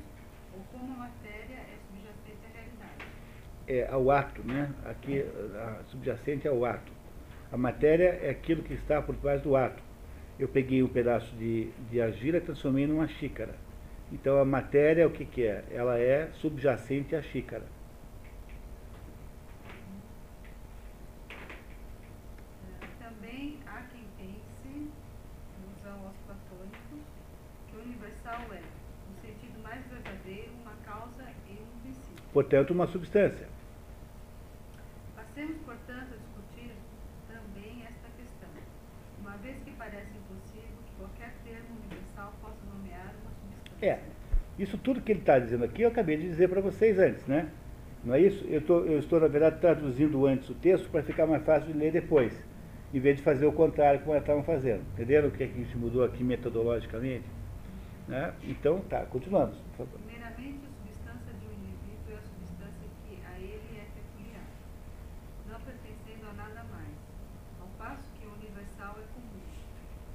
ou 0.53 0.61
como 0.71 0.93
a 0.93 1.09
matéria 1.09 1.59
é 1.59 1.75
subjacente 1.81 2.45
à 2.45 2.49
realidade. 2.55 3.03
É 3.67 3.85
ao 3.91 4.09
ato, 4.09 4.41
né? 4.43 4.71
Aqui, 4.85 5.21
a 5.21 5.83
subjacente 5.91 6.47
é 6.47 6.49
ao 6.49 6.63
ato. 6.63 6.89
A 7.51 7.57
matéria 7.57 8.17
é 8.21 8.29
aquilo 8.29 8.63
que 8.63 8.73
está 8.73 9.01
por 9.01 9.15
trás 9.17 9.41
do 9.41 9.57
ato. 9.57 9.83
Eu 10.39 10.47
peguei 10.47 10.81
um 10.81 10.87
pedaço 10.87 11.35
de, 11.35 11.69
de 11.89 12.01
argila 12.01 12.37
e 12.37 12.41
transformei 12.41 12.87
numa 12.87 13.07
xícara. 13.07 13.55
Então, 14.11 14.39
a 14.39 14.45
matéria, 14.45 15.05
o 15.05 15.11
que, 15.11 15.25
que 15.25 15.43
é? 15.45 15.65
Ela 15.69 15.99
é 15.99 16.29
subjacente 16.35 17.13
à 17.13 17.21
xícara. 17.21 17.63
Também 22.99 23.59
há 23.65 23.81
quem 23.91 24.05
pense, 24.17 24.89
alusão 25.61 26.07
aos 26.07 26.15
platônicos, 26.25 27.03
que 27.69 27.75
o 27.75 27.81
universal 27.81 28.41
é, 28.53 28.61
no 29.09 29.21
sentido 29.21 29.61
mais 29.61 29.85
verdadeiro, 29.87 30.51
uma 30.61 30.73
causa 30.85 31.23
e 31.49 31.51
um 31.51 31.81
princípio. 31.81 32.23
Portanto, 32.31 32.71
uma 32.71 32.87
substância. 32.87 33.56
Portanto, 35.87 36.19
discutir 36.19 36.71
também 37.27 37.83
esta 37.83 38.09
questão, 38.19 38.49
uma 39.21 39.37
vez 39.37 39.55
que 39.63 39.71
parece 39.71 40.11
impossível 40.17 40.75
que 40.85 40.91
qualquer 40.99 41.33
termo 41.45 41.79
universal 41.79 42.33
possa 42.41 42.59
nomear 42.65 43.15
uma 43.23 43.31
substância. 43.31 43.87
É. 43.87 43.99
Isso 44.59 44.77
tudo 44.77 45.01
que 45.01 45.11
ele 45.11 45.21
está 45.21 45.39
dizendo 45.39 45.63
aqui, 45.63 45.83
eu 45.83 45.87
acabei 45.89 46.17
de 46.17 46.23
dizer 46.23 46.49
para 46.49 46.59
vocês 46.59 46.99
antes, 46.99 47.25
né? 47.25 47.49
Não 48.03 48.13
é 48.13 48.19
isso? 48.19 48.43
Eu, 48.47 48.61
tô, 48.61 48.79
eu 48.81 48.99
estou, 48.99 49.19
na 49.19 49.27
verdade, 49.27 49.61
traduzindo 49.61 50.25
antes 50.25 50.49
o 50.49 50.55
texto 50.55 50.89
para 50.89 51.01
ficar 51.03 51.25
mais 51.25 51.43
fácil 51.45 51.71
de 51.71 51.77
ler 51.77 51.91
depois, 51.91 52.33
em 52.93 52.99
vez 52.99 53.17
de 53.17 53.23
fazer 53.23 53.45
o 53.45 53.53
contrário 53.53 54.01
como 54.01 54.17
estavam 54.17 54.43
fazendo. 54.43 54.81
Entenderam 54.93 55.29
o 55.29 55.31
que, 55.31 55.43
é 55.43 55.47
que 55.47 55.53
gente 55.63 55.77
mudou 55.77 56.03
aqui 56.03 56.23
metodologicamente? 56.23 57.25
Né? 58.07 58.33
Então, 58.43 58.81
tá, 58.81 59.05
continuamos, 59.05 59.57
por 59.57 59.85
favor. 59.85 59.99
Primeiramente, 59.99 60.65
a 60.65 60.71
substância 60.71 61.33
de 61.33 61.45
um 61.45 61.53
indivíduo 61.53 62.15
é 62.15 62.17
a 62.17 62.21
substância 62.23 62.87
que 63.05 63.19
a 63.27 63.37
ele 63.37 63.77
é 63.77 63.85
peculiar, 63.93 64.47
não 65.51 65.59
pertencendo 65.59 66.25
a 66.31 66.33
nada 66.33 66.63
mais, 66.71 66.95
ao 67.59 67.67
passo 67.77 68.07
que 68.17 68.25
o 68.25 68.31
universal 68.39 68.95
é 68.97 69.05
comum, 69.13 69.43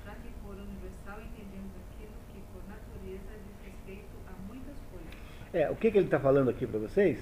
já 0.03 0.15
que 0.17 0.33
por 0.43 0.57
universal 0.57 1.21
entendemos 1.21 1.77
aquilo 1.77 2.17
que 2.33 2.41
por 2.51 2.65
natureza 2.65 3.37
diz 3.45 3.57
respeito 3.61 4.17
a 4.25 4.33
muitas 4.49 4.81
coisas. 4.89 5.42
É, 5.53 5.71
o 5.71 5.77
que, 5.77 5.91
que 5.91 5.99
ele 5.99 6.07
está 6.07 6.19
falando 6.19 6.49
aqui 6.49 6.67
para 6.67 6.79
vocês? 6.79 7.19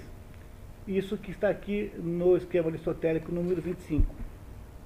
Isso 0.87 1.17
que 1.17 1.31
está 1.31 1.49
aqui 1.49 1.93
no 1.99 2.37
esquema 2.37 2.69
aristotélico 2.69 3.33
número 3.33 3.61
25. 3.61 4.15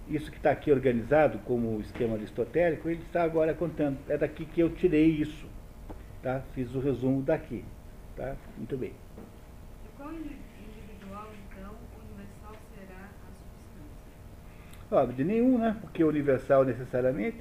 Isso 0.09 0.31
que 0.31 0.37
está 0.37 0.51
aqui 0.51 0.71
organizado 0.71 1.39
como 1.41 1.81
esquema 1.81 2.15
aristotélico, 2.15 2.89
ele 2.89 3.03
está 3.03 3.23
agora 3.23 3.55
contando. 3.55 3.99
É 4.09 4.17
daqui 4.17 4.45
que 4.45 4.61
eu 4.61 4.71
tirei 4.71 5.07
isso. 5.07 5.47
Tá? 6.23 6.43
Fiz 6.55 6.75
o 6.75 6.81
resumo 6.81 7.23
daqui. 7.23 7.65
Tá? 8.17 8.35
Muito 8.57 8.77
bem. 8.77 8.91
De 8.91 9.89
qual 9.97 10.11
indi- 10.13 10.37
individual, 10.59 11.29
então, 11.51 11.71
universal 12.03 12.57
será 12.75 13.05
a 13.05 13.33
substância? 13.33 14.91
Óbvio, 14.91 15.17
de 15.17 15.25
nenhum, 15.25 15.59
né? 15.59 15.77
Porque 15.81 16.03
universal 16.03 16.65
necessariamente, 16.65 17.39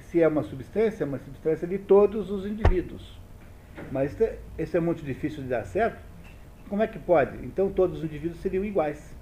se 0.00 0.22
é 0.22 0.28
uma 0.28 0.42
substância, 0.42 1.04
é 1.04 1.06
uma 1.06 1.18
substância 1.18 1.66
de 1.66 1.78
todos 1.78 2.30
os 2.30 2.46
indivíduos. 2.46 3.18
Mas 3.92 4.12
isso 4.58 4.76
é- 4.76 4.80
muito 4.80 5.02
difícil 5.04 5.42
de 5.42 5.48
dar 5.48 5.64
certo. 5.64 6.02
Como 6.68 6.82
é 6.82 6.86
que 6.86 6.98
pode? 6.98 7.36
Então 7.44 7.70
todos 7.70 7.98
os 7.98 8.04
indivíduos 8.04 8.40
seriam 8.40 8.64
iguais. 8.64 9.14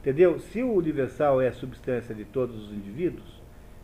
Entendeu? 0.00 0.38
Se 0.38 0.62
o 0.62 0.72
universal 0.72 1.40
é 1.40 1.48
a 1.48 1.52
substância 1.52 2.14
de 2.14 2.24
todos 2.24 2.56
os 2.68 2.72
indivíduos, 2.72 3.42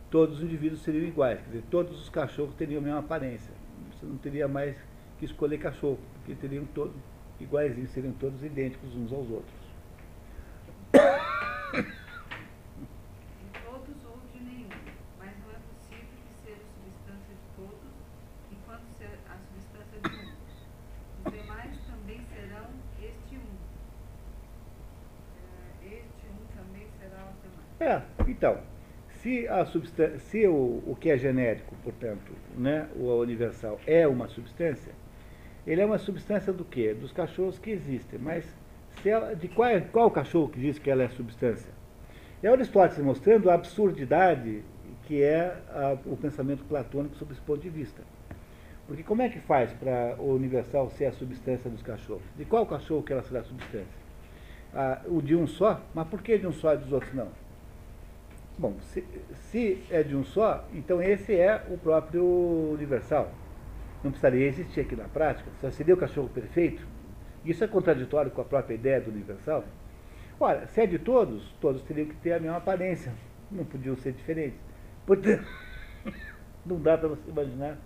todos 0.09 0.37
os 0.37 0.43
indivíduos 0.43 0.81
seriam 0.81 1.05
iguais. 1.05 1.39
Quer 1.39 1.45
dizer, 1.47 1.63
todos 1.69 1.99
os 2.01 2.09
cachorros 2.09 2.55
teriam 2.55 2.79
a 2.79 2.83
mesma 2.83 2.99
aparência. 2.99 3.53
Você 3.91 4.05
não 4.05 4.17
teria 4.17 4.47
mais 4.47 4.75
que 5.19 5.25
escolher 5.25 5.57
cachorro, 5.57 5.99
porque 6.15 6.33
teriam 6.35 6.65
todos 6.73 6.95
iguaizinhos, 7.39 7.89
seriam 7.91 8.13
todos 8.13 8.41
idênticos 8.43 8.95
uns 8.95 9.11
aos 9.11 9.29
outros. 9.29 9.65
De 11.83 13.59
todos 13.65 14.05
ou 14.05 14.17
de 14.33 14.39
nenhum, 14.43 14.69
mas 15.19 15.31
não 15.39 15.51
é 15.51 15.59
possível 15.67 16.05
que 16.27 16.35
seja 16.45 16.61
a 16.61 16.71
substância 16.79 17.33
de 17.35 17.47
todos, 17.55 17.91
enquanto 18.51 18.87
ser 18.97 19.19
a 19.29 19.35
substância 19.37 19.99
de 20.01 20.15
um. 20.15 20.31
Os 21.25 21.33
demais 21.33 21.71
também 21.87 22.21
serão 22.33 22.67
este 23.01 23.35
um. 23.35 23.55
É, 25.83 25.87
Este 25.87 26.25
um 26.31 26.45
também 26.55 26.87
será 26.99 27.29
os 27.29 27.41
demais. 27.41 27.74
É, 27.85 28.01
então, 28.27 28.57
se, 29.21 29.47
a 29.47 29.63
se 30.17 30.47
o, 30.47 30.81
o 30.87 30.97
que 30.99 31.11
é 31.11 31.17
genérico, 31.19 31.75
portanto, 31.83 32.31
né, 32.57 32.87
o 32.95 33.13
universal 33.19 33.79
é 33.85 34.07
uma 34.07 34.27
substância, 34.27 34.91
ele 35.67 35.81
é 35.81 35.85
uma 35.85 35.99
substância 35.99 36.51
do 36.51 36.65
quê? 36.65 36.95
Dos 36.95 37.11
cachorros 37.11 37.59
que 37.59 37.69
existem. 37.69 38.17
Mas 38.17 38.43
ela, 39.05 39.35
de 39.35 39.47
qual, 39.47 39.69
qual 39.91 40.09
cachorro 40.09 40.49
que 40.49 40.59
diz 40.59 40.79
que 40.79 40.89
ela 40.89 41.03
é 41.03 41.09
substância? 41.09 41.71
É 42.41 42.47
Aristóteles 42.47 43.05
mostrando 43.05 43.51
a 43.51 43.53
absurdidade 43.53 44.63
que 45.03 45.21
é 45.21 45.55
a- 45.69 45.95
o 46.07 46.17
pensamento 46.17 46.63
platônico 46.63 47.15
sob 47.17 47.33
esse 47.33 47.41
ponto 47.41 47.61
de 47.61 47.69
vista. 47.69 48.01
Porque 48.87 49.03
como 49.03 49.21
é 49.21 49.29
que 49.29 49.39
faz 49.39 49.71
para 49.73 50.15
o 50.17 50.33
universal 50.33 50.89
ser 50.89 51.05
a 51.05 51.11
substância 51.11 51.69
dos 51.69 51.83
cachorros? 51.83 52.23
De 52.35 52.45
qual 52.45 52.65
cachorro 52.65 53.03
que 53.03 53.13
ela 53.13 53.21
será 53.21 53.41
a 53.41 53.43
substância? 53.43 54.05
Ah, 54.73 55.01
o 55.05 55.21
de 55.21 55.35
um 55.35 55.45
só? 55.45 55.81
Mas 55.93 56.07
por 56.07 56.23
que 56.23 56.35
de 56.39 56.47
um 56.47 56.51
só 56.51 56.73
e 56.73 56.77
dos 56.77 56.91
outros 56.91 57.13
não? 57.13 57.44
Bom, 58.57 58.79
se, 58.79 59.03
se 59.51 59.83
é 59.89 60.01
de 60.01 60.15
um 60.15 60.23
só, 60.23 60.65
então 60.73 61.01
esse 61.01 61.35
é 61.35 61.61
o 61.69 61.77
próprio 61.77 62.23
universal. 62.73 63.31
Não 64.01 64.11
precisaria 64.11 64.47
existir 64.47 64.81
aqui 64.81 64.95
na 64.95 65.05
prática, 65.05 65.49
só 65.59 65.69
seria 65.71 65.93
o 65.93 65.97
cachorro 65.97 66.29
perfeito. 66.29 66.85
Isso 67.43 67.63
é 67.63 67.67
contraditório 67.67 68.31
com 68.31 68.41
a 68.41 68.45
própria 68.45 68.75
ideia 68.75 69.01
do 69.01 69.11
universal. 69.11 69.65
Ora, 70.39 70.67
se 70.67 70.81
é 70.81 70.87
de 70.87 70.97
todos, 70.99 71.43
todos 71.59 71.81
teriam 71.83 72.07
que 72.07 72.15
ter 72.15 72.33
a 72.33 72.39
mesma 72.39 72.57
aparência. 72.57 73.13
Não 73.51 73.65
podiam 73.65 73.95
ser 73.97 74.13
diferentes. 74.13 74.59
Portanto, 75.05 75.45
não 76.65 76.79
dá 76.79 76.97
para 76.97 77.09
você 77.09 77.29
imaginar 77.29 77.77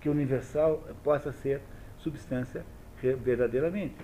que 0.00 0.08
o 0.08 0.12
universal 0.12 0.82
possa 1.02 1.32
ser 1.32 1.60
substância 1.96 2.64
verdadeiramente. 3.00 3.96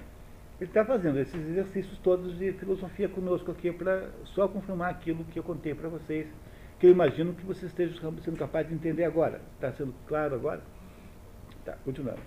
Ele 0.61 0.71
está 0.71 0.85
fazendo 0.85 1.19
esses 1.19 1.35
exercícios 1.35 1.99
todos 1.99 2.39
de 2.39 2.53
filosofia 2.53 3.09
conosco 3.09 3.51
aqui 3.51 3.73
para 3.73 4.09
só 4.25 4.47
confirmar 4.47 4.91
aquilo 4.91 5.25
que 5.25 5.39
eu 5.39 5.43
contei 5.43 5.75
para 5.75 5.89
vocês, 5.89 6.29
que 6.79 6.87
eu 6.87 6.91
imagino 6.91 7.35
que 7.35 7.45
vocês 7.45 7.73
estejam 7.73 8.17
sendo 8.19 8.37
capazes 8.37 8.69
de 8.69 8.75
entender 8.75 9.05
agora. 9.05 9.41
Está 9.55 9.73
sendo 9.73 9.93
claro 10.07 10.35
agora? 10.35 10.63
Tá, 11.65 11.77
continuamos. 11.85 12.23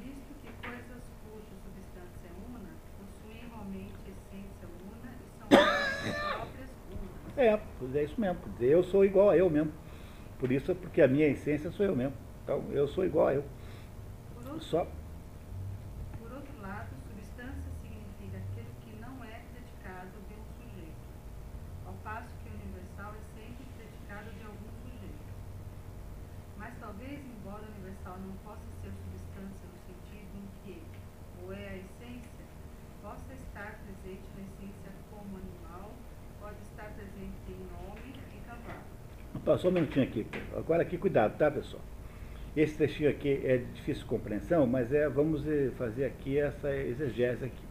Visto 0.00 0.34
que 0.42 0.48
coisas 0.66 1.02
cuja 1.22 1.54
substância 1.62 2.26
é 2.26 2.32
una, 2.50 2.68
possuem 2.98 3.88
essência 4.10 4.68
una 4.82 5.12
e 5.20 6.12
são 6.12 6.30
próprias 6.36 6.70
unas. 6.90 7.38
É, 7.38 7.60
pois 7.78 7.94
é 7.94 8.04
isso 8.04 8.20
mesmo. 8.20 8.38
Eu 8.60 8.82
sou 8.82 9.04
igual 9.04 9.30
a 9.30 9.36
eu 9.36 9.48
mesmo. 9.48 9.72
Por 10.38 10.50
isso 10.50 10.72
é 10.72 10.74
porque 10.74 11.00
a 11.00 11.06
minha 11.08 11.28
essência 11.28 11.70
sou 11.70 11.86
eu 11.86 11.94
mesmo. 11.94 12.14
Então, 12.42 12.64
eu 12.72 12.88
sou 12.88 13.04
igual 13.04 13.28
a 13.28 13.34
eu. 13.34 13.44
Por 14.34 14.46
outro, 14.46 14.64
Só 14.64 14.86
por 16.18 16.32
outro 16.32 16.60
lado, 16.60 16.88
substância 17.08 17.70
significa 17.82 18.38
aquilo 18.38 18.72
que 18.82 18.92
não 19.00 19.22
é 19.24 19.40
predicado 19.52 20.10
de 20.28 20.34
um 20.34 20.44
sujeito, 20.58 21.06
ao 21.86 21.94
passo 22.02 22.28
que 22.42 22.50
o 22.50 22.54
universal 22.54 23.14
é 23.14 23.22
sempre 23.34 23.64
predicado 23.76 24.30
de 24.30 24.42
algum 24.42 24.70
sujeito. 24.82 25.26
Mas 26.56 26.74
talvez, 26.78 27.20
embora 27.24 27.62
o 27.62 27.70
universal 27.78 28.18
não 28.18 28.34
possa 28.42 28.66
ser 28.82 28.90
substância 28.90 29.66
no 29.70 29.78
sentido 29.86 30.30
em 30.34 30.46
que 30.62 30.82
o 31.42 31.52
é 31.52 31.68
a 31.68 31.76
essência, 31.76 32.44
possa 33.02 33.32
estar 33.34 33.78
presente 33.86 34.26
na 34.34 34.42
essência 34.42 34.90
como 35.10 35.36
animal, 35.36 35.92
pode 36.40 36.60
estar 36.62 36.90
presente 36.90 37.38
em 37.48 37.62
homem 37.86 38.14
e 38.34 38.40
cavalo. 38.46 38.86
Só 39.46 39.68
um 39.68 39.70
minutinho 39.70 40.04
aqui. 40.04 40.26
Agora 40.56 40.82
aqui, 40.82 40.98
cuidado, 40.98 41.38
tá, 41.38 41.48
pessoal? 41.48 41.80
Esse 42.56 42.76
trechinho 42.76 43.08
aqui 43.08 43.40
é 43.44 43.58
de 43.58 43.64
difícil 43.74 44.04
compreensão, 44.04 44.66
mas 44.66 44.92
é, 44.92 45.08
vamos 45.08 45.46
eh, 45.46 45.70
fazer 45.78 46.04
aqui 46.04 46.36
essa 46.36 46.74
exegese 46.74 47.44
aqui. 47.44 47.62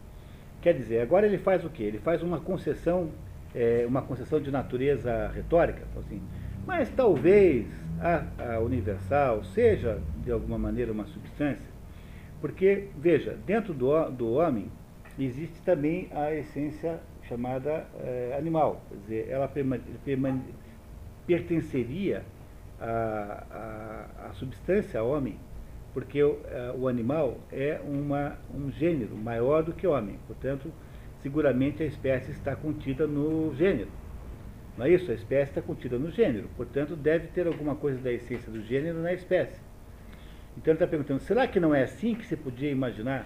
Quer 0.61 0.73
dizer, 0.73 1.01
agora 1.01 1.25
ele 1.27 1.37
faz 1.37 1.65
o 1.65 1.69
quê? 1.69 1.83
Ele 1.83 1.99
faz 1.99 2.23
uma 2.23 2.39
concessão, 2.39 3.11
eh, 3.53 3.83
uma 3.85 4.01
concessão 4.01 4.39
de 4.39 4.49
natureza 4.51 5.29
retórica, 5.35 5.81
assim, 5.99 6.21
mas 6.65 6.89
talvez 6.89 7.67
a, 7.99 8.53
a 8.53 8.59
universal 8.59 9.43
seja, 9.43 9.99
de 10.23 10.31
alguma 10.31 10.57
maneira, 10.57 10.93
uma 10.93 11.05
substância, 11.07 11.69
porque, 12.39 12.87
veja, 12.95 13.37
dentro 13.45 13.73
do, 13.73 14.09
do 14.11 14.31
homem 14.35 14.71
existe 15.19 15.59
também 15.61 16.07
a 16.13 16.33
essência 16.33 17.01
chamada 17.27 17.85
eh, 17.99 18.33
animal, 18.39 18.81
quer 18.87 18.95
dizer, 18.95 19.29
ela 19.29 19.47
perma- 19.47 19.79
permane- 20.05 20.41
pertenceria 21.27 22.23
à, 22.79 23.43
à, 24.25 24.27
à 24.29 24.33
substância 24.33 25.01
homem, 25.03 25.37
porque 25.93 26.21
o, 26.23 26.39
eh, 26.45 26.73
o 26.77 26.87
animal 26.87 27.37
é 27.51 27.79
uma, 27.85 28.37
um 28.53 28.69
gênero 28.71 29.15
maior 29.15 29.63
do 29.63 29.73
que 29.73 29.87
o 29.87 29.91
homem, 29.91 30.19
portanto, 30.27 30.71
seguramente 31.21 31.81
a 31.81 31.85
espécie 31.85 32.31
está 32.31 32.55
contida 32.55 33.07
no 33.07 33.53
gênero. 33.55 33.89
Não 34.77 34.85
é 34.85 34.89
isso? 34.91 35.09
A 35.09 35.13
espécie 35.13 35.51
está 35.51 35.61
contida 35.61 35.97
no 35.97 36.11
gênero, 36.11 36.49
portanto, 36.57 36.95
deve 36.97 37.27
ter 37.27 37.47
alguma 37.47 37.75
coisa 37.75 37.97
da 37.99 38.11
essência 38.11 38.51
do 38.51 38.61
gênero 38.61 39.01
na 39.01 39.13
espécie. 39.13 39.59
Então 40.57 40.71
ele 40.73 40.75
está 40.75 40.87
perguntando, 40.87 41.21
será 41.21 41.47
que 41.47 41.59
não 41.59 41.73
é 41.73 41.83
assim 41.83 42.13
que 42.13 42.25
se 42.25 42.35
podia 42.35 42.69
imaginar 42.71 43.25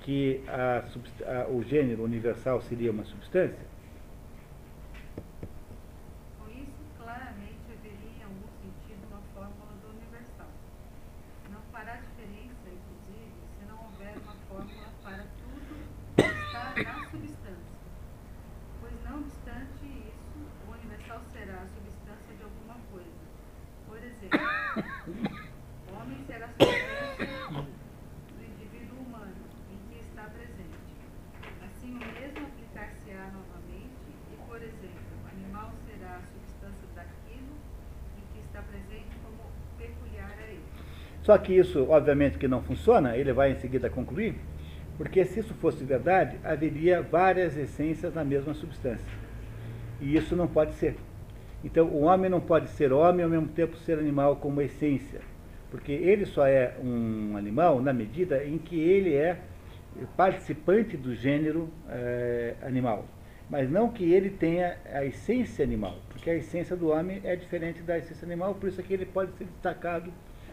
que 0.00 0.40
a 0.48 0.82
a- 1.26 1.48
o 1.48 1.62
gênero 1.62 2.02
universal 2.02 2.60
seria 2.62 2.90
uma 2.90 3.04
substância? 3.04 3.66
Com 6.38 6.48
isso, 6.50 6.82
claramente 6.98 7.66
haveria 7.72 8.10
em 8.18 8.22
algum 8.24 8.48
sentido 8.62 9.06
uma 9.10 9.20
fórmula 9.34 9.72
do 9.82 9.88
universal. 9.90 10.48
Não 11.52 11.60
fará 11.72 11.96
diferença, 11.96 12.66
inclusive, 12.70 13.32
se 13.58 13.64
não 13.68 13.78
houver 13.84 14.14
uma 14.22 14.34
fórmula 14.48 14.88
para 15.02 15.24
tudo 15.38 15.74
que 16.16 16.22
está 16.22 16.74
na 16.76 17.10
substância. 17.10 17.76
Pois, 18.80 18.94
não 19.04 19.18
obstante 19.20 19.84
isso, 19.84 20.38
o 20.68 20.72
universal 20.72 21.20
será 21.32 21.54
a 21.62 21.66
substância 21.66 22.32
de 22.38 22.42
alguma 22.42 22.76
coisa. 22.92 23.18
Por 23.86 23.98
exemplo, 23.98 24.38
o 25.90 26.00
homem 26.00 26.18
será 26.26 26.46
a 26.46 26.48
substância 26.48 27.26
do 27.58 28.44
indivíduo 28.44 28.98
humano 29.04 29.34
em 29.72 29.78
que 29.88 30.00
está 30.00 30.22
presente. 30.24 30.78
Assim, 31.64 31.94
o 31.96 31.98
mesmo 31.98 32.46
aplicar-se-á 32.46 33.30
novamente 33.32 33.96
e, 34.32 34.36
por 34.46 34.60
exemplo, 34.60 35.12
o 35.24 35.28
animal 35.28 35.72
será 35.86 36.16
a 36.16 36.22
substância 36.22 36.88
daquilo 36.94 37.54
em 38.18 38.22
que 38.32 38.40
está 38.46 38.60
presente 38.62 39.14
como 39.24 39.38
peculiar 39.78 40.34
a 40.38 40.42
ele. 40.42 40.62
Só 41.28 41.36
que 41.36 41.52
isso, 41.52 41.90
obviamente, 41.90 42.38
que 42.38 42.48
não 42.48 42.62
funciona, 42.62 43.14
ele 43.14 43.34
vai 43.34 43.52
em 43.52 43.56
seguida 43.56 43.90
concluir, 43.90 44.36
porque 44.96 45.26
se 45.26 45.40
isso 45.40 45.52
fosse 45.52 45.84
verdade, 45.84 46.38
haveria 46.42 47.02
várias 47.02 47.54
essências 47.54 48.14
na 48.14 48.24
mesma 48.24 48.54
substância. 48.54 49.12
E 50.00 50.16
isso 50.16 50.34
não 50.34 50.48
pode 50.48 50.72
ser. 50.76 50.96
Então, 51.62 51.86
o 51.88 52.04
homem 52.04 52.30
não 52.30 52.40
pode 52.40 52.70
ser 52.70 52.94
homem 52.94 53.20
e 53.20 53.24
ao 53.24 53.28
mesmo 53.28 53.48
tempo 53.48 53.76
ser 53.76 53.98
animal 53.98 54.36
como 54.36 54.62
essência. 54.62 55.20
Porque 55.70 55.92
ele 55.92 56.24
só 56.24 56.46
é 56.46 56.74
um 56.82 57.36
animal 57.36 57.82
na 57.82 57.92
medida 57.92 58.42
em 58.42 58.56
que 58.56 58.80
ele 58.80 59.14
é 59.14 59.38
participante 60.16 60.96
do 60.96 61.14
gênero 61.14 61.68
eh, 61.90 62.54
animal. 62.62 63.04
Mas 63.50 63.70
não 63.70 63.90
que 63.90 64.14
ele 64.14 64.30
tenha 64.30 64.78
a 64.94 65.04
essência 65.04 65.62
animal, 65.62 65.98
porque 66.08 66.30
a 66.30 66.34
essência 66.34 66.74
do 66.74 66.88
homem 66.88 67.20
é 67.22 67.36
diferente 67.36 67.82
da 67.82 67.98
essência 67.98 68.24
animal, 68.24 68.54
por 68.54 68.70
isso 68.70 68.80
é 68.80 68.84
que 68.84 68.94
ele 68.94 69.04
pode 69.04 69.32
ser 69.32 69.44
destacado 69.44 70.10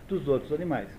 dos 0.07 0.27
outros 0.27 0.51
animais. 0.51 0.89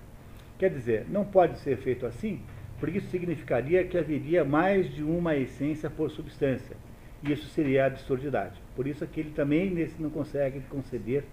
Quer 0.58 0.70
dizer, 0.70 1.06
não 1.08 1.24
pode 1.24 1.58
ser 1.58 1.76
feito 1.76 2.06
assim, 2.06 2.40
porque 2.80 2.98
isso 2.98 3.08
significaria 3.08 3.84
que 3.84 3.96
haveria 3.96 4.44
mais 4.44 4.92
de 4.92 5.02
uma 5.02 5.36
essência 5.36 5.88
por 5.90 6.10
substância. 6.10 6.76
E 7.22 7.32
isso 7.32 7.46
seria 7.48 7.84
a 7.84 7.86
absurdidade. 7.86 8.54
Por 8.74 8.86
isso 8.86 9.04
é 9.04 9.06
que 9.06 9.20
ele 9.20 9.30
também 9.30 9.70
nesse, 9.70 10.00
não 10.00 10.10
consegue 10.10 10.60
conceder 10.68 11.24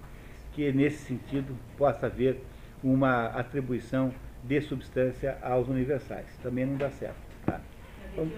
que 0.54 0.72
nesse 0.72 1.04
sentido 1.06 1.56
possa 1.78 2.06
haver 2.06 2.38
uma 2.84 3.28
atribuição 3.28 4.14
de 4.44 4.62
substância 4.62 5.38
aos 5.41 5.68
universais. 5.68 6.26
Também 6.41 6.66
não 6.66 6.76
dá 6.76 6.90
certo. 6.90 7.16
Tá? 7.45 7.60
Então, 8.12 8.30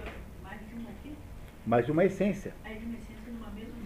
Mais 0.42 0.60
de 0.60 0.74
uma 0.74 0.90
aqui? 0.90 1.12
mais 1.66 1.86
de 1.86 1.92
uma 1.92 2.04
essência. 2.04 2.52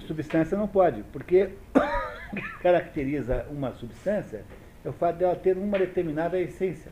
Substância 0.06 0.56
não 0.56 0.68
pode, 0.68 1.02
porque 1.12 1.50
caracteriza 2.60 3.46
uma 3.50 3.72
substância 3.72 4.44
é 4.84 4.88
o 4.88 4.92
fato 4.92 5.16
dela 5.18 5.36
ter 5.36 5.56
uma 5.56 5.78
determinada 5.78 6.38
essência, 6.40 6.90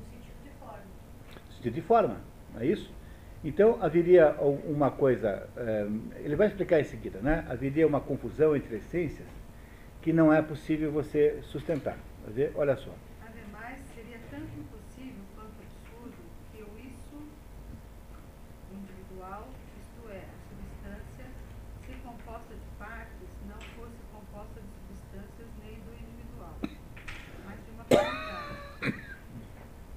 No 0.00 0.06
sentido 0.10 0.42
de 0.44 0.50
forma. 0.58 0.82
sentido 1.56 1.74
de 1.74 1.82
forma, 1.82 2.20
não 2.54 2.60
é 2.60 2.66
isso? 2.66 2.92
Então 3.44 3.82
haveria 3.82 4.36
uma 4.66 4.90
coisa, 4.90 5.48
eh, 5.56 5.86
ele 6.24 6.36
vai 6.36 6.46
explicar 6.46 6.80
em 6.80 6.84
seguida, 6.84 7.18
né? 7.20 7.44
Haveria 7.48 7.86
uma 7.86 8.00
confusão 8.00 8.54
entre 8.54 8.76
essências 8.76 9.26
que 10.00 10.12
não 10.12 10.32
é 10.32 10.40
possível 10.40 10.92
você 10.92 11.40
sustentar. 11.42 11.98
Olha 12.54 12.76
só. 12.76 12.92
Ademais, 13.26 13.78
seria 13.96 14.18
tanto 14.30 14.46
impossível 14.56 15.24
quanto 15.34 15.54
absurdo 15.58 16.16
que 16.52 16.62
o 16.62 16.70
isso 16.86 17.18
individual, 18.72 19.48
isto 19.80 20.08
é, 20.10 20.22
a 20.22 20.38
substância, 20.48 21.26
se 21.84 21.92
composta 22.02 22.54
de 22.54 22.68
partes, 22.78 23.28
não 23.48 23.60
fosse 23.74 23.98
composta 24.12 24.60
de 24.60 24.70
substâncias 24.86 25.48
nem 25.64 25.74
do 25.80 25.92
individual, 25.98 26.54
mas 27.44 27.58
de 27.64 27.70
uma 27.72 27.84
qualidade. 27.84 29.02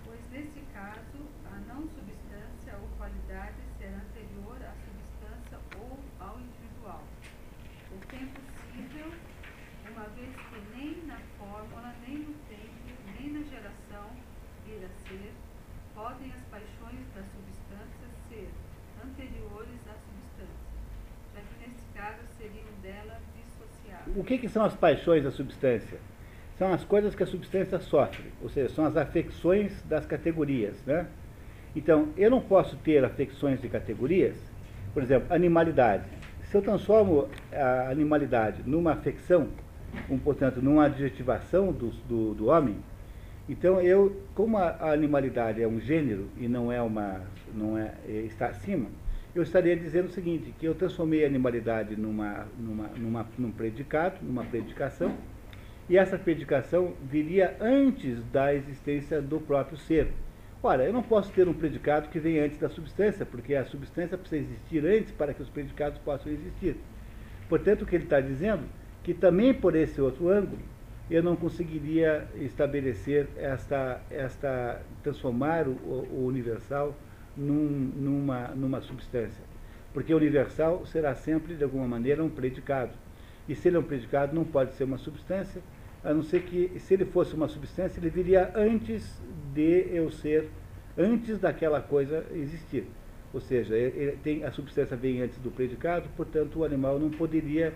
Pois 0.06 0.22
nesse 0.32 0.62
caso, 0.74 1.20
a 1.46 1.56
não 1.74 1.82
substância 1.88 2.74
ou 2.82 2.88
qualidade 2.98 3.56
será 3.78 3.98
anterior 3.98 4.58
à 4.62 4.74
substância 4.86 5.58
ou 5.80 5.98
ao 6.20 6.40
individual. 6.40 7.04
O 7.92 8.00
que 8.08 8.16
é 8.16 8.22
impossível, 8.22 9.12
uma 9.92 10.06
vez 10.10 10.36
que 10.36 10.60
nem 10.76 11.06
na 11.06 11.20
fórmula, 11.40 11.94
nem 12.06 12.18
no 12.20 12.34
tempo, 12.50 12.92
nem 13.18 13.32
na 13.32 13.44
geração 13.48 14.10
vir 14.66 14.84
a 14.84 14.90
ser, 15.08 15.32
podem 15.94 16.32
as 16.34 16.42
paixões 16.52 17.06
da 17.16 17.24
substância 17.24 18.08
ser 18.28 18.50
anteriores 19.02 19.80
à 19.88 19.96
substância, 19.96 20.66
já 21.34 21.42
que 21.42 21.56
nesse 21.70 21.86
caso 21.94 22.20
seriam 22.38 22.68
dela 22.82 23.18
dissociáveis. 23.36 24.18
O 24.18 24.24
que, 24.38 24.48
que 24.48 24.50
são 24.50 24.64
as 24.64 24.74
paixões 24.74 25.24
da 25.24 25.32
substância? 25.32 25.98
São 26.58 26.74
as 26.74 26.84
coisas 26.84 27.14
que 27.14 27.24
a 27.24 27.28
substância 27.28 27.80
sofre, 27.80 28.32
ou 28.42 28.50
seja, 28.50 28.70
são 28.70 28.86
as 28.86 28.96
afecções 28.96 29.82
das 29.84 30.06
categorias. 30.06 30.76
Né? 30.86 31.06
Então, 31.76 32.10
eu 32.16 32.30
não 32.30 32.42
posso 32.42 32.76
ter 32.78 33.04
afecções 33.04 33.62
de 33.62 33.68
categorias, 33.68 34.36
por 34.94 35.04
exemplo, 35.04 35.34
animalidade. 35.34 36.06
Se 36.44 36.56
eu 36.56 36.62
transformo 36.62 37.28
a 37.52 37.90
animalidade 37.90 38.62
numa 38.66 38.94
afecção, 38.94 39.50
um, 40.10 40.18
portanto, 40.18 40.62
numa 40.62 40.86
adjetivação 40.86 41.72
do, 41.72 41.90
do, 42.08 42.34
do 42.34 42.48
homem, 42.48 42.78
então 43.48 43.82
eu, 43.82 44.22
como 44.34 44.58
a, 44.58 44.70
a 44.70 44.92
animalidade 44.92 45.62
é 45.62 45.68
um 45.68 45.80
gênero 45.80 46.28
e 46.38 46.48
não 46.48 46.72
é 46.72 46.82
uma, 46.82 47.22
não 47.54 47.78
é, 47.78 47.94
é, 48.08 48.12
está 48.22 48.48
acima, 48.48 48.88
eu 49.36 49.44
estaria 49.44 49.76
dizendo 49.76 50.06
o 50.06 50.12
seguinte, 50.12 50.56
que 50.58 50.66
eu 50.66 50.74
transformei 50.74 51.26
a 51.26 51.28
animalidade 51.28 51.98
numa, 51.98 52.48
numa, 52.58 52.88
numa, 52.96 53.28
num 53.38 53.52
predicado, 53.52 54.16
numa 54.22 54.46
predicação, 54.46 55.14
e 55.90 55.98
essa 55.98 56.18
predicação 56.18 56.94
viria 57.04 57.58
antes 57.60 58.24
da 58.32 58.56
existência 58.56 59.22
do 59.22 59.40
próprio 59.42 59.78
ser. 59.78 60.08
Ora, 60.64 60.86
eu 60.86 60.94
não 60.94 61.04
posso 61.04 61.32
ter 61.34 61.48
um 61.50 61.54
predicado 61.54 62.08
que 62.08 62.18
vem 62.18 62.40
antes 62.40 62.58
da 62.58 62.70
substância, 62.70 63.26
porque 63.26 63.54
a 63.54 63.66
substância 63.66 64.18
precisa 64.18 64.42
existir 64.42 64.86
antes 64.86 65.12
para 65.12 65.34
que 65.34 65.42
os 65.42 65.50
predicados 65.50 66.00
possam 66.00 66.32
existir. 66.32 66.78
Portanto, 67.50 67.82
o 67.82 67.86
que 67.86 67.96
ele 67.96 68.06
está 68.06 68.22
dizendo, 68.22 68.64
que 69.04 69.14
também 69.14 69.54
por 69.54 69.76
esse 69.76 70.00
outro 70.00 70.30
ângulo, 70.30 70.64
eu 71.12 71.22
não 71.22 71.36
conseguiria 71.36 72.26
estabelecer 72.36 73.28
esta, 73.38 74.02
esta 74.10 74.82
transformar 75.04 75.68
o, 75.68 75.74
o 75.74 76.26
universal 76.26 76.96
num, 77.36 77.92
numa, 77.96 78.48
numa 78.50 78.82
substância. 78.82 79.44
Porque 79.94 80.14
universal 80.14 80.86
será 80.86 81.16
sempre, 81.16 81.56
de 81.56 81.64
alguma 81.64 81.88
maneira, 81.88 82.24
um 82.24 82.30
predicado. 82.30 82.92
E 83.48 83.56
se 83.56 83.68
ele 83.68 83.78
é 83.78 83.80
um 83.80 83.84
predicado, 83.84 84.36
não 84.36 84.44
pode 84.44 84.74
ser 84.74 84.84
uma 84.84 84.98
substância, 84.98 85.62
a 86.04 86.14
não 86.14 86.22
ser 86.22 86.44
que, 86.44 86.80
se 86.80 86.94
ele 86.94 87.06
fosse 87.06 87.34
uma 87.34 87.48
substância, 87.48 88.00
ele 88.00 88.10
viria 88.10 88.52
antes 88.56 89.22
de 89.54 89.88
eu 89.92 90.12
ser, 90.12 90.50
antes 90.98 91.40
daquela 91.40 91.82
coisa 91.82 92.26
existir. 92.34 92.86
Ou 93.34 93.42
seja, 93.42 93.76
ele 93.76 94.18
tem, 94.24 94.44
a 94.44 94.52
substância 94.52 94.96
vem 94.96 95.22
antes 95.22 95.38
do 95.40 95.52
predicado, 95.52 96.08
portanto, 96.16 96.60
o 96.60 96.64
animal 96.64 97.00
não 97.00 97.10
poderia, 97.10 97.74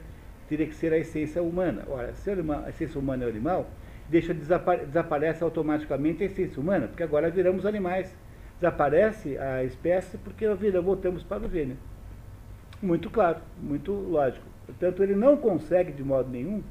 teria 0.47 0.65
que 0.65 0.75
ser 0.75 0.93
a 0.93 0.97
essência 0.97 1.41
humana. 1.41 1.83
Ora, 1.87 2.13
se 2.13 2.29
a 2.29 2.69
essência 2.69 2.99
humana 2.99 3.23
é 3.23 3.27
o 3.27 3.29
animal, 3.29 3.69
deixa 4.07 4.33
desapa- 4.33 4.77
desaparece 4.77 5.43
automaticamente 5.43 6.23
a 6.23 6.25
essência 6.27 6.61
humana, 6.61 6.87
porque 6.87 7.03
agora 7.03 7.29
viramos 7.29 7.65
animais. 7.65 8.15
Desaparece 8.59 9.37
a 9.37 9.63
espécie 9.63 10.17
porque 10.17 10.53
vira, 10.55 10.81
voltamos 10.81 11.23
para 11.23 11.45
o 11.45 11.49
gênero. 11.49 11.79
Muito 12.81 13.09
claro, 13.09 13.41
muito 13.57 13.91
lógico. 13.91 14.45
Portanto, 14.65 15.01
ele 15.01 15.15
não 15.15 15.37
consegue 15.37 15.91
de 15.91 16.03
modo 16.03 16.29
nenhum 16.29 16.61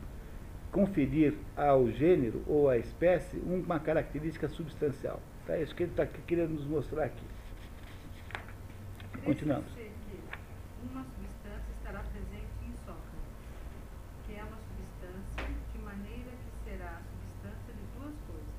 conferir 0.70 1.34
ao 1.56 1.90
gênero 1.90 2.42
ou 2.46 2.68
à 2.68 2.76
espécie 2.76 3.38
uma 3.38 3.80
característica 3.80 4.48
substancial. 4.48 5.20
Tá? 5.46 5.54
É 5.56 5.62
isso 5.62 5.74
que 5.74 5.82
ele 5.84 5.92
está 5.92 6.06
querendo 6.06 6.50
nos 6.50 6.66
mostrar 6.66 7.04
aqui. 7.04 7.24
Continuamos. 9.24 9.66
Uma 10.92 11.04
substância 11.04 11.72
estará 11.72 12.00
presente 12.00 12.52
em 12.64 12.72
Sócrates, 12.84 13.32
que 14.26 14.34
é 14.34 14.42
uma 14.44 14.56
substância 14.56 15.48
de 15.72 15.78
maneira 15.82 16.30
que 16.30 16.70
será 16.70 17.00
a 17.00 17.02
substância 17.02 17.72
de 17.74 17.84
duas 17.98 18.14
coisas. 18.28 18.56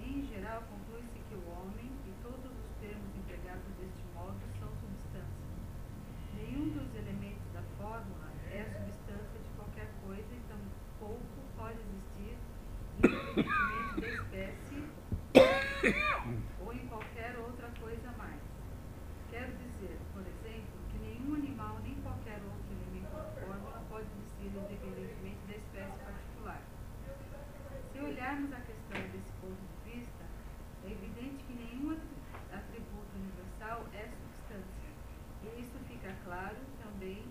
Em 0.00 0.22
geral, 0.26 0.62
conclui-se 0.70 1.18
que 1.28 1.34
o 1.34 1.44
homem 1.52 1.90
e 2.06 2.12
todos 2.22 2.50
os 2.50 2.70
termos 2.80 3.10
empregados 3.14 3.68
deste 3.78 4.02
modo 4.14 4.40
são 4.58 4.70
substâncias. 4.80 5.52
Nenhum 6.34 6.70
dos 6.70 6.88
elementos 6.96 7.44
da 7.52 7.62
fórmula 7.76 8.32
é 8.50 8.62
a 8.62 8.70
substância 8.72 9.38
de 9.38 9.50
qualquer 9.54 9.88
coisa 10.06 10.30
e 10.32 10.40
tampouco 10.48 11.38
pode 11.56 11.76
existir 11.76 12.34
independentemente 12.98 14.00
da 14.00 14.08
espécie 14.08 14.82
ou 16.64 16.72
em 16.72 16.86
qualquer 16.88 17.36
outra 17.38 17.68
coisa 17.78 18.10
mais. 18.16 18.40
Quero 19.30 19.52
dizer, 19.52 19.98
por 20.14 20.22
exemplo, 20.22 20.78
que 20.90 20.98
nenhum 20.98 21.34
animal 21.34 21.78
nem 21.84 21.94
qualquer 21.96 22.40
outro 22.48 22.64
elemento 22.72 23.12
da 23.12 23.28
fórmula 23.44 23.82
pode 23.90 24.06
existir 24.16 24.48
independentemente 24.56 25.38
da 25.46 25.56
espécie 25.56 25.98
particular. 26.00 26.62
Se 27.92 28.00
olharmos 28.00 28.52
a 28.52 28.60
questão 28.60 29.00
desse 29.12 29.32
ponto 29.42 29.60
de 29.60 29.90
vista, 29.90 30.24
é 30.84 30.90
evidente 30.90 31.44
que 31.44 31.52
nenhum 31.52 31.92
atri- 31.92 32.56
atributo 32.56 33.12
universal 33.14 33.84
é 33.92 34.08
substância. 34.08 34.88
E 35.44 35.60
isso 35.60 35.78
fica 35.86 36.14
claro 36.24 36.56
também 36.82 37.22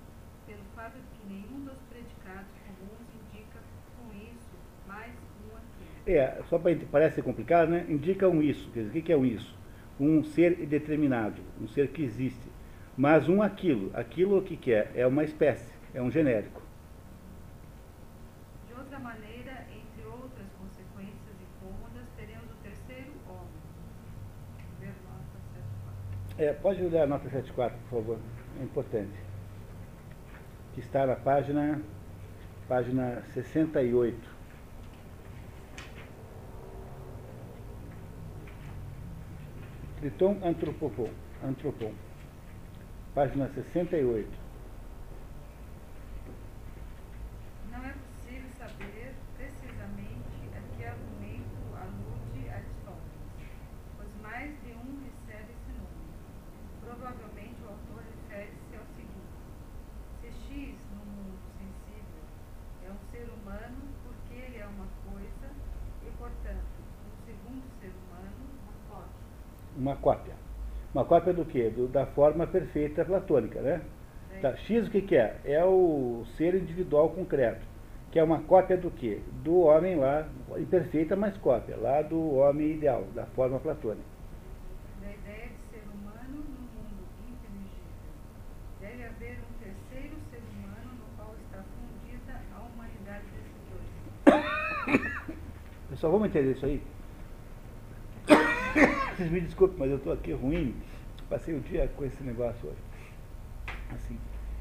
pelo 0.45 0.63
fato 0.75 0.95
de 0.95 1.07
que 1.17 1.27
nenhum 1.27 1.65
dos 1.65 1.79
predicados 1.89 2.53
comuns 2.63 3.07
indica 3.11 3.59
com 3.97 4.13
isso 4.15 4.55
mais 4.87 5.13
um 5.43 5.57
aquilo. 5.57 6.07
É, 6.07 6.36
só 6.49 6.57
para 6.57 6.75
parece 6.91 7.21
complicado, 7.21 7.69
né? 7.69 7.85
Indica 7.89 8.27
um 8.27 8.41
isso. 8.41 8.69
Quer 8.71 8.83
dizer, 8.83 8.99
o 8.99 9.03
que 9.03 9.11
é 9.11 9.17
um 9.17 9.25
isso? 9.25 9.55
Um 9.99 10.23
ser 10.23 10.55
determinado, 10.65 11.41
um 11.61 11.67
ser 11.67 11.89
que 11.89 12.03
existe. 12.03 12.47
Mas 12.95 13.27
um 13.27 13.41
aquilo. 13.41 13.91
Aquilo 13.93 14.37
o 14.37 14.41
que, 14.41 14.55
que 14.55 14.73
é? 14.73 14.91
É 14.95 15.05
uma 15.05 15.23
espécie, 15.23 15.71
é 15.93 16.01
um 16.01 16.09
genérico. 16.09 16.61
De 18.67 18.73
outra 18.73 18.99
maneira, 18.99 19.65
entre 19.71 20.05
outras 20.05 20.47
consequências 20.59 21.35
incômodas, 21.41 22.07
teremos 22.15 22.45
o 22.49 22.55
terceiro 22.63 23.11
homem. 23.27 23.47
Ver 24.79 24.93
nota 25.05 25.37
74. 25.53 26.43
É, 26.43 26.53
pode 26.53 26.83
olhar 26.83 27.03
a 27.03 27.07
nota 27.07 27.29
74, 27.29 27.77
por 27.89 27.99
favor. 27.99 28.19
É 28.59 28.63
importante. 28.63 29.19
Que 30.73 30.79
está 30.79 31.05
na 31.05 31.15
página, 31.15 31.81
página 32.67 33.23
68. 33.33 34.36
Triton 39.99 40.37
Antropopon. 40.43 41.09
Antropon. 41.43 41.91
Página 43.15 43.49
68. 43.49 44.29
Não 47.71 47.83
é 47.83 47.93
possível 47.93 48.49
saber 48.59 49.15
precisamente 49.37 50.49
a 50.55 50.77
que 50.77 50.85
argumento 50.85 51.57
uma 69.87 69.95
cópia. 69.95 70.33
Uma 70.93 71.05
cópia 71.05 71.33
do 71.33 71.45
quê? 71.45 71.69
Do, 71.69 71.87
da 71.87 72.05
forma 72.07 72.45
perfeita 72.45 73.05
platônica, 73.05 73.61
né? 73.61 73.81
Tá, 74.41 74.55
X 74.55 74.87
o 74.87 74.91
que, 74.91 75.01
que 75.01 75.15
é? 75.15 75.39
É 75.45 75.63
o 75.65 76.23
ser 76.37 76.53
individual 76.53 77.09
concreto, 77.09 77.65
que 78.11 78.19
é 78.19 78.23
uma 78.23 78.41
cópia 78.41 78.77
do 78.77 78.91
quê? 78.91 79.21
Do 79.43 79.61
homem 79.61 79.95
lá, 79.95 80.27
imperfeita, 80.57 81.15
mas 81.15 81.35
cópia, 81.37 81.75
lá 81.77 82.01
do 82.01 82.35
homem 82.35 82.73
ideal, 82.73 83.03
da 83.15 83.25
forma 83.27 83.59
platônica. 83.59 84.05
Da 85.01 85.07
ideia 85.07 85.47
de 85.47 85.57
ser 85.71 85.83
humano 85.91 86.35
no 86.35 86.59
mundo 86.59 87.03
inteligível. 87.27 88.11
Deve 88.79 89.05
haver 89.05 89.39
um 89.39 89.53
terceiro 89.63 90.15
ser 90.29 90.41
humano 90.53 90.91
no 90.99 91.05
qual 91.17 91.33
está 91.47 91.63
fundida 91.63 92.39
a 92.55 92.59
humanidade 92.61 93.25
desses 93.33 93.57
dois. 94.93 95.37
Pessoal, 95.89 96.11
vamos 96.11 96.27
entender 96.27 96.51
isso 96.51 96.65
aí? 96.65 96.81
Vocês 99.17 99.31
me 99.31 99.41
desculpem, 99.41 99.77
mas 99.79 99.89
eu 99.89 99.97
estou 99.97 100.13
aqui 100.13 100.31
ruim. 100.31 100.75
Passei 101.27 101.55
o 101.55 101.59
dia 101.59 101.89
com 101.97 102.05
esse 102.05 102.23
negócio 102.23 102.69
hoje. 102.69 102.77
Assim. 103.89 104.15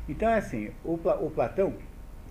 Então, 0.09 0.31
é 0.31 0.39
assim, 0.39 0.71
o, 0.83 0.97
Pla- 0.97 1.19
o 1.21 1.31
Platão 1.31 1.75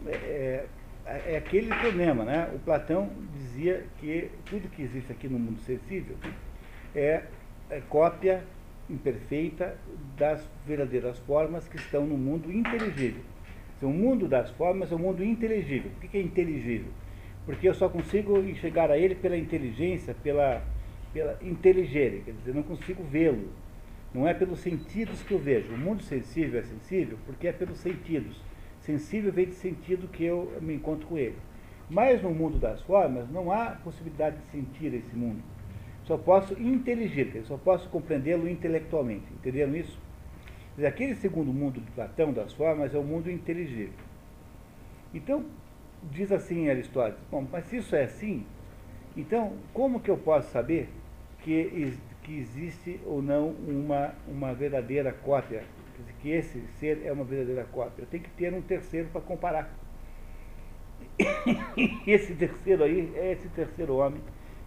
é, 0.07 0.65
é, 1.06 1.34
é 1.34 1.38
aquele 1.38 1.68
problema, 1.68 2.26
né? 2.26 2.49
O 2.56 2.57
Platão 2.57 3.11
dizia 3.31 3.85
que 3.99 4.31
tudo 4.45 4.68
que 4.69 4.81
existe 4.81 5.11
aqui 5.11 5.27
no 5.27 5.38
mundo 5.38 5.60
sensível 5.60 6.15
é, 6.95 7.26
é 7.69 7.80
cópia 7.81 8.43
imperfeita 8.89 9.77
das 10.18 10.49
verdadeiras 10.65 11.19
formas 11.19 11.68
que 11.68 11.77
estão 11.77 12.07
no 12.07 12.18
mundo 12.18 12.52
inteligível. 12.52 13.22
Então, 13.77 13.91
o 13.91 13.93
mundo 13.93 14.27
das 14.27 14.49
formas 14.49 14.91
é 14.91 14.95
o 14.95 14.99
mundo 14.99 15.23
inteligível. 15.23 15.91
Por 15.99 16.10
que 16.10 16.18
é 16.18 16.22
inteligível? 16.22 16.91
Porque 17.45 17.69
eu 17.69 17.73
só 17.76 17.88
consigo 17.88 18.39
enxergar 18.39 18.89
a 18.89 18.97
ele 18.97 19.14
pela 19.14 19.38
inteligência, 19.38 20.15
pela, 20.23 20.64
pela 21.16 21.40
inteligere, 21.42 22.24
quer 22.26 22.34
dizer, 22.34 22.54
não 22.54 22.62
consigo 22.62 23.02
vê-lo. 23.02 23.48
Não 24.14 24.28
é 24.28 24.34
pelos 24.34 24.60
sentidos 24.60 25.24
que 25.24 25.32
eu 25.34 25.40
vejo. 25.40 25.74
O 25.74 25.78
mundo 25.78 26.04
sensível 26.04 26.60
é 26.60 26.64
sensível 26.64 27.18
porque 27.26 27.48
é 27.48 27.54
pelos 27.54 27.78
sentidos. 27.78 28.38
Sensível 28.82 29.32
vem 29.32 29.46
de 29.46 29.56
sentido 29.56 30.10
que 30.10 30.26
eu 30.26 30.52
me 30.62 30.76
encontro 30.76 31.08
com 31.08 31.18
ele. 31.18 31.38
Mas 31.90 32.22
no 32.22 32.32
mundo 32.32 32.60
das 32.60 32.82
formas 32.82 33.32
não 33.32 33.50
há 33.50 33.68
possibilidade 33.82 34.36
de 34.40 34.46
sentir 34.48 34.94
esse 34.94 35.16
mundo. 35.16 35.42
Só 36.04 36.18
posso 36.18 36.54
inteligir, 36.62 37.28
dizer, 37.28 37.46
só 37.46 37.56
posso 37.56 37.88
compreendê-lo 37.88 38.50
intelectualmente. 38.50 39.26
Entenderam 39.32 39.74
isso? 39.74 39.98
Dizer, 40.76 40.88
Aquele 40.88 41.16
segundo 41.16 41.54
mundo 41.54 41.80
de 41.80 41.90
Platão 41.92 42.34
das 42.34 42.52
formas 42.52 42.94
é 42.94 42.98
o 42.98 43.04
mundo 43.04 43.32
inteligível. 43.32 43.94
Então, 45.14 45.46
diz 46.12 46.30
assim 46.30 46.70
Aristóteles, 46.70 47.24
bom, 47.32 47.48
mas 47.50 47.66
se 47.68 47.78
isso 47.78 47.96
é 47.96 48.04
assim, 48.04 48.46
então 49.16 49.54
como 49.74 50.02
que 50.02 50.12
eu 50.12 50.18
posso 50.18 50.52
saber 50.52 50.90
que, 51.45 51.93
que 52.23 52.39
existe 52.39 52.99
ou 53.05 53.22
não 53.22 53.49
uma, 53.49 54.15
uma 54.27 54.51
verdadeira 54.53 55.13
cópia? 55.13 55.63
Que 56.19 56.31
esse 56.31 56.59
ser 56.80 57.05
é 57.05 57.11
uma 57.11 57.23
verdadeira 57.23 57.63
cópia? 57.65 58.07
Tenho 58.09 58.23
que 58.23 58.31
ter 58.31 58.51
um 58.51 58.61
terceiro 58.63 59.09
para 59.09 59.22
comparar. 59.22 59.69
Esse 62.07 62.34
terceiro 62.34 62.84
aí 62.84 63.11
é 63.15 63.31
esse 63.34 63.47
terceiro 63.49 63.95
homem 63.95 64.19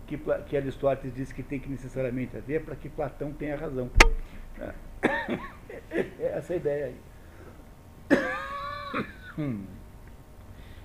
que, 0.06 0.16
que 0.46 0.56
Aristóteles 0.56 1.14
diz 1.14 1.32
que 1.32 1.42
tem 1.42 1.58
que 1.58 1.68
necessariamente 1.68 2.36
haver 2.36 2.64
para 2.64 2.76
que 2.76 2.88
Platão 2.88 3.32
tenha 3.32 3.56
razão. 3.56 3.90
É 5.90 6.36
essa 6.36 6.54
ideia 6.54 6.86
aí. 6.86 8.18
Hum. 9.36 9.64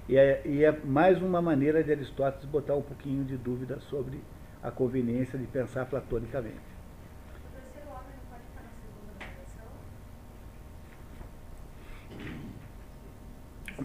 E 0.07 0.17
é, 0.17 0.41
e 0.43 0.65
é 0.65 0.71
mais 0.83 1.21
uma 1.21 1.41
maneira 1.41 1.81
de 1.81 1.89
Aristóteles 1.89 2.43
botar 2.45 2.75
um 2.75 2.81
pouquinho 2.81 3.23
de 3.23 3.37
dúvida 3.37 3.79
sobre 3.79 4.19
a 4.64 4.72
conveniência 4.72 5.38
de 5.38 5.45
pensar 5.45 5.85
platonicamente. 5.85 6.73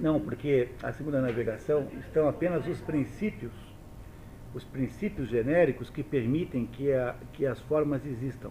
Não, 0.00 0.20
porque 0.20 0.68
a 0.82 0.92
segunda 0.92 1.20
navegação 1.20 1.88
estão 2.00 2.28
apenas 2.28 2.66
os 2.66 2.80
princípios, 2.80 3.52
os 4.54 4.62
princípios 4.64 5.28
genéricos 5.28 5.88
que 5.90 6.02
permitem 6.02 6.66
que, 6.66 6.92
a, 6.92 7.14
que 7.32 7.46
as 7.46 7.58
formas 7.60 8.04
existam. 8.04 8.50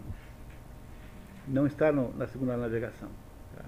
Não 1.48 1.66
está 1.66 1.92
no- 1.92 2.14
na 2.18 2.28
segunda 2.28 2.58
navegação. 2.58 3.10
tá? 3.56 3.64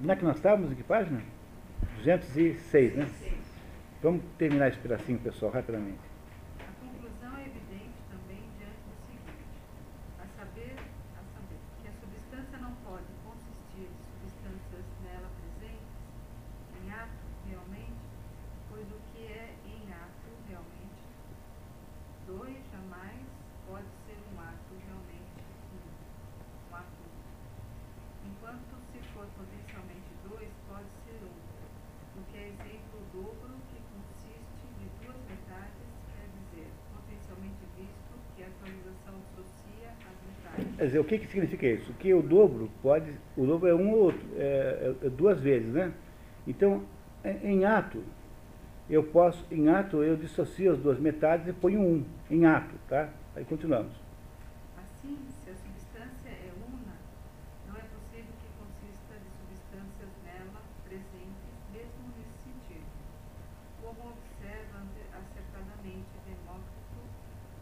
Onde 0.00 0.10
é 0.10 0.16
que 0.16 0.24
nós 0.24 0.36
estávamos? 0.36 0.72
Em 0.72 0.74
que 0.74 0.82
página? 0.82 1.20
206, 1.98 2.96
né? 2.96 3.08
Vamos 4.02 4.24
terminar 4.36 4.66
esse 4.66 4.78
pedacinho, 4.80 5.20
pessoal, 5.20 5.52
rapidamente. 5.52 6.02
A 6.58 6.72
conclusão 6.82 7.38
é 7.38 7.46
evidente 7.46 7.94
também 8.10 8.42
diante 8.58 8.82
do 8.82 8.94
seguinte, 9.06 9.46
a 10.18 10.26
saber, 10.26 10.74
a 11.14 11.22
saber 11.22 11.60
que 11.78 11.86
a 11.86 11.94
substância 12.02 12.58
não 12.58 12.74
pode 12.82 13.06
consistir 13.22 13.86
de 13.86 14.02
substâncias 14.02 14.82
nela 15.06 15.30
presentes, 15.38 15.86
em 16.82 16.90
ato 16.90 17.22
realmente, 17.46 18.02
pois 18.68 18.82
o 18.90 18.98
que 19.14 19.22
é 19.22 19.54
em 19.70 19.86
ato 19.94 20.30
realmente, 20.50 21.02
dois 22.26 22.58
jamais 22.74 23.22
pode 23.70 23.86
ser 24.02 24.18
um 24.18 24.40
ato 24.42 24.72
realmente 24.82 25.38
um, 25.70 25.78
um 25.78 26.74
ato 26.74 26.98
único. 27.06 27.30
Enquanto 28.26 28.74
se 28.90 28.98
for 29.14 29.30
potencialmente 29.38 30.10
dois, 30.26 30.50
pode 30.66 30.90
ser 31.06 31.22
um, 31.22 31.38
o 32.18 32.24
que 32.30 32.36
é 32.36 32.48
exemplo 32.48 32.98
o 32.98 33.04
dobro 33.16 33.56
que 33.70 33.80
consiste 33.88 34.66
de 34.78 34.86
duas 35.00 35.16
metades, 35.24 35.88
quer 36.12 36.28
dizer, 36.28 36.68
potencialmente 36.92 37.64
visto 37.76 38.12
que 38.36 38.42
a 38.42 38.46
atualização 38.48 39.14
dissocia 39.32 39.88
as 39.96 40.18
metades. 40.28 40.71
Quer 40.82 40.86
dizer, 40.86 40.98
o 40.98 41.04
que, 41.04 41.16
que 41.16 41.28
significa 41.28 41.64
isso? 41.64 41.92
Que 41.92 42.12
o 42.12 42.20
dobro 42.20 42.68
pode. 42.82 43.08
O 43.36 43.46
dobro 43.46 43.68
é 43.68 43.72
um 43.74 43.92
ou 43.92 43.98
outro, 44.06 44.20
é, 44.36 44.96
é- 45.00 45.06
é 45.06 45.10
duas 45.10 45.38
vezes, 45.38 45.72
né? 45.72 45.92
Então, 46.44 46.82
em 47.24 47.52
em 47.60 47.64
ato, 47.64 48.02
eu 48.90 49.04
posso, 49.04 49.46
em 49.48 49.68
ato, 49.68 50.02
eu 50.02 50.16
dissocio 50.16 50.72
as 50.72 50.78
duas 50.80 50.98
metades 50.98 51.46
e 51.46 51.52
ponho 51.52 51.80
um, 51.80 52.04
em 52.28 52.44
ato, 52.46 52.74
tá? 52.88 53.10
Aí 53.36 53.44
continuamos. 53.44 53.92
Assim, 54.76 55.16
se 55.44 55.50
a 55.50 55.54
substância 55.54 56.30
é 56.34 56.50
una, 56.58 56.94
não 57.70 57.76
é 57.78 57.84
possível 57.94 58.34
que 58.42 58.48
consista 58.58 59.14
de 59.22 59.30
substâncias 59.38 60.10
nela 60.26 60.60
presentes, 60.82 61.54
mesmo 61.70 62.02
nesse 62.18 62.42
sentido. 62.42 62.90
Como 63.86 64.10
observa 64.18 64.82
ante- 64.82 65.06
acertadamente 65.14 66.10
Demócrito, 66.26 66.98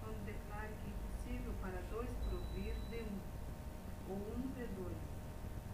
quando 0.01 0.25
declara 0.25 0.73
que 0.73 0.89
é 0.89 0.93
impossível 0.97 1.53
para 1.61 1.77
dois 1.93 2.09
provir 2.25 2.73
de 2.91 2.97
um, 3.05 3.21
ou 4.11 4.17
um 4.17 4.41
de 4.59 4.67
dois, 4.75 4.99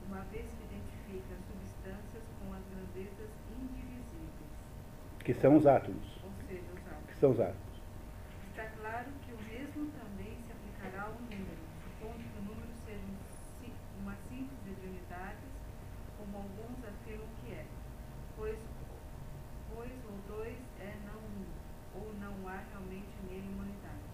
uma 0.07 0.21
vez 0.31 0.45
que 0.45 0.63
identifica 0.69 1.33
as 1.33 1.43
substâncias 1.49 2.25
com 2.39 2.53
as 2.53 2.61
grandezas 2.69 3.31
indivisíveis, 3.49 4.53
Que 5.25 5.26
são 5.41 5.57
os 5.57 5.67
átomos. 5.67 6.07
Que 7.07 7.15
são 7.21 7.31
os 7.33 7.41
átomos. 7.41 7.77
Está 8.51 8.65
claro 8.81 9.11
que 9.25 9.33
o 9.33 9.41
mesmo 9.43 9.91
também 9.93 10.37
se 10.47 10.53
aplicará 10.53 11.03
ao 11.05 11.15
número, 11.21 11.57
supondo 11.85 12.19
que 12.19 12.39
o 12.39 12.43
número 12.43 12.73
seja 12.85 13.05
um 13.05 13.17
si- 13.61 13.75
uma 14.01 14.15
síntese 14.29 14.75
de 14.75 14.87
unidades, 14.87 15.51
como 16.19 16.37
alguns 16.37 16.85
afirmam 16.85 17.29
que 17.43 17.53
é, 17.53 17.67
pois, 18.37 18.59
pois 19.75 19.93
o 20.05 20.13
dois 20.29 20.59
é 20.81 20.93
não 21.05 21.21
um, 21.21 21.45
ou 22.01 22.15
não 22.15 22.49
há 22.49 22.57
realmente 22.73 23.13
nele 23.29 23.49
uma 23.53 23.65
unidade. 23.65 24.07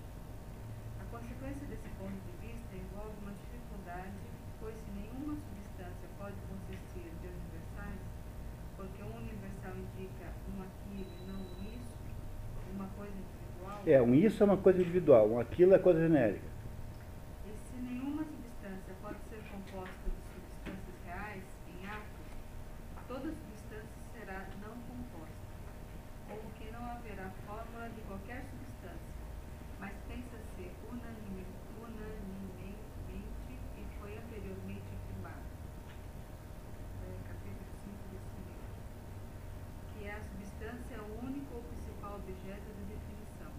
A 1.01 1.05
consequência 1.07 1.67
desse 1.67 1.89
ponto 1.99 2.19
de 2.27 2.33
vista 2.43 2.75
envolve 2.75 3.15
uma 3.23 3.33
dificuldade, 3.33 4.19
pois 4.59 4.75
se 4.75 4.91
nenhuma 4.91 5.35
substância 5.39 6.09
pode 6.19 6.37
consistir 6.51 7.11
de 7.21 7.27
universais, 7.29 8.01
porque 8.77 9.03
um 9.03 9.17
universal 9.23 9.75
indica 9.77 10.27
um 10.51 10.63
aquilo 10.63 11.13
e 11.13 11.25
não 11.31 11.39
um 11.39 11.57
isso, 11.63 12.03
uma 12.75 12.89
coisa 12.97 13.13
individual, 13.15 13.72
É, 13.85 14.01
um 14.01 14.15
isso 14.15 14.43
é 14.43 14.47
uma 14.47 14.57
coisa 14.57 14.81
individual, 14.81 15.29
um 15.29 15.41
aquilo 15.41 15.75
é 15.75 15.79
coisa 15.79 16.01
genérica. 16.01 16.47
e 17.45 17.51
se 17.51 17.77
nenhuma 17.83 18.23
substância 18.23 18.95
pode 19.03 19.19
ser 19.29 19.43
composta 19.51 20.07
de 20.07 20.23
substâncias 20.39 20.97
reais 21.05 21.43
em 21.67 21.87
ato, 21.87 22.23
toda 23.09 23.27
substância 23.33 23.99
será 24.15 24.47
não 24.63 24.79
composta, 24.87 25.35
ou 26.31 26.39
que 26.57 26.71
não 26.71 26.85
haverá 26.93 27.31
fórmula 27.45 27.89
de 27.91 28.01
qualquer 28.03 28.45
substância, 28.47 29.13
mas 29.81 29.93
pensa-se 30.07 30.71
unanime, 30.87 31.45
unanimemente 31.83 32.79
e 33.77 33.85
foi 33.99 34.17
anteriormente 34.17 34.87
afirmado. 34.95 35.43
É, 37.03 37.19
capítulo 37.27 37.67
5 37.83 37.99
desse 38.15 38.37
livro. 38.47 38.71
Que 39.99 40.09
a 40.09 40.19
substância 40.23 40.95
é 40.95 41.01
o 41.03 41.27
único 41.27 41.51
ou 41.57 41.63
principal 41.65 42.15
objeto 42.15 42.69
de 42.79 42.85
definição. 42.95 43.51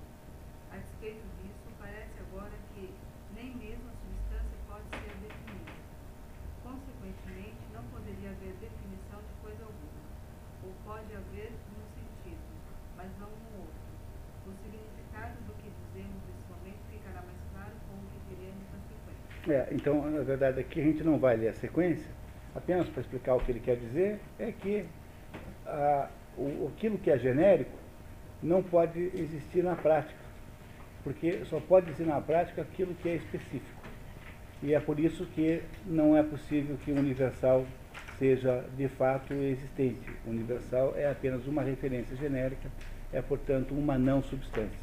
A 0.72 0.78
despeito 0.78 1.22
disso, 1.38 1.70
parece 1.78 2.18
agora 2.18 2.56
que 2.74 2.90
nem 3.36 3.54
mesmo 3.56 3.86
a 3.90 3.96
substância 4.02 4.58
pode 4.66 4.90
ser 4.90 5.14
definida. 5.22 5.78
Consequentemente, 6.64 7.62
não 7.74 7.84
poderia 7.94 8.32
haver 8.32 8.58
definição 8.58 9.22
de 9.22 9.34
coisa 9.44 9.64
alguma. 9.70 10.02
Ou 10.66 10.74
pode 10.84 11.14
haver 11.14 11.52
num 11.70 11.86
sentido, 11.94 12.42
mas 12.98 13.12
não 13.20 13.30
no 13.30 13.70
outro. 13.70 13.84
O 14.48 14.52
significado 14.66 15.38
do 15.46 15.54
que 15.62 15.70
dizemos 15.70 16.18
nesse 16.26 16.46
momento, 16.50 16.82
ficará 16.90 17.22
mais 17.22 17.38
claro 17.54 17.76
com 17.86 17.94
o 17.94 18.06
que 18.10 18.20
diremos 18.34 18.66
na 18.74 18.80
sequência. 18.82 19.54
É, 19.54 19.70
então, 19.84 20.10
na 20.10 20.22
verdade, 20.22 20.62
aqui 20.62 20.80
a 20.80 20.84
gente 20.86 21.04
não 21.04 21.20
vai 21.20 21.36
ler 21.36 21.50
a 21.50 21.54
sequência, 21.56 22.10
apenas 22.56 22.88
para 22.88 23.02
explicar 23.02 23.36
o 23.36 23.42
que 23.42 23.52
ele 23.52 23.60
quer 23.60 23.76
dizer, 23.76 24.18
é 24.40 24.50
que 24.50 24.86
ah, 25.66 26.08
o, 26.38 26.72
aquilo 26.74 26.98
que 26.98 27.12
é 27.12 27.20
genérico 27.20 27.78
não 28.42 28.64
pode 28.64 29.12
existir 29.14 29.62
na 29.62 29.76
prática, 29.76 30.24
porque 31.04 31.44
só 31.50 31.60
pode 31.60 31.88
existir 31.88 32.06
na 32.06 32.22
prática 32.22 32.62
aquilo 32.62 32.96
que 32.96 33.10
é 33.10 33.16
específico. 33.16 33.84
E 34.62 34.74
é 34.74 34.80
por 34.80 34.98
isso 35.02 35.26
que 35.36 35.62
não 35.86 36.16
é 36.16 36.24
possível 36.24 36.78
que 36.86 36.90
o 36.90 36.98
universal 36.98 37.66
seja 38.18 38.64
de 38.78 38.88
fato 38.88 39.34
existente. 39.34 40.10
O 40.26 40.30
universal 40.30 40.94
é 40.96 41.12
apenas 41.12 41.46
uma 41.46 41.62
referência 41.62 42.16
genérica, 42.16 42.72
é 43.12 43.22
portanto 43.22 43.74
uma 43.74 43.98
não 43.98 44.24
substância. 44.24 44.83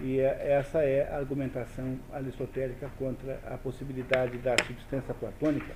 E 0.00 0.18
é, 0.20 0.52
essa 0.52 0.82
é 0.82 1.08
a 1.08 1.16
argumentação 1.16 1.98
aristotélica 2.12 2.90
contra 2.98 3.38
a 3.46 3.56
possibilidade 3.56 4.38
da 4.38 4.56
substância 4.66 5.14
platônica, 5.14 5.74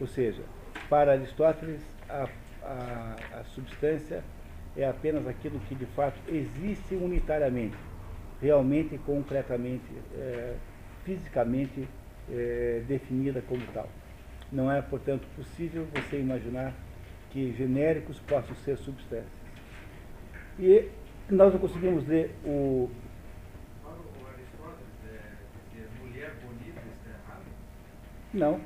ou 0.00 0.06
seja, 0.06 0.42
para 0.88 1.12
Aristóteles 1.12 1.80
a, 2.08 2.28
a, 2.62 3.16
a 3.40 3.44
substância 3.44 4.22
é 4.76 4.86
apenas 4.86 5.26
aquilo 5.26 5.58
que 5.60 5.74
de 5.74 5.86
fato 5.86 6.18
existe 6.28 6.94
unitariamente, 6.94 7.76
realmente, 8.40 8.98
concretamente, 8.98 9.84
é, 10.16 10.54
fisicamente 11.04 11.88
é, 12.30 12.82
definida 12.86 13.42
como 13.42 13.62
tal. 13.72 13.88
Não 14.50 14.70
é, 14.70 14.80
portanto, 14.82 15.26
possível 15.36 15.86
você 15.94 16.18
imaginar 16.18 16.72
que 17.30 17.52
genéricos 17.52 18.20
possam 18.20 18.54
ser 18.56 18.76
substâncias. 18.76 19.26
E 20.58 20.88
nós 21.28 21.52
não 21.52 21.60
conseguimos 21.60 22.06
ler 22.06 22.32
o. 22.44 22.88
Para 23.82 23.92
o 23.92 24.28
Aristóteles, 24.28 24.94
é, 25.08 25.20
dizer 25.72 25.88
mulher 26.00 26.34
bonita 26.44 26.80
está 26.80 27.10
errado? 27.10 27.44
Não. 28.34 28.60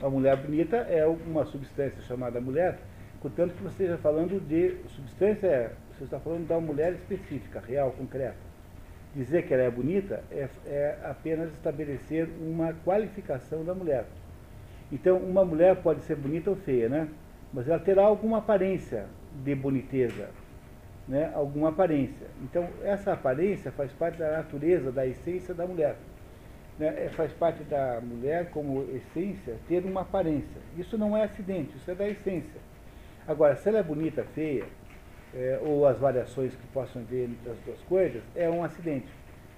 A 0.00 0.08
mulher 0.08 0.36
bonita 0.36 0.76
é 0.76 1.04
uma 1.04 1.44
substância 1.44 2.00
chamada 2.02 2.40
mulher, 2.40 2.78
portanto 3.20 3.52
que 3.54 3.62
você 3.62 3.84
esteja 3.84 3.98
falando 3.98 4.40
de 4.40 4.76
substância, 4.88 5.72
você 5.92 6.04
está 6.04 6.20
falando 6.20 6.46
da 6.46 6.60
mulher 6.60 6.92
específica, 6.92 7.60
real, 7.60 7.90
concreta. 7.90 8.36
Dizer 9.12 9.46
que 9.46 9.54
ela 9.54 9.64
é 9.64 9.70
bonita 9.70 10.22
é, 10.30 10.48
é 10.66 10.98
apenas 11.04 11.52
estabelecer 11.54 12.28
uma 12.40 12.72
qualificação 12.84 13.64
da 13.64 13.74
mulher. 13.74 14.04
Então, 14.92 15.16
uma 15.18 15.44
mulher 15.44 15.74
pode 15.82 16.02
ser 16.02 16.14
bonita 16.14 16.50
ou 16.50 16.56
feia, 16.56 16.88
né? 16.88 17.08
Mas 17.52 17.68
ela 17.68 17.80
terá 17.80 18.04
alguma 18.04 18.38
aparência 18.38 19.06
de 19.42 19.54
boniteza, 19.56 20.28
né? 21.08 21.32
Alguma 21.34 21.70
aparência. 21.70 22.26
Então, 22.42 22.68
essa 22.84 23.12
aparência 23.12 23.72
faz 23.72 23.90
parte 23.92 24.18
da 24.18 24.36
natureza, 24.36 24.92
da 24.92 25.04
essência 25.04 25.52
da 25.52 25.66
mulher. 25.66 25.96
Né? 26.78 27.04
É, 27.04 27.08
faz 27.10 27.32
parte 27.32 27.62
da 27.64 28.00
mulher, 28.00 28.50
como 28.50 28.82
essência, 28.94 29.56
ter 29.68 29.84
uma 29.84 30.02
aparência. 30.02 30.60
Isso 30.76 30.98
não 30.98 31.16
é 31.16 31.24
acidente, 31.24 31.76
isso 31.76 31.90
é 31.90 31.94
da 31.94 32.08
essência. 32.08 32.60
Agora, 33.26 33.56
se 33.56 33.68
ela 33.68 33.78
é 33.78 33.82
bonita, 33.82 34.24
feia, 34.34 34.64
é, 35.34 35.58
ou 35.62 35.86
as 35.86 35.98
variações 35.98 36.54
que 36.54 36.66
possam 36.68 37.02
ver 37.04 37.24
entre 37.24 37.50
as 37.50 37.58
duas 37.60 37.80
coisas, 37.82 38.22
é 38.34 38.48
um 38.48 38.62
acidente. 38.62 39.08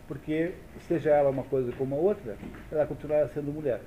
Porque, 0.07 0.53
seja 0.81 1.11
ela 1.11 1.31
uma 1.31 1.43
coisa 1.43 1.73
como 1.73 1.97
a 1.97 1.99
outra, 1.99 2.37
ela 2.71 2.87
continuará 2.87 3.29
sendo 3.29 3.53
mulher. 3.53 3.81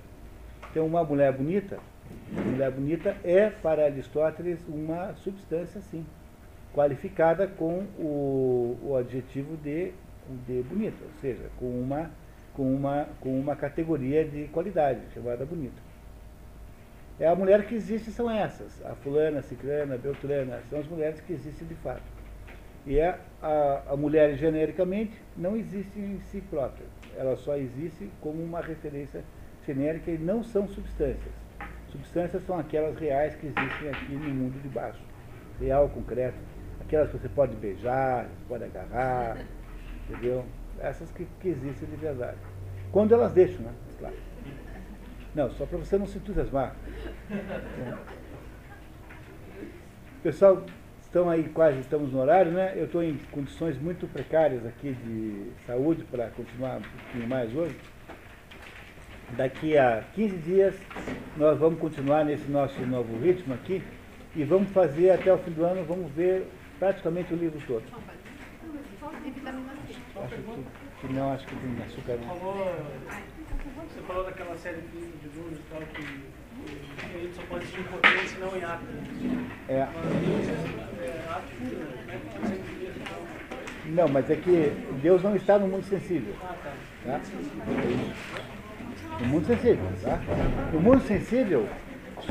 Então, 0.70 0.86
uma 0.86 1.04
mulher 1.04 1.32
bonita, 1.32 1.80
mulher 2.46 2.72
bonita 2.72 3.16
é, 3.24 3.50
para 3.50 3.86
Aristóteles, 3.86 4.60
uma 4.68 5.14
substância, 5.16 5.82
sim, 5.82 6.06
qualificada 6.74 7.48
com 7.48 7.86
o, 7.98 8.78
o 8.84 8.96
adjetivo 8.96 9.58
de, 9.58 9.92
de 10.46 10.62
bonita, 10.64 10.98
ou 11.04 11.22
seja, 11.22 11.50
com 11.58 11.66
uma, 11.66 12.12
com, 12.60 12.76
uma, 12.76 13.08
com 13.22 13.40
uma 13.40 13.56
categoria 13.56 14.26
de 14.26 14.50
qualidade, 14.50 15.00
chamada 15.14 15.46
bonita. 15.46 15.82
É 17.18 17.26
a 17.26 17.34
mulher 17.34 17.66
que 17.66 17.74
existe 17.74 18.12
são 18.12 18.30
essas, 18.30 18.86
a 18.86 18.96
fulana, 18.96 19.40
a 19.40 19.42
ciclana, 19.42 19.96
a 19.96 19.98
beltrana, 19.98 20.60
são 20.70 20.78
as 20.78 20.86
mulheres 20.86 21.22
que 21.22 21.32
existem 21.32 21.66
de 21.66 21.76
fato. 21.76 22.04
E 22.86 23.00
é 23.00 23.18
a, 23.42 23.84
a 23.88 23.96
mulher 23.96 24.36
genericamente 24.36 25.14
não 25.38 25.56
existe 25.56 25.98
em 25.98 26.20
si 26.20 26.42
própria, 26.50 26.86
ela 27.16 27.38
só 27.38 27.56
existe 27.56 28.10
como 28.20 28.44
uma 28.44 28.60
referência 28.60 29.24
genérica 29.66 30.12
e 30.12 30.18
não 30.18 30.44
são 30.44 30.68
substâncias. 30.68 31.34
Substâncias 31.88 32.44
são 32.44 32.60
aquelas 32.60 32.98
reais 33.00 33.38
que 33.38 33.48
existem 33.48 33.90
aqui 33.90 34.12
no 34.12 34.36
mundo 34.36 34.62
de 34.62 34.68
baixo, 34.68 35.00
real, 35.62 35.88
concreto, 35.88 36.38
aquelas 36.82 37.10
que 37.10 37.20
você 37.20 37.30
pode 37.30 37.56
beijar, 37.56 38.28
pode 38.50 38.66
agarrar, 38.66 39.38
entendeu? 40.10 40.44
Essas 40.82 41.10
que, 41.14 41.26
que 41.40 41.48
existem 41.48 41.88
de 41.88 41.96
verdade. 41.96 42.49
Quando 42.92 43.14
elas 43.14 43.32
deixam, 43.34 43.62
né? 43.62 43.74
Claro. 44.00 44.16
Não, 45.36 45.52
só 45.52 45.66
para 45.66 45.78
você 45.78 45.98
não 45.98 46.08
se 46.08 46.18
entusiasmar. 46.18 46.76
Pessoal, 50.24 50.66
estão 51.02 51.30
aí 51.30 51.44
quase, 51.50 51.80
estamos 51.80 52.12
no 52.12 52.20
horário, 52.20 52.52
né? 52.52 52.74
Eu 52.76 52.86
estou 52.86 53.04
em 53.04 53.18
condições 53.32 53.80
muito 53.80 54.08
precárias 54.08 54.66
aqui 54.66 54.94
de 54.94 55.52
saúde 55.66 56.04
para 56.06 56.30
continuar 56.30 56.78
um 56.78 56.82
pouquinho 56.82 57.28
mais 57.28 57.56
hoje. 57.56 57.76
Daqui 59.38 59.78
a 59.78 60.04
15 60.16 60.38
dias 60.38 60.76
nós 61.38 61.60
vamos 61.60 61.80
continuar 61.80 62.26
nesse 62.26 62.50
nosso 62.50 62.82
novo 62.82 63.18
ritmo 63.20 63.54
aqui 63.54 63.84
e 64.36 64.44
vamos 64.44 64.72
fazer 64.72 65.12
até 65.12 65.32
o 65.32 65.38
fim 65.38 65.52
do 65.52 65.64
ano, 65.64 65.86
vamos 65.86 66.12
ver 66.12 66.48
praticamente 66.80 67.34
o 67.34 67.38
livro 67.38 67.62
todo. 67.68 67.84
Acho 70.16 70.36
que, 70.36 70.42
que 71.00 71.14
não, 71.14 71.34
acho 71.34 71.46
que 71.48 71.56
tem 71.56 71.84
açúcar 71.86 72.18
não. 72.18 72.36
Falou, 72.36 72.76
você 73.88 74.02
falou 74.06 74.24
daquela 74.26 74.58
série 74.58 74.82
de 74.82 75.38
números 75.38 75.60
e 75.60 75.64
tal 75.72 75.82
que, 75.82 76.02
a 77.02 77.20
gente 77.20 77.36
só 77.36 77.42
pode 77.44 77.64
assistir 77.64 77.80
em 77.80 77.84
potência 77.84 78.36
e 78.36 78.40
não 78.40 78.58
em 78.58 78.64
ato. 78.64 78.84
É. 79.70 79.88
Deus 80.26 80.48
é, 80.48 80.52
é 81.04 81.12
né? 82.08 82.20
Você. 82.42 82.70
Não, 83.90 84.08
mas 84.08 84.30
é 84.30 84.36
que 84.36 84.72
Deus 85.02 85.24
não 85.24 85.36
está 85.36 85.58
no 85.58 85.68
mundo 85.68 85.84
sensível. 85.86 86.36
Ah, 86.44 86.56
tá. 86.64 86.72
Tá? 87.06 87.22
No 89.20 89.28
mundo 89.28 89.48
sensível, 89.48 89.86
tá? 90.04 90.20
No 90.74 90.80
mundo 90.80 91.02
sensível, 91.08 91.68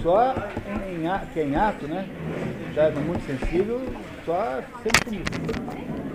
só 0.03 0.35
em, 0.89 1.33
que 1.33 1.41
é 1.41 1.45
em 1.45 1.57
ato, 1.57 1.89
né? 1.89 2.07
Já 2.75 2.91
no 2.91 3.01
mundo 3.01 3.21
sensível, 3.27 3.81
só 4.25 4.63
sendo 4.83 5.05
punido. 5.05 6.08